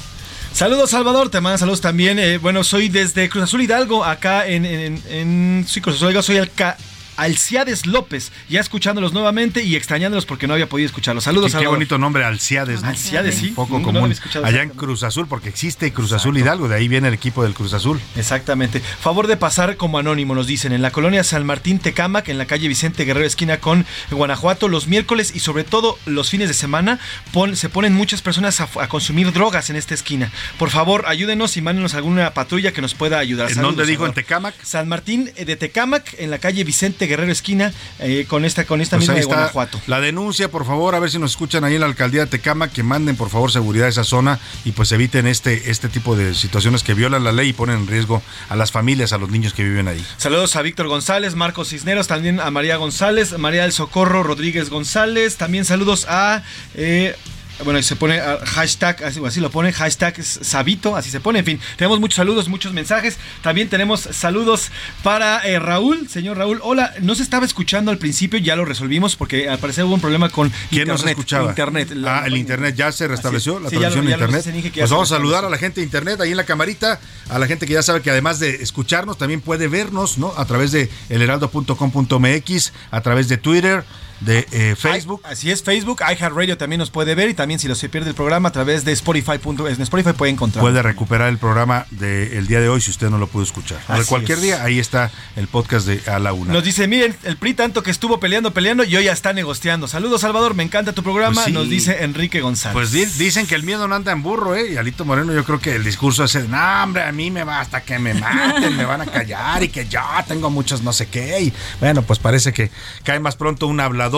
Saludos, 0.53 0.89
Salvador. 0.89 1.29
Te 1.29 1.39
mandan 1.39 1.59
saludos 1.59 1.79
también. 1.81 2.19
Eh, 2.19 2.37
bueno, 2.37 2.63
soy 2.63 2.89
desde 2.89 3.29
Cruz 3.29 3.45
Azul 3.45 3.61
Hidalgo, 3.61 4.03
acá 4.03 4.45
en, 4.47 4.65
en, 4.65 5.01
en- 5.09 5.65
sí, 5.67 5.79
Cruz 5.79 5.95
Azul 5.95 6.07
Hidalgo. 6.09 6.23
Soy 6.23 6.37
Alca- 6.37 6.77
Alciades 7.21 7.85
López, 7.85 8.31
ya 8.49 8.59
escuchándolos 8.59 9.13
nuevamente 9.13 9.63
y 9.63 9.75
extrañándolos 9.75 10.25
porque 10.25 10.47
no 10.47 10.53
había 10.53 10.67
podido 10.67 10.87
escucharlos. 10.87 11.23
Saludos, 11.23 11.53
Qué, 11.53 11.59
qué 11.59 11.67
bonito 11.67 11.97
nombre, 11.97 12.23
Alciades. 12.25 12.81
¿no? 12.81 12.89
Alciades, 12.89 13.35
sí. 13.35 13.49
Un 13.49 13.55
poco 13.55 13.77
No 13.79 13.85
común. 13.85 14.15
Allá 14.43 14.63
en. 14.63 14.69
Cruz 14.71 15.03
Azul, 15.03 15.27
porque 15.27 15.49
existe 15.49 15.93
Cruz 15.93 16.11
Azul 16.13 16.37
Hidalgo, 16.37 16.67
de 16.67 16.75
ahí 16.75 16.87
viene 16.87 17.07
el 17.09 17.13
equipo 17.13 17.43
del 17.43 17.53
Cruz 17.53 17.73
Azul. 17.73 17.99
Exactamente. 18.15 18.79
Favor 18.79 19.27
de 19.27 19.37
pasar 19.37 19.77
como 19.77 19.99
anónimo, 19.99 20.33
nos 20.33 20.47
dicen, 20.47 20.71
en 20.71 20.81
la 20.81 20.91
colonia 20.91 21.23
San 21.23 21.45
Martín 21.45 21.77
Tecámac, 21.79 22.27
en 22.29 22.37
la 22.39 22.45
calle 22.47 22.67
Vicente 22.67 23.05
Guerrero, 23.05 23.25
esquina 23.27 23.57
con 23.59 23.85
Guanajuato, 24.09 24.67
los 24.67 24.87
miércoles 24.87 25.31
y 25.35 25.39
sobre 25.39 25.63
todo 25.63 25.99
los 26.05 26.29
fines 26.31 26.47
de 26.47 26.53
semana 26.55 26.99
pon- 27.31 27.55
se 27.55 27.69
ponen 27.69 27.93
muchas 27.93 28.21
personas 28.21 28.59
a, 28.61 28.69
a 28.79 28.87
consumir 28.87 29.31
drogas 29.31 29.69
en 29.69 29.75
esta 29.75 29.93
esquina. 29.93 30.31
Por 30.57 30.69
favor, 30.71 31.03
ayúdenos 31.07 31.55
y 31.57 31.61
mándenos 31.61 31.93
alguna 31.93 32.33
patrulla 32.33 32.71
que 32.71 32.81
nos 32.81 32.95
pueda 32.95 33.19
ayudar. 33.19 33.49
¿En 33.49 33.55
Saludos, 33.55 33.75
dónde 33.75 33.91
dijo? 33.91 34.05
¿En. 34.05 34.13
Tecámac? 34.13 34.55
San 34.63 34.87
Martín 34.87 35.31
eh, 35.35 35.45
de 35.45 35.55
Tecámac, 35.55 36.15
en 36.17 36.31
la 36.31 36.39
calle 36.39 36.63
Vicente 36.63 37.07
Guerrero, 37.11 37.31
esquina, 37.31 37.71
eh, 37.99 38.25
con 38.27 38.45
esta, 38.45 38.65
con 38.65 38.81
esta 38.81 38.97
Pues 38.97 39.09
misma 39.09 39.21
de 39.21 39.25
Guanajuato. 39.25 39.79
la 39.87 40.01
denuncia, 40.01 40.49
por 40.49 40.65
favor, 40.65 40.95
a 40.95 40.99
ver 40.99 41.11
si 41.11 41.19
nos 41.19 41.31
escuchan 41.31 41.63
ahí 41.63 41.75
en 41.75 41.81
la 41.81 41.85
alcaldía 41.87 42.21
de 42.21 42.27
Tecama, 42.27 42.69
que 42.69 42.83
manden 42.83 43.15
por 43.15 43.29
favor 43.29 43.51
seguridad 43.51 43.87
a 43.87 43.89
esa 43.89 44.03
zona 44.03 44.39
y 44.65 44.71
pues 44.71 44.91
eviten 44.91 45.27
este, 45.27 45.69
este 45.69 45.89
tipo 45.89 46.15
de 46.15 46.33
situaciones 46.33 46.83
que 46.83 46.93
violan 46.93 47.23
la 47.23 47.31
ley 47.31 47.49
y 47.49 47.53
ponen 47.53 47.77
en 47.77 47.87
riesgo 47.87 48.21
a 48.49 48.55
las 48.55 48.71
familias, 48.71 49.13
a 49.13 49.17
los 49.17 49.29
niños 49.29 49.53
que 49.53 49.63
viven 49.63 49.87
ahí. 49.87 50.03
Saludos 50.17 50.55
a 50.55 50.61
Víctor 50.61 50.87
González, 50.87 51.35
Marcos 51.35 51.69
Cisneros, 51.69 52.07
también 52.07 52.39
a 52.39 52.49
María 52.51 52.77
González, 52.77 53.37
María 53.37 53.63
del 53.63 53.71
Socorro 53.71 54.23
Rodríguez 54.23 54.69
González, 54.69 55.37
también 55.37 55.65
saludos 55.65 56.05
a... 56.09 56.43
eh, 56.75 57.15
bueno, 57.63 57.79
y 57.79 57.83
se 57.83 57.95
pone 57.95 58.19
ah, 58.19 58.39
hashtag, 58.45 59.03
así, 59.03 59.21
así 59.25 59.39
lo 59.39 59.49
pone, 59.49 59.71
hashtag 59.71 60.23
Sabito, 60.23 60.95
así 60.95 61.09
se 61.09 61.19
pone. 61.19 61.39
En 61.39 61.45
fin, 61.45 61.59
tenemos 61.77 61.99
muchos 61.99 62.15
saludos, 62.15 62.47
muchos 62.47 62.73
mensajes. 62.73 63.17
También 63.41 63.69
tenemos 63.69 64.01
saludos 64.01 64.71
para 65.03 65.39
eh, 65.47 65.59
Raúl, 65.59 66.07
señor 66.09 66.37
Raúl. 66.37 66.59
Hola, 66.63 66.93
no 67.01 67.15
se 67.15 67.23
estaba 67.23 67.45
escuchando 67.45 67.91
al 67.91 67.97
principio, 67.97 68.39
ya 68.39 68.55
lo 68.55 68.65
resolvimos 68.65 69.15
porque 69.15 69.49
al 69.49 69.59
parecer 69.59 69.85
hubo 69.85 69.93
un 69.93 70.01
problema 70.01 70.29
con 70.29 70.49
¿Quién 70.49 70.81
internet. 70.83 71.01
nos 71.01 71.05
escuchaba? 71.05 71.49
Internet. 71.49 71.93
ah, 72.05 72.23
el 72.25 72.37
internet 72.37 72.75
ya 72.75 72.91
se 72.91 73.07
restableció, 73.07 73.59
la. 73.59 73.69
Sí, 73.69 73.77
transmisión 73.77 74.05
de 74.05 74.11
internet. 74.11 74.73
Pues 74.75 74.89
vamos 74.89 75.11
a 75.11 75.15
saludar 75.15 75.45
a 75.45 75.49
la 75.49 75.57
gente 75.57 75.81
de 75.81 75.85
internet 75.85 76.21
ahí 76.21 76.31
en 76.31 76.37
la 76.37 76.45
camarita, 76.45 76.99
a 77.29 77.39
la 77.39 77.47
gente 77.47 77.65
que 77.65 77.73
ya 77.73 77.83
sabe 77.83 78.01
que 78.01 78.11
además 78.11 78.39
de 78.39 78.55
escucharnos, 78.55 79.17
también 79.17 79.41
puede 79.41 79.67
vernos, 79.67 80.17
¿no? 80.17 80.33
A 80.37 80.45
través 80.45 80.71
de 80.71 80.89
elheraldo.com.mx, 81.09 82.73
a 82.91 83.01
través 83.01 83.27
de 83.27 83.37
Twitter. 83.37 83.83
De 84.21 84.47
eh, 84.51 84.75
Facebook. 84.77 85.21
así 85.25 85.51
es, 85.51 85.63
Facebook, 85.63 86.01
iHeartRadio 86.01 86.57
también 86.57 86.79
nos 86.79 86.89
puede 86.91 87.15
ver 87.15 87.29
y 87.29 87.33
también 87.33 87.59
si 87.59 87.67
lo 87.67 87.75
se 87.75 87.89
pierde 87.89 88.09
el 88.09 88.15
programa 88.15 88.49
a 88.49 88.51
través 88.51 88.85
de 88.85 88.91
Spotify. 88.91 89.33
En 89.43 89.81
Spotify 89.81 90.13
puede 90.13 90.31
encontrar. 90.31 90.61
Puede 90.61 90.81
recuperar 90.81 91.29
el 91.29 91.37
programa 91.37 91.85
del 91.91 92.45
día 92.47 92.59
de 92.61 92.69
hoy 92.69 92.81
si 92.81 92.91
usted 92.91 93.09
no 93.09 93.17
lo 93.17 93.27
pudo 93.27 93.43
escuchar. 93.43 93.79
O 93.89 93.93
de 93.97 94.05
cualquier 94.05 94.39
día, 94.39 94.63
ahí 94.63 94.79
está 94.79 95.11
el 95.35 95.47
podcast 95.47 95.87
de 95.87 96.01
A 96.11 96.19
la 96.19 96.33
Una. 96.33 96.53
Nos 96.53 96.63
dice, 96.63 96.87
miren, 96.87 97.15
el 97.23 97.37
PRI 97.37 97.55
tanto 97.55 97.81
que 97.83 97.89
estuvo 97.91 98.19
peleando, 98.19 98.51
peleando 98.51 98.83
y 98.83 98.95
hoy 98.95 99.05
ya 99.05 99.11
está 99.11 99.33
negociando. 99.33 99.87
Saludos, 99.87 100.21
Salvador, 100.21 100.53
me 100.53 100.63
encanta 100.63 100.93
tu 100.93 101.01
programa, 101.03 101.41
Pues 101.43 101.53
nos 101.53 101.67
dice 101.67 102.03
Enrique 102.03 102.41
González. 102.41 102.73
Pues 102.73 102.91
di- 102.91 103.05
dicen 103.05 103.47
que 103.47 103.55
el 103.55 103.63
miedo 103.63 103.87
no 103.87 103.95
anda 103.95 104.11
en 104.11 104.21
burro, 104.21 104.55
¿eh? 104.55 104.73
Y 104.73 104.77
Alito 104.77 105.03
Moreno, 105.03 105.33
yo 105.33 105.43
creo 105.43 105.59
que 105.59 105.75
el 105.75 105.83
discurso 105.83 106.23
ese, 106.25 106.47
no, 106.47 106.83
hombre, 106.83 107.03
a 107.03 107.11
mí 107.11 107.31
me 107.31 107.43
va 107.43 107.59
hasta 107.59 107.81
que 107.81 107.97
me 107.97 108.13
maten, 108.13 108.77
me 108.77 108.85
van 108.85 109.01
a 109.01 109.05
callar 109.07 109.63
y 109.63 109.69
que 109.69 109.87
yo 109.87 110.01
tengo 110.27 110.49
muchos 110.51 110.83
no 110.83 110.93
sé 110.93 111.07
qué. 111.07 111.41
Y 111.41 111.53
bueno, 111.79 112.03
pues 112.03 112.19
parece 112.19 112.53
que 112.53 112.69
cae 113.03 113.19
más 113.19 113.35
pronto 113.35 113.65
un 113.65 113.79
hablador 113.79 114.10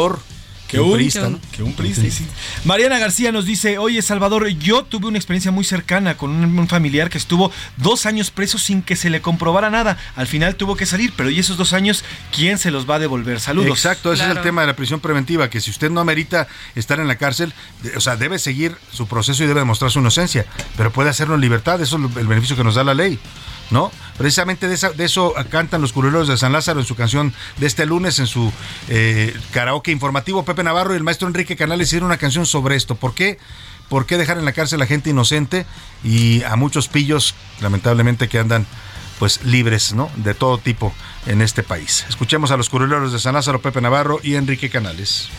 que 0.74 0.80
un 0.80 0.94
priista, 0.94 1.30
¿no? 1.30 1.40
que 1.52 1.62
un 1.62 1.74
priista, 1.74 2.02
sí. 2.10 2.26
Mariana 2.66 2.98
García 2.98 3.32
nos 3.32 3.46
dice, 3.46 3.78
oye 3.78 4.02
Salvador, 4.02 4.48
yo 4.48 4.84
tuve 4.84 5.08
una 5.08 5.18
experiencia 5.18 5.52
muy 5.52 5.64
cercana 5.64 6.18
con 6.18 6.32
un, 6.32 6.58
un 6.58 6.68
familiar 6.68 7.12
que 7.12 7.20
estuvo 7.20 7.52
dos 7.78 8.08
años 8.08 8.32
preso 8.32 8.58
sin 8.58 8.82
que 8.82 8.96
se 8.96 9.12
le 9.12 9.22
comprobara 9.22 9.70
nada. 9.70 9.98
Al 10.16 10.26
final 10.26 10.56
tuvo 10.56 10.76
que 10.76 10.88
salir, 10.88 11.14
pero 11.16 11.30
¿y 11.30 11.38
esos 11.38 11.58
dos 11.58 11.74
años 11.74 12.04
quién 12.36 12.58
se 12.58 12.72
los 12.72 12.90
va 12.90 12.96
a 12.96 13.00
devolver? 13.00 13.40
Saludos. 13.40 13.70
Exacto, 13.70 14.14
ese 14.14 14.24
es 14.24 14.30
el 14.32 14.42
tema 14.42 14.62
de 14.62 14.68
la 14.68 14.76
prisión 14.76 15.00
preventiva, 15.00 15.50
que 15.50 15.62
si 15.62 15.70
usted 15.70 15.92
no 15.92 16.00
amerita 16.00 16.48
estar 16.74 17.00
en 17.00 17.08
la 17.08 17.18
cárcel, 17.18 17.54
o 17.96 18.02
sea, 18.02 18.16
debe 18.16 18.40
seguir 18.40 18.76
su 18.92 19.08
proceso 19.08 19.44
y 19.44 19.48
debe 19.48 19.60
demostrar 19.60 19.92
su 19.92 20.00
inocencia, 20.00 20.46
pero 20.76 20.92
puede 20.92 21.10
hacerlo 21.10 21.36
en 21.36 21.42
libertad, 21.42 21.82
eso 21.82 21.98
es 21.98 22.18
el 22.18 22.28
beneficio 22.28 22.56
que 22.56 22.64
nos 22.64 22.76
da 22.76 22.84
la 22.84 22.96
ley, 22.96 23.20
¿no? 23.72 23.92
Precisamente 24.18 24.68
de, 24.68 25.06
eso 25.06 25.34
cantan 25.50 25.82
los 25.82 25.94
curuleros 25.94 26.28
de 26.28 26.38
San 26.38 26.52
Lázaro 26.52 26.80
en 26.80 26.86
su 26.86 26.96
canción 26.96 27.34
de 27.58 27.68
este 27.68 27.86
lunes, 27.86 28.20
en 28.20 28.28
su 28.28 28.52
eh, 28.90 29.36
karaoke 29.52 29.92
informativo, 29.92 30.46
Pepe 30.46 30.64
Navarro 30.64 30.94
y 30.94 30.98
el 30.98 31.04
maestro 31.04 31.28
Enrique 31.28 31.56
Canales 31.56 31.88
hicieron 31.88 32.08
una 32.08 32.18
canción 32.18 32.46
sobre 32.46 32.76
esto. 32.76 32.96
¿Por 32.96 33.14
qué? 33.14 33.38
¿Por 33.90 34.06
qué 34.06 34.18
dejar 34.18 34.38
en 34.38 34.46
la 34.46 34.54
cárcel 34.54 34.82
a 34.82 34.86
gente 34.86 35.10
inocente 35.10 35.66
y 36.04 36.44
a 36.44 36.56
muchos 36.56 36.88
pillos, 36.88 37.36
lamentablemente, 37.62 38.28
que 38.28 38.40
andan 38.40 38.66
pues 39.20 39.44
libres, 39.44 39.94
¿no? 39.94 40.10
De 40.18 40.34
todo 40.34 40.58
tipo 40.58 40.94
en 41.26 41.42
este 41.42 41.64
país. 41.64 42.06
Escuchemos 42.10 42.52
a 42.52 42.58
los 42.58 42.70
curuleros 42.70 43.14
de 43.14 43.20
San 43.20 43.34
Lázaro, 43.34 43.62
Pepe 43.62 43.82
Navarro 43.82 44.20
y 44.24 44.36
Enrique 44.36 44.70
Canales. 44.70 45.30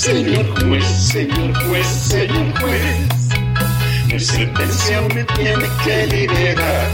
Señor 0.00 0.46
juez, 0.58 0.86
señor 1.12 1.52
juez, 1.66 1.86
señor 1.86 2.58
juez, 2.58 3.28
mi 4.06 4.18
sentencia 4.18 5.02
me 5.14 5.24
tiene 5.24 5.68
que 5.84 6.06
liberar. 6.06 6.86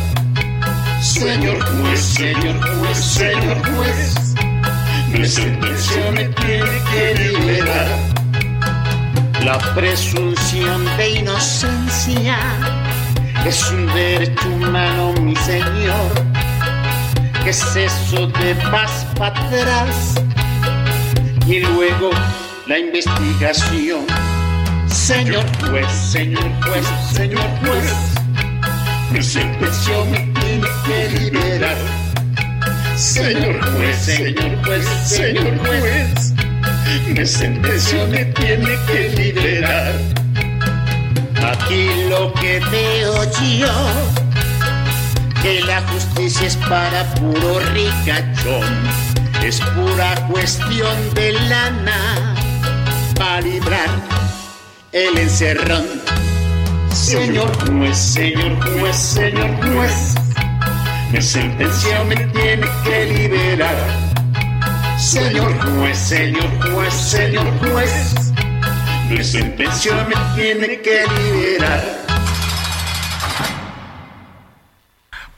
Señor 1.00 1.64
juez, 1.64 2.00
señor 2.00 2.60
juez, 2.60 2.98
señor 2.98 3.62
juez, 3.64 4.34
mi 5.12 5.24
sentencia 5.24 6.10
me 6.10 6.24
tiene 6.24 6.82
que 6.90 7.14
liberar. 7.14 7.88
La 9.44 9.56
presunción 9.76 10.84
de 10.96 11.10
inocencia 11.10 12.38
es 13.46 13.70
un 13.70 13.86
derecho 13.94 14.48
humano, 14.48 15.12
mi 15.20 15.36
señor. 15.36 16.10
¿Qué 17.44 17.50
es 17.50 17.76
eso 17.76 18.26
de 18.26 18.54
vas 18.72 19.06
para 19.16 19.40
atrás? 19.46 20.16
Y 21.46 21.60
luego 21.60 22.10
la 22.66 22.78
investigación. 22.78 24.04
Señor 24.88 25.44
juez, 25.68 25.86
señor 25.92 26.50
juez, 26.64 26.86
señor 27.12 27.48
juez, 27.60 27.94
mi 29.12 29.22
sentencia 29.22 30.04
me 30.10 30.18
tiene 30.40 30.66
que 30.84 31.18
liberar. 31.18 31.76
Señor 32.96 33.60
juez, 33.72 33.96
señor 33.96 34.64
juez, 34.64 34.86
señor 35.04 35.58
juez, 35.58 36.34
mi 37.06 37.26
sentencia 37.26 38.04
me 38.06 38.24
tiene 38.24 38.70
que 38.86 39.08
liberar. 39.16 39.92
Aquí 41.44 41.88
lo 42.08 42.32
que 42.34 42.60
veo 42.70 43.24
yo, 43.58 43.72
que 45.40 45.60
la 45.60 45.82
justicia 45.82 46.46
es 46.48 46.56
para 46.56 47.04
puro 47.14 47.60
ricachón, 47.74 48.64
es 49.44 49.60
pura 49.60 50.14
cuestión 50.28 51.14
de 51.14 51.32
lana 51.48 52.35
para 53.16 53.40
librar 53.40 53.88
el 54.92 55.18
encerrón. 55.18 55.84
Señor 56.92 57.50
juez, 57.66 57.96
señor 57.96 58.78
juez, 58.78 58.96
señor 58.96 59.50
juez, 59.62 60.14
mi 61.12 61.20
sentencia 61.20 62.04
me 62.04 62.16
tiene 62.16 62.66
que 62.84 63.04
liberar. 63.06 63.76
Señor 64.98 65.52
juez, 65.58 65.98
señor 65.98 66.72
juez, 66.72 66.94
señor 66.94 67.46
juez, 67.58 68.14
mi 69.10 69.22
sentencia 69.22 70.06
me 70.08 70.42
tiene 70.42 70.80
que 70.80 71.04
liberar. 71.18 72.05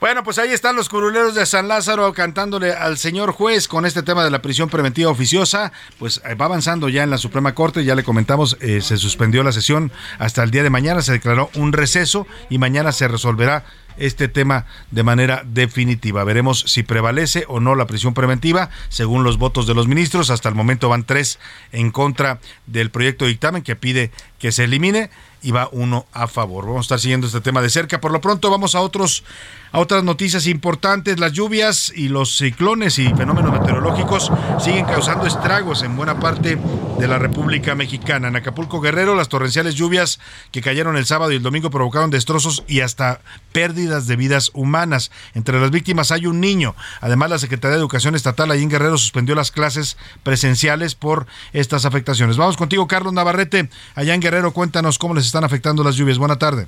Bueno, 0.01 0.23
pues 0.23 0.39
ahí 0.39 0.53
están 0.53 0.77
los 0.77 0.89
curuleros 0.89 1.35
de 1.35 1.45
San 1.45 1.67
Lázaro 1.67 2.13
cantándole 2.13 2.73
al 2.73 2.99
señor 2.99 3.33
juez 3.33 3.67
con 3.67 3.85
este 3.85 4.05
tema 4.05 4.23
de 4.23 4.31
la 4.31 4.41
prisión 4.41 4.69
preventiva 4.69 5.11
oficiosa. 5.11 5.73
Pues 5.99 6.23
eh, 6.25 6.37
va 6.37 6.45
avanzando 6.45 6.89
ya 6.89 7.03
en 7.03 7.11
la 7.11 7.19
Suprema 7.19 7.53
Corte, 7.53 7.85
ya 7.85 7.97
le 7.97 8.05
comentamos, 8.05 8.57
eh, 8.61 8.81
se 8.81 8.97
suspendió 8.97 9.43
la 9.43 9.51
sesión 9.51 9.91
hasta 10.21 10.45
el 10.45 10.53
día 10.53 10.63
de 10.63 10.71
mañana, 10.71 11.03
se 11.03 11.11
declaró 11.11 11.51
un 11.57 11.73
receso 11.73 12.29
y 12.49 12.59
mañana 12.59 12.93
se 12.93 13.09
resolverá 13.09 13.65
este 13.97 14.29
tema 14.29 14.67
de 14.93 15.03
manera 15.03 15.43
definitiva. 15.45 16.23
Veremos 16.23 16.61
si 16.69 16.85
prevalece 16.85 17.45
o 17.49 17.59
no 17.59 17.75
la 17.75 17.89
prisión 17.89 18.15
preventiva, 18.15 18.71
según 18.91 19.25
los 19.25 19.37
votos 19.37 19.67
de 19.67 19.75
los 19.75 19.89
ministros. 19.89 20.31
Hasta 20.31 20.49
el 20.49 20.55
momento 20.55 20.89
van 20.89 21.03
tres 21.03 21.41
en 21.73 21.91
contra 21.91 22.39
del 22.67 22.93
proyecto 22.93 23.25
de 23.25 23.33
dictamen 23.33 23.63
que 23.63 23.75
pide 23.75 24.13
que 24.39 24.53
se 24.53 24.63
elimine 24.63 25.11
y 25.43 25.51
va 25.51 25.69
uno 25.73 26.07
a 26.13 26.29
favor. 26.29 26.67
Vamos 26.67 26.79
a 26.79 26.87
estar 26.87 27.01
siguiendo 27.01 27.27
este 27.27 27.41
tema 27.41 27.61
de 27.61 27.71
cerca. 27.71 28.01
Por 28.01 28.13
lo 28.13 28.21
pronto 28.21 28.51
vamos 28.51 28.77
a 28.77 28.81
otros 28.81 29.25
a 29.73 29.79
otras 29.81 30.05
noticias 30.05 30.47
importantes. 30.47 31.19
Las 31.19 31.33
lluvias 31.33 31.93
y 31.95 32.09
los 32.09 32.37
ciclones 32.37 32.99
y 32.99 33.09
fenómenos 33.15 33.53
meteorológicos 33.53 34.31
siguen 34.61 34.85
causando 34.85 35.27
estragos 35.27 35.83
en 35.83 35.97
buena 35.97 36.19
parte 36.21 36.59
de 36.99 37.09
la 37.09 37.19
República 37.19 37.75
Mexicana. 37.75 38.29
En 38.29 38.37
Acapulco 38.37 38.81
Guerrero, 38.81 39.15
las 39.15 39.29
torrenciales 39.29 39.75
lluvias 39.75 40.19
que 40.51 40.63
cayeron 40.63 40.97
el 40.97 41.07
sábado 41.07 41.33
y 41.33 41.37
el 41.37 41.43
domingo 41.43 41.71
provocaron 41.71 42.11
destrozos 42.11 42.65
y 42.67 42.81
hasta 42.81 43.21
pérdidas 43.53 44.07
de 44.07 44.17
vidas 44.17 44.51
humanas. 44.55 45.11
Entre 45.35 45.61
las 45.61 45.71
víctimas 45.71 46.13
hay 46.13 46.27
un 46.27 46.41
niño. 46.41 46.75
Además, 47.01 47.31
la 47.31 47.39
Secretaría 47.39 47.77
de 47.77 47.81
Educación 47.81 48.15
Estatal 48.15 48.51
allí 48.51 48.63
en 48.63 48.71
Guerrero 48.71 48.99
suspendió 48.99 49.35
las 49.35 49.51
clases 49.51 49.97
presenciales 50.23 50.95
por 50.95 51.27
estas 51.53 51.85
afectaciones. 51.85 52.37
Vamos 52.37 52.57
contigo, 52.57 52.87
Carlos 52.87 53.13
Navarrete. 53.13 53.69
Allá 53.95 54.15
en 54.15 54.21
Guerrero, 54.21 54.53
cuéntanos 54.53 54.99
cómo 54.99 55.15
les 55.15 55.27
están 55.27 55.45
afectando 55.45 55.85
las 55.85 55.97
lluvias. 55.97 56.19
Buena 56.19 56.37
tarde. 56.37 56.67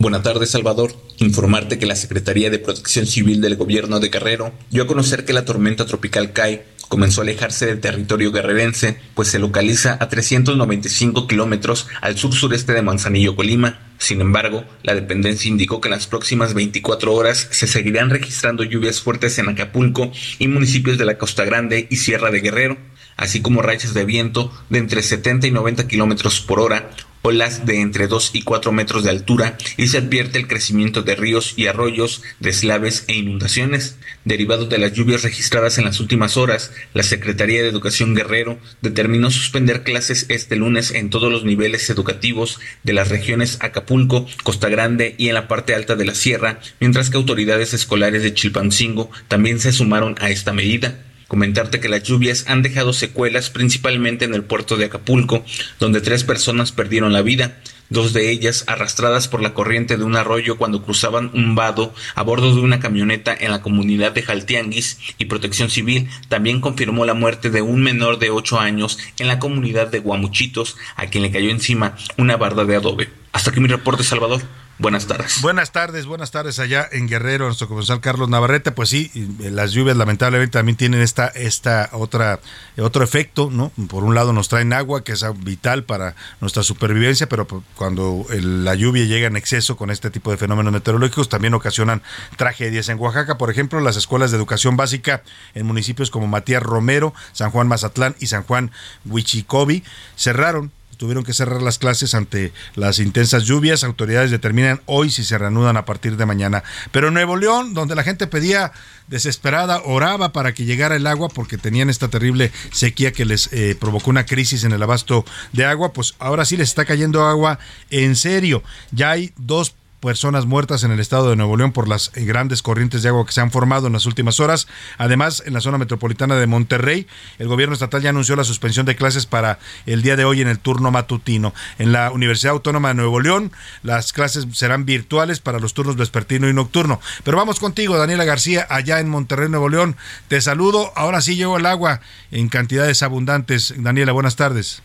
Buenas 0.00 0.22
tardes, 0.22 0.50
Salvador. 0.50 0.92
Informarte 1.16 1.76
que 1.76 1.84
la 1.84 1.96
Secretaría 1.96 2.50
de 2.50 2.60
Protección 2.60 3.04
Civil 3.04 3.40
del 3.40 3.56
Gobierno 3.56 3.98
de 3.98 4.10
Guerrero 4.10 4.52
dio 4.70 4.84
a 4.84 4.86
conocer 4.86 5.24
que 5.24 5.32
la 5.32 5.44
tormenta 5.44 5.86
tropical 5.86 6.32
Kai 6.32 6.62
comenzó 6.86 7.20
a 7.20 7.24
alejarse 7.24 7.66
del 7.66 7.80
territorio 7.80 8.30
guerrerense, 8.30 9.00
pues 9.14 9.26
se 9.26 9.40
localiza 9.40 9.98
a 9.98 10.08
395 10.08 11.26
kilómetros 11.26 11.88
al 12.00 12.16
sur-sureste 12.16 12.74
de 12.74 12.82
Manzanillo, 12.82 13.34
Colima. 13.34 13.90
Sin 13.98 14.20
embargo, 14.20 14.64
la 14.84 14.94
dependencia 14.94 15.48
indicó 15.48 15.80
que 15.80 15.88
en 15.88 15.94
las 15.94 16.06
próximas 16.06 16.54
24 16.54 17.12
horas 17.12 17.48
se 17.50 17.66
seguirán 17.66 18.10
registrando 18.10 18.62
lluvias 18.62 19.00
fuertes 19.00 19.36
en 19.40 19.48
Acapulco 19.48 20.12
y 20.38 20.46
municipios 20.46 20.96
de 20.96 21.06
la 21.06 21.18
Costa 21.18 21.44
Grande 21.44 21.88
y 21.90 21.96
Sierra 21.96 22.30
de 22.30 22.38
Guerrero, 22.38 22.78
así 23.16 23.42
como 23.42 23.62
rachas 23.62 23.94
de 23.94 24.04
viento 24.04 24.52
de 24.70 24.78
entre 24.78 25.02
70 25.02 25.48
y 25.48 25.50
90 25.50 25.88
kilómetros 25.88 26.40
por 26.40 26.60
hora, 26.60 26.88
olas 27.28 27.66
de 27.66 27.80
entre 27.80 28.06
2 28.06 28.30
y 28.32 28.42
4 28.42 28.72
metros 28.72 29.04
de 29.04 29.10
altura 29.10 29.58
y 29.76 29.88
se 29.88 29.98
advierte 29.98 30.38
el 30.38 30.48
crecimiento 30.48 31.02
de 31.02 31.14
ríos 31.14 31.52
y 31.56 31.66
arroyos, 31.66 32.22
deslaves 32.40 33.04
e 33.06 33.14
inundaciones. 33.14 33.96
Derivados 34.24 34.68
de 34.68 34.78
las 34.78 34.94
lluvias 34.94 35.22
registradas 35.22 35.76
en 35.76 35.84
las 35.84 36.00
últimas 36.00 36.36
horas, 36.36 36.72
la 36.94 37.02
Secretaría 37.02 37.62
de 37.62 37.68
Educación 37.68 38.14
Guerrero 38.14 38.58
determinó 38.80 39.30
suspender 39.30 39.82
clases 39.82 40.26
este 40.30 40.56
lunes 40.56 40.90
en 40.90 41.10
todos 41.10 41.30
los 41.30 41.44
niveles 41.44 41.88
educativos 41.90 42.60
de 42.82 42.94
las 42.94 43.08
regiones 43.08 43.58
Acapulco, 43.60 44.26
Costa 44.42 44.68
Grande 44.68 45.14
y 45.18 45.28
en 45.28 45.34
la 45.34 45.48
parte 45.48 45.74
alta 45.74 45.96
de 45.96 46.06
la 46.06 46.14
sierra, 46.14 46.60
mientras 46.80 47.10
que 47.10 47.18
autoridades 47.18 47.74
escolares 47.74 48.22
de 48.22 48.32
Chilpancingo 48.32 49.10
también 49.28 49.60
se 49.60 49.72
sumaron 49.72 50.16
a 50.20 50.30
esta 50.30 50.52
medida. 50.52 51.07
Comentarte 51.28 51.78
que 51.78 51.90
las 51.90 52.02
lluvias 52.02 52.44
han 52.48 52.62
dejado 52.62 52.94
secuelas 52.94 53.50
principalmente 53.50 54.24
en 54.24 54.34
el 54.34 54.44
puerto 54.44 54.76
de 54.76 54.86
Acapulco, 54.86 55.44
donde 55.78 56.00
tres 56.00 56.24
personas 56.24 56.72
perdieron 56.72 57.12
la 57.12 57.20
vida, 57.20 57.60
dos 57.90 58.14
de 58.14 58.30
ellas 58.30 58.64
arrastradas 58.66 59.28
por 59.28 59.42
la 59.42 59.54
corriente 59.54 59.96
de 59.96 60.04
un 60.04 60.16
arroyo 60.16 60.56
cuando 60.56 60.82
cruzaban 60.82 61.30
un 61.34 61.54
vado 61.54 61.94
a 62.14 62.22
bordo 62.22 62.54
de 62.54 62.62
una 62.62 62.80
camioneta 62.80 63.36
en 63.38 63.50
la 63.50 63.60
comunidad 63.60 64.12
de 64.12 64.22
Jaltianguis 64.22 64.98
y 65.18 65.26
Protección 65.26 65.70
Civil 65.70 66.08
también 66.28 66.62
confirmó 66.62 67.04
la 67.04 67.14
muerte 67.14 67.50
de 67.50 67.62
un 67.62 67.82
menor 67.82 68.18
de 68.18 68.30
8 68.30 68.58
años 68.58 68.98
en 69.18 69.28
la 69.28 69.38
comunidad 69.38 69.88
de 69.88 70.00
Guamuchitos, 70.00 70.76
a 70.96 71.06
quien 71.06 71.22
le 71.22 71.30
cayó 71.30 71.50
encima 71.50 71.96
una 72.16 72.36
barda 72.36 72.64
de 72.64 72.76
adobe. 72.76 73.10
Hasta 73.32 73.50
aquí 73.50 73.60
mi 73.60 73.68
reporte, 73.68 74.02
Salvador. 74.02 74.42
Buenas 74.78 75.08
tardes. 75.08 75.42
Buenas 75.42 75.72
tardes, 75.72 76.06
buenas 76.06 76.30
tardes 76.30 76.60
allá 76.60 76.88
en 76.92 77.08
Guerrero, 77.08 77.46
nuestro 77.46 77.66
comensal 77.66 78.00
Carlos 78.00 78.28
Navarrete. 78.28 78.70
Pues 78.70 78.88
sí, 78.88 79.10
las 79.40 79.72
lluvias 79.72 79.96
lamentablemente 79.96 80.52
también 80.52 80.76
tienen 80.76 81.00
esta, 81.00 81.26
esta 81.26 81.88
otra, 81.92 82.38
otro 82.78 83.02
efecto, 83.02 83.48
¿no? 83.50 83.72
Por 83.88 84.04
un 84.04 84.14
lado 84.14 84.32
nos 84.32 84.48
traen 84.48 84.72
agua, 84.72 85.02
que 85.02 85.12
es 85.12 85.24
vital 85.42 85.82
para 85.82 86.14
nuestra 86.40 86.62
supervivencia, 86.62 87.28
pero 87.28 87.48
cuando 87.74 88.24
la 88.30 88.76
lluvia 88.76 89.04
llega 89.04 89.26
en 89.26 89.36
exceso 89.36 89.76
con 89.76 89.90
este 89.90 90.10
tipo 90.10 90.30
de 90.30 90.36
fenómenos 90.36 90.72
meteorológicos, 90.72 91.28
también 91.28 91.54
ocasionan 91.54 92.00
tragedias. 92.36 92.88
En 92.88 93.00
Oaxaca, 93.00 93.36
por 93.36 93.50
ejemplo, 93.50 93.80
las 93.80 93.96
escuelas 93.96 94.30
de 94.30 94.36
educación 94.36 94.76
básica 94.76 95.24
en 95.54 95.66
municipios 95.66 96.12
como 96.12 96.28
Matías 96.28 96.62
Romero, 96.62 97.14
San 97.32 97.50
Juan 97.50 97.66
Mazatlán 97.66 98.14
y 98.20 98.28
San 98.28 98.44
Juan 98.44 98.70
Huichicobi 99.04 99.82
cerraron 100.14 100.70
tuvieron 100.98 101.24
que 101.24 101.32
cerrar 101.32 101.62
las 101.62 101.78
clases 101.78 102.14
ante 102.14 102.52
las 102.74 102.98
intensas 102.98 103.44
lluvias. 103.44 103.84
Autoridades 103.84 104.30
determinan 104.30 104.82
hoy 104.84 105.10
si 105.10 105.24
se 105.24 105.38
reanudan 105.38 105.78
a 105.78 105.86
partir 105.86 106.16
de 106.16 106.26
mañana. 106.26 106.62
Pero 106.92 107.08
en 107.08 107.14
Nuevo 107.14 107.36
León, 107.36 107.72
donde 107.72 107.94
la 107.94 108.02
gente 108.02 108.26
pedía 108.26 108.72
desesperada, 109.06 109.80
oraba 109.84 110.32
para 110.32 110.52
que 110.52 110.64
llegara 110.64 110.96
el 110.96 111.06
agua 111.06 111.28
porque 111.28 111.56
tenían 111.56 111.88
esta 111.88 112.08
terrible 112.08 112.52
sequía 112.72 113.12
que 113.12 113.24
les 113.24 113.50
eh, 113.52 113.76
provocó 113.78 114.10
una 114.10 114.26
crisis 114.26 114.64
en 114.64 114.72
el 114.72 114.82
abasto 114.82 115.24
de 115.52 115.64
agua, 115.64 115.92
pues 115.92 116.14
ahora 116.18 116.44
sí 116.44 116.56
les 116.56 116.68
está 116.68 116.84
cayendo 116.84 117.24
agua 117.24 117.58
en 117.90 118.16
serio. 118.16 118.62
Ya 118.90 119.12
hay 119.12 119.32
dos 119.36 119.74
personas 120.00 120.46
muertas 120.46 120.84
en 120.84 120.92
el 120.92 121.00
estado 121.00 121.30
de 121.30 121.36
Nuevo 121.36 121.56
León 121.56 121.72
por 121.72 121.88
las 121.88 122.12
eh, 122.14 122.24
grandes 122.24 122.62
corrientes 122.62 123.02
de 123.02 123.08
agua 123.08 123.26
que 123.26 123.32
se 123.32 123.40
han 123.40 123.50
formado 123.50 123.86
en 123.86 123.92
las 123.92 124.06
últimas 124.06 124.40
horas. 124.40 124.68
Además, 124.96 125.42
en 125.46 125.54
la 125.54 125.60
zona 125.60 125.78
metropolitana 125.78 126.36
de 126.36 126.46
Monterrey, 126.46 127.06
el 127.38 127.48
gobierno 127.48 127.74
estatal 127.74 128.02
ya 128.02 128.10
anunció 128.10 128.36
la 128.36 128.44
suspensión 128.44 128.86
de 128.86 128.96
clases 128.96 129.26
para 129.26 129.58
el 129.86 130.02
día 130.02 130.16
de 130.16 130.24
hoy 130.24 130.40
en 130.40 130.48
el 130.48 130.58
turno 130.58 130.90
matutino. 130.90 131.54
En 131.78 131.92
la 131.92 132.10
Universidad 132.10 132.52
Autónoma 132.52 132.88
de 132.88 132.94
Nuevo 132.94 133.20
León, 133.20 133.52
las 133.82 134.12
clases 134.12 134.46
serán 134.52 134.84
virtuales 134.84 135.40
para 135.40 135.58
los 135.58 135.74
turnos 135.74 135.96
vespertino 135.96 136.48
y 136.48 136.54
nocturno. 136.54 137.00
Pero 137.24 137.36
vamos 137.36 137.58
contigo, 137.58 137.96
Daniela 137.96 138.24
García, 138.24 138.66
allá 138.70 139.00
en 139.00 139.08
Monterrey, 139.08 139.48
Nuevo 139.48 139.68
León. 139.68 139.96
Te 140.28 140.40
saludo. 140.40 140.92
Ahora 140.96 141.20
sí 141.20 141.36
llegó 141.36 141.56
el 141.56 141.66
agua 141.66 142.00
en 142.30 142.48
cantidades 142.48 143.02
abundantes. 143.02 143.74
Daniela, 143.76 144.12
buenas 144.12 144.36
tardes. 144.36 144.82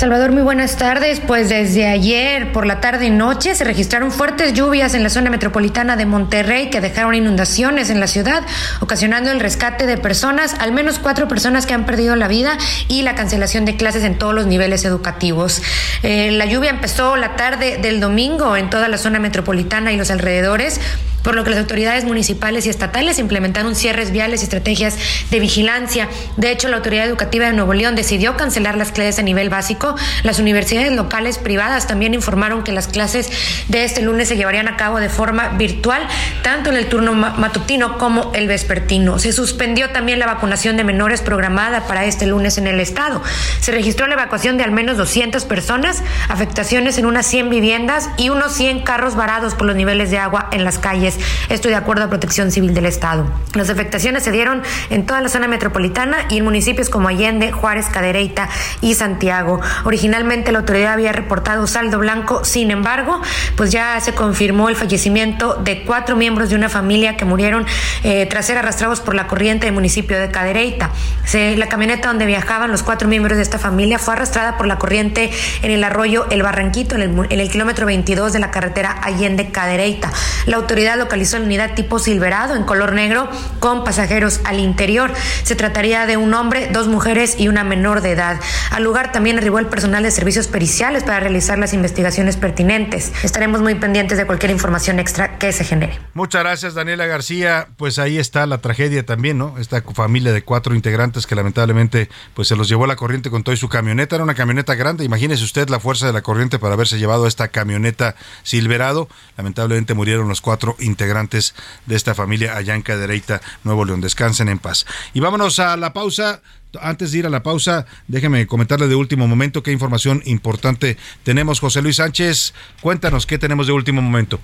Salvador, 0.00 0.32
muy 0.32 0.40
buenas 0.40 0.78
tardes. 0.78 1.20
Pues 1.20 1.50
desde 1.50 1.86
ayer 1.86 2.52
por 2.52 2.64
la 2.64 2.80
tarde 2.80 3.04
y 3.04 3.10
noche 3.10 3.54
se 3.54 3.64
registraron 3.64 4.10
fuertes 4.10 4.54
lluvias 4.54 4.94
en 4.94 5.02
la 5.02 5.10
zona 5.10 5.28
metropolitana 5.28 5.94
de 5.94 6.06
Monterrey 6.06 6.70
que 6.70 6.80
dejaron 6.80 7.14
inundaciones 7.14 7.90
en 7.90 8.00
la 8.00 8.06
ciudad, 8.06 8.42
ocasionando 8.80 9.30
el 9.30 9.40
rescate 9.40 9.84
de 9.84 9.98
personas, 9.98 10.54
al 10.58 10.72
menos 10.72 10.98
cuatro 10.98 11.28
personas 11.28 11.66
que 11.66 11.74
han 11.74 11.84
perdido 11.84 12.16
la 12.16 12.28
vida 12.28 12.56
y 12.88 13.02
la 13.02 13.14
cancelación 13.14 13.66
de 13.66 13.76
clases 13.76 14.02
en 14.04 14.16
todos 14.16 14.34
los 14.34 14.46
niveles 14.46 14.86
educativos. 14.86 15.60
Eh, 16.02 16.30
la 16.30 16.46
lluvia 16.46 16.70
empezó 16.70 17.16
la 17.16 17.36
tarde 17.36 17.76
del 17.76 18.00
domingo 18.00 18.56
en 18.56 18.70
toda 18.70 18.88
la 18.88 18.96
zona 18.96 19.18
metropolitana 19.18 19.92
y 19.92 19.98
los 19.98 20.10
alrededores 20.10 20.80
por 21.22 21.34
lo 21.34 21.44
que 21.44 21.50
las 21.50 21.58
autoridades 21.58 22.04
municipales 22.04 22.66
y 22.66 22.70
estatales 22.70 23.18
implementaron 23.18 23.74
cierres 23.74 24.10
viales 24.10 24.40
y 24.40 24.44
estrategias 24.44 24.96
de 25.30 25.40
vigilancia. 25.40 26.08
De 26.36 26.50
hecho, 26.50 26.68
la 26.68 26.76
Autoridad 26.76 27.06
Educativa 27.06 27.46
de 27.46 27.52
Nuevo 27.52 27.74
León 27.74 27.94
decidió 27.94 28.36
cancelar 28.36 28.76
las 28.76 28.92
clases 28.92 29.18
a 29.18 29.22
nivel 29.22 29.50
básico. 29.50 29.89
Las 30.22 30.38
universidades 30.38 30.92
locales 30.92 31.38
privadas 31.38 31.86
también 31.86 32.14
informaron 32.14 32.62
que 32.62 32.72
las 32.72 32.88
clases 32.88 33.30
de 33.68 33.84
este 33.84 34.02
lunes 34.02 34.28
se 34.28 34.36
llevarían 34.36 34.68
a 34.68 34.76
cabo 34.76 35.00
de 35.00 35.08
forma 35.08 35.50
virtual, 35.50 36.06
tanto 36.42 36.70
en 36.70 36.76
el 36.76 36.86
turno 36.86 37.12
matutino 37.12 37.98
como 37.98 38.32
el 38.34 38.48
vespertino. 38.48 39.18
Se 39.18 39.32
suspendió 39.32 39.90
también 39.90 40.18
la 40.18 40.26
vacunación 40.26 40.76
de 40.76 40.84
menores 40.84 41.20
programada 41.22 41.86
para 41.86 42.04
este 42.04 42.26
lunes 42.26 42.58
en 42.58 42.66
el 42.66 42.80
estado. 42.80 43.22
Se 43.60 43.72
registró 43.72 44.06
la 44.06 44.14
evacuación 44.14 44.56
de 44.56 44.64
al 44.64 44.72
menos 44.72 44.96
200 44.96 45.44
personas, 45.44 46.02
afectaciones 46.28 46.98
en 46.98 47.06
unas 47.06 47.26
100 47.26 47.50
viviendas 47.50 48.10
y 48.16 48.28
unos 48.28 48.52
100 48.54 48.80
carros 48.82 49.16
varados 49.16 49.54
por 49.54 49.66
los 49.66 49.76
niveles 49.76 50.10
de 50.10 50.18
agua 50.18 50.48
en 50.52 50.64
las 50.64 50.78
calles 50.78 51.18
esto 51.48 51.68
de 51.68 51.74
acuerdo 51.74 52.04
a 52.04 52.08
Protección 52.08 52.50
Civil 52.50 52.74
del 52.74 52.86
Estado. 52.86 53.26
Las 53.54 53.70
afectaciones 53.70 54.22
se 54.22 54.32
dieron 54.32 54.62
en 54.90 55.06
toda 55.06 55.20
la 55.20 55.28
zona 55.28 55.48
metropolitana 55.48 56.18
y 56.30 56.38
en 56.38 56.44
municipios 56.44 56.88
como 56.88 57.08
Allende, 57.08 57.52
Juárez, 57.52 57.86
Cadereyta 57.86 58.48
y 58.80 58.94
Santiago. 58.94 59.60
Originalmente 59.84 60.52
la 60.52 60.60
autoridad 60.60 60.92
había 60.92 61.12
reportado 61.12 61.66
saldo 61.66 61.98
blanco, 61.98 62.44
sin 62.44 62.70
embargo, 62.70 63.20
pues 63.56 63.70
ya 63.70 63.98
se 64.00 64.14
confirmó 64.14 64.68
el 64.68 64.76
fallecimiento 64.76 65.54
de 65.54 65.82
cuatro 65.82 66.16
miembros 66.16 66.50
de 66.50 66.56
una 66.56 66.68
familia 66.68 67.16
que 67.16 67.24
murieron 67.24 67.66
eh, 68.04 68.26
tras 68.26 68.46
ser 68.46 68.58
arrastrados 68.58 69.00
por 69.00 69.14
la 69.14 69.26
corriente 69.26 69.66
del 69.66 69.74
municipio 69.74 70.18
de 70.18 70.30
Cadereyta. 70.30 70.90
la 71.32 71.68
camioneta 71.68 72.08
donde 72.08 72.26
viajaban 72.26 72.70
los 72.70 72.82
cuatro 72.82 73.08
miembros 73.08 73.36
de 73.36 73.42
esta 73.42 73.58
familia 73.58 73.98
fue 73.98 74.14
arrastrada 74.14 74.56
por 74.56 74.66
la 74.66 74.78
corriente 74.78 75.30
en 75.62 75.70
el 75.70 75.84
arroyo 75.84 76.26
El 76.30 76.42
Barranquito, 76.42 76.94
en 76.96 77.02
el, 77.02 77.26
en 77.30 77.48
kilómetro 77.48 77.86
22 77.86 78.32
de 78.32 78.38
la 78.38 78.50
carretera 78.50 78.96
Allende 79.02 79.50
Cadereyta. 79.50 80.12
La 80.46 80.56
autoridad 80.56 80.96
localizó 80.96 81.38
la 81.38 81.44
unidad 81.44 81.74
tipo 81.74 81.98
Silverado 81.98 82.54
en 82.56 82.64
color 82.64 82.92
negro 82.92 83.28
con 83.58 83.84
pasajeros 83.84 84.40
al 84.44 84.58
interior. 84.58 85.12
Se 85.42 85.54
trataría 85.54 86.06
de 86.06 86.16
un 86.16 86.32
hombre, 86.34 86.68
dos 86.72 86.88
mujeres 86.88 87.36
y 87.38 87.48
una 87.48 87.64
menor 87.64 88.00
de 88.00 88.12
edad. 88.12 88.40
Al 88.70 88.82
lugar 88.82 89.12
también 89.12 89.38
arribó 89.38 89.58
el 89.58 89.66
personal 89.70 90.02
de 90.02 90.10
servicios 90.10 90.48
periciales 90.48 91.04
para 91.04 91.20
realizar 91.20 91.58
las 91.58 91.72
investigaciones 91.72 92.36
pertinentes. 92.36 93.12
Estaremos 93.22 93.62
muy 93.62 93.74
pendientes 93.76 94.18
de 94.18 94.26
cualquier 94.26 94.50
información 94.50 94.98
extra 94.98 95.38
que 95.38 95.52
se 95.52 95.64
genere. 95.64 95.98
Muchas 96.14 96.42
gracias, 96.42 96.74
Daniela 96.74 97.06
García. 97.06 97.68
Pues 97.76 97.98
ahí 97.98 98.18
está 98.18 98.46
la 98.46 98.58
tragedia 98.58 99.06
también, 99.06 99.38
¿no? 99.38 99.56
Esta 99.58 99.82
familia 99.82 100.32
de 100.32 100.42
cuatro 100.42 100.74
integrantes 100.74 101.26
que 101.26 101.34
lamentablemente 101.34 102.08
pues 102.34 102.48
se 102.48 102.56
los 102.56 102.68
llevó 102.68 102.86
la 102.86 102.96
corriente 102.96 103.30
con 103.30 103.42
todo 103.42 103.54
y 103.54 103.58
su 103.58 103.68
camioneta. 103.68 104.16
Era 104.16 104.24
una 104.24 104.34
camioneta 104.34 104.74
grande. 104.74 105.04
Imagínese 105.04 105.44
usted 105.44 105.68
la 105.68 105.80
fuerza 105.80 106.06
de 106.06 106.12
la 106.12 106.22
corriente 106.22 106.58
para 106.58 106.74
haberse 106.74 106.98
llevado 106.98 107.26
esta 107.26 107.48
camioneta 107.48 108.16
Silverado. 108.42 109.08
Lamentablemente 109.36 109.94
murieron 109.94 110.28
los 110.28 110.40
cuatro 110.40 110.76
integrantes 110.80 111.54
de 111.86 111.96
esta 111.96 112.14
familia 112.14 112.56
allá 112.56 112.74
en 112.74 112.82
Cadereyta, 112.82 113.40
Nuevo 113.64 113.84
León. 113.84 114.00
Descansen 114.00 114.48
en 114.48 114.58
paz. 114.58 114.86
Y 115.14 115.20
vámonos 115.20 115.58
a 115.58 115.76
la 115.76 115.92
pausa. 115.92 116.42
Antes 116.80 117.12
de 117.12 117.18
ir 117.18 117.26
a 117.26 117.30
la 117.30 117.42
pausa, 117.42 117.86
déjeme 118.06 118.46
comentarle 118.46 118.86
de 118.86 118.94
último 118.94 119.26
momento 119.26 119.62
qué 119.62 119.72
información 119.72 120.22
importante 120.24 120.96
tenemos. 121.24 121.60
José 121.60 121.82
Luis 121.82 121.96
Sánchez, 121.96 122.54
cuéntanos 122.80 123.26
qué 123.26 123.38
tenemos 123.38 123.66
de 123.66 123.72
último 123.72 124.02
momento. 124.02 124.40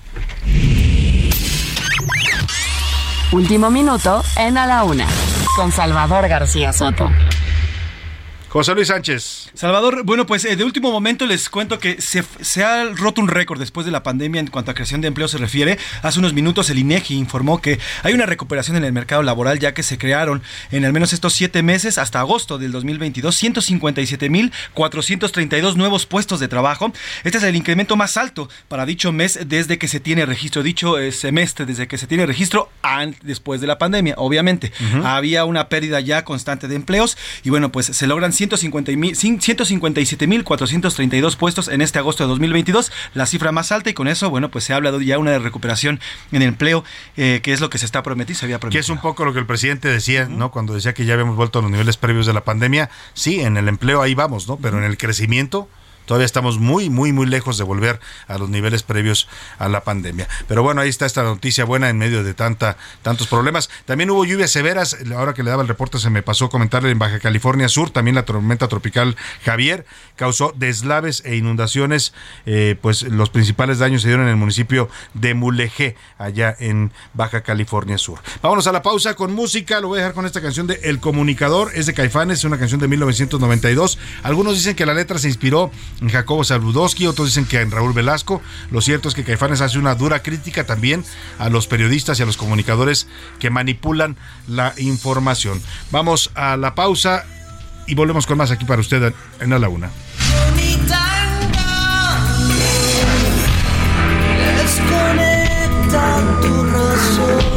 Último 3.31 3.69
minuto 3.69 4.23
en 4.37 4.57
A 4.57 4.65
la 4.67 4.83
Una, 4.83 5.07
con 5.55 5.71
Salvador 5.71 6.27
García 6.27 6.71
Soto. 6.73 7.09
José 8.49 8.73
Luis 8.73 8.87
Sánchez. 8.87 9.51
Salvador, 9.53 10.03
bueno, 10.05 10.25
pues 10.25 10.45
eh, 10.45 10.55
de 10.55 10.63
último 10.63 10.89
momento 10.89 11.25
les 11.25 11.49
cuento 11.49 11.79
que 11.79 12.01
se, 12.01 12.23
ha 12.63 12.85
roto 12.95 13.19
un 13.19 13.27
récord 13.27 13.59
después 13.59 13.85
de 13.85 13.91
la 13.91 14.03
pandemia 14.03 14.39
en 14.39 14.47
cuanto 14.47 14.71
a 14.71 14.73
creación 14.73 15.01
de 15.01 15.09
empleo 15.09 15.27
se 15.27 15.37
refiere. 15.37 15.77
Hace 16.01 16.19
unos 16.19 16.33
minutos 16.33 16.69
el 16.69 16.79
INEGI 16.79 17.15
informó 17.15 17.61
que 17.61 17.77
hay 18.03 18.13
una 18.13 18.25
recuperación 18.25 18.77
en 18.77 18.85
el 18.85 18.93
mercado 18.93 19.21
laboral 19.21 19.59
ya 19.59 19.73
que 19.73 19.83
se 19.83 19.97
crearon 19.97 20.41
en 20.71 20.85
al 20.85 20.93
menos 20.93 21.11
estos 21.11 21.33
siete 21.33 21.61
meses 21.61 21.97
hasta 21.97 22.21
agosto 22.21 22.57
del 22.57 22.71
2022 22.71 23.43
157.432 23.43 25.75
nuevos 25.75 26.05
puestos 26.05 26.39
de 26.39 26.47
trabajo. 26.47 26.93
Este 27.25 27.39
es 27.39 27.43
el 27.43 27.57
incremento 27.57 27.97
más 27.97 28.15
alto 28.15 28.47
para 28.69 28.85
dicho 28.85 29.11
mes 29.11 29.39
desde 29.45 29.77
que 29.77 29.89
se 29.89 29.99
tiene 29.99 30.25
registro, 30.25 30.63
dicho 30.63 30.97
eh, 30.99 31.11
semestre 31.11 31.65
desde 31.65 31.89
que 31.89 31.97
se 31.97 32.07
tiene 32.07 32.25
registro 32.25 32.69
después 33.21 33.59
de 33.59 33.67
la 33.67 33.77
pandemia, 33.77 34.13
obviamente. 34.17 34.71
Había 35.03 35.43
una 35.43 35.67
pérdida 35.67 35.99
ya 35.99 36.23
constante 36.23 36.67
de 36.67 36.75
empleos 36.75 37.17
y 37.43 37.49
bueno, 37.49 37.71
pues 37.71 37.87
se 37.87 38.07
logran 38.07 38.31
157.432 38.37 41.37
puestos 41.37 41.67
en 41.67 41.81
este 41.81 41.99
agosto 41.99 42.23
de 42.23 42.29
2022, 42.29 42.91
la 43.13 43.25
cifra 43.25 43.51
más 43.51 43.71
alta 43.71 43.89
y 43.89 43.93
con 43.93 44.07
eso, 44.07 44.29
bueno, 44.29 44.51
pues 44.51 44.65
se 44.65 44.73
habla 44.73 44.91
de 44.91 45.05
ya 45.05 45.17
una 45.17 45.39
recuperación 45.39 45.99
en 46.31 46.41
el 46.41 46.49
empleo, 46.49 46.83
eh, 47.15 47.39
que 47.41 47.53
es 47.53 47.61
lo 47.61 47.69
que 47.69 47.77
se 47.77 47.85
está 47.85 48.03
prometiendo, 48.03 48.39
se 48.39 48.45
había 48.45 48.59
prometido. 48.59 48.79
Que 48.79 48.83
es 48.83 48.89
un 48.89 48.99
poco 48.99 49.25
lo 49.25 49.33
que 49.33 49.39
el 49.39 49.45
presidente 49.45 49.89
decía, 49.89 50.25
¿no? 50.25 50.51
Cuando 50.51 50.73
decía 50.73 50.93
que 50.93 51.05
ya 51.05 51.13
habíamos 51.13 51.35
vuelto 51.35 51.59
a 51.59 51.61
los 51.61 51.71
niveles 51.71 51.97
previos 51.97 52.25
de 52.25 52.33
la 52.33 52.43
pandemia, 52.43 52.89
sí, 53.13 53.41
en 53.41 53.57
el 53.57 53.67
empleo 53.67 54.01
ahí 54.01 54.15
vamos, 54.15 54.47
¿no? 54.47 54.57
Pero 54.57 54.77
en 54.77 54.83
el 54.83 54.97
crecimiento 54.97 55.69
Todavía 56.07 56.25
estamos 56.25 56.57
muy, 56.57 56.89
muy, 56.89 57.11
muy 57.11 57.27
lejos 57.27 57.57
de 57.57 57.65
volver 57.65 57.99
a 58.27 58.37
los 58.37 58.49
niveles 58.49 58.81
previos 58.81 59.27
a 59.59 59.67
la 59.67 59.83
pandemia. 59.83 60.27
Pero 60.47 60.63
bueno, 60.63 60.81
ahí 60.81 60.89
está 60.89 61.05
esta 61.05 61.21
noticia 61.21 61.65
buena 61.65 61.89
en 61.89 61.97
medio 61.97 62.23
de 62.23 62.33
tanta, 62.33 62.77
tantos 63.01 63.27
problemas. 63.27 63.69
También 63.85 64.09
hubo 64.09 64.23
lluvias 64.23 64.49
severas. 64.49 64.97
Ahora 65.15 65.33
que 65.33 65.43
le 65.43 65.49
daba 65.49 65.61
el 65.61 65.67
reporte 65.67 65.99
se 65.99 66.09
me 66.09 66.23
pasó 66.23 66.49
comentarle 66.49 66.91
en 66.91 66.97
Baja 66.97 67.19
California 67.19 67.67
Sur, 67.67 67.89
también 67.89 68.15
la 68.15 68.23
tormenta 68.23 68.69
tropical 68.69 69.17
Javier 69.43 69.85
causó 70.15 70.53
deslaves 70.55 71.23
e 71.25 71.35
inundaciones. 71.35 72.13
Eh, 72.45 72.77
pues 72.81 73.03
los 73.03 73.29
principales 73.29 73.79
daños 73.79 74.01
se 74.01 74.07
dieron 74.07 74.25
en 74.25 74.31
el 74.31 74.37
municipio 74.37 74.89
de 75.13 75.33
Mulegé, 75.33 75.95
allá 76.17 76.55
en 76.57 76.91
Baja 77.13 77.41
California 77.41 77.97
Sur. 77.97 78.19
Vámonos 78.41 78.65
a 78.67 78.71
la 78.71 78.81
pausa 78.81 79.15
con 79.15 79.33
música. 79.33 79.81
Lo 79.81 79.89
voy 79.89 79.97
a 79.99 80.01
dejar 80.03 80.15
con 80.15 80.25
esta 80.25 80.41
canción 80.41 80.67
de 80.67 80.79
El 80.83 80.99
Comunicador. 80.99 81.71
Es 81.75 81.85
de 81.85 81.93
Caifanes, 81.93 82.39
es 82.39 82.43
una 82.45 82.57
canción 82.57 82.79
de 82.79 82.87
1992. 82.87 83.99
Algunos 84.23 84.55
dicen 84.55 84.75
que 84.75 84.85
la 84.85 84.93
letra 84.93 85.19
se 85.19 85.27
inspiró 85.27 85.69
en 86.01 86.09
Jacobo 86.09 86.43
Saludowski, 86.43 87.07
otros 87.07 87.29
dicen 87.29 87.45
que 87.45 87.61
en 87.61 87.71
Raúl 87.71 87.93
Velasco. 87.93 88.41
Lo 88.71 88.81
cierto 88.81 89.09
es 89.09 89.15
que 89.15 89.23
Caifanes 89.23 89.61
hace 89.61 89.79
una 89.79 89.95
dura 89.95 90.21
crítica 90.21 90.65
también 90.65 91.03
a 91.39 91.49
los 91.49 91.67
periodistas 91.67 92.19
y 92.19 92.23
a 92.23 92.25
los 92.25 92.37
comunicadores 92.37 93.07
que 93.39 93.49
manipulan 93.49 94.17
la 94.47 94.73
información. 94.77 95.61
Vamos 95.91 96.31
a 96.35 96.57
la 96.57 96.75
pausa 96.75 97.25
y 97.87 97.95
volvemos 97.95 98.27
con 98.27 98.37
más 98.37 98.51
aquí 98.51 98.65
para 98.65 98.81
usted 98.81 99.13
en 99.39 99.49
la 99.49 99.69
Una. 99.69 99.89
Desconecta 104.57 106.39
tu 106.41 106.63
razón. 106.63 107.56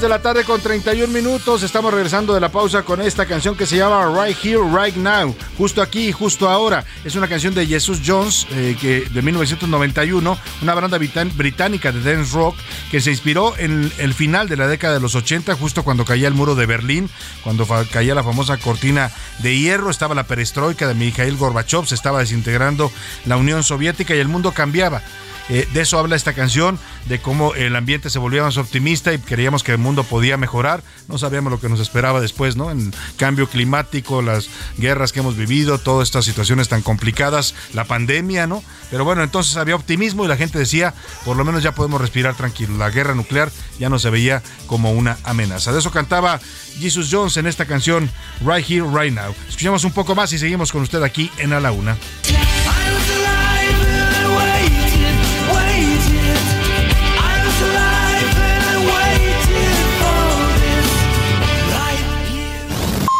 de 0.00 0.08
la 0.10 0.20
tarde 0.20 0.44
con 0.44 0.60
31 0.60 1.10
minutos. 1.12 1.62
Estamos 1.62 1.92
regresando 1.92 2.34
de 2.34 2.40
la 2.40 2.50
pausa 2.50 2.82
con 2.82 3.00
esta 3.00 3.24
canción 3.24 3.56
que 3.56 3.66
se 3.66 3.76
llama 3.76 4.06
Right 4.06 4.36
Here, 4.44 4.60
Right 4.60 4.96
Now. 4.96 5.34
Justo 5.56 5.80
aquí, 5.80 6.12
justo 6.12 6.50
ahora. 6.50 6.84
Es 7.04 7.14
una 7.14 7.28
canción 7.28 7.54
de 7.54 7.66
Jesus 7.66 8.02
Jones 8.04 8.46
eh, 8.50 8.76
que, 8.78 9.02
de 9.08 9.22
1991, 9.22 10.38
una 10.60 10.74
banda 10.74 10.98
británica 10.98 11.92
de 11.92 12.02
dance 12.02 12.34
rock 12.34 12.56
que 12.90 13.00
se 13.00 13.10
inspiró 13.10 13.56
en 13.56 13.90
el 13.98 14.12
final 14.12 14.48
de 14.48 14.56
la 14.56 14.66
década 14.66 14.94
de 14.94 15.00
los 15.00 15.14
80, 15.14 15.54
justo 15.54 15.82
cuando 15.82 16.04
caía 16.04 16.28
el 16.28 16.34
muro 16.34 16.54
de 16.54 16.66
Berlín, 16.66 17.08
cuando 17.42 17.66
caía 17.90 18.14
la 18.14 18.24
famosa 18.24 18.58
cortina 18.58 19.10
de 19.38 19.58
hierro, 19.58 19.90
estaba 19.90 20.14
la 20.14 20.24
perestroika 20.24 20.88
de 20.88 20.94
Mikhail 20.94 21.36
Gorbachev, 21.36 21.86
se 21.86 21.94
estaba 21.94 22.18
desintegrando 22.18 22.92
la 23.24 23.36
Unión 23.38 23.62
Soviética 23.62 24.14
y 24.14 24.18
el 24.18 24.28
mundo 24.28 24.52
cambiaba. 24.52 25.02
Eh, 25.48 25.68
de 25.72 25.80
eso 25.80 25.98
habla 25.98 26.16
esta 26.16 26.32
canción, 26.32 26.78
de 27.06 27.20
cómo 27.20 27.54
el 27.54 27.76
ambiente 27.76 28.10
se 28.10 28.18
volvía 28.18 28.42
más 28.42 28.56
optimista 28.56 29.12
y 29.12 29.18
creíamos 29.18 29.62
que 29.62 29.72
el 29.72 29.78
mundo 29.78 30.04
podía 30.04 30.36
mejorar. 30.36 30.82
No 31.08 31.18
sabíamos 31.18 31.52
lo 31.52 31.60
que 31.60 31.68
nos 31.68 31.80
esperaba 31.80 32.20
después, 32.20 32.56
¿no? 32.56 32.70
El 32.70 32.92
cambio 33.16 33.48
climático, 33.48 34.22
las 34.22 34.48
guerras 34.76 35.12
que 35.12 35.20
hemos 35.20 35.36
vivido, 35.36 35.78
todas 35.78 36.08
estas 36.08 36.24
situaciones 36.24 36.68
tan 36.68 36.82
complicadas, 36.82 37.54
la 37.74 37.84
pandemia, 37.84 38.46
¿no? 38.46 38.62
Pero 38.90 39.04
bueno, 39.04 39.22
entonces 39.22 39.56
había 39.56 39.76
optimismo 39.76 40.24
y 40.24 40.28
la 40.28 40.36
gente 40.36 40.58
decía, 40.58 40.94
por 41.24 41.36
lo 41.36 41.44
menos 41.44 41.62
ya 41.62 41.72
podemos 41.72 42.00
respirar 42.00 42.34
tranquilo. 42.34 42.76
La 42.76 42.90
guerra 42.90 43.14
nuclear 43.14 43.50
ya 43.78 43.88
no 43.88 43.98
se 43.98 44.10
veía 44.10 44.42
como 44.66 44.92
una 44.92 45.18
amenaza. 45.24 45.72
De 45.72 45.78
eso 45.78 45.90
cantaba 45.90 46.40
Jesus 46.78 47.08
Jones 47.10 47.36
en 47.36 47.46
esta 47.46 47.66
canción 47.66 48.10
Right 48.40 48.68
Here, 48.68 48.86
Right 48.92 49.14
Now. 49.14 49.34
Escuchamos 49.48 49.84
un 49.84 49.92
poco 49.92 50.14
más 50.14 50.32
y 50.32 50.38
seguimos 50.38 50.72
con 50.72 50.82
usted 50.82 51.02
aquí 51.02 51.30
en 51.38 51.52
A 51.52 51.60
la 51.60 51.72
Una. 51.72 51.96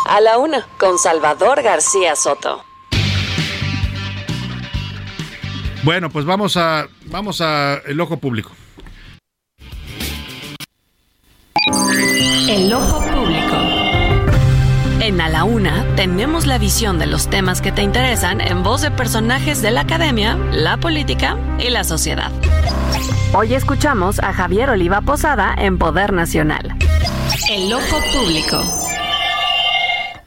A 0.08 0.20
la 0.20 0.38
Una 0.38 0.64
con 0.78 0.98
Salvador 0.98 1.62
García 1.62 2.14
Soto. 2.14 2.64
Bueno, 5.82 6.10
pues 6.10 6.24
vamos 6.24 6.56
a 6.56 6.86
vamos 7.06 7.40
a 7.40 7.80
el 7.86 8.00
ojo 8.00 8.18
público. 8.18 8.52
El 12.48 12.72
ojo 12.72 13.00
público. 13.00 13.56
En 15.00 15.20
A 15.20 15.28
la 15.28 15.42
Una 15.42 15.84
tenemos 15.96 16.46
la 16.46 16.58
visión 16.58 17.00
de 17.00 17.06
los 17.06 17.28
temas 17.28 17.60
que 17.60 17.72
te 17.72 17.82
interesan 17.82 18.40
en 18.40 18.62
voz 18.62 18.82
de 18.82 18.92
personajes 18.92 19.60
de 19.60 19.72
la 19.72 19.80
academia, 19.80 20.36
la 20.52 20.76
política 20.76 21.36
y 21.58 21.70
la 21.70 21.82
sociedad. 21.82 22.30
Hoy 23.34 23.54
escuchamos 23.54 24.20
a 24.20 24.32
Javier 24.32 24.70
Oliva 24.70 25.00
Posada 25.00 25.54
en 25.58 25.78
Poder 25.78 26.12
Nacional. 26.12 26.76
El 27.50 27.72
ojo 27.72 27.98
público. 28.12 28.85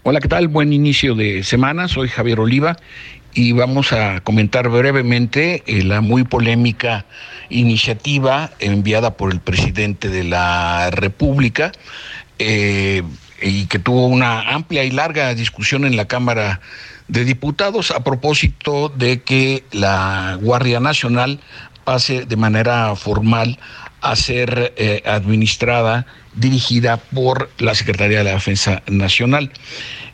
Hola, 0.01 0.21
¿qué 0.21 0.29
tal? 0.29 0.47
Buen 0.47 0.71
inicio 0.71 1.13
de 1.13 1.43
semana. 1.43 1.89
Soy 1.89 2.07
Javier 2.07 2.39
Oliva 2.39 2.77
y 3.33 3.51
vamos 3.51 3.91
a 3.91 4.21
comentar 4.21 4.69
brevemente 4.69 5.61
eh, 5.67 5.83
la 5.83 5.99
muy 5.99 6.23
polémica 6.23 7.05
iniciativa 7.49 8.49
enviada 8.59 9.17
por 9.17 9.33
el 9.33 9.41
presidente 9.41 10.07
de 10.07 10.23
la 10.23 10.89
República 10.89 11.73
eh, 12.39 13.03
y 13.41 13.65
que 13.65 13.77
tuvo 13.77 14.07
una 14.07 14.53
amplia 14.53 14.85
y 14.85 14.91
larga 14.91 15.35
discusión 15.35 15.83
en 15.83 15.97
la 15.97 16.05
Cámara 16.05 16.61
de 17.09 17.25
Diputados 17.25 17.91
a 17.91 18.01
propósito 18.01 18.87
de 18.87 19.21
que 19.21 19.65
la 19.73 20.37
Guardia 20.41 20.79
Nacional 20.79 21.41
pase 21.83 22.25
de 22.25 22.37
manera 22.37 22.95
formal 22.95 23.59
a 23.99 24.15
ser 24.15 24.73
eh, 24.77 25.03
administrada, 25.05 26.05
dirigida 26.35 26.97
por 26.97 27.49
la 27.57 27.75
Secretaría 27.75 28.19
de 28.19 28.23
la 28.25 28.31
Defensa 28.31 28.81
Nacional. 28.87 29.51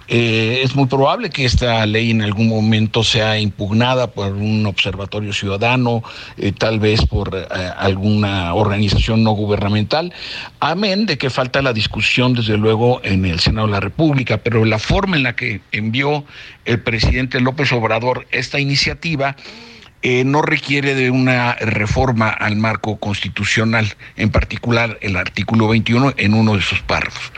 Eh, 0.07 0.61
es 0.63 0.75
muy 0.75 0.85
probable 0.85 1.31
que 1.31 1.45
esta 1.45 1.83
ley 1.87 2.11
en 2.11 2.21
algún 2.21 2.47
momento 2.47 3.03
sea 3.03 3.39
impugnada 3.39 4.11
por 4.11 4.33
un 4.33 4.65
observatorio 4.67 5.33
ciudadano, 5.33 6.03
eh, 6.37 6.51
tal 6.51 6.79
vez 6.79 7.03
por 7.07 7.35
eh, 7.35 7.47
alguna 7.75 8.53
organización 8.53 9.23
no 9.23 9.31
gubernamental, 9.31 10.13
amén 10.59 11.07
de 11.07 11.17
que 11.17 11.31
falta 11.31 11.63
la 11.63 11.73
discusión 11.73 12.33
desde 12.33 12.55
luego 12.55 13.01
en 13.03 13.25
el 13.25 13.39
Senado 13.39 13.65
de 13.65 13.73
la 13.73 13.79
República, 13.79 14.37
pero 14.37 14.63
la 14.63 14.77
forma 14.77 15.17
en 15.17 15.23
la 15.23 15.35
que 15.35 15.61
envió 15.71 16.23
el 16.65 16.79
presidente 16.81 17.39
López 17.39 17.71
Obrador 17.71 18.27
esta 18.29 18.59
iniciativa 18.59 19.35
eh, 20.07 20.23
no 20.23 20.43
requiere 20.43 20.93
de 20.93 21.09
una 21.09 21.55
reforma 21.55 22.29
al 22.29 22.57
marco 22.57 22.97
constitucional, 22.97 23.95
en 24.17 24.29
particular 24.29 24.99
el 25.01 25.17
artículo 25.17 25.67
21 25.67 26.13
en 26.17 26.35
uno 26.35 26.53
de 26.53 26.61
sus 26.61 26.79
párrafos. 26.81 27.31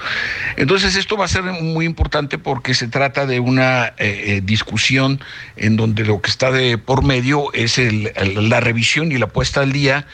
Entonces 0.57 0.97
esto 0.97 1.15
va 1.15 1.23
a 1.23 1.29
ser 1.29 1.43
muy 1.43 1.85
importante 1.85 2.37
porque 2.37 2.73
se 2.73 2.89
trata 2.89 3.25
de 3.25 3.39
una 3.39 3.85
eh, 3.85 3.93
eh, 3.99 4.41
discusión 4.43 5.21
en 5.55 5.77
donde 5.77 6.03
lo 6.03 6.21
que 6.21 6.29
está 6.29 6.51
de 6.51 6.77
por 6.77 7.05
medio 7.05 7.53
es 7.53 7.79
la 8.35 8.59
revisión 8.59 9.13
y 9.13 9.17
la 9.17 9.27
puesta 9.27 9.61
al 9.61 9.71
día 9.71 10.05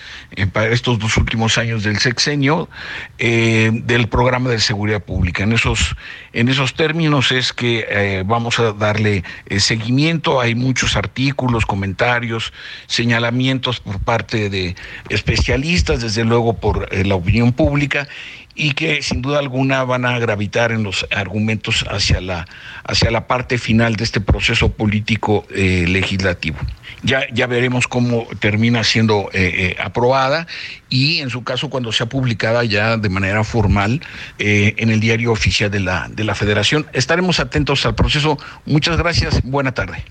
para 0.51 0.67
estos 0.67 0.99
dos 0.99 1.17
últimos 1.17 1.57
años 1.57 1.81
del 1.81 1.97
sexenio 1.97 2.69
del 3.17 4.07
programa 4.09 4.51
de 4.51 4.59
seguridad 4.59 5.01
pública. 5.01 5.41
En 5.41 5.53
esos, 5.53 5.95
en 6.33 6.49
esos 6.49 6.75
términos 6.75 7.31
es 7.31 7.51
que 7.51 8.23
vamos 8.25 8.59
a 8.59 8.73
darle 8.73 9.23
seguimiento. 9.57 10.39
Hay 10.39 10.55
muchos 10.55 10.95
artículos, 10.95 11.65
comentarios, 11.65 12.42
señalamientos 12.87 13.79
por 13.79 13.99
parte 13.99 14.49
de 14.49 14.75
especialistas, 15.09 16.01
desde 16.01 16.25
luego 16.25 16.53
por 16.53 16.89
eh, 16.91 17.05
la 17.05 17.15
opinión 17.15 17.53
pública. 17.53 18.07
y 18.55 18.73
que 18.73 19.01
sin 19.01 19.23
duda 19.23 19.39
alguna 19.39 19.83
van 19.83 20.05
a 20.05 20.19
gravitar 20.19 20.71
en 20.71 20.83
los 20.83 21.07
argumentos 21.09 21.85
hacia 21.89 22.21
la, 22.21 22.45
hacia 22.83 23.09
la 23.09 23.25
parte 23.25 23.57
final 23.57 23.95
de 23.95 24.03
este 24.03 24.21
proceso 24.21 24.69
político 24.69 25.47
eh, 25.49 25.85
legislativo. 25.87 26.59
Ya, 27.01 27.25
ya 27.33 27.47
veremos 27.47 27.87
cómo 27.87 28.27
termina 28.37 28.83
siendo 28.83 29.31
eh, 29.33 29.75
aprobada 29.79 30.45
y 30.87 31.21
en 31.21 31.31
su 31.31 31.43
caso 31.43 31.71
cuando 31.71 31.91
sea 31.91 32.05
publicada 32.05 32.63
ya 32.63 32.97
de 32.97 33.09
manera 33.09 33.43
formal 33.43 34.01
en 34.37 34.89
el 34.91 34.99
diario 34.99 35.31
oficial 35.31 35.71
de 35.71 35.79
la, 35.79 36.07
de 36.11 36.23
la 36.23 36.35
federación. 36.35 36.85
Estaremos 36.93 37.39
atentos 37.39 37.83
al 37.87 37.95
proceso. 37.95 38.37
Muchas 38.67 38.97
gracias. 38.97 39.41
Buena 39.41 39.71
tarde. 39.71 40.05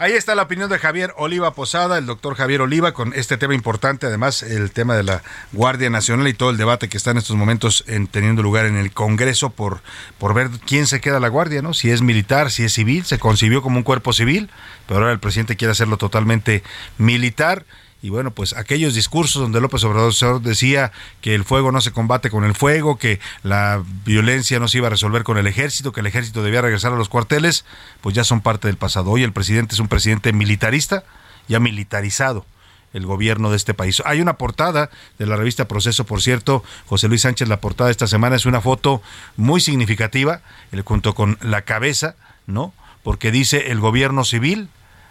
Ahí 0.00 0.12
está 0.12 0.34
la 0.34 0.44
opinión 0.44 0.70
de 0.70 0.78
Javier 0.78 1.12
Oliva 1.18 1.52
Posada, 1.52 1.98
el 1.98 2.06
doctor 2.06 2.34
Javier 2.34 2.62
Oliva, 2.62 2.94
con 2.94 3.12
este 3.12 3.36
tema 3.36 3.54
importante, 3.54 4.06
además 4.06 4.42
el 4.42 4.70
tema 4.70 4.96
de 4.96 5.02
la 5.02 5.22
Guardia 5.52 5.90
Nacional 5.90 6.26
y 6.26 6.32
todo 6.32 6.48
el 6.48 6.56
debate 6.56 6.88
que 6.88 6.96
está 6.96 7.10
en 7.10 7.18
estos 7.18 7.36
momentos 7.36 7.84
en, 7.86 8.06
teniendo 8.06 8.42
lugar 8.42 8.64
en 8.64 8.78
el 8.78 8.92
Congreso 8.92 9.50
por, 9.50 9.82
por 10.16 10.32
ver 10.32 10.48
quién 10.66 10.86
se 10.86 11.02
queda 11.02 11.20
la 11.20 11.28
Guardia, 11.28 11.60
¿no? 11.60 11.74
Si 11.74 11.90
es 11.90 12.00
militar, 12.00 12.50
si 12.50 12.64
es 12.64 12.72
civil, 12.72 13.04
se 13.04 13.18
concibió 13.18 13.60
como 13.60 13.76
un 13.76 13.82
cuerpo 13.82 14.14
civil, 14.14 14.48
pero 14.88 15.00
ahora 15.00 15.12
el 15.12 15.20
presidente 15.20 15.56
quiere 15.56 15.72
hacerlo 15.72 15.98
totalmente 15.98 16.62
militar 16.96 17.66
y 18.02 18.08
bueno, 18.08 18.30
pues 18.30 18.56
aquellos 18.56 18.94
discursos 18.94 19.42
donde 19.42 19.60
López 19.60 19.84
Obrador 19.84 20.40
decía 20.40 20.90
que 21.20 21.34
el 21.34 21.44
fuego 21.44 21.70
no 21.70 21.80
se 21.80 21.92
combate 21.92 22.30
con 22.30 22.44
el 22.44 22.54
fuego, 22.54 22.98
que 22.98 23.20
la 23.42 23.82
violencia 24.06 24.58
no 24.58 24.68
se 24.68 24.78
iba 24.78 24.86
a 24.86 24.90
resolver 24.90 25.22
con 25.22 25.36
el 25.36 25.46
ejército, 25.46 25.92
que 25.92 26.00
el 26.00 26.06
ejército 26.06 26.42
debía 26.42 26.62
regresar 26.62 26.92
a 26.92 26.96
los 26.96 27.10
cuarteles, 27.10 27.66
pues 28.00 28.14
ya 28.14 28.24
son 28.24 28.40
parte 28.40 28.68
del 28.68 28.78
pasado. 28.78 29.10
Hoy 29.10 29.22
el 29.22 29.32
presidente 29.32 29.74
es 29.74 29.80
un 29.80 29.88
presidente 29.88 30.32
militarista, 30.32 31.04
ya 31.46 31.60
militarizado 31.60 32.46
el 32.92 33.06
gobierno 33.06 33.50
de 33.50 33.56
este 33.56 33.74
país. 33.74 34.02
Hay 34.06 34.20
una 34.20 34.34
portada 34.34 34.90
de 35.18 35.26
la 35.26 35.36
revista 35.36 35.68
Proceso, 35.68 36.04
por 36.06 36.22
cierto, 36.22 36.64
José 36.86 37.06
Luis 37.08 37.20
Sánchez, 37.20 37.48
la 37.48 37.60
portada 37.60 37.88
de 37.88 37.92
esta 37.92 38.06
semana 38.06 38.36
es 38.36 38.46
una 38.46 38.62
foto 38.62 39.02
muy 39.36 39.60
significativa, 39.60 40.40
junto 40.84 41.14
con 41.14 41.38
la 41.42 41.62
cabeza, 41.62 42.16
¿no? 42.46 42.72
Porque 43.02 43.30
dice 43.30 43.70
el 43.70 43.78
gobierno 43.78 44.24
civil, 44.24 44.68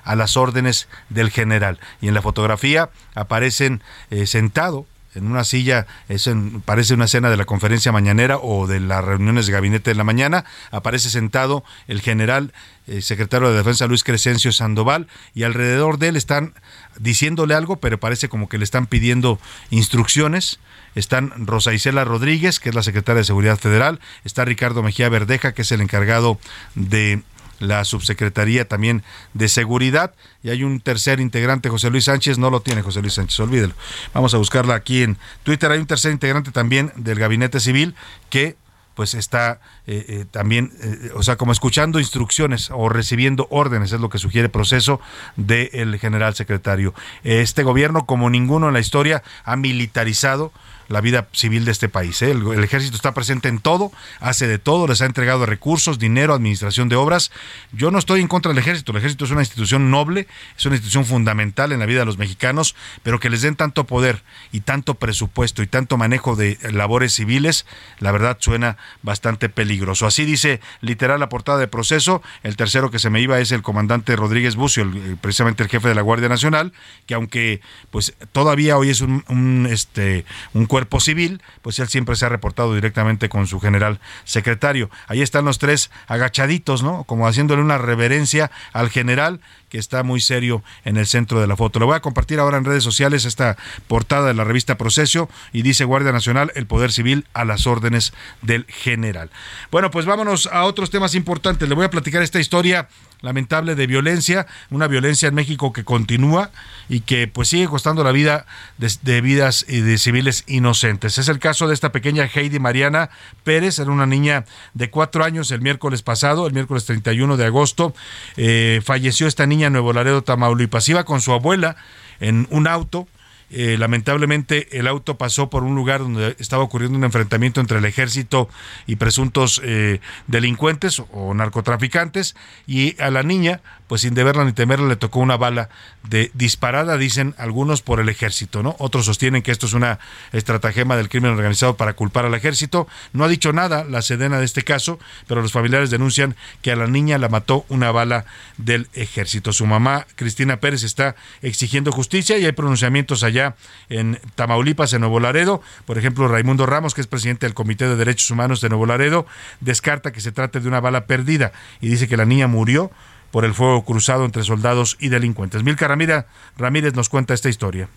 a 0.09 0.15
las 0.15 0.37
órdenes 0.37 0.87
del 1.09 1.29
general. 1.29 1.79
Y 2.01 2.07
en 2.07 2.15
la 2.15 2.23
fotografía 2.23 2.89
aparecen 3.13 3.83
eh, 4.09 4.25
sentado 4.25 4.87
en 5.13 5.27
una 5.27 5.43
silla, 5.43 5.85
es 6.07 6.29
parece 6.65 6.95
una 6.95 7.05
escena 7.05 7.29
de 7.29 7.37
la 7.37 7.45
conferencia 7.45 7.91
mañanera 7.91 8.37
o 8.37 8.65
de 8.65 8.79
las 8.79 9.03
reuniones 9.03 9.45
de 9.45 9.53
gabinete 9.53 9.91
de 9.91 9.95
la 9.95 10.03
mañana, 10.03 10.45
aparece 10.71 11.09
sentado 11.09 11.63
el 11.87 12.01
general 12.01 12.53
eh, 12.87 13.01
secretario 13.01 13.49
de 13.49 13.57
Defensa 13.57 13.85
Luis 13.85 14.03
Crescencio 14.03 14.51
Sandoval 14.51 15.07
y 15.35 15.43
alrededor 15.43 15.99
de 15.99 16.09
él 16.09 16.15
están 16.15 16.53
diciéndole 16.99 17.53
algo, 17.53 17.75
pero 17.75 17.99
parece 17.99 18.29
como 18.29 18.49
que 18.49 18.57
le 18.57 18.63
están 18.63 18.87
pidiendo 18.87 19.39
instrucciones. 19.69 20.59
Están 20.95 21.45
Rosa 21.45 21.71
Isela 21.71 22.03
Rodríguez, 22.03 22.59
que 22.59 22.69
es 22.69 22.75
la 22.75 22.81
secretaria 22.81 23.19
de 23.19 23.25
Seguridad 23.25 23.59
Federal, 23.59 23.99
está 24.25 24.43
Ricardo 24.43 24.81
Mejía 24.81 25.07
Verdeja, 25.09 25.53
que 25.53 25.61
es 25.61 25.71
el 25.71 25.81
encargado 25.81 26.39
de 26.73 27.21
la 27.59 27.85
subsecretaría 27.85 28.67
también 28.67 29.03
de 29.33 29.47
seguridad 29.49 30.13
y 30.43 30.49
hay 30.49 30.63
un 30.63 30.79
tercer 30.79 31.19
integrante, 31.19 31.69
José 31.69 31.89
Luis 31.89 32.05
Sánchez, 32.05 32.37
no 32.37 32.49
lo 32.49 32.61
tiene 32.61 32.81
José 32.81 33.01
Luis 33.01 33.13
Sánchez, 33.13 33.39
olvídelo. 33.39 33.73
Vamos 34.13 34.33
a 34.33 34.37
buscarla 34.37 34.75
aquí 34.75 35.03
en 35.03 35.17
Twitter, 35.43 35.71
hay 35.71 35.79
un 35.79 35.87
tercer 35.87 36.11
integrante 36.11 36.51
también 36.51 36.91
del 36.95 37.19
gabinete 37.19 37.59
civil 37.59 37.95
que 38.29 38.55
pues 38.99 39.13
está 39.13 39.61
eh, 39.87 40.05
eh, 40.09 40.25
también, 40.29 40.73
eh, 40.81 41.11
o 41.15 41.23
sea, 41.23 41.37
como 41.37 41.53
escuchando 41.53 41.99
instrucciones 41.99 42.69
o 42.69 42.89
recibiendo 42.89 43.47
órdenes, 43.49 43.93
es 43.93 44.01
lo 44.01 44.09
que 44.09 44.17
sugiere 44.17 44.47
el 44.47 44.51
proceso 44.51 44.99
del 45.37 45.97
general 45.99 46.35
secretario. 46.35 46.93
Este 47.23 47.63
gobierno, 47.63 48.05
como 48.05 48.29
ninguno 48.29 48.67
en 48.67 48.73
la 48.73 48.81
historia, 48.81 49.23
ha 49.45 49.55
militarizado 49.55 50.51
la 50.89 51.01
vida 51.01 51.27
civil 51.31 51.65
de 51.65 51.71
este 51.71 51.87
país. 51.87 52.21
¿eh? 52.21 52.31
El, 52.31 52.63
ejército 52.63 52.95
está 52.95 53.13
presente 53.13 53.47
en 53.47 53.59
todo, 53.59 53.91
hace 54.19 54.47
de 54.47 54.57
todo, 54.57 54.87
les 54.87 55.01
ha 55.01 55.05
entregado 55.05 55.45
recursos, 55.45 55.99
dinero, 55.99 56.33
administración 56.33 56.89
de 56.89 56.95
obras. 56.95 57.31
Yo 57.71 57.91
no 57.91 57.99
estoy 57.99 58.21
en 58.21 58.27
contra 58.27 58.49
del 58.49 58.57
ejército, 58.57 58.91
el 58.91 58.97
ejército 58.97 59.25
es 59.25 59.31
una 59.31 59.41
institución 59.41 59.91
noble, 59.91 60.27
es 60.57 60.65
una 60.65 60.75
institución 60.75 61.05
fundamental 61.05 61.71
en 61.71 61.79
la 61.79 61.85
vida 61.85 61.99
de 61.99 62.05
los 62.05 62.17
mexicanos, 62.17 62.75
pero 63.03 63.19
que 63.19 63.29
les 63.29 63.43
den 63.43 63.55
tanto 63.55 63.85
poder 63.85 64.23
y 64.51 64.61
tanto 64.61 64.95
presupuesto 64.95 65.61
y 65.61 65.67
tanto 65.67 65.97
manejo 65.97 66.35
de 66.35 66.57
labores 66.71 67.13
civiles, 67.13 67.65
la 67.99 68.11
verdad 68.11 68.37
suena 68.39 68.77
bastante 69.03 69.47
peligroso. 69.47 70.07
Así 70.07 70.25
dice 70.25 70.59
literal 70.81 71.19
la 71.19 71.29
portada 71.29 71.59
de 71.59 71.67
proceso. 71.67 72.21
El 72.41 72.55
tercero 72.55 72.89
que 72.89 72.99
se 72.99 73.11
me 73.11 73.21
iba 73.21 73.39
es 73.39 73.51
el 73.51 73.61
comandante 73.61 74.15
Rodríguez 74.15 74.55
Bucio, 74.55 74.91
precisamente 75.21 75.61
el 75.61 75.69
jefe 75.69 75.87
de 75.87 75.95
la 75.95 76.01
Guardia 76.01 76.29
Nacional, 76.29 76.73
que 77.05 77.13
aunque 77.13 77.61
pues 77.91 78.15
todavía 78.31 78.77
hoy 78.77 78.89
es 78.89 79.01
un, 79.01 79.23
un 79.27 79.67
este 79.69 80.25
un 80.53 80.65
cuerpo 80.65 80.78
cuerpo 80.79 81.01
civil, 81.01 81.41
pues 81.61 81.77
él 81.79 81.89
siempre 81.89 82.15
se 82.15 82.25
ha 82.25 82.29
reportado 82.29 82.73
directamente 82.73 83.27
con 83.27 83.47
su 83.47 83.59
general 83.59 83.99
secretario. 84.23 84.89
Ahí 85.07 85.21
están 85.21 85.43
los 85.43 85.59
tres 85.59 85.91
agachaditos, 86.07 86.83
¿no? 86.83 87.03
Como 87.03 87.27
haciéndole 87.27 87.61
una 87.61 87.77
reverencia 87.77 88.49
al 88.71 88.89
general 88.89 89.41
que 89.69 89.77
está 89.77 90.03
muy 90.03 90.19
serio 90.19 90.63
en 90.85 90.97
el 90.97 91.07
centro 91.07 91.39
de 91.39 91.47
la 91.47 91.55
foto. 91.55 91.79
Lo 91.79 91.85
voy 91.85 91.95
a 91.95 92.01
compartir 92.01 92.39
ahora 92.39 92.57
en 92.57 92.65
redes 92.65 92.83
sociales 92.83 93.25
esta 93.25 93.57
portada 93.87 94.27
de 94.27 94.33
la 94.33 94.43
revista 94.43 94.77
Proceso 94.77 95.29
y 95.53 95.61
dice 95.61 95.85
Guardia 95.85 96.11
Nacional, 96.11 96.51
el 96.55 96.67
Poder 96.67 96.91
Civil 96.91 97.25
a 97.33 97.45
las 97.45 97.67
órdenes 97.67 98.13
del 98.41 98.65
general. 98.65 99.29
Bueno, 99.71 99.91
pues 99.91 100.05
vámonos 100.05 100.47
a 100.47 100.65
otros 100.65 100.89
temas 100.89 101.15
importantes. 101.15 101.69
Le 101.69 101.75
voy 101.75 101.85
a 101.85 101.89
platicar 101.89 102.21
esta 102.21 102.39
historia 102.39 102.87
lamentable 103.21 103.75
de 103.75 103.87
violencia, 103.87 104.47
una 104.69 104.87
violencia 104.87 105.27
en 105.27 105.35
México 105.35 105.73
que 105.73 105.83
continúa 105.83 106.51
y 106.87 107.01
que 107.01 107.27
pues 107.27 107.49
sigue 107.49 107.67
costando 107.67 108.03
la 108.03 108.11
vida 108.11 108.45
de, 108.77 109.21
vidas 109.21 109.65
y 109.67 109.81
de 109.81 109.97
civiles 109.97 110.43
inocentes. 110.47 111.17
Es 111.17 111.27
el 111.27 111.39
caso 111.39 111.67
de 111.67 111.73
esta 111.73 111.91
pequeña 111.91 112.29
Heidi 112.33 112.59
Mariana 112.59 113.09
Pérez, 113.43 113.79
era 113.79 113.91
una 113.91 114.05
niña 114.05 114.45
de 114.73 114.89
cuatro 114.89 115.23
años 115.23 115.51
el 115.51 115.61
miércoles 115.61 116.01
pasado, 116.01 116.47
el 116.47 116.53
miércoles 116.53 116.85
31 116.85 117.35
de 117.35 117.45
agosto, 117.45 117.93
eh, 118.37 118.81
falleció 118.83 119.27
esta 119.27 119.45
niña 119.45 119.58
en 119.67 119.73
Nuevo 119.73 119.93
Laredo, 119.93 120.23
Tamaulipas, 120.23 120.87
iba 120.89 121.03
con 121.03 121.21
su 121.21 121.31
abuela 121.31 121.75
en 122.19 122.47
un 122.49 122.67
auto, 122.67 123.07
eh, 123.51 123.77
lamentablemente 123.79 124.77
el 124.77 124.87
auto 124.87 125.17
pasó 125.17 125.49
por 125.49 125.63
un 125.63 125.73
lugar 125.73 126.01
donde 126.01 126.35
estaba 126.37 126.63
ocurriendo 126.63 126.97
un 126.97 127.03
enfrentamiento 127.03 127.59
entre 127.59 127.79
el 127.79 127.85
ejército 127.85 128.47
y 128.85 128.97
presuntos 128.97 129.59
eh, 129.63 130.01
delincuentes 130.27 131.01
o 131.11 131.33
narcotraficantes. 131.33 132.35
Y 132.67 132.99
a 133.01 133.09
la 133.09 133.23
niña 133.23 133.61
pues 133.89 134.01
sin 134.01 134.13
deberla 134.13 134.45
ni 134.45 134.53
temerla 134.53 134.87
le 134.87 134.95
tocó 134.95 135.19
una 135.19 135.35
bala 135.35 135.67
de 136.07 136.29
disparada, 136.35 136.95
dicen 136.95 137.33
algunos 137.39 137.81
por 137.81 137.99
el 137.99 138.07
ejército, 138.07 138.61
¿no? 138.61 138.75
Otros 138.77 139.05
sostienen 139.05 139.41
que 139.41 139.51
esto 139.51 139.65
es 139.65 139.73
una 139.73 139.97
estratagema 140.31 140.95
del 140.95 141.09
crimen 141.09 141.31
organizado 141.31 141.75
para 141.75 141.93
culpar 141.93 142.23
al 142.23 142.35
ejército. 142.35 142.87
No 143.13 143.23
ha 143.23 143.27
dicho 143.27 143.51
nada 143.51 143.83
la 143.83 144.03
sedena 144.03 144.37
de 144.37 144.45
este 144.45 144.61
caso, 144.61 144.99
pero 145.27 145.41
los 145.41 145.51
familiares 145.51 145.89
denuncian 145.89 146.35
que 146.61 146.71
a 146.71 146.75
la 146.75 146.85
niña 146.85 147.17
la 147.17 147.29
mató 147.29 147.65
una 147.67 147.89
bala 147.89 148.25
del 148.57 148.87
ejército. 148.93 149.53
Su 149.53 149.65
mamá, 149.65 150.05
Cristina 150.15 150.59
Pérez, 150.59 150.83
está 150.83 151.15
exigiendo 151.41 151.91
justicia 151.91 152.37
y 152.37 152.45
hay 152.45 152.51
pronunciamientos 152.51 153.23
allá 153.23 153.55
en 153.89 154.19
Tamaulipas, 154.35 154.93
en 154.93 155.01
Nuevo 155.01 155.19
Laredo. 155.19 155.63
Por 155.85 155.97
ejemplo, 155.97 156.27
Raimundo 156.27 156.67
Ramos, 156.67 156.93
que 156.93 157.01
es 157.01 157.07
presidente 157.07 157.47
del 157.47 157.55
Comité 157.55 157.87
de 157.87 157.95
Derechos 157.95 158.29
Humanos 158.29 158.61
de 158.61 158.69
Nuevo 158.69 158.85
Laredo, 158.85 159.25
descarta 159.61 160.11
que 160.11 160.21
se 160.21 160.31
trate 160.31 160.59
de 160.59 160.67
una 160.67 160.79
bala 160.79 161.07
perdida 161.07 161.53
y 161.81 161.89
dice 161.89 162.07
que 162.07 162.17
la 162.17 162.25
niña 162.25 162.45
murió 162.45 162.91
por 163.31 163.45
el 163.45 163.53
fuego 163.53 163.83
cruzado 163.85 164.25
entre 164.25 164.43
soldados 164.43 164.97
y 164.99 165.09
delincuentes. 165.09 165.63
Milka 165.63 165.87
Ramírez 165.87 166.93
nos 166.95 167.09
cuenta 167.09 167.33
esta 167.33 167.49
historia. 167.49 167.89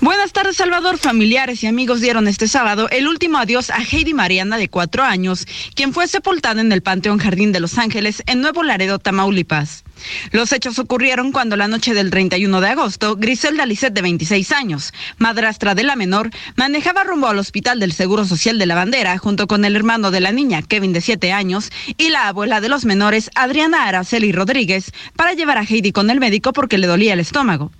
Buenas 0.00 0.32
tardes, 0.32 0.56
Salvador. 0.56 0.98
Familiares 0.98 1.62
y 1.62 1.68
amigos 1.68 2.00
dieron 2.00 2.26
este 2.26 2.48
sábado 2.48 2.88
el 2.90 3.06
último 3.06 3.38
adiós 3.38 3.70
a 3.70 3.78
Heidi 3.82 4.14
Mariana, 4.14 4.56
de 4.56 4.68
cuatro 4.68 5.04
años, 5.04 5.46
quien 5.76 5.92
fue 5.92 6.08
sepultada 6.08 6.60
en 6.60 6.72
el 6.72 6.82
Panteón 6.82 7.18
Jardín 7.18 7.52
de 7.52 7.60
Los 7.60 7.78
Ángeles, 7.78 8.22
en 8.26 8.40
Nuevo 8.40 8.64
Laredo, 8.64 8.98
Tamaulipas. 8.98 9.84
Los 10.30 10.52
hechos 10.52 10.78
ocurrieron 10.78 11.32
cuando 11.32 11.56
la 11.56 11.68
noche 11.68 11.94
del 11.94 12.10
31 12.10 12.60
de 12.60 12.68
agosto, 12.68 13.16
Griselda 13.16 13.66
Lisset, 13.66 13.92
de 13.92 14.02
26 14.02 14.52
años, 14.52 14.92
madrastra 15.18 15.74
de 15.74 15.82
la 15.82 15.96
menor, 15.96 16.30
manejaba 16.56 17.04
rumbo 17.04 17.28
al 17.28 17.38
Hospital 17.38 17.80
del 17.80 17.92
Seguro 17.92 18.24
Social 18.24 18.58
de 18.58 18.66
la 18.66 18.74
Bandera 18.74 19.18
junto 19.18 19.46
con 19.46 19.64
el 19.64 19.76
hermano 19.76 20.10
de 20.10 20.20
la 20.20 20.32
niña, 20.32 20.62
Kevin, 20.62 20.92
de 20.92 21.00
7 21.00 21.32
años, 21.32 21.70
y 21.98 22.10
la 22.10 22.28
abuela 22.28 22.60
de 22.60 22.68
los 22.68 22.84
menores, 22.84 23.30
Adriana 23.34 23.86
Araceli 23.86 24.32
Rodríguez, 24.32 24.92
para 25.16 25.34
llevar 25.34 25.58
a 25.58 25.64
Heidi 25.64 25.92
con 25.92 26.10
el 26.10 26.20
médico 26.20 26.52
porque 26.52 26.78
le 26.78 26.86
dolía 26.86 27.12
el 27.12 27.20
estómago. 27.20 27.70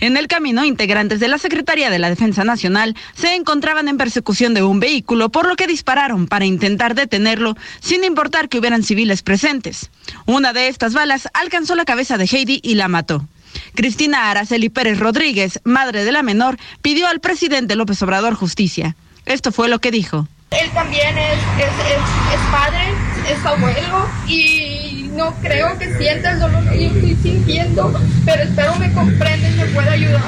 En 0.00 0.16
el 0.16 0.28
camino, 0.28 0.64
integrantes 0.64 1.20
de 1.20 1.28
la 1.28 1.38
Secretaría 1.38 1.90
de 1.90 1.98
la 1.98 2.10
Defensa 2.10 2.44
Nacional 2.44 2.94
se 3.14 3.34
encontraban 3.34 3.88
en 3.88 3.96
persecución 3.96 4.54
de 4.54 4.62
un 4.62 4.80
vehículo, 4.80 5.30
por 5.30 5.48
lo 5.48 5.56
que 5.56 5.66
dispararon 5.66 6.26
para 6.26 6.44
intentar 6.44 6.94
detenerlo, 6.94 7.56
sin 7.80 8.04
importar 8.04 8.48
que 8.48 8.58
hubieran 8.58 8.82
civiles 8.82 9.22
presentes. 9.22 9.90
Una 10.26 10.52
de 10.52 10.68
estas 10.68 10.92
balas 10.92 11.28
alcanzó 11.32 11.71
la 11.74 11.84
cabeza 11.84 12.18
de 12.18 12.24
Heidi 12.24 12.60
y 12.62 12.74
la 12.74 12.88
mató. 12.88 13.26
Cristina 13.74 14.30
Araceli 14.30 14.68
Pérez 14.68 14.98
Rodríguez, 14.98 15.60
madre 15.64 16.04
de 16.04 16.12
la 16.12 16.22
menor, 16.22 16.58
pidió 16.80 17.08
al 17.08 17.20
presidente 17.20 17.76
López 17.76 18.02
Obrador 18.02 18.34
justicia. 18.34 18.96
Esto 19.26 19.52
fue 19.52 19.68
lo 19.68 19.78
que 19.78 19.90
dijo. 19.90 20.26
Él 20.50 20.70
también 20.74 21.16
es, 21.16 21.38
es, 21.58 21.64
es, 21.64 22.34
es 22.34 22.40
padre, 22.50 22.84
es 23.30 23.46
abuelo 23.46 24.08
y 24.28 25.08
no 25.12 25.34
creo 25.40 25.78
que 25.78 25.94
sienta 25.96 26.32
el 26.32 26.40
dolor 26.40 26.68
que 26.68 26.82
yo 26.82 26.90
estoy 26.90 27.16
sintiendo, 27.22 27.92
pero 28.24 28.42
espero 28.42 28.76
me 28.76 28.92
comprenda 28.92 29.48
y 29.48 29.54
me 29.54 29.64
pueda 29.66 29.92
ayudar. 29.92 30.22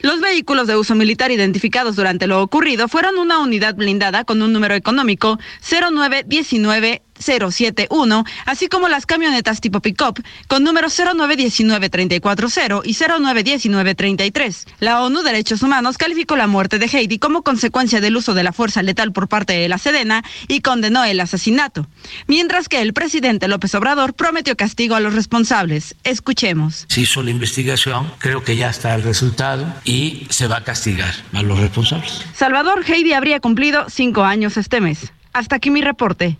Los 0.00 0.20
vehículos 0.20 0.68
de 0.68 0.76
uso 0.76 0.94
militar 0.94 1.32
identificados 1.32 1.96
durante 1.96 2.28
lo 2.28 2.40
ocurrido 2.40 2.86
fueron 2.86 3.18
una 3.18 3.40
unidad 3.40 3.74
blindada 3.74 4.24
con 4.24 4.42
un 4.42 4.52
número 4.52 4.74
económico 4.74 5.38
0919 5.68 7.02
071, 7.18 8.24
así 8.46 8.68
como 8.68 8.88
las 8.88 9.06
camionetas 9.06 9.60
tipo 9.60 9.80
pick-up 9.80 10.22
con 10.46 10.64
números 10.64 10.98
0919-340 10.98 12.82
y 12.84 12.94
0919-33. 12.94 14.66
La 14.80 15.02
ONU 15.02 15.22
Derechos 15.22 15.62
Humanos 15.62 15.98
calificó 15.98 16.36
la 16.36 16.46
muerte 16.46 16.78
de 16.78 16.86
Heidi 16.86 17.18
como 17.18 17.42
consecuencia 17.42 18.00
del 18.00 18.16
uso 18.16 18.34
de 18.34 18.42
la 18.42 18.52
fuerza 18.52 18.82
letal 18.82 19.12
por 19.12 19.28
parte 19.28 19.52
de 19.54 19.68
la 19.68 19.78
Sedena 19.78 20.24
y 20.46 20.60
condenó 20.60 21.04
el 21.04 21.20
asesinato, 21.20 21.86
mientras 22.26 22.68
que 22.68 22.80
el 22.80 22.92
presidente 22.92 23.48
López 23.48 23.74
Obrador 23.74 24.14
prometió 24.14 24.56
castigo 24.56 24.94
a 24.94 25.00
los 25.00 25.14
responsables. 25.14 25.96
Escuchemos. 26.04 26.86
Se 26.88 27.02
hizo 27.02 27.22
la 27.22 27.30
investigación, 27.30 28.10
creo 28.18 28.42
que 28.44 28.56
ya 28.56 28.70
está 28.70 28.94
el 28.94 29.02
resultado 29.02 29.66
y 29.84 30.26
se 30.30 30.46
va 30.46 30.58
a 30.58 30.64
castigar 30.64 31.14
a 31.32 31.42
los 31.42 31.58
responsables. 31.58 32.22
Salvador 32.34 32.84
Heidi 32.86 33.12
habría 33.12 33.40
cumplido 33.40 33.86
cinco 33.88 34.24
años 34.24 34.56
este 34.56 34.80
mes. 34.80 35.12
Hasta 35.32 35.56
aquí 35.56 35.70
mi 35.70 35.82
reporte. 35.82 36.38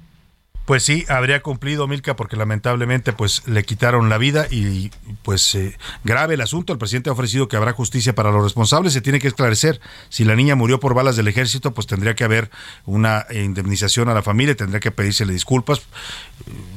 Pues 0.69 0.83
sí, 0.83 1.07
habría 1.09 1.41
cumplido 1.41 1.89
Milka 1.89 2.15
porque 2.15 2.37
lamentablemente 2.37 3.15
pues 3.15 3.43
le 3.47 3.65
quitaron 3.65 4.11
la 4.11 4.19
vida 4.19 4.49
y 4.51 4.91
pues 5.23 5.55
eh, 5.55 5.79
grave 6.05 6.35
el 6.35 6.43
asunto. 6.43 6.75
El 6.75 6.79
presidente 6.79 7.09
ha 7.09 7.15
ofrecido 7.15 7.49
que 7.49 7.57
habrá 7.57 7.73
justicia 7.73 8.15
para 8.15 8.31
los 8.31 8.45
responsables. 8.45 8.93
Se 8.93 9.01
tiene 9.01 9.19
que 9.19 9.29
esclarecer 9.29 9.81
si 10.11 10.25
la 10.25 10.37
niña 10.37 10.57
murió 10.57 10.79
por 10.79 10.93
balas 10.93 11.17
del 11.17 11.27
ejército, 11.27 11.73
pues 11.73 11.87
tendría 11.87 12.15
que 12.15 12.25
haber 12.25 12.51
una 12.85 13.25
indemnización 13.31 14.11
a 14.11 14.15
la 14.15 14.23
familia, 14.23 14.55
tendría 14.57 14.79
que 14.79 14.91
pedírsele 14.91 15.33
disculpas. 15.33 15.81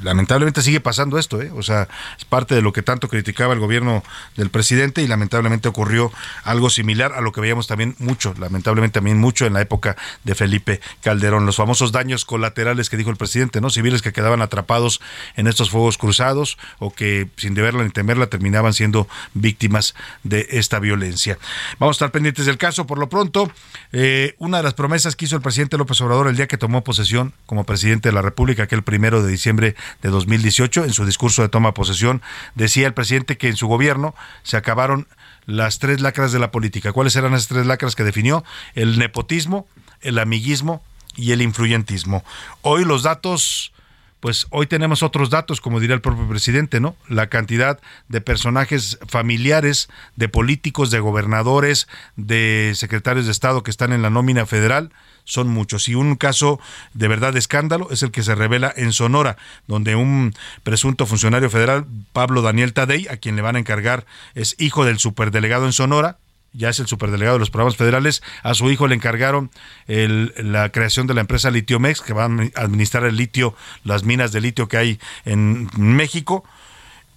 Lamentablemente 0.02 0.62
sigue 0.62 0.80
pasando 0.80 1.20
esto, 1.20 1.42
¿eh? 1.42 1.52
o 1.54 1.62
sea, 1.62 1.90
es 2.18 2.24
parte 2.24 2.56
de 2.56 2.62
lo 2.62 2.72
que 2.72 2.84
tanto 2.84 3.10
criticaba 3.10 3.54
el 3.54 3.60
gobierno 3.60 4.04
del 4.38 4.50
presidente 4.50 5.02
y 5.02 5.08
lamentablemente 5.08 5.68
ocurrió 5.68 6.14
algo 6.46 6.70
similar 6.70 7.12
a 7.12 7.20
lo 7.20 7.34
que 7.34 7.42
veíamos 7.42 7.68
también 7.68 7.96
mucho, 8.00 8.34
lamentablemente 8.40 8.94
también 8.94 9.18
mucho 9.18 9.46
en 9.46 9.52
la 9.52 9.60
época 9.60 9.98
de 10.24 10.34
Felipe 10.34 10.80
Calderón, 11.02 11.46
los 11.46 11.58
famosos 11.58 11.92
daños 11.92 12.24
colaterales 12.24 12.90
que 12.90 12.96
dijo 12.96 13.10
el 13.10 13.18
presidente, 13.18 13.60
¿no? 13.60 13.70
Que 13.82 14.14
quedaban 14.14 14.42
atrapados 14.42 15.02
en 15.36 15.48
estos 15.48 15.70
fuegos 15.70 15.98
cruzados 15.98 16.58
o 16.80 16.94
que 16.94 17.28
sin 17.38 17.54
deberla 17.54 17.84
ni 17.84 17.90
temerla 17.90 18.28
terminaban 18.28 18.74
siendo 18.74 19.08
víctimas 19.34 19.96
de 20.24 20.48
esta 20.52 20.80
violencia. 20.80 21.38
Vamos 21.80 21.96
a 21.96 21.98
estar 21.98 22.12
pendientes 22.12 22.46
del 22.46 22.58
caso. 22.58 22.86
Por 22.86 23.00
lo 23.00 23.10
pronto, 23.10 23.52
eh, 23.92 24.36
una 24.38 24.58
de 24.58 24.64
las 24.64 24.74
promesas 24.74 25.16
que 25.16 25.26
hizo 25.26 25.36
el 25.36 25.42
presidente 25.42 25.78
López 25.78 26.00
Obrador 26.02 26.28
el 26.28 26.36
día 26.36 26.48
que 26.48 26.58
tomó 26.58 26.84
posesión 26.84 27.34
como 27.46 27.66
presidente 27.66 28.10
de 28.10 28.14
la 28.14 28.22
República, 28.22 28.64
aquel 28.64 28.84
primero 28.84 29.24
de 29.24 29.32
diciembre 29.32 29.76
de 30.02 30.10
2018, 30.10 30.86
en 30.86 30.94
su 30.94 31.06
discurso 31.06 31.42
de 31.42 31.50
toma 31.50 31.70
de 31.70 31.74
posesión, 31.74 32.22
decía 32.56 32.88
el 32.88 32.94
presidente 32.94 33.38
que 33.38 33.50
en 33.50 33.58
su 33.58 33.68
gobierno 33.68 34.16
se 34.44 34.58
acabaron 34.58 35.08
las 35.46 35.80
tres 35.80 36.02
lacras 36.02 36.32
de 36.32 36.40
la 36.40 36.52
política. 36.52 36.94
¿Cuáles 36.94 37.16
eran 37.16 37.34
esas 37.34 37.48
tres 37.48 37.66
lacras 37.66 37.96
que 37.96 38.04
definió? 38.04 38.44
El 38.76 39.00
nepotismo, 39.00 39.68
el 40.02 40.20
amiguismo 40.20 40.84
y 41.16 41.32
el 41.32 41.42
influyentismo. 41.42 42.24
Hoy 42.62 42.86
los 42.86 43.04
datos, 43.04 43.72
pues 44.20 44.48
hoy 44.50 44.68
tenemos 44.68 45.04
otros 45.04 45.30
datos, 45.30 45.62
como 45.62 45.80
diría 45.80 45.96
el 45.96 46.02
propio 46.02 46.28
presidente, 46.28 46.80
¿no? 46.80 46.96
La 47.08 47.28
cantidad 47.28 47.80
de 48.08 48.22
personajes 48.22 49.00
familiares, 49.08 49.90
de 50.16 50.30
políticos, 50.30 50.92
de 50.92 51.00
gobernadores, 51.00 51.88
de 52.16 52.74
secretarios 52.76 53.26
de 53.26 53.32
Estado 53.32 53.64
que 53.64 53.72
están 53.72 53.94
en 53.94 54.02
la 54.02 54.10
nómina 54.10 54.46
federal, 54.46 54.92
son 55.24 55.48
muchos. 55.48 55.88
Y 55.88 55.96
un 55.96 56.16
caso 56.16 56.60
de 56.94 57.08
verdad 57.08 57.34
de 57.34 57.40
escándalo 57.40 57.88
es 57.92 58.04
el 58.04 58.12
que 58.12 58.24
se 58.24 58.36
revela 58.36 58.74
en 58.76 58.94
Sonora, 58.94 59.38
donde 59.68 59.96
un 59.96 60.34
presunto 60.64 61.06
funcionario 61.06 61.50
federal, 61.50 61.86
Pablo 62.14 62.42
Daniel 62.42 62.74
Tadei, 62.74 63.08
a 63.08 63.18
quien 63.18 63.36
le 63.36 63.42
van 63.42 63.56
a 63.56 63.60
encargar, 63.60 64.06
es 64.36 64.56
hijo 64.60 64.86
del 64.86 65.00
superdelegado 65.00 65.66
en 65.66 65.74
Sonora, 65.74 66.18
ya 66.54 66.70
es 66.70 66.80
el 66.80 66.88
superdelegado 66.88 67.36
de 67.36 67.40
los 67.40 67.50
programas 67.50 67.78
federales, 67.78 68.22
a 68.44 68.54
su 68.54 68.70
hijo 68.70 68.88
le 68.88 68.96
encargaron 68.96 69.52
la 69.88 70.70
creación 70.70 71.08
de 71.08 71.14
la 71.14 71.22
empresa 71.22 71.52
Litiomex, 71.52 72.02
que 72.02 72.14
va 72.14 72.24
a 72.24 72.62
administrar 72.62 73.06
el 73.06 73.16
litio, 73.16 73.56
las 73.84 74.04
minas 74.04 74.32
de 74.32 74.42
litio 74.42 74.68
que 74.68 74.78
hay 74.78 75.00
en 75.26 75.70
México, 75.78 76.44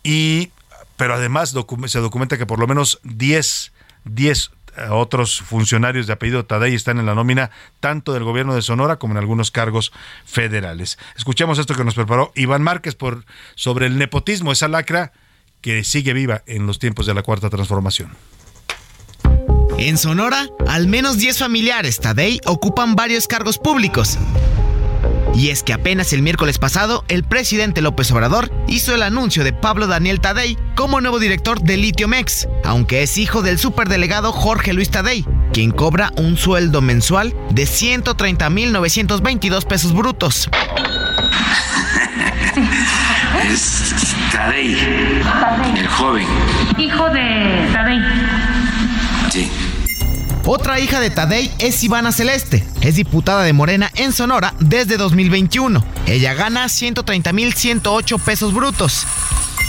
y 0.03 0.51
pero 0.97 1.15
además 1.15 1.55
se 1.87 1.99
documenta 1.99 2.39
que 2.39 2.47
por 2.47 2.59
lo 2.59 2.67
menos 2.67 3.01
10, 3.03 3.73
10 4.05 4.51
eh, 4.77 4.89
otros 4.91 5.41
funcionarios 5.41 6.07
de 6.07 6.13
apellido 6.13 6.45
Tadei 6.45 6.75
están 6.75 6.99
en 6.99 7.07
la 7.07 7.15
nómina 7.15 7.51
tanto 7.81 8.13
del 8.13 8.25
gobierno 8.25 8.55
de 8.55 8.63
Sonora 8.63 8.97
como 8.97 9.15
en 9.15 9.19
algunos 9.19 9.51
cargos 9.51 9.93
federales. 10.25 10.99
Escuchemos 11.17 11.59
esto 11.59 11.75
que 11.75 11.85
nos 11.85 11.95
preparó 11.95 12.33
Iván 12.35 12.63
Márquez 12.63 12.95
por, 12.95 13.25
sobre 13.55 13.87
el 13.87 13.99
nepotismo, 13.99 14.53
esa 14.53 14.69
lacra 14.69 15.13
que 15.61 15.85
sigue 15.85 16.13
viva 16.13 16.43
en 16.47 16.67
los 16.67 16.79
tiempos 16.79 17.07
de 17.07 17.15
la 17.15 17.23
Cuarta 17.23 17.51
Transformación. 17.51 18.11
En 19.79 19.99
Sonora, 19.99 20.47
al 20.69 20.87
menos 20.87 21.19
10 21.19 21.39
familiares 21.39 21.99
Tadei 21.99 22.41
ocupan 22.47 22.95
varios 22.95 23.27
cargos 23.27 23.59
públicos. 23.59 24.17
Y 25.35 25.51
es 25.51 25.65
que 25.65 25.73
apenas 25.73 26.13
el 26.13 26.23
miércoles 26.23 26.59
pasado, 26.59 27.05
el 27.09 27.25
presidente 27.25 27.83
López 27.83 28.11
Obrador 28.13 28.53
hizo 28.69 28.95
el 28.95 29.03
anuncio 29.03 29.43
de 29.43 29.53
Pablo 29.53 29.89
Daniel 29.89 30.21
Tadei 30.21 30.57
como 30.77 31.01
nuevo 31.01 31.19
director 31.19 31.61
de 31.61 31.77
Litiomex, 31.77 32.47
aunque 32.65 33.03
es 33.03 33.19
hijo 33.19 33.43
del 33.43 33.59
superdelegado 33.59 34.33
Jorge 34.33 34.73
Luis 34.73 34.91
Tadei, 34.91 35.27
quien 35.53 35.73
cobra 35.73 36.13
un 36.17 36.37
sueldo 36.37 36.81
mensual 36.81 37.35
de 37.51 37.65
130.922 37.65 39.67
pesos 39.67 39.93
brutos. 39.93 40.49
Es 43.45 43.93
Tadei, 44.31 44.77
el 45.77 45.89
joven. 45.89 46.27
Hijo 46.79 47.11
de 47.11 47.69
Tadei. 47.73 48.44
Otra 50.47 50.79
hija 50.79 51.01
de 51.01 51.09
Tadei 51.09 51.51
es 51.59 51.83
Ivana 51.83 52.13
Celeste. 52.13 52.63
Es 52.83 52.97
diputada 52.97 53.45
de 53.45 53.55
Morena 53.55 53.91
en 53.95 54.13
Sonora 54.13 54.53
desde 54.61 54.99
2021. 54.99 55.83
Ella 56.07 56.35
gana 56.35 56.67
130.108 56.67 58.21
pesos 58.21 58.53
brutos. 58.53 59.07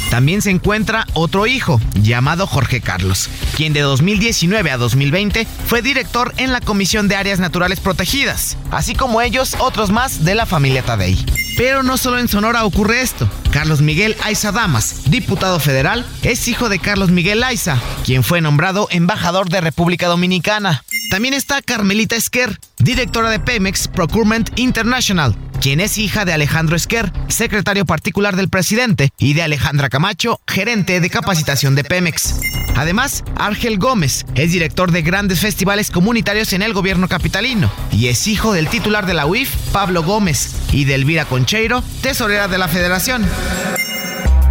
También 0.10 0.42
se 0.42 0.52
encuentra 0.52 1.08
otro 1.14 1.48
hijo, 1.48 1.82
llamado 1.96 2.48
Jorge 2.48 2.82
Carlos, 2.82 3.30
quien 3.56 3.74
de 3.74 3.82
2019 3.82 4.72
a 4.72 4.78
2020 4.78 5.48
fue 5.66 5.82
director 5.82 6.34
en 6.38 6.52
la 6.52 6.62
Comisión 6.62 7.08
de 7.08 7.16
Áreas 7.16 7.40
Naturales 7.40 7.80
Protegidas, 7.80 8.58
así 8.72 8.96
como 8.96 9.22
ellos 9.22 9.56
otros 9.60 9.92
más 9.92 10.24
de 10.24 10.36
la 10.36 10.46
familia 10.46 10.84
Tadei. 10.84 11.18
Pero 11.58 11.84
no 11.84 11.98
solo 11.98 12.20
en 12.20 12.28
Sonora 12.28 12.66
ocurre 12.66 13.02
esto. 13.02 13.30
Carlos 13.52 13.82
Miguel 13.82 14.16
Aiza 14.24 14.52
Damas, 14.52 15.10
diputado 15.10 15.60
federal, 15.60 16.06
es 16.22 16.48
hijo 16.48 16.70
de 16.70 16.80
Carlos 16.80 17.12
Miguel 17.12 17.44
Aiza, 17.44 17.80
quien 18.04 18.24
fue 18.24 18.42
nombrado 18.42 18.88
embajador 18.92 19.50
de 19.50 19.62
República 19.62 20.08
Dominicana. 20.08 20.84
También 21.10 21.34
está 21.34 21.62
Carmelita 21.62 22.16
Esquer, 22.16 22.60
directora 22.78 23.30
de 23.30 23.40
Pemex 23.40 23.88
Procurement 23.88 24.50
International, 24.60 25.36
quien 25.66 25.80
es 25.80 25.98
hija 25.98 26.26
de 26.26 26.34
Alejandro 26.34 26.76
Esquer, 26.76 27.12
secretario 27.28 27.86
particular 27.86 28.36
del 28.36 28.50
presidente, 28.50 29.10
y 29.18 29.34
de 29.34 29.42
Alejandra 29.42 29.90
Camacho, 29.90 30.40
gerente 30.48 31.00
de 31.00 31.10
capacitación 31.10 31.74
de 31.74 31.84
Pemex. 31.84 32.36
Además, 32.76 33.24
Ángel 33.36 33.80
Gómez 33.80 34.28
es 34.36 34.52
director 34.52 34.92
de 34.92 35.02
grandes 35.02 35.40
festivales 35.40 35.90
comunitarios 35.90 36.54
en 36.54 36.62
el 36.62 36.74
gobierno 36.74 37.08
capitalino 37.08 37.72
y 37.92 38.10
es 38.10 38.28
hijo 38.28 38.54
del 38.54 38.68
titular 38.68 39.08
de 39.08 39.16
la 39.16 39.26
UIF, 39.26 39.56
Pablo 39.72 40.04
Gómez, 40.04 40.52
y 40.72 40.86
de 40.86 40.94
Elvira 40.94 41.26
Concheiro, 41.26 41.84
tesorera 42.04 42.48
de 42.48 42.60
la 42.60 42.68
federación. 42.68 43.26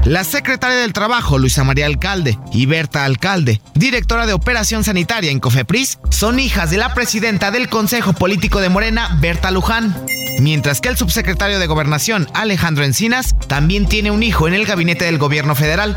La 0.04 0.22
secretaria 0.22 0.76
del 0.76 0.92
Trabajo, 0.92 1.38
Luisa 1.38 1.64
María 1.64 1.86
Alcalde, 1.86 2.38
y 2.52 2.66
Berta 2.66 3.06
Alcalde, 3.06 3.62
directora 3.74 4.26
de 4.26 4.34
Operación 4.34 4.84
Sanitaria 4.84 5.30
en 5.30 5.40
Cofepris, 5.40 5.98
son 6.10 6.38
hijas 6.38 6.70
de 6.70 6.76
la 6.76 6.92
presidenta 6.92 7.50
del 7.50 7.70
Consejo 7.70 8.12
Político 8.12 8.60
de 8.60 8.68
Morena, 8.68 9.16
Berta 9.22 9.50
Luján. 9.50 9.96
Mientras 10.40 10.82
que 10.82 10.90
el 10.90 10.98
subsecretario 10.98 11.58
de 11.58 11.66
Gobernación, 11.66 12.28
Alejandro 12.34 12.84
Encinas, 12.84 13.34
también 13.46 13.86
tiene 13.86 14.10
un 14.10 14.22
hijo 14.22 14.46
en 14.46 14.52
el 14.52 14.66
gabinete 14.66 15.06
del 15.06 15.16
gobierno 15.16 15.54
federal. 15.54 15.96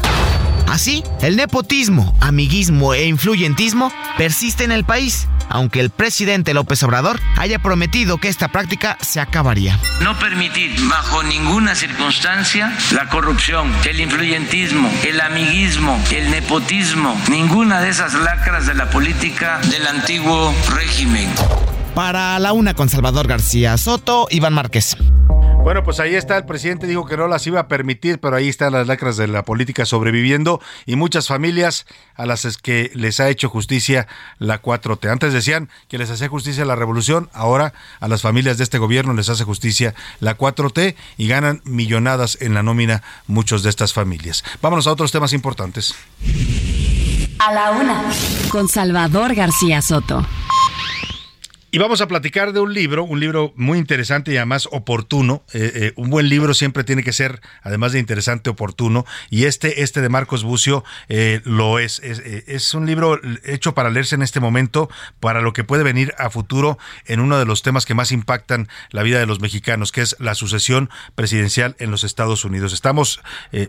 Así, 0.68 1.04
el 1.22 1.38
nepotismo, 1.38 2.16
amiguismo 2.20 2.94
e 2.94 3.06
influyentismo 3.06 3.92
persiste 4.18 4.64
en 4.64 4.72
el 4.72 4.84
país, 4.84 5.28
aunque 5.50 5.80
el 5.80 5.90
presidente 5.90 6.54
López 6.54 6.84
Obrador 6.84 7.20
haya 7.38 7.60
prometido 7.60 8.18
que 8.18 8.28
esta 8.28 8.50
práctica 8.50 8.98
se 9.02 9.20
acabaría. 9.20 9.80
No 10.02 10.18
permitir 10.20 10.76
bajo 10.88 11.24
ninguna 11.24 11.74
circunstancia 11.74 12.78
la 12.94 13.08
corrupción, 13.10 13.72
el 13.90 14.02
influyentismo, 14.02 14.90
el 15.08 15.22
amiguismo, 15.22 16.00
el 16.12 16.30
nepotismo, 16.32 17.20
ninguna 17.30 17.82
de 17.82 17.90
esas 17.90 18.14
lacras 18.14 18.68
de 18.68 18.74
la 18.74 18.90
política 18.90 19.60
del 19.70 19.88
antiguo 19.88 20.54
régimen. 20.76 21.30
Para 21.96 22.38
la 22.38 22.54
una 22.54 22.76
con 22.76 22.90
Salvador 22.90 23.28
García 23.28 23.78
Soto, 23.78 24.28
Iván 24.30 24.54
Márquez. 24.54 24.98
Bueno, 25.68 25.84
pues 25.84 26.00
ahí 26.00 26.16
está, 26.16 26.38
el 26.38 26.46
presidente 26.46 26.88
dijo 26.88 27.06
que 27.06 27.18
no 27.18 27.28
las 27.28 27.46
iba 27.46 27.60
a 27.60 27.68
permitir, 27.68 28.22
pero 28.22 28.38
ahí 28.38 28.48
están 28.48 28.72
las 28.72 28.88
lacras 28.88 29.18
de 29.18 29.28
la 29.28 29.44
política 29.44 29.86
sobreviviendo 29.86 30.62
y 30.86 30.96
muchas 30.96 31.28
familias 31.28 31.86
a 32.16 32.26
las 32.26 32.56
que 32.56 32.90
les 32.94 33.20
ha 33.20 33.28
hecho 33.28 33.50
justicia 33.50 34.08
la 34.40 34.62
4T. 34.62 35.12
Antes 35.12 35.34
decían 35.34 35.68
que 35.90 35.98
les 35.98 36.10
hacía 36.10 36.30
justicia 36.30 36.64
la 36.64 36.78
revolución, 36.78 37.30
ahora 37.34 37.74
a 38.00 38.08
las 38.08 38.22
familias 38.22 38.58
de 38.58 38.64
este 38.64 38.78
gobierno 38.78 39.12
les 39.12 39.28
hace 39.28 39.44
justicia 39.44 39.94
la 40.22 40.38
4T 40.38 40.96
y 41.18 41.28
ganan 41.28 41.62
millonadas 41.66 42.38
en 42.40 42.54
la 42.54 42.64
nómina 42.64 43.04
muchos 43.28 43.62
de 43.62 43.70
estas 43.70 43.92
familias. 43.92 44.46
Vámonos 44.62 44.88
a 44.88 44.94
otros 44.94 45.12
temas 45.12 45.34
importantes. 45.34 45.94
A 47.40 47.54
la 47.54 47.72
una, 47.72 48.06
con 48.52 48.70
Salvador 48.70 49.36
García 49.36 49.82
Soto. 49.82 50.26
Y 51.70 51.80
vamos 51.80 52.00
a 52.00 52.08
platicar 52.08 52.54
de 52.54 52.62
un 52.62 52.74
libro, 52.74 53.04
un 53.04 53.20
libro 53.20 53.52
muy 53.58 53.78
interesante 53.78 54.32
y 54.32 54.38
además 54.38 54.70
oportuno. 54.72 55.44
Eh, 55.52 55.72
eh, 55.76 55.94
un 55.98 56.10
buen 56.10 56.30
libro 56.30 56.54
siempre 56.54 56.86
tiene 56.86 57.04
que 57.04 57.12
ser, 57.12 57.42
además 57.62 57.92
de 57.92 58.00
interesante, 58.00 58.50
oportuno. 58.50 59.06
Y 59.30 59.44
este, 59.44 59.84
este 59.84 60.00
de 60.00 60.08
Marcos 60.08 60.46
Bucio, 60.46 60.86
eh, 61.10 61.42
lo 61.44 61.78
es. 61.80 62.00
es. 62.00 62.20
Es 62.20 62.74
un 62.74 62.86
libro 62.86 63.20
hecho 63.44 63.74
para 63.74 63.90
leerse 63.90 64.16
en 64.16 64.22
este 64.22 64.40
momento, 64.40 64.90
para 65.20 65.42
lo 65.42 65.52
que 65.52 65.66
puede 65.66 65.84
venir 65.84 66.14
a 66.18 66.30
futuro 66.30 66.78
en 67.06 67.20
uno 67.20 67.38
de 67.38 67.46
los 67.46 67.64
temas 67.64 67.86
que 67.86 67.94
más 67.94 68.14
impactan 68.14 68.70
la 68.92 69.04
vida 69.04 69.20
de 69.20 69.26
los 69.26 69.42
mexicanos, 69.42 69.92
que 69.92 70.02
es 70.02 70.16
la 70.20 70.36
sucesión 70.36 70.90
presidencial 71.16 71.76
en 71.80 71.92
los 71.92 72.06
Estados 72.06 72.46
Unidos. 72.46 72.72
Estamos, 72.72 73.20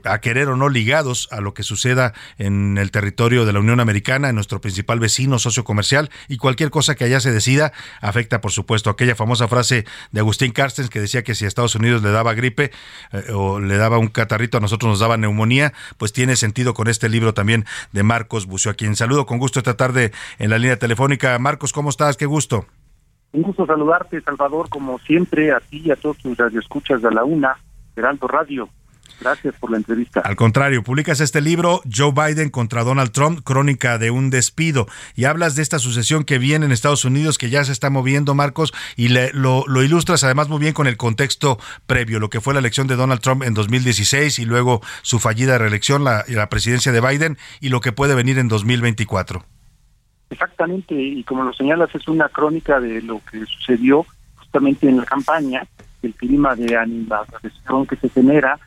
a 0.04 0.20
querer 0.20 0.48
o 0.48 0.56
no, 0.56 0.68
ligados 0.68 1.26
a 1.32 1.40
lo 1.40 1.52
que 1.52 1.64
suceda 1.64 2.12
en 2.38 2.78
el 2.78 2.92
territorio 2.92 3.44
de 3.44 3.52
la 3.52 3.58
Unión 3.58 3.80
Americana, 3.80 4.28
en 4.28 4.36
nuestro 4.36 4.60
principal 4.60 5.00
vecino, 5.00 5.40
socio 5.40 5.64
comercial, 5.64 6.10
y 6.28 6.36
cualquier 6.36 6.70
cosa 6.70 6.94
que 6.94 7.02
allá 7.02 7.18
se 7.18 7.32
decida 7.32 7.72
afecta, 8.00 8.40
por 8.40 8.52
supuesto, 8.52 8.90
aquella 8.90 9.14
famosa 9.14 9.48
frase 9.48 9.84
de 10.12 10.20
Agustín 10.20 10.52
Carstens 10.52 10.90
que 10.90 11.00
decía 11.00 11.22
que 11.22 11.34
si 11.34 11.44
a 11.44 11.48
Estados 11.48 11.74
Unidos 11.74 12.02
le 12.02 12.10
daba 12.10 12.34
gripe 12.34 12.70
eh, 13.12 13.32
o 13.32 13.60
le 13.60 13.76
daba 13.76 13.98
un 13.98 14.08
catarrito, 14.08 14.58
a 14.58 14.60
nosotros 14.60 14.90
nos 14.90 15.00
daba 15.00 15.16
neumonía, 15.16 15.72
pues 15.96 16.12
tiene 16.12 16.36
sentido 16.36 16.74
con 16.74 16.88
este 16.88 17.08
libro 17.08 17.34
también 17.34 17.64
de 17.92 18.02
Marcos 18.02 18.46
Bucio, 18.46 18.70
a 18.70 18.74
quien 18.74 18.96
saludo 18.96 19.26
con 19.26 19.38
gusto 19.38 19.58
esta 19.58 19.76
tarde 19.76 20.12
en 20.38 20.50
la 20.50 20.58
línea 20.58 20.78
telefónica. 20.78 21.38
Marcos, 21.38 21.72
¿cómo 21.72 21.90
estás? 21.90 22.16
Qué 22.16 22.26
gusto. 22.26 22.66
Un 23.32 23.42
gusto 23.42 23.66
saludarte, 23.66 24.20
Salvador, 24.22 24.68
como 24.68 24.98
siempre, 25.00 25.52
a 25.52 25.60
ti 25.60 25.82
y 25.84 25.90
a 25.90 25.96
todos 25.96 26.16
tus 26.18 26.36
radioescuchas 26.36 27.02
de 27.02 27.10
la 27.10 27.24
UNA, 27.24 27.58
Geraldo 27.94 28.26
Radio. 28.26 28.68
Gracias 29.20 29.54
por 29.56 29.70
la 29.70 29.78
entrevista. 29.78 30.20
Al 30.20 30.36
contrario, 30.36 30.82
publicas 30.82 31.20
este 31.20 31.40
libro, 31.40 31.82
Joe 31.92 32.12
Biden 32.12 32.50
contra 32.50 32.84
Donald 32.84 33.10
Trump, 33.10 33.40
crónica 33.42 33.98
de 33.98 34.10
un 34.10 34.30
despido, 34.30 34.86
y 35.16 35.24
hablas 35.24 35.56
de 35.56 35.62
esta 35.62 35.78
sucesión 35.78 36.24
que 36.24 36.38
viene 36.38 36.66
en 36.66 36.72
Estados 36.72 37.04
Unidos, 37.04 37.36
que 37.36 37.50
ya 37.50 37.64
se 37.64 37.72
está 37.72 37.90
moviendo, 37.90 38.34
Marcos, 38.34 38.72
y 38.96 39.08
lo, 39.08 39.64
ilustras 39.82 40.22
además 40.24 40.48
muy 40.48 40.60
bien 40.60 40.72
con 40.72 40.86
el 40.86 40.96
contexto 40.96 41.58
previo, 41.86 42.20
lo 42.20 42.30
que 42.30 42.40
fue 42.40 42.54
la 42.54 42.60
elección 42.60 42.86
de 42.86 42.96
Donald 42.96 43.20
Trump 43.20 43.42
en 43.42 43.54
2016 43.54 44.38
y 44.38 44.44
luego 44.44 44.80
su 45.02 45.18
fallida 45.18 45.58
reelección, 45.58 46.04
la, 46.04 46.24
la 46.28 46.48
presidencia 46.48 46.92
de 46.92 47.00
Biden, 47.00 47.38
y 47.60 47.70
lo 47.70 47.80
que 47.80 47.92
puede 47.92 48.14
venir 48.14 48.38
en 48.38 48.48
2024. 48.48 49.44
Exactamente, 50.30 50.94
y 50.94 51.24
como 51.24 51.42
lo 51.42 51.52
señalas, 51.52 51.92
es 51.94 52.06
una 52.06 52.28
crónica 52.28 52.80
de 52.80 53.02
lo 53.02 53.20
que 53.30 53.44
sucedió 53.46 54.04
justamente 54.36 54.88
en 54.88 54.98
la 54.98 55.04
campaña, 55.04 55.66
el 56.02 56.14
clima 56.14 56.54
de 56.54 56.76
animación 56.76 57.86
que 57.86 57.96
se 57.96 58.08
genera, 58.08 58.58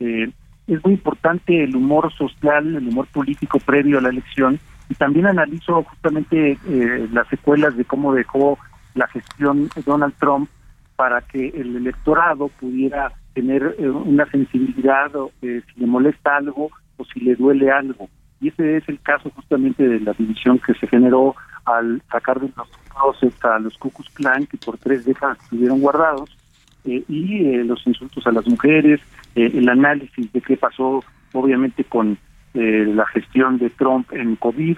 eh, 0.00 0.30
es 0.66 0.84
muy 0.84 0.94
importante 0.94 1.64
el 1.64 1.74
humor 1.74 2.12
social, 2.12 2.76
el 2.76 2.88
humor 2.88 3.06
político 3.08 3.58
previo 3.58 3.98
a 3.98 4.02
la 4.02 4.10
elección 4.10 4.58
y 4.90 4.94
también 4.94 5.26
analizo 5.26 5.82
justamente 5.82 6.58
eh, 6.66 7.08
las 7.12 7.26
secuelas 7.28 7.76
de 7.76 7.84
cómo 7.84 8.14
dejó 8.14 8.58
la 8.94 9.06
gestión 9.08 9.68
Donald 9.86 10.14
Trump 10.18 10.48
para 10.96 11.20
que 11.22 11.48
el 11.48 11.76
electorado 11.76 12.48
pudiera 12.48 13.12
tener 13.32 13.76
eh, 13.78 13.88
una 13.88 14.26
sensibilidad 14.30 15.14
o, 15.16 15.30
si 15.40 15.62
le 15.76 15.86
molesta 15.86 16.36
algo 16.36 16.70
o 16.96 17.04
si 17.04 17.20
le 17.20 17.34
duele 17.36 17.70
algo. 17.70 18.08
Y 18.40 18.48
ese 18.48 18.76
es 18.76 18.88
el 18.88 19.00
caso 19.00 19.30
justamente 19.30 19.86
de 19.86 20.00
la 20.00 20.12
división 20.12 20.58
que 20.58 20.74
se 20.74 20.86
generó 20.86 21.34
al 21.64 22.02
sacar 22.10 22.40
de 22.40 22.50
los 22.56 22.68
closets 22.88 23.44
a 23.44 23.58
los 23.58 23.76
Ku 23.78 23.90
Klux 23.90 24.10
Klan, 24.10 24.46
que 24.46 24.56
por 24.58 24.78
tres 24.78 25.04
décadas 25.04 25.38
estuvieron 25.42 25.80
guardados, 25.80 26.36
y 26.84 27.62
los 27.64 27.86
insultos 27.86 28.26
a 28.26 28.32
las 28.32 28.46
mujeres, 28.46 29.00
eh, 29.34 29.50
el 29.54 29.68
análisis 29.68 30.32
de 30.32 30.40
qué 30.40 30.56
pasó, 30.56 31.04
obviamente, 31.32 31.84
con 31.84 32.18
eh, 32.54 32.84
la 32.86 33.06
gestión 33.06 33.58
de 33.58 33.70
Trump 33.70 34.12
en 34.12 34.36
COVID, 34.36 34.76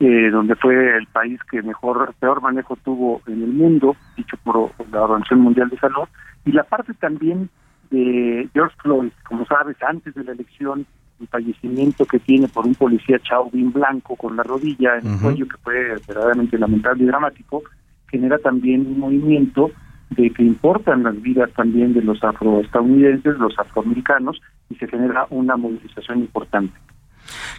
eh, 0.00 0.30
donde 0.30 0.56
fue 0.56 0.96
el 0.96 1.06
país 1.06 1.38
que 1.50 1.62
mejor, 1.62 2.12
peor 2.18 2.42
manejo 2.42 2.76
tuvo 2.76 3.22
en 3.26 3.42
el 3.42 3.52
mundo, 3.52 3.96
dicho 4.16 4.36
por 4.42 4.72
la 4.90 5.02
Organización 5.02 5.40
Mundial 5.40 5.68
de 5.68 5.78
Salud, 5.78 6.08
y 6.44 6.52
la 6.52 6.64
parte 6.64 6.92
también 6.94 7.48
de 7.90 8.48
George 8.52 8.74
Floyd, 8.82 9.12
como 9.26 9.46
sabes, 9.46 9.76
antes 9.82 10.14
de 10.14 10.24
la 10.24 10.32
elección, 10.32 10.86
el 11.20 11.28
fallecimiento 11.28 12.04
que 12.04 12.18
tiene 12.18 12.48
por 12.48 12.66
un 12.66 12.74
policía 12.74 13.20
chauvin 13.20 13.72
blanco 13.72 14.16
con 14.16 14.36
la 14.36 14.42
rodilla 14.42 14.98
en 14.98 15.06
el 15.06 15.20
cuello, 15.20 15.46
que 15.46 15.56
fue 15.58 15.94
verdaderamente 16.08 16.58
lamentable 16.58 17.04
y 17.04 17.06
dramático, 17.06 17.62
genera 18.10 18.36
también 18.38 18.80
un 18.80 18.98
movimiento 18.98 19.70
de 20.14 20.30
que 20.30 20.42
importan 20.42 21.02
las 21.02 21.20
vidas 21.20 21.50
también 21.54 21.92
de 21.92 22.02
los 22.02 22.22
afroestadounidenses, 22.22 23.38
los 23.38 23.58
afroamericanos, 23.58 24.40
y 24.70 24.76
se 24.76 24.88
genera 24.88 25.26
una 25.30 25.56
movilización 25.56 26.20
importante. 26.20 26.72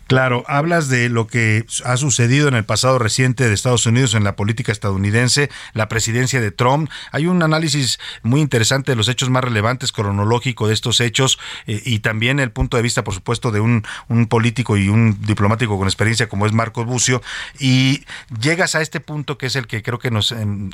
Claro, 0.07 0.43
hablas 0.47 0.87
de 0.87 1.09
lo 1.09 1.27
que 1.27 1.65
ha 1.83 1.97
sucedido 1.97 2.47
en 2.47 2.53
el 2.53 2.63
pasado 2.63 2.99
reciente 2.99 3.47
de 3.47 3.53
Estados 3.53 3.85
Unidos 3.85 4.13
en 4.13 4.23
la 4.23 4.35
política 4.35 4.71
estadounidense, 4.71 5.49
la 5.73 5.87
presidencia 5.87 6.39
de 6.41 6.51
Trump. 6.51 6.89
Hay 7.11 7.25
un 7.25 7.41
análisis 7.41 7.99
muy 8.21 8.41
interesante 8.41 8.91
de 8.91 8.95
los 8.95 9.07
hechos 9.07 9.29
más 9.29 9.43
relevantes, 9.43 9.91
cronológico 9.91 10.67
de 10.67 10.73
estos 10.73 10.99
hechos 10.99 11.39
eh, 11.65 11.81
y 11.83 11.99
también 11.99 12.39
el 12.39 12.51
punto 12.51 12.77
de 12.77 12.83
vista, 12.83 13.03
por 13.03 13.13
supuesto, 13.13 13.51
de 13.51 13.59
un, 13.59 13.83
político 14.29 14.77
y 14.77 14.89
un 14.89 15.19
diplomático 15.21 15.77
con 15.77 15.87
experiencia 15.87 16.29
como 16.29 16.45
es 16.45 16.53
Marcos 16.53 16.85
Bucio. 16.85 17.21
Y 17.59 18.05
llegas 18.39 18.75
a 18.75 18.81
este 18.81 18.99
punto 18.99 19.37
que 19.37 19.47
es 19.47 19.55
el 19.55 19.67
que 19.67 19.81
creo 19.81 19.99
que 19.99 20.11
nos 20.11 20.31
em, 20.31 20.71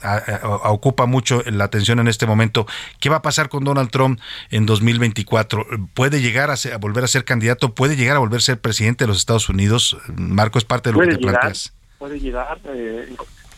ocupa 0.64 1.06
mucho 1.06 1.44
la 1.46 1.66
atención 1.66 2.00
en 2.00 2.08
este 2.08 2.26
momento. 2.26 2.68
¿Qué 3.00 3.10
va 3.10 3.18
a 3.18 3.22
pasar 3.22 3.50
con 3.50 3.64
Donald 3.64 3.92
Trump 3.92 4.20
en 4.50 4.66
2024? 4.66 5.66
¿Puede 5.94 6.22
llegar 6.22 6.50
a, 6.52 6.54
a 6.54 6.78
volver 6.78 7.04
a 7.04 7.08
ser 7.08 7.26
candidato? 7.26 7.74
¿Puede 7.74 7.96
llegar 7.96 8.18
a 8.18 8.20
volver 8.20 8.38
a 8.38 8.42
ser 8.42 8.60
presidente? 8.60 8.91
De 9.00 9.10
los 9.10 9.18
Estados 9.18 9.50
Unidos? 9.50 9.98
Marco, 10.16 10.58
es 10.58 10.66
parte 10.66 10.90
de 10.90 10.94
lo 10.94 11.02
que 11.02 11.16
te 11.16 11.18
planteas. 11.18 11.74
Puede 11.98 12.20
llegar, 12.20 12.60
eh, 12.66 13.14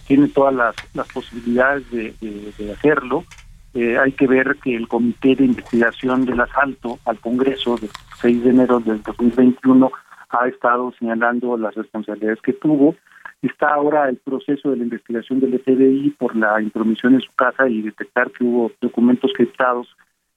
tiene 0.08 0.28
todas 0.28 0.54
las, 0.54 0.76
las 0.94 1.08
posibilidades 1.08 1.90
de, 1.92 2.72
hacerlo. 2.72 3.24
Eh, 3.74 3.98
hay 3.98 4.12
que 4.12 4.28
ver 4.28 4.58
que 4.64 4.76
el 4.76 4.88
Comité 4.88 5.36
de 5.36 5.46
Investigación 5.46 6.26
del 6.26 6.40
Asalto 6.42 7.00
al 7.06 7.20
Congreso 7.20 7.78
del 7.78 7.90
6 8.22 8.44
de 8.44 8.50
enero 8.50 8.80
del 8.80 9.02
2021 9.02 9.92
ha 10.30 10.48
estado 10.48 10.94
señalando 11.00 11.58
las 11.58 11.74
responsabilidades 11.76 12.42
que 12.42 12.54
tuvo. 12.54 12.96
Está 13.42 13.74
ahora 13.74 14.10
el 14.10 14.18
proceso 14.18 14.72
de 14.72 14.78
la 14.78 14.84
investigación 14.84 15.40
del 15.40 15.60
FBI 15.60 16.12
por 16.12 16.36
la 16.36 16.62
intromisión 16.62 17.16
en 17.16 17.22
su 17.22 17.32
casa 17.34 17.68
y 17.68 17.82
detectar 17.82 18.32
que 18.32 18.44
hubo 18.44 18.72
documentos 18.82 19.32
criptados, 19.36 19.88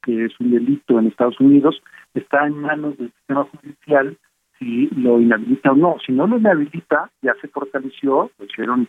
que 0.03 0.25
es 0.25 0.33
un 0.41 0.51
delito 0.51 0.99
en 0.99 1.07
Estados 1.07 1.39
Unidos. 1.41 1.81
Está 2.15 2.47
en 2.47 2.59
manos 2.59 2.99
del 2.99 3.13
sistema 3.13 3.45
judicial 3.45 4.17
si 4.59 4.89
lo 4.97 5.21
inhabilita 5.21 5.73
o 5.73 5.77
no. 5.77 5.97
Si 6.05 6.13
no 6.13 6.27
lo 6.27 6.39
inhabilita, 6.39 7.11
ya 7.23 7.35
se 7.41 7.49
fortaleció, 7.49 8.31
lo 8.39 8.45
hicieron 8.45 8.89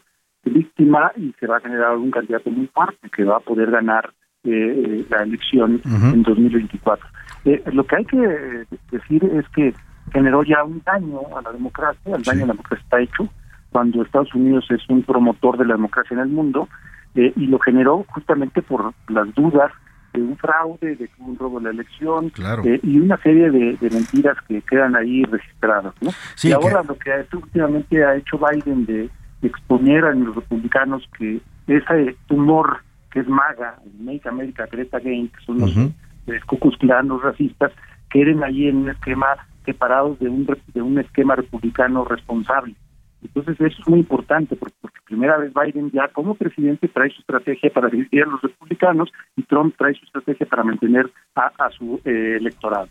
víctima 0.50 1.12
y 1.16 1.34
se 1.40 1.48
va 1.48 1.58
a 1.58 1.62
generar 1.62 1.98
un 1.98 2.12
candidato 2.12 2.50
muy 2.50 2.68
fuerte 2.68 3.10
que 3.10 3.24
va 3.24 3.38
a 3.38 3.42
poder 3.42 3.72
ganar 3.72 4.14
eh, 4.44 4.50
eh, 4.50 5.06
la 5.10 5.24
elección 5.24 5.82
en 5.86 6.24
2024. 6.24 7.08
Eh, 7.46 7.64
lo 7.74 7.86
que 7.86 7.96
hay 7.98 8.06
que 8.06 8.66
decir 8.92 9.24
es 9.26 9.48
que 9.50 9.74
generó 10.12 10.44
ya 10.44 10.64
un 10.64 10.82
daño 10.86 11.20
a 11.36 11.42
la 11.42 11.52
democracia, 11.52 12.16
el 12.16 12.24
daño 12.24 12.44
a 12.44 12.48
la 12.48 12.54
democracia 12.54 12.84
está 12.84 13.02
hecho, 13.02 13.30
cuando 13.72 14.02
Estados 14.02 14.34
Unidos 14.34 14.66
es 14.70 14.88
un 14.90 15.04
promotor 15.04 15.58
de 15.58 15.66
la 15.66 15.74
democracia 15.74 16.16
en 16.16 16.22
el 16.22 16.30
mundo, 16.30 16.70
y 17.16 17.48
lo 17.48 17.58
generó 17.58 18.06
justamente 18.10 18.62
por 18.62 18.94
las 19.10 19.34
dudas 19.34 19.72
de 20.18 20.24
un 20.24 20.38
fraude, 20.38 20.96
de 20.96 21.10
un 21.20 21.38
robo 21.38 21.60
de 21.60 21.66
la 21.66 21.72
elección 21.72 22.32
eh, 22.64 22.80
y 22.84 23.00
una 23.00 23.18
serie 23.18 23.50
de, 23.50 23.78
mentiras 23.90 24.38
que 24.48 24.62
quedan 24.62 24.96
ahí 24.96 25.24
registradas. 25.24 25.94
¿no? 26.02 26.12
y 26.44 26.52
ahora 26.52 26.84
lo 26.84 26.98
que 26.98 27.12
últimamente 27.34 28.04
ha 28.04 28.16
hecho 28.16 28.40
Biden 28.40 28.86
de 28.86 29.10
exponer 29.42 30.06
a 30.06 30.14
los 30.14 30.36
republicanos 30.36 31.08
que 31.18 31.40
ese 31.68 32.16
tumor 32.28 32.80
que 33.12 33.20
es 33.22 33.28
MAGA, 33.28 33.80
Make 34.00 34.28
America 34.28 34.68
Greta 34.72 34.98
Again, 34.98 35.30
que 35.30 35.46
son 35.46 35.60
los 35.60 35.76
uh 35.76 35.92
racistas, 37.24 37.72
queden 38.10 38.44
ahí 38.44 38.68
en 38.68 38.78
un 38.78 38.90
esquema 38.90 39.28
separados 39.66 40.20
de 40.20 40.28
un, 40.28 40.46
de 40.46 40.82
un 40.82 41.00
esquema 41.00 41.36
republicano 41.36 42.04
responsable. 42.04 42.76
Entonces 43.24 43.60
eso 43.60 43.82
es 43.82 43.88
muy 43.88 44.00
importante 44.00 44.56
porque, 44.56 44.76
primera 45.06 45.38
vez 45.38 45.52
Biden 45.54 45.92
ya 45.92 46.08
como 46.10 46.36
presidente 46.36 46.88
trae 46.88 47.10
su 47.10 47.22
estrategia 47.22 47.70
para 47.72 47.90
dividir 47.90 48.24
a 48.24 48.28
los 48.28 48.42
republicanos 48.42 49.10
y 49.36 49.44
Trump 49.44 49.76
trae 49.78 49.94
su 49.94 50.06
estrategia 50.06 50.46
para 50.46 50.64
mantener 50.64 51.10
a, 51.36 51.70
su 51.72 52.00
eh, 52.04 52.38
electorado. 52.38 52.88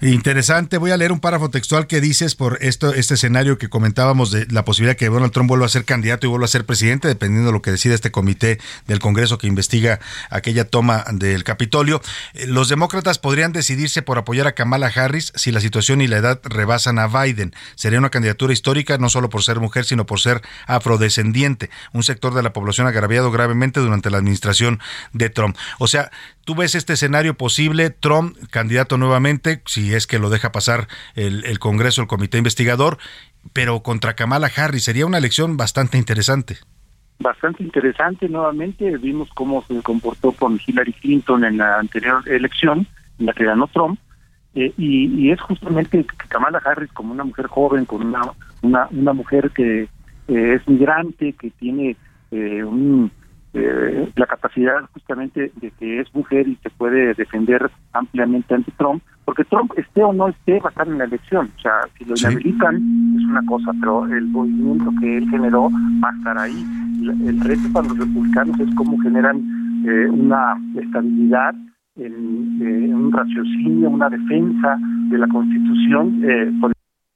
Interesante. 0.00 0.78
Voy 0.78 0.90
a 0.90 0.96
leer 0.96 1.12
un 1.12 1.20
párrafo 1.20 1.50
textual 1.50 1.86
que 1.86 2.00
dices 2.00 2.34
por 2.34 2.58
esto, 2.60 2.92
este 2.94 3.14
escenario 3.14 3.58
que 3.58 3.68
comentábamos 3.68 4.30
de 4.30 4.46
la 4.50 4.64
posibilidad 4.64 4.96
que 4.96 5.08
Donald 5.08 5.32
Trump 5.32 5.48
vuelva 5.48 5.66
a 5.66 5.68
ser 5.68 5.84
candidato 5.84 6.26
y 6.26 6.30
vuelva 6.30 6.46
a 6.46 6.48
ser 6.48 6.66
presidente, 6.66 7.08
dependiendo 7.08 7.48
de 7.48 7.52
lo 7.52 7.62
que 7.62 7.70
decida 7.70 7.94
este 7.94 8.10
comité 8.10 8.58
del 8.86 8.98
Congreso 8.98 9.38
que 9.38 9.46
investiga 9.46 10.00
aquella 10.30 10.64
toma 10.64 11.04
del 11.12 11.44
Capitolio. 11.44 12.00
Eh, 12.34 12.46
los 12.46 12.68
demócratas 12.68 13.18
podrían 13.18 13.52
decidirse 13.52 14.02
por 14.02 14.18
apoyar 14.18 14.46
a 14.46 14.52
Kamala 14.52 14.86
Harris 14.94 15.32
si 15.36 15.52
la 15.52 15.60
situación 15.60 16.00
y 16.00 16.06
la 16.06 16.18
edad 16.18 16.40
rebasan 16.44 16.98
a 16.98 17.06
Biden. 17.06 17.54
Sería 17.74 17.98
una 17.98 18.10
candidatura 18.10 18.52
histórica 18.52 18.98
no 18.98 19.08
solo 19.08 19.30
por 19.30 19.42
ser 19.42 19.60
mujer, 19.60 19.84
sino 19.84 20.06
por 20.06 20.20
ser 20.20 20.42
afrodescendiente, 20.66 21.70
un 21.92 22.02
sector 22.02 22.34
de 22.34 22.42
la 22.42 22.52
población 22.52 22.86
agraviado 22.86 23.30
gravemente 23.30 23.80
durante 23.80 24.10
la 24.10 24.18
administración 24.18 24.80
de 25.12 25.30
Trump. 25.30 25.56
O 25.78 25.86
sea, 25.86 26.10
¿Tú 26.44 26.56
ves 26.56 26.74
este 26.74 26.94
escenario 26.94 27.34
posible? 27.34 27.90
Trump, 27.90 28.36
candidato 28.50 28.98
nuevamente, 28.98 29.61
si 29.66 29.94
es 29.94 30.06
que 30.06 30.18
lo 30.18 30.30
deja 30.30 30.52
pasar 30.52 30.88
el, 31.14 31.58
Congreso, 31.58 32.02
el 32.02 32.08
comité 32.08 32.38
investigador, 32.38 32.98
pero 33.52 33.82
contra 33.82 34.14
Kamala 34.14 34.50
Harris. 34.54 34.84
Sería 34.84 35.06
una 35.06 35.18
elección 35.18 35.56
bastante 35.56 35.98
interesante. 35.98 36.58
Bastante 37.18 37.62
interesante, 37.62 38.28
nuevamente. 38.28 38.96
Vimos 38.98 39.28
cómo 39.34 39.64
se 39.66 39.80
comportó 39.82 40.32
con 40.32 40.60
Hillary 40.64 40.92
Clinton 40.92 41.44
en 41.44 41.58
la 41.58 41.78
anterior 41.78 42.28
elección, 42.28 42.86
en 43.18 43.26
la 43.26 43.32
que 43.32 43.44
ganó 43.44 43.68
Trump. 43.68 43.98
Eh, 44.54 44.72
y, 44.76 45.30
es 45.30 45.40
justamente 45.40 46.04
Kamala 46.28 46.60
Harris, 46.64 46.92
como 46.92 47.12
una 47.12 47.24
mujer 47.24 47.46
joven, 47.46 47.84
con 47.86 48.06
una, 48.06 48.22
una, 48.60 48.88
una 48.90 49.12
mujer 49.12 49.50
que 49.50 49.88
es 50.28 50.68
migrante, 50.68 51.32
que 51.32 51.50
tiene 51.50 51.96
eh, 52.30 52.64
un 52.64 53.10
eh, 53.54 54.10
la 54.16 54.26
capacidad 54.26 54.80
justamente 54.92 55.52
de 55.56 55.70
que 55.72 56.00
es 56.00 56.14
mujer 56.14 56.48
y 56.48 56.56
se 56.56 56.70
puede 56.70 57.14
defender 57.14 57.70
ampliamente 57.92 58.54
ante 58.54 58.72
Trump, 58.72 59.02
porque 59.24 59.44
Trump 59.44 59.72
esté 59.76 60.02
o 60.02 60.12
no 60.12 60.28
esté 60.28 60.58
va 60.60 60.68
a 60.68 60.70
estar 60.70 60.88
en 60.88 60.98
la 60.98 61.04
elección. 61.04 61.50
O 61.56 61.60
sea, 61.60 61.72
si 61.98 62.04
lo 62.04 62.14
inhabilitan 62.16 62.76
es 63.16 63.24
una 63.24 63.44
cosa, 63.46 63.72
pero 63.78 64.06
el 64.06 64.26
movimiento 64.28 64.90
que 65.00 65.18
él 65.18 65.28
generó 65.30 65.70
va 66.02 66.08
a 66.08 66.16
estar 66.16 66.38
ahí. 66.38 66.64
El, 67.02 67.40
reto 67.40 67.62
para 67.72 67.88
los 67.88 67.98
republicanos 67.98 68.58
es 68.60 68.74
cómo 68.74 68.98
generan 69.00 69.36
eh, 69.86 70.08
una 70.08 70.56
estabilidad 70.80 71.54
en, 71.96 72.62
eh, 72.62 72.94
un 72.94 73.12
raciocinio, 73.12 73.90
una 73.90 74.08
defensa 74.08 74.78
de 75.10 75.18
la 75.18 75.28
Constitución 75.28 76.22
eh, 76.24 76.52
por 76.60 76.72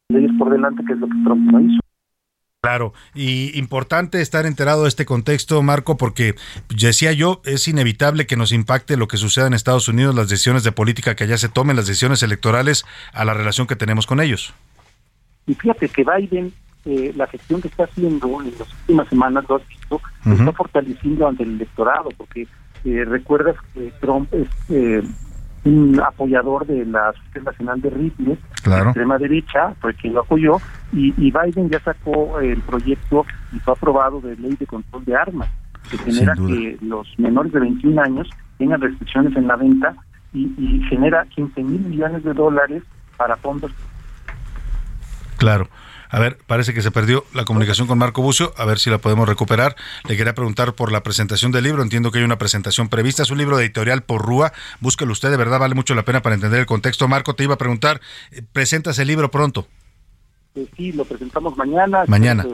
leyes 0.08 0.32
por 0.38 0.50
delante, 0.50 0.84
que 0.84 0.92
es 0.92 0.98
lo 0.98 1.08
que 1.08 1.18
Trump 1.24 1.50
no 1.50 1.60
hizo. 1.60 1.80
Claro, 2.66 2.92
y 3.14 3.56
importante 3.56 4.20
estar 4.20 4.44
enterado 4.44 4.82
de 4.82 4.88
este 4.88 5.06
contexto, 5.06 5.62
Marco, 5.62 5.96
porque 5.96 6.34
decía 6.68 7.12
yo, 7.12 7.40
es 7.44 7.68
inevitable 7.68 8.26
que 8.26 8.34
nos 8.34 8.50
impacte 8.50 8.96
lo 8.96 9.06
que 9.06 9.18
suceda 9.18 9.46
en 9.46 9.54
Estados 9.54 9.86
Unidos, 9.86 10.16
las 10.16 10.28
decisiones 10.28 10.64
de 10.64 10.72
política 10.72 11.14
que 11.14 11.22
allá 11.22 11.38
se 11.38 11.48
tomen, 11.48 11.76
las 11.76 11.86
decisiones 11.86 12.24
electorales, 12.24 12.84
a 13.12 13.24
la 13.24 13.34
relación 13.34 13.68
que 13.68 13.76
tenemos 13.76 14.04
con 14.04 14.20
ellos. 14.20 14.52
Y 15.46 15.54
fíjate 15.54 15.88
que 15.88 16.02
Biden, 16.02 16.52
eh, 16.86 17.12
la 17.14 17.28
gestión 17.28 17.62
que 17.62 17.68
está 17.68 17.84
haciendo 17.84 18.42
en 18.42 18.50
las 18.58 18.68
últimas 18.80 19.08
semanas, 19.10 19.44
lo 19.48 19.54
has 19.54 19.68
visto, 19.68 20.00
está 20.28 20.50
fortaleciendo 20.50 21.28
ante 21.28 21.44
el 21.44 21.50
electorado, 21.50 22.08
porque 22.16 22.48
eh, 22.84 23.04
recuerdas 23.04 23.54
que 23.74 23.92
Trump 24.00 24.28
es 24.34 24.48
eh, 24.70 25.04
un 25.66 26.00
apoyador 26.00 26.66
de 26.66 26.86
la 26.86 27.10
Asociación 27.10 27.44
Nacional 27.44 27.80
de 27.80 27.90
Rifles, 27.90 28.38
claro. 28.62 28.86
extrema 28.86 29.18
derecha, 29.18 29.74
fue 29.80 29.94
quien 29.94 30.14
lo 30.14 30.20
apoyó, 30.20 30.58
y, 30.92 31.10
Biden 31.12 31.68
ya 31.68 31.80
sacó 31.80 32.40
el 32.40 32.60
proyecto 32.62 33.26
y 33.52 33.58
fue 33.58 33.74
aprobado 33.74 34.20
de 34.20 34.36
ley 34.36 34.56
de 34.56 34.66
control 34.66 35.04
de 35.04 35.16
armas, 35.16 35.48
que 35.90 35.98
genera 35.98 36.34
que 36.34 36.78
los 36.80 37.06
menores 37.18 37.52
de 37.52 37.60
21 37.60 38.00
años 38.00 38.30
tengan 38.58 38.80
restricciones 38.80 39.36
en 39.36 39.46
la 39.46 39.56
venta 39.56 39.94
y, 40.32 40.50
y 40.58 40.82
genera 40.88 41.26
15 41.26 41.62
mil 41.62 41.80
millones 41.80 42.24
de 42.24 42.32
dólares 42.32 42.82
para 43.16 43.36
fondos. 43.36 43.72
Claro. 45.36 45.68
A 46.16 46.18
ver, 46.18 46.38
parece 46.46 46.72
que 46.72 46.80
se 46.80 46.90
perdió 46.90 47.26
la 47.34 47.44
comunicación 47.44 47.86
con 47.86 47.98
Marco 47.98 48.22
Bucio, 48.22 48.54
a 48.56 48.64
ver 48.64 48.78
si 48.78 48.88
la 48.88 48.96
podemos 48.96 49.28
recuperar. 49.28 49.76
Le 50.08 50.16
quería 50.16 50.34
preguntar 50.34 50.72
por 50.72 50.90
la 50.90 51.02
presentación 51.02 51.52
del 51.52 51.64
libro, 51.64 51.82
entiendo 51.82 52.10
que 52.10 52.20
hay 52.20 52.24
una 52.24 52.38
presentación 52.38 52.88
prevista, 52.88 53.22
es 53.22 53.30
un 53.30 53.36
libro 53.36 53.58
de 53.58 53.64
editorial 53.66 54.02
por 54.02 54.24
Rúa, 54.24 54.54
búsquelo 54.80 55.12
usted, 55.12 55.30
de 55.30 55.36
verdad 55.36 55.60
vale 55.60 55.74
mucho 55.74 55.94
la 55.94 56.06
pena 56.06 56.22
para 56.22 56.34
entender 56.34 56.58
el 56.58 56.64
contexto. 56.64 57.06
Marco, 57.06 57.34
te 57.34 57.44
iba 57.44 57.52
a 57.52 57.58
preguntar, 57.58 58.00
eh, 58.30 58.40
¿presentas 58.50 58.98
el 58.98 59.08
libro 59.08 59.30
pronto? 59.30 59.68
Eh, 60.54 60.66
sí, 60.74 60.92
lo 60.92 61.04
presentamos 61.04 61.54
mañana. 61.58 62.04
Mañana. 62.06 62.46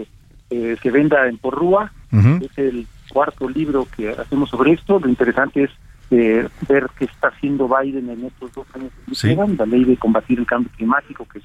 Que, 0.50 0.76
se 0.82 0.90
venda 0.90 1.28
en 1.28 1.38
Porrúa, 1.38 1.92
es 2.10 2.58
el 2.58 2.88
cuarto 3.10 3.48
libro 3.48 3.86
que 3.96 4.10
hacemos 4.10 4.50
sobre 4.50 4.72
esto, 4.72 4.98
lo 4.98 5.08
interesante 5.08 5.62
es 5.62 5.70
eh, 6.12 6.48
ver 6.68 6.88
qué 6.98 7.06
está 7.06 7.28
haciendo 7.28 7.68
Biden 7.68 8.10
en 8.10 8.26
estos 8.26 8.52
dos 8.52 8.66
años 8.74 8.92
que 9.20 9.34
la 9.56 9.66
ley 9.66 9.84
de 9.84 9.96
combatir 9.96 10.38
el 10.38 10.46
cambio 10.46 10.70
climático, 10.76 11.26
que 11.26 11.38
es 11.38 11.44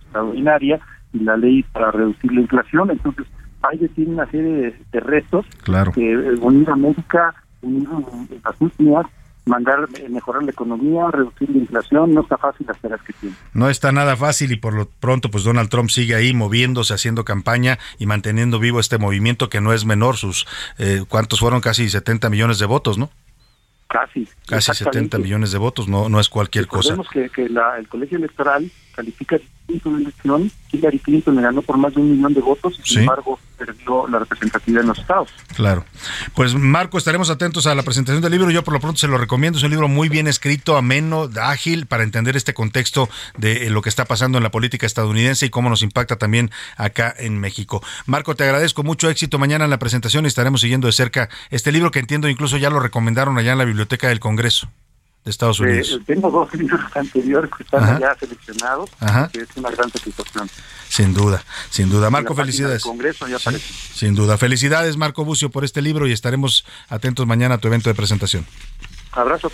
extraordinaria, 0.00 0.80
y 1.12 1.18
la 1.20 1.36
ley 1.36 1.62
para 1.72 1.90
reducir 1.90 2.32
la 2.32 2.40
inflación. 2.40 2.90
Entonces, 2.90 3.26
Biden 3.70 3.88
tiene 3.90 4.12
una 4.12 4.30
serie 4.30 4.76
de, 4.92 5.00
retos. 5.00 5.46
Claro. 5.62 5.92
Eh, 5.96 6.34
unir 6.40 6.70
a 6.70 6.74
América, 6.74 7.34
unir 7.62 7.88
las 8.44 8.60
últimas, 8.60 9.06
mandar 9.46 9.88
eh, 9.98 10.08
mejorar 10.08 10.42
la 10.42 10.50
economía, 10.50 11.10
reducir 11.10 11.50
la 11.50 11.58
inflación, 11.58 12.14
no 12.14 12.22
está 12.22 12.38
fácil 12.38 12.66
las 12.66 13.02
que 13.02 13.12
tiene. 13.14 13.36
No 13.52 13.68
está 13.68 13.92
nada 13.92 14.16
fácil 14.16 14.52
y 14.52 14.56
por 14.56 14.74
lo 14.74 14.86
pronto 14.86 15.30
pues 15.30 15.44
Donald 15.44 15.68
Trump 15.68 15.90
sigue 15.90 16.14
ahí 16.14 16.32
moviéndose, 16.34 16.94
haciendo 16.94 17.24
campaña 17.24 17.78
y 17.98 18.06
manteniendo 18.06 18.58
vivo 18.58 18.80
este 18.80 18.98
movimiento 18.98 19.48
que 19.48 19.60
no 19.60 19.72
es 19.72 19.84
menor, 19.84 20.16
sus 20.16 20.46
eh, 20.78 21.04
cuántos 21.08 21.40
fueron 21.40 21.60
casi 21.60 21.88
70 21.88 22.30
millones 22.30 22.58
de 22.58 22.66
votos, 22.66 22.98
¿no? 22.98 23.10
Casi. 23.88 24.28
Casi 24.46 24.74
70 24.74 25.18
millones 25.18 25.52
de 25.52 25.58
votos, 25.58 25.88
no 25.88 26.08
no 26.08 26.20
es 26.20 26.28
cualquier 26.28 26.66
cosa. 26.66 26.96
que, 27.12 27.28
que 27.30 27.48
la, 27.48 27.78
el 27.78 27.88
colegio 27.88 28.18
electoral 28.18 28.70
califica 28.94 29.36
distinto 29.36 29.90
de 29.90 30.02
elección, 30.02 30.50
Hillary 30.72 30.98
Clinton 30.98 31.36
le 31.36 31.42
ganó 31.42 31.62
por 31.62 31.76
más 31.76 31.94
de 31.94 32.00
un 32.00 32.12
millón 32.12 32.34
de 32.34 32.40
votos 32.40 32.78
y 32.84 32.88
sin 32.88 33.00
embargo 33.00 33.38
perdió 33.56 34.06
la 34.08 34.18
representatividad 34.18 34.82
en 34.82 34.88
los 34.88 34.98
estados. 34.98 35.30
Claro. 35.54 35.84
Pues 36.34 36.54
Marco, 36.54 36.98
estaremos 36.98 37.30
atentos 37.30 37.66
a 37.66 37.74
la 37.74 37.82
presentación 37.82 38.22
del 38.22 38.32
libro. 38.32 38.50
Yo 38.50 38.64
por 38.64 38.74
lo 38.74 38.80
pronto 38.80 38.98
se 38.98 39.08
lo 39.08 39.16
recomiendo. 39.18 39.58
Es 39.58 39.64
un 39.64 39.70
libro 39.70 39.88
muy 39.88 40.08
bien 40.08 40.26
escrito, 40.26 40.76
ameno, 40.76 41.28
ágil, 41.40 41.86
para 41.86 42.02
entender 42.02 42.36
este 42.36 42.54
contexto 42.54 43.08
de 43.38 43.66
eh, 43.66 43.70
lo 43.70 43.82
que 43.82 43.88
está 43.88 44.04
pasando 44.04 44.38
en 44.38 44.44
la 44.44 44.50
política 44.50 44.86
estadounidense 44.86 45.46
y 45.46 45.50
cómo 45.50 45.70
nos 45.70 45.82
impacta 45.82 46.16
también 46.16 46.50
acá 46.76 47.14
en 47.16 47.38
México. 47.38 47.82
Marco, 48.06 48.34
te 48.34 48.44
agradezco 48.44 48.82
mucho 48.82 49.08
éxito 49.08 49.38
mañana 49.38 49.64
en 49.64 49.70
la 49.70 49.78
presentación 49.78 50.24
y 50.24 50.28
estaremos 50.28 50.60
siguiendo 50.60 50.86
de 50.86 50.92
cerca 50.92 51.28
este 51.50 51.72
libro 51.72 51.90
que 51.90 52.00
entiendo 52.00 52.28
incluso 52.28 52.56
ya 52.56 52.70
lo 52.70 52.80
recomendaron 52.80 53.38
allá 53.38 53.52
en 53.52 53.58
la 53.58 53.64
Biblioteca 53.64 54.08
del 54.08 54.20
Congreso 54.20 54.68
de 55.24 55.30
Estados 55.30 55.60
eh, 55.60 55.64
Unidos. 55.64 56.00
tengo 56.06 56.30
dos 56.30 56.54
libros 56.58 56.80
anteriores 56.94 57.50
que 57.56 57.62
están 57.62 57.98
ya 57.98 58.14
seleccionados, 58.18 58.90
que 59.32 59.40
es 59.40 59.48
una 59.56 59.70
gran 59.70 59.90
satisfacción. 59.90 60.48
Sin 60.88 61.14
duda, 61.14 61.42
sin 61.70 61.90
duda. 61.90 62.10
Marco, 62.10 62.34
felicidades. 62.34 62.82
Congreso 62.82 63.26
ya 63.26 63.38
sin 63.38 64.14
duda. 64.14 64.38
Felicidades, 64.38 64.96
Marco 64.96 65.24
Bucio, 65.24 65.50
por 65.50 65.64
este 65.64 65.82
libro 65.82 66.06
y 66.06 66.12
estaremos 66.12 66.64
atentos 66.88 67.26
mañana 67.26 67.56
a 67.56 67.58
tu 67.58 67.68
evento 67.68 67.88
de 67.88 67.94
presentación. 67.94 68.46
Abrazo 69.14 69.50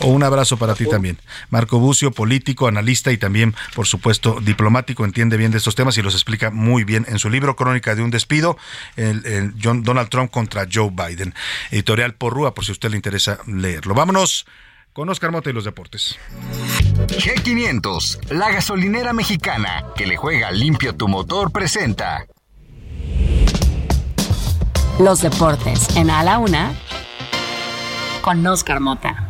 O 0.00 0.08
un 0.08 0.22
abrazo 0.22 0.56
para 0.56 0.74
ti 0.74 0.86
también. 0.86 1.18
Marco 1.50 1.78
Bucio, 1.78 2.12
político, 2.12 2.66
analista 2.66 3.12
y 3.12 3.18
también, 3.18 3.54
por 3.74 3.86
supuesto, 3.86 4.38
diplomático, 4.40 5.04
entiende 5.04 5.36
bien 5.36 5.50
de 5.50 5.58
estos 5.58 5.74
temas 5.74 5.98
y 5.98 6.02
los 6.02 6.14
explica 6.14 6.50
muy 6.50 6.84
bien 6.84 7.04
en 7.08 7.18
su 7.18 7.28
libro 7.28 7.54
Crónica 7.54 7.94
de 7.94 8.02
un 8.02 8.10
despido, 8.10 8.56
el, 8.96 9.54
John, 9.62 9.82
Donald 9.82 10.08
Trump 10.08 10.30
contra 10.30 10.66
Joe 10.72 10.90
Biden. 10.90 11.34
Editorial 11.70 12.14
Porrúa, 12.14 12.54
por 12.54 12.64
si 12.64 12.70
a 12.70 12.72
usted 12.72 12.90
le 12.90 12.96
interesa 12.96 13.38
leerlo. 13.46 13.94
Vámonos 13.94 14.46
con 14.92 15.08
Oscar 15.08 15.32
Mota 15.32 15.50
y 15.50 15.52
los 15.52 15.64
deportes. 15.64 16.18
G500, 17.08 18.30
la 18.30 18.50
gasolinera 18.50 19.12
mexicana 19.12 19.86
que 19.96 20.06
le 20.06 20.16
juega 20.16 20.50
limpio 20.50 20.94
tu 20.94 21.08
motor, 21.08 21.50
presenta. 21.50 22.26
Los 24.98 25.22
deportes 25.22 25.96
en 25.96 26.10
A 26.10 26.22
la 26.22 26.38
Una 26.38 26.74
con 28.20 28.46
Oscar 28.46 28.80
Mota. 28.80 29.28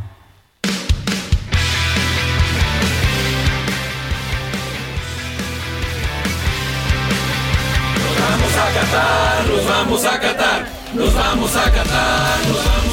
Nos 7.97 8.19
vamos 8.19 8.57
a 8.57 8.75
catar, 8.75 9.47
nos 9.47 9.67
vamos 9.67 10.05
a 10.05 10.21
catar, 10.21 10.69
nos 10.95 11.15
vamos 11.15 11.57
a 11.57 11.65
catar, 11.71 12.39
nos 12.49 12.65
vamos 12.65 12.87
a 12.89 12.92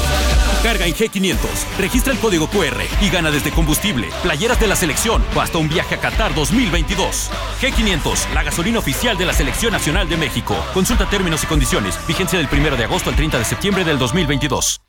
Carga 0.70 0.86
en 0.86 0.94
G500, 0.94 1.40
registra 1.80 2.14
el 2.14 2.20
código 2.20 2.48
QR 2.48 2.84
y 3.02 3.10
gana 3.10 3.32
desde 3.32 3.50
combustible, 3.50 4.08
playeras 4.22 4.60
de 4.60 4.68
la 4.68 4.76
selección 4.76 5.26
o 5.36 5.42
hasta 5.42 5.58
un 5.58 5.68
viaje 5.68 5.96
a 5.96 6.00
Qatar 6.00 6.36
2022. 6.36 7.32
G500, 7.60 8.32
la 8.36 8.44
gasolina 8.44 8.78
oficial 8.78 9.18
de 9.18 9.26
la 9.26 9.34
Selección 9.34 9.72
Nacional 9.72 10.08
de 10.08 10.18
México. 10.18 10.56
Consulta 10.72 11.10
términos 11.10 11.44
y 11.44 11.48
condiciones. 11.48 11.98
Vigencia 12.06 12.38
del 12.38 12.48
1 12.52 12.78
de 12.78 12.84
agosto 12.84 13.10
al 13.10 13.16
30 13.16 13.40
de 13.40 13.46
septiembre 13.46 13.84
del 13.84 13.98
2022. 13.98 14.80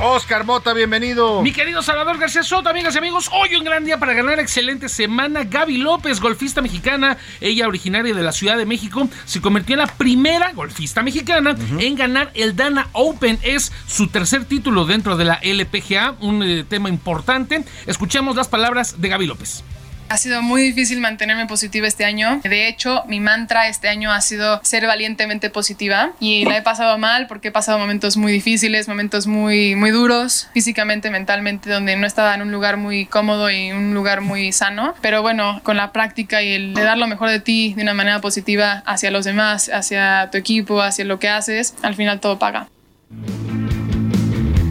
Oscar 0.00 0.44
Mota, 0.44 0.74
bienvenido. 0.74 1.42
Mi 1.42 1.52
querido 1.52 1.82
Salvador 1.82 2.18
García 2.18 2.44
Soto, 2.44 2.68
amigas 2.68 2.94
y 2.94 2.98
amigos, 2.98 3.28
hoy 3.32 3.56
un 3.56 3.64
gran 3.64 3.84
día 3.84 3.98
para 3.98 4.14
ganar 4.14 4.38
excelente 4.38 4.88
semana. 4.88 5.42
Gaby 5.42 5.78
López, 5.78 6.20
golfista 6.20 6.62
mexicana, 6.62 7.18
ella 7.40 7.66
originaria 7.66 8.14
de 8.14 8.22
la 8.22 8.30
Ciudad 8.30 8.56
de 8.56 8.64
México, 8.64 9.08
se 9.24 9.40
convirtió 9.40 9.74
en 9.74 9.80
la 9.80 9.88
primera 9.88 10.52
golfista 10.52 11.02
mexicana 11.02 11.56
en 11.80 11.96
ganar 11.96 12.30
el 12.34 12.54
Dana 12.54 12.88
Open. 12.92 13.40
Es 13.42 13.72
su 13.88 14.06
tercer 14.06 14.44
título 14.44 14.84
dentro 14.84 15.16
de 15.16 15.24
la 15.24 15.40
LPGA, 15.42 16.14
un 16.20 16.44
eh, 16.44 16.64
tema 16.68 16.88
importante. 16.88 17.64
Escuchemos 17.86 18.36
las 18.36 18.46
palabras 18.46 19.00
de 19.00 19.08
Gaby 19.08 19.26
López. 19.26 19.64
Ha 20.10 20.16
sido 20.16 20.40
muy 20.40 20.62
difícil 20.62 21.00
mantenerme 21.00 21.46
positiva 21.46 21.86
este 21.86 22.04
año. 22.04 22.40
De 22.42 22.68
hecho, 22.68 23.04
mi 23.06 23.20
mantra 23.20 23.68
este 23.68 23.88
año 23.88 24.10
ha 24.10 24.20
sido 24.20 24.60
ser 24.62 24.86
valientemente 24.86 25.50
positiva 25.50 26.12
y 26.18 26.44
la 26.46 26.56
he 26.56 26.62
pasado 26.62 26.96
mal 26.96 27.26
porque 27.26 27.48
he 27.48 27.52
pasado 27.52 27.78
momentos 27.78 28.16
muy 28.16 28.32
difíciles, 28.32 28.88
momentos 28.88 29.26
muy, 29.26 29.74
muy 29.74 29.90
duros, 29.90 30.48
físicamente, 30.54 31.10
mentalmente, 31.10 31.70
donde 31.70 31.96
no 31.96 32.06
estaba 32.06 32.34
en 32.34 32.42
un 32.42 32.52
lugar 32.52 32.78
muy 32.78 33.06
cómodo 33.06 33.50
y 33.50 33.70
un 33.70 33.92
lugar 33.92 34.22
muy 34.22 34.52
sano. 34.52 34.94
Pero 35.02 35.20
bueno, 35.20 35.60
con 35.62 35.76
la 35.76 35.92
práctica 35.92 36.42
y 36.42 36.52
el 36.54 36.74
de 36.74 36.82
dar 36.82 36.96
lo 36.96 37.06
mejor 37.06 37.28
de 37.28 37.40
ti 37.40 37.74
de 37.74 37.82
una 37.82 37.94
manera 37.94 38.20
positiva 38.20 38.82
hacia 38.86 39.10
los 39.10 39.26
demás, 39.26 39.70
hacia 39.72 40.30
tu 40.30 40.38
equipo, 40.38 40.80
hacia 40.80 41.04
lo 41.04 41.18
que 41.18 41.28
haces, 41.28 41.74
al 41.82 41.94
final 41.94 42.20
todo 42.20 42.38
paga 42.38 42.68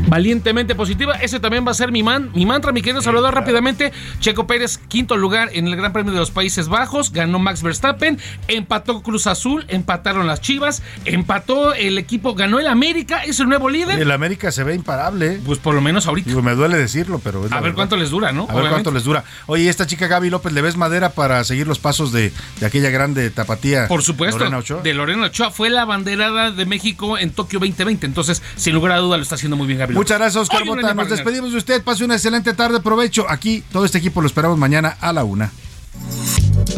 valientemente 0.07 0.75
positiva. 0.75 1.15
Ese 1.15 1.39
también 1.39 1.65
va 1.65 1.71
a 1.71 1.75
ser 1.75 1.91
mi, 1.91 2.03
man, 2.03 2.31
mi 2.33 2.45
mantra, 2.45 2.71
mi 2.71 2.81
querido 2.81 3.01
Salvador. 3.01 3.33
Rápidamente, 3.33 3.91
Checo 4.19 4.47
Pérez, 4.47 4.79
quinto 4.87 5.17
lugar 5.17 5.49
en 5.53 5.67
el 5.67 5.75
Gran 5.75 5.93
Premio 5.93 6.11
de 6.11 6.19
los 6.19 6.31
Países 6.31 6.67
Bajos, 6.67 7.11
ganó 7.11 7.39
Max 7.39 7.61
Verstappen, 7.61 8.17
empató 8.47 9.01
Cruz 9.01 9.27
Azul, 9.27 9.65
empataron 9.67 10.27
las 10.27 10.41
Chivas, 10.41 10.81
empató 11.05 11.73
el 11.73 11.97
equipo, 11.97 12.33
ganó 12.33 12.59
el 12.59 12.67
América, 12.67 13.23
es 13.23 13.39
el 13.39 13.49
nuevo 13.49 13.69
líder. 13.69 13.99
El 13.99 14.11
América 14.11 14.51
se 14.51 14.63
ve 14.63 14.73
imparable. 14.73 15.39
Pues 15.45 15.59
por 15.59 15.75
lo 15.75 15.81
menos 15.81 16.07
ahorita. 16.07 16.29
me 16.41 16.55
duele 16.55 16.77
decirlo, 16.77 17.19
pero 17.23 17.45
A 17.51 17.61
ver 17.61 17.73
cuánto 17.73 17.97
les 17.97 18.09
dura, 18.09 18.31
¿no? 18.31 18.47
A 18.49 18.55
ver 18.55 18.69
cuánto 18.69 18.91
les 18.91 19.03
dura. 19.03 19.23
Oye, 19.47 19.69
esta 19.69 19.85
chica 19.85 20.07
Gaby 20.07 20.29
López, 20.29 20.53
¿le 20.53 20.61
ves 20.61 20.77
madera 20.77 21.11
para 21.11 21.43
seguir 21.43 21.67
los 21.67 21.79
pasos 21.79 22.11
de, 22.11 22.31
de 22.59 22.65
aquella 22.65 22.89
grande 22.89 23.29
tapatía? 23.29 23.87
Por 23.87 24.03
supuesto. 24.03 24.39
Lorena 24.39 24.57
Ochoa? 24.57 24.81
De 24.81 24.93
Lorena 24.93 25.25
Ochoa. 25.25 25.51
Fue 25.51 25.69
la 25.69 25.85
banderada 25.85 26.51
de 26.51 26.65
México 26.65 27.17
en 27.17 27.31
Tokio 27.31 27.59
2020. 27.59 28.05
Entonces, 28.05 28.41
sin 28.55 28.73
lugar 28.73 28.93
a 28.93 28.97
duda, 28.97 29.17
lo 29.17 29.23
está 29.23 29.35
haciendo 29.35 29.57
muy 29.57 29.67
bien 29.67 29.79
Gaby 29.79 29.96
Muchas 29.97 30.19
gracias, 30.19 30.43
Oscar 30.43 30.63
Mota. 30.63 30.93
Nos 30.93 31.09
despedimos 31.09 31.51
de 31.51 31.57
usted. 31.57 31.83
Pase 31.83 32.05
una 32.05 32.13
excelente 32.13 32.53
tarde. 32.53 32.79
Provecho. 32.79 33.25
Aquí 33.27 33.63
todo 33.71 33.83
este 33.83 33.97
equipo 33.97 34.21
lo 34.21 34.27
esperamos 34.27 34.57
mañana 34.57 34.95
a 35.01 35.11
la 35.11 35.23
una. 35.23 35.51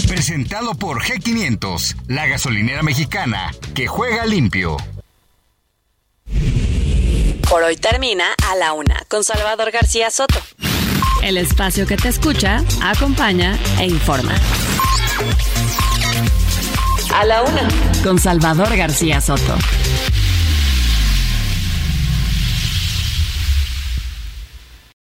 Presentado 0.07 0.73
por 0.75 1.03
G500, 1.03 1.95
la 2.07 2.27
gasolinera 2.27 2.81
mexicana 2.81 3.51
que 3.75 3.87
juega 3.87 4.25
limpio. 4.25 4.77
Por 7.49 7.63
hoy 7.63 7.75
termina 7.75 8.25
a 8.49 8.55
la 8.55 8.73
una 8.73 9.03
con 9.09 9.23
Salvador 9.25 9.71
García 9.71 10.09
Soto. 10.11 10.39
El 11.21 11.37
espacio 11.37 11.85
que 11.85 11.97
te 11.97 12.07
escucha, 12.07 12.63
acompaña 12.81 13.59
e 13.79 13.85
informa. 13.87 14.33
A 17.13 17.25
la 17.25 17.41
una 17.43 17.67
con 18.01 18.17
Salvador 18.17 18.77
García 18.77 19.19
Soto. 19.19 19.57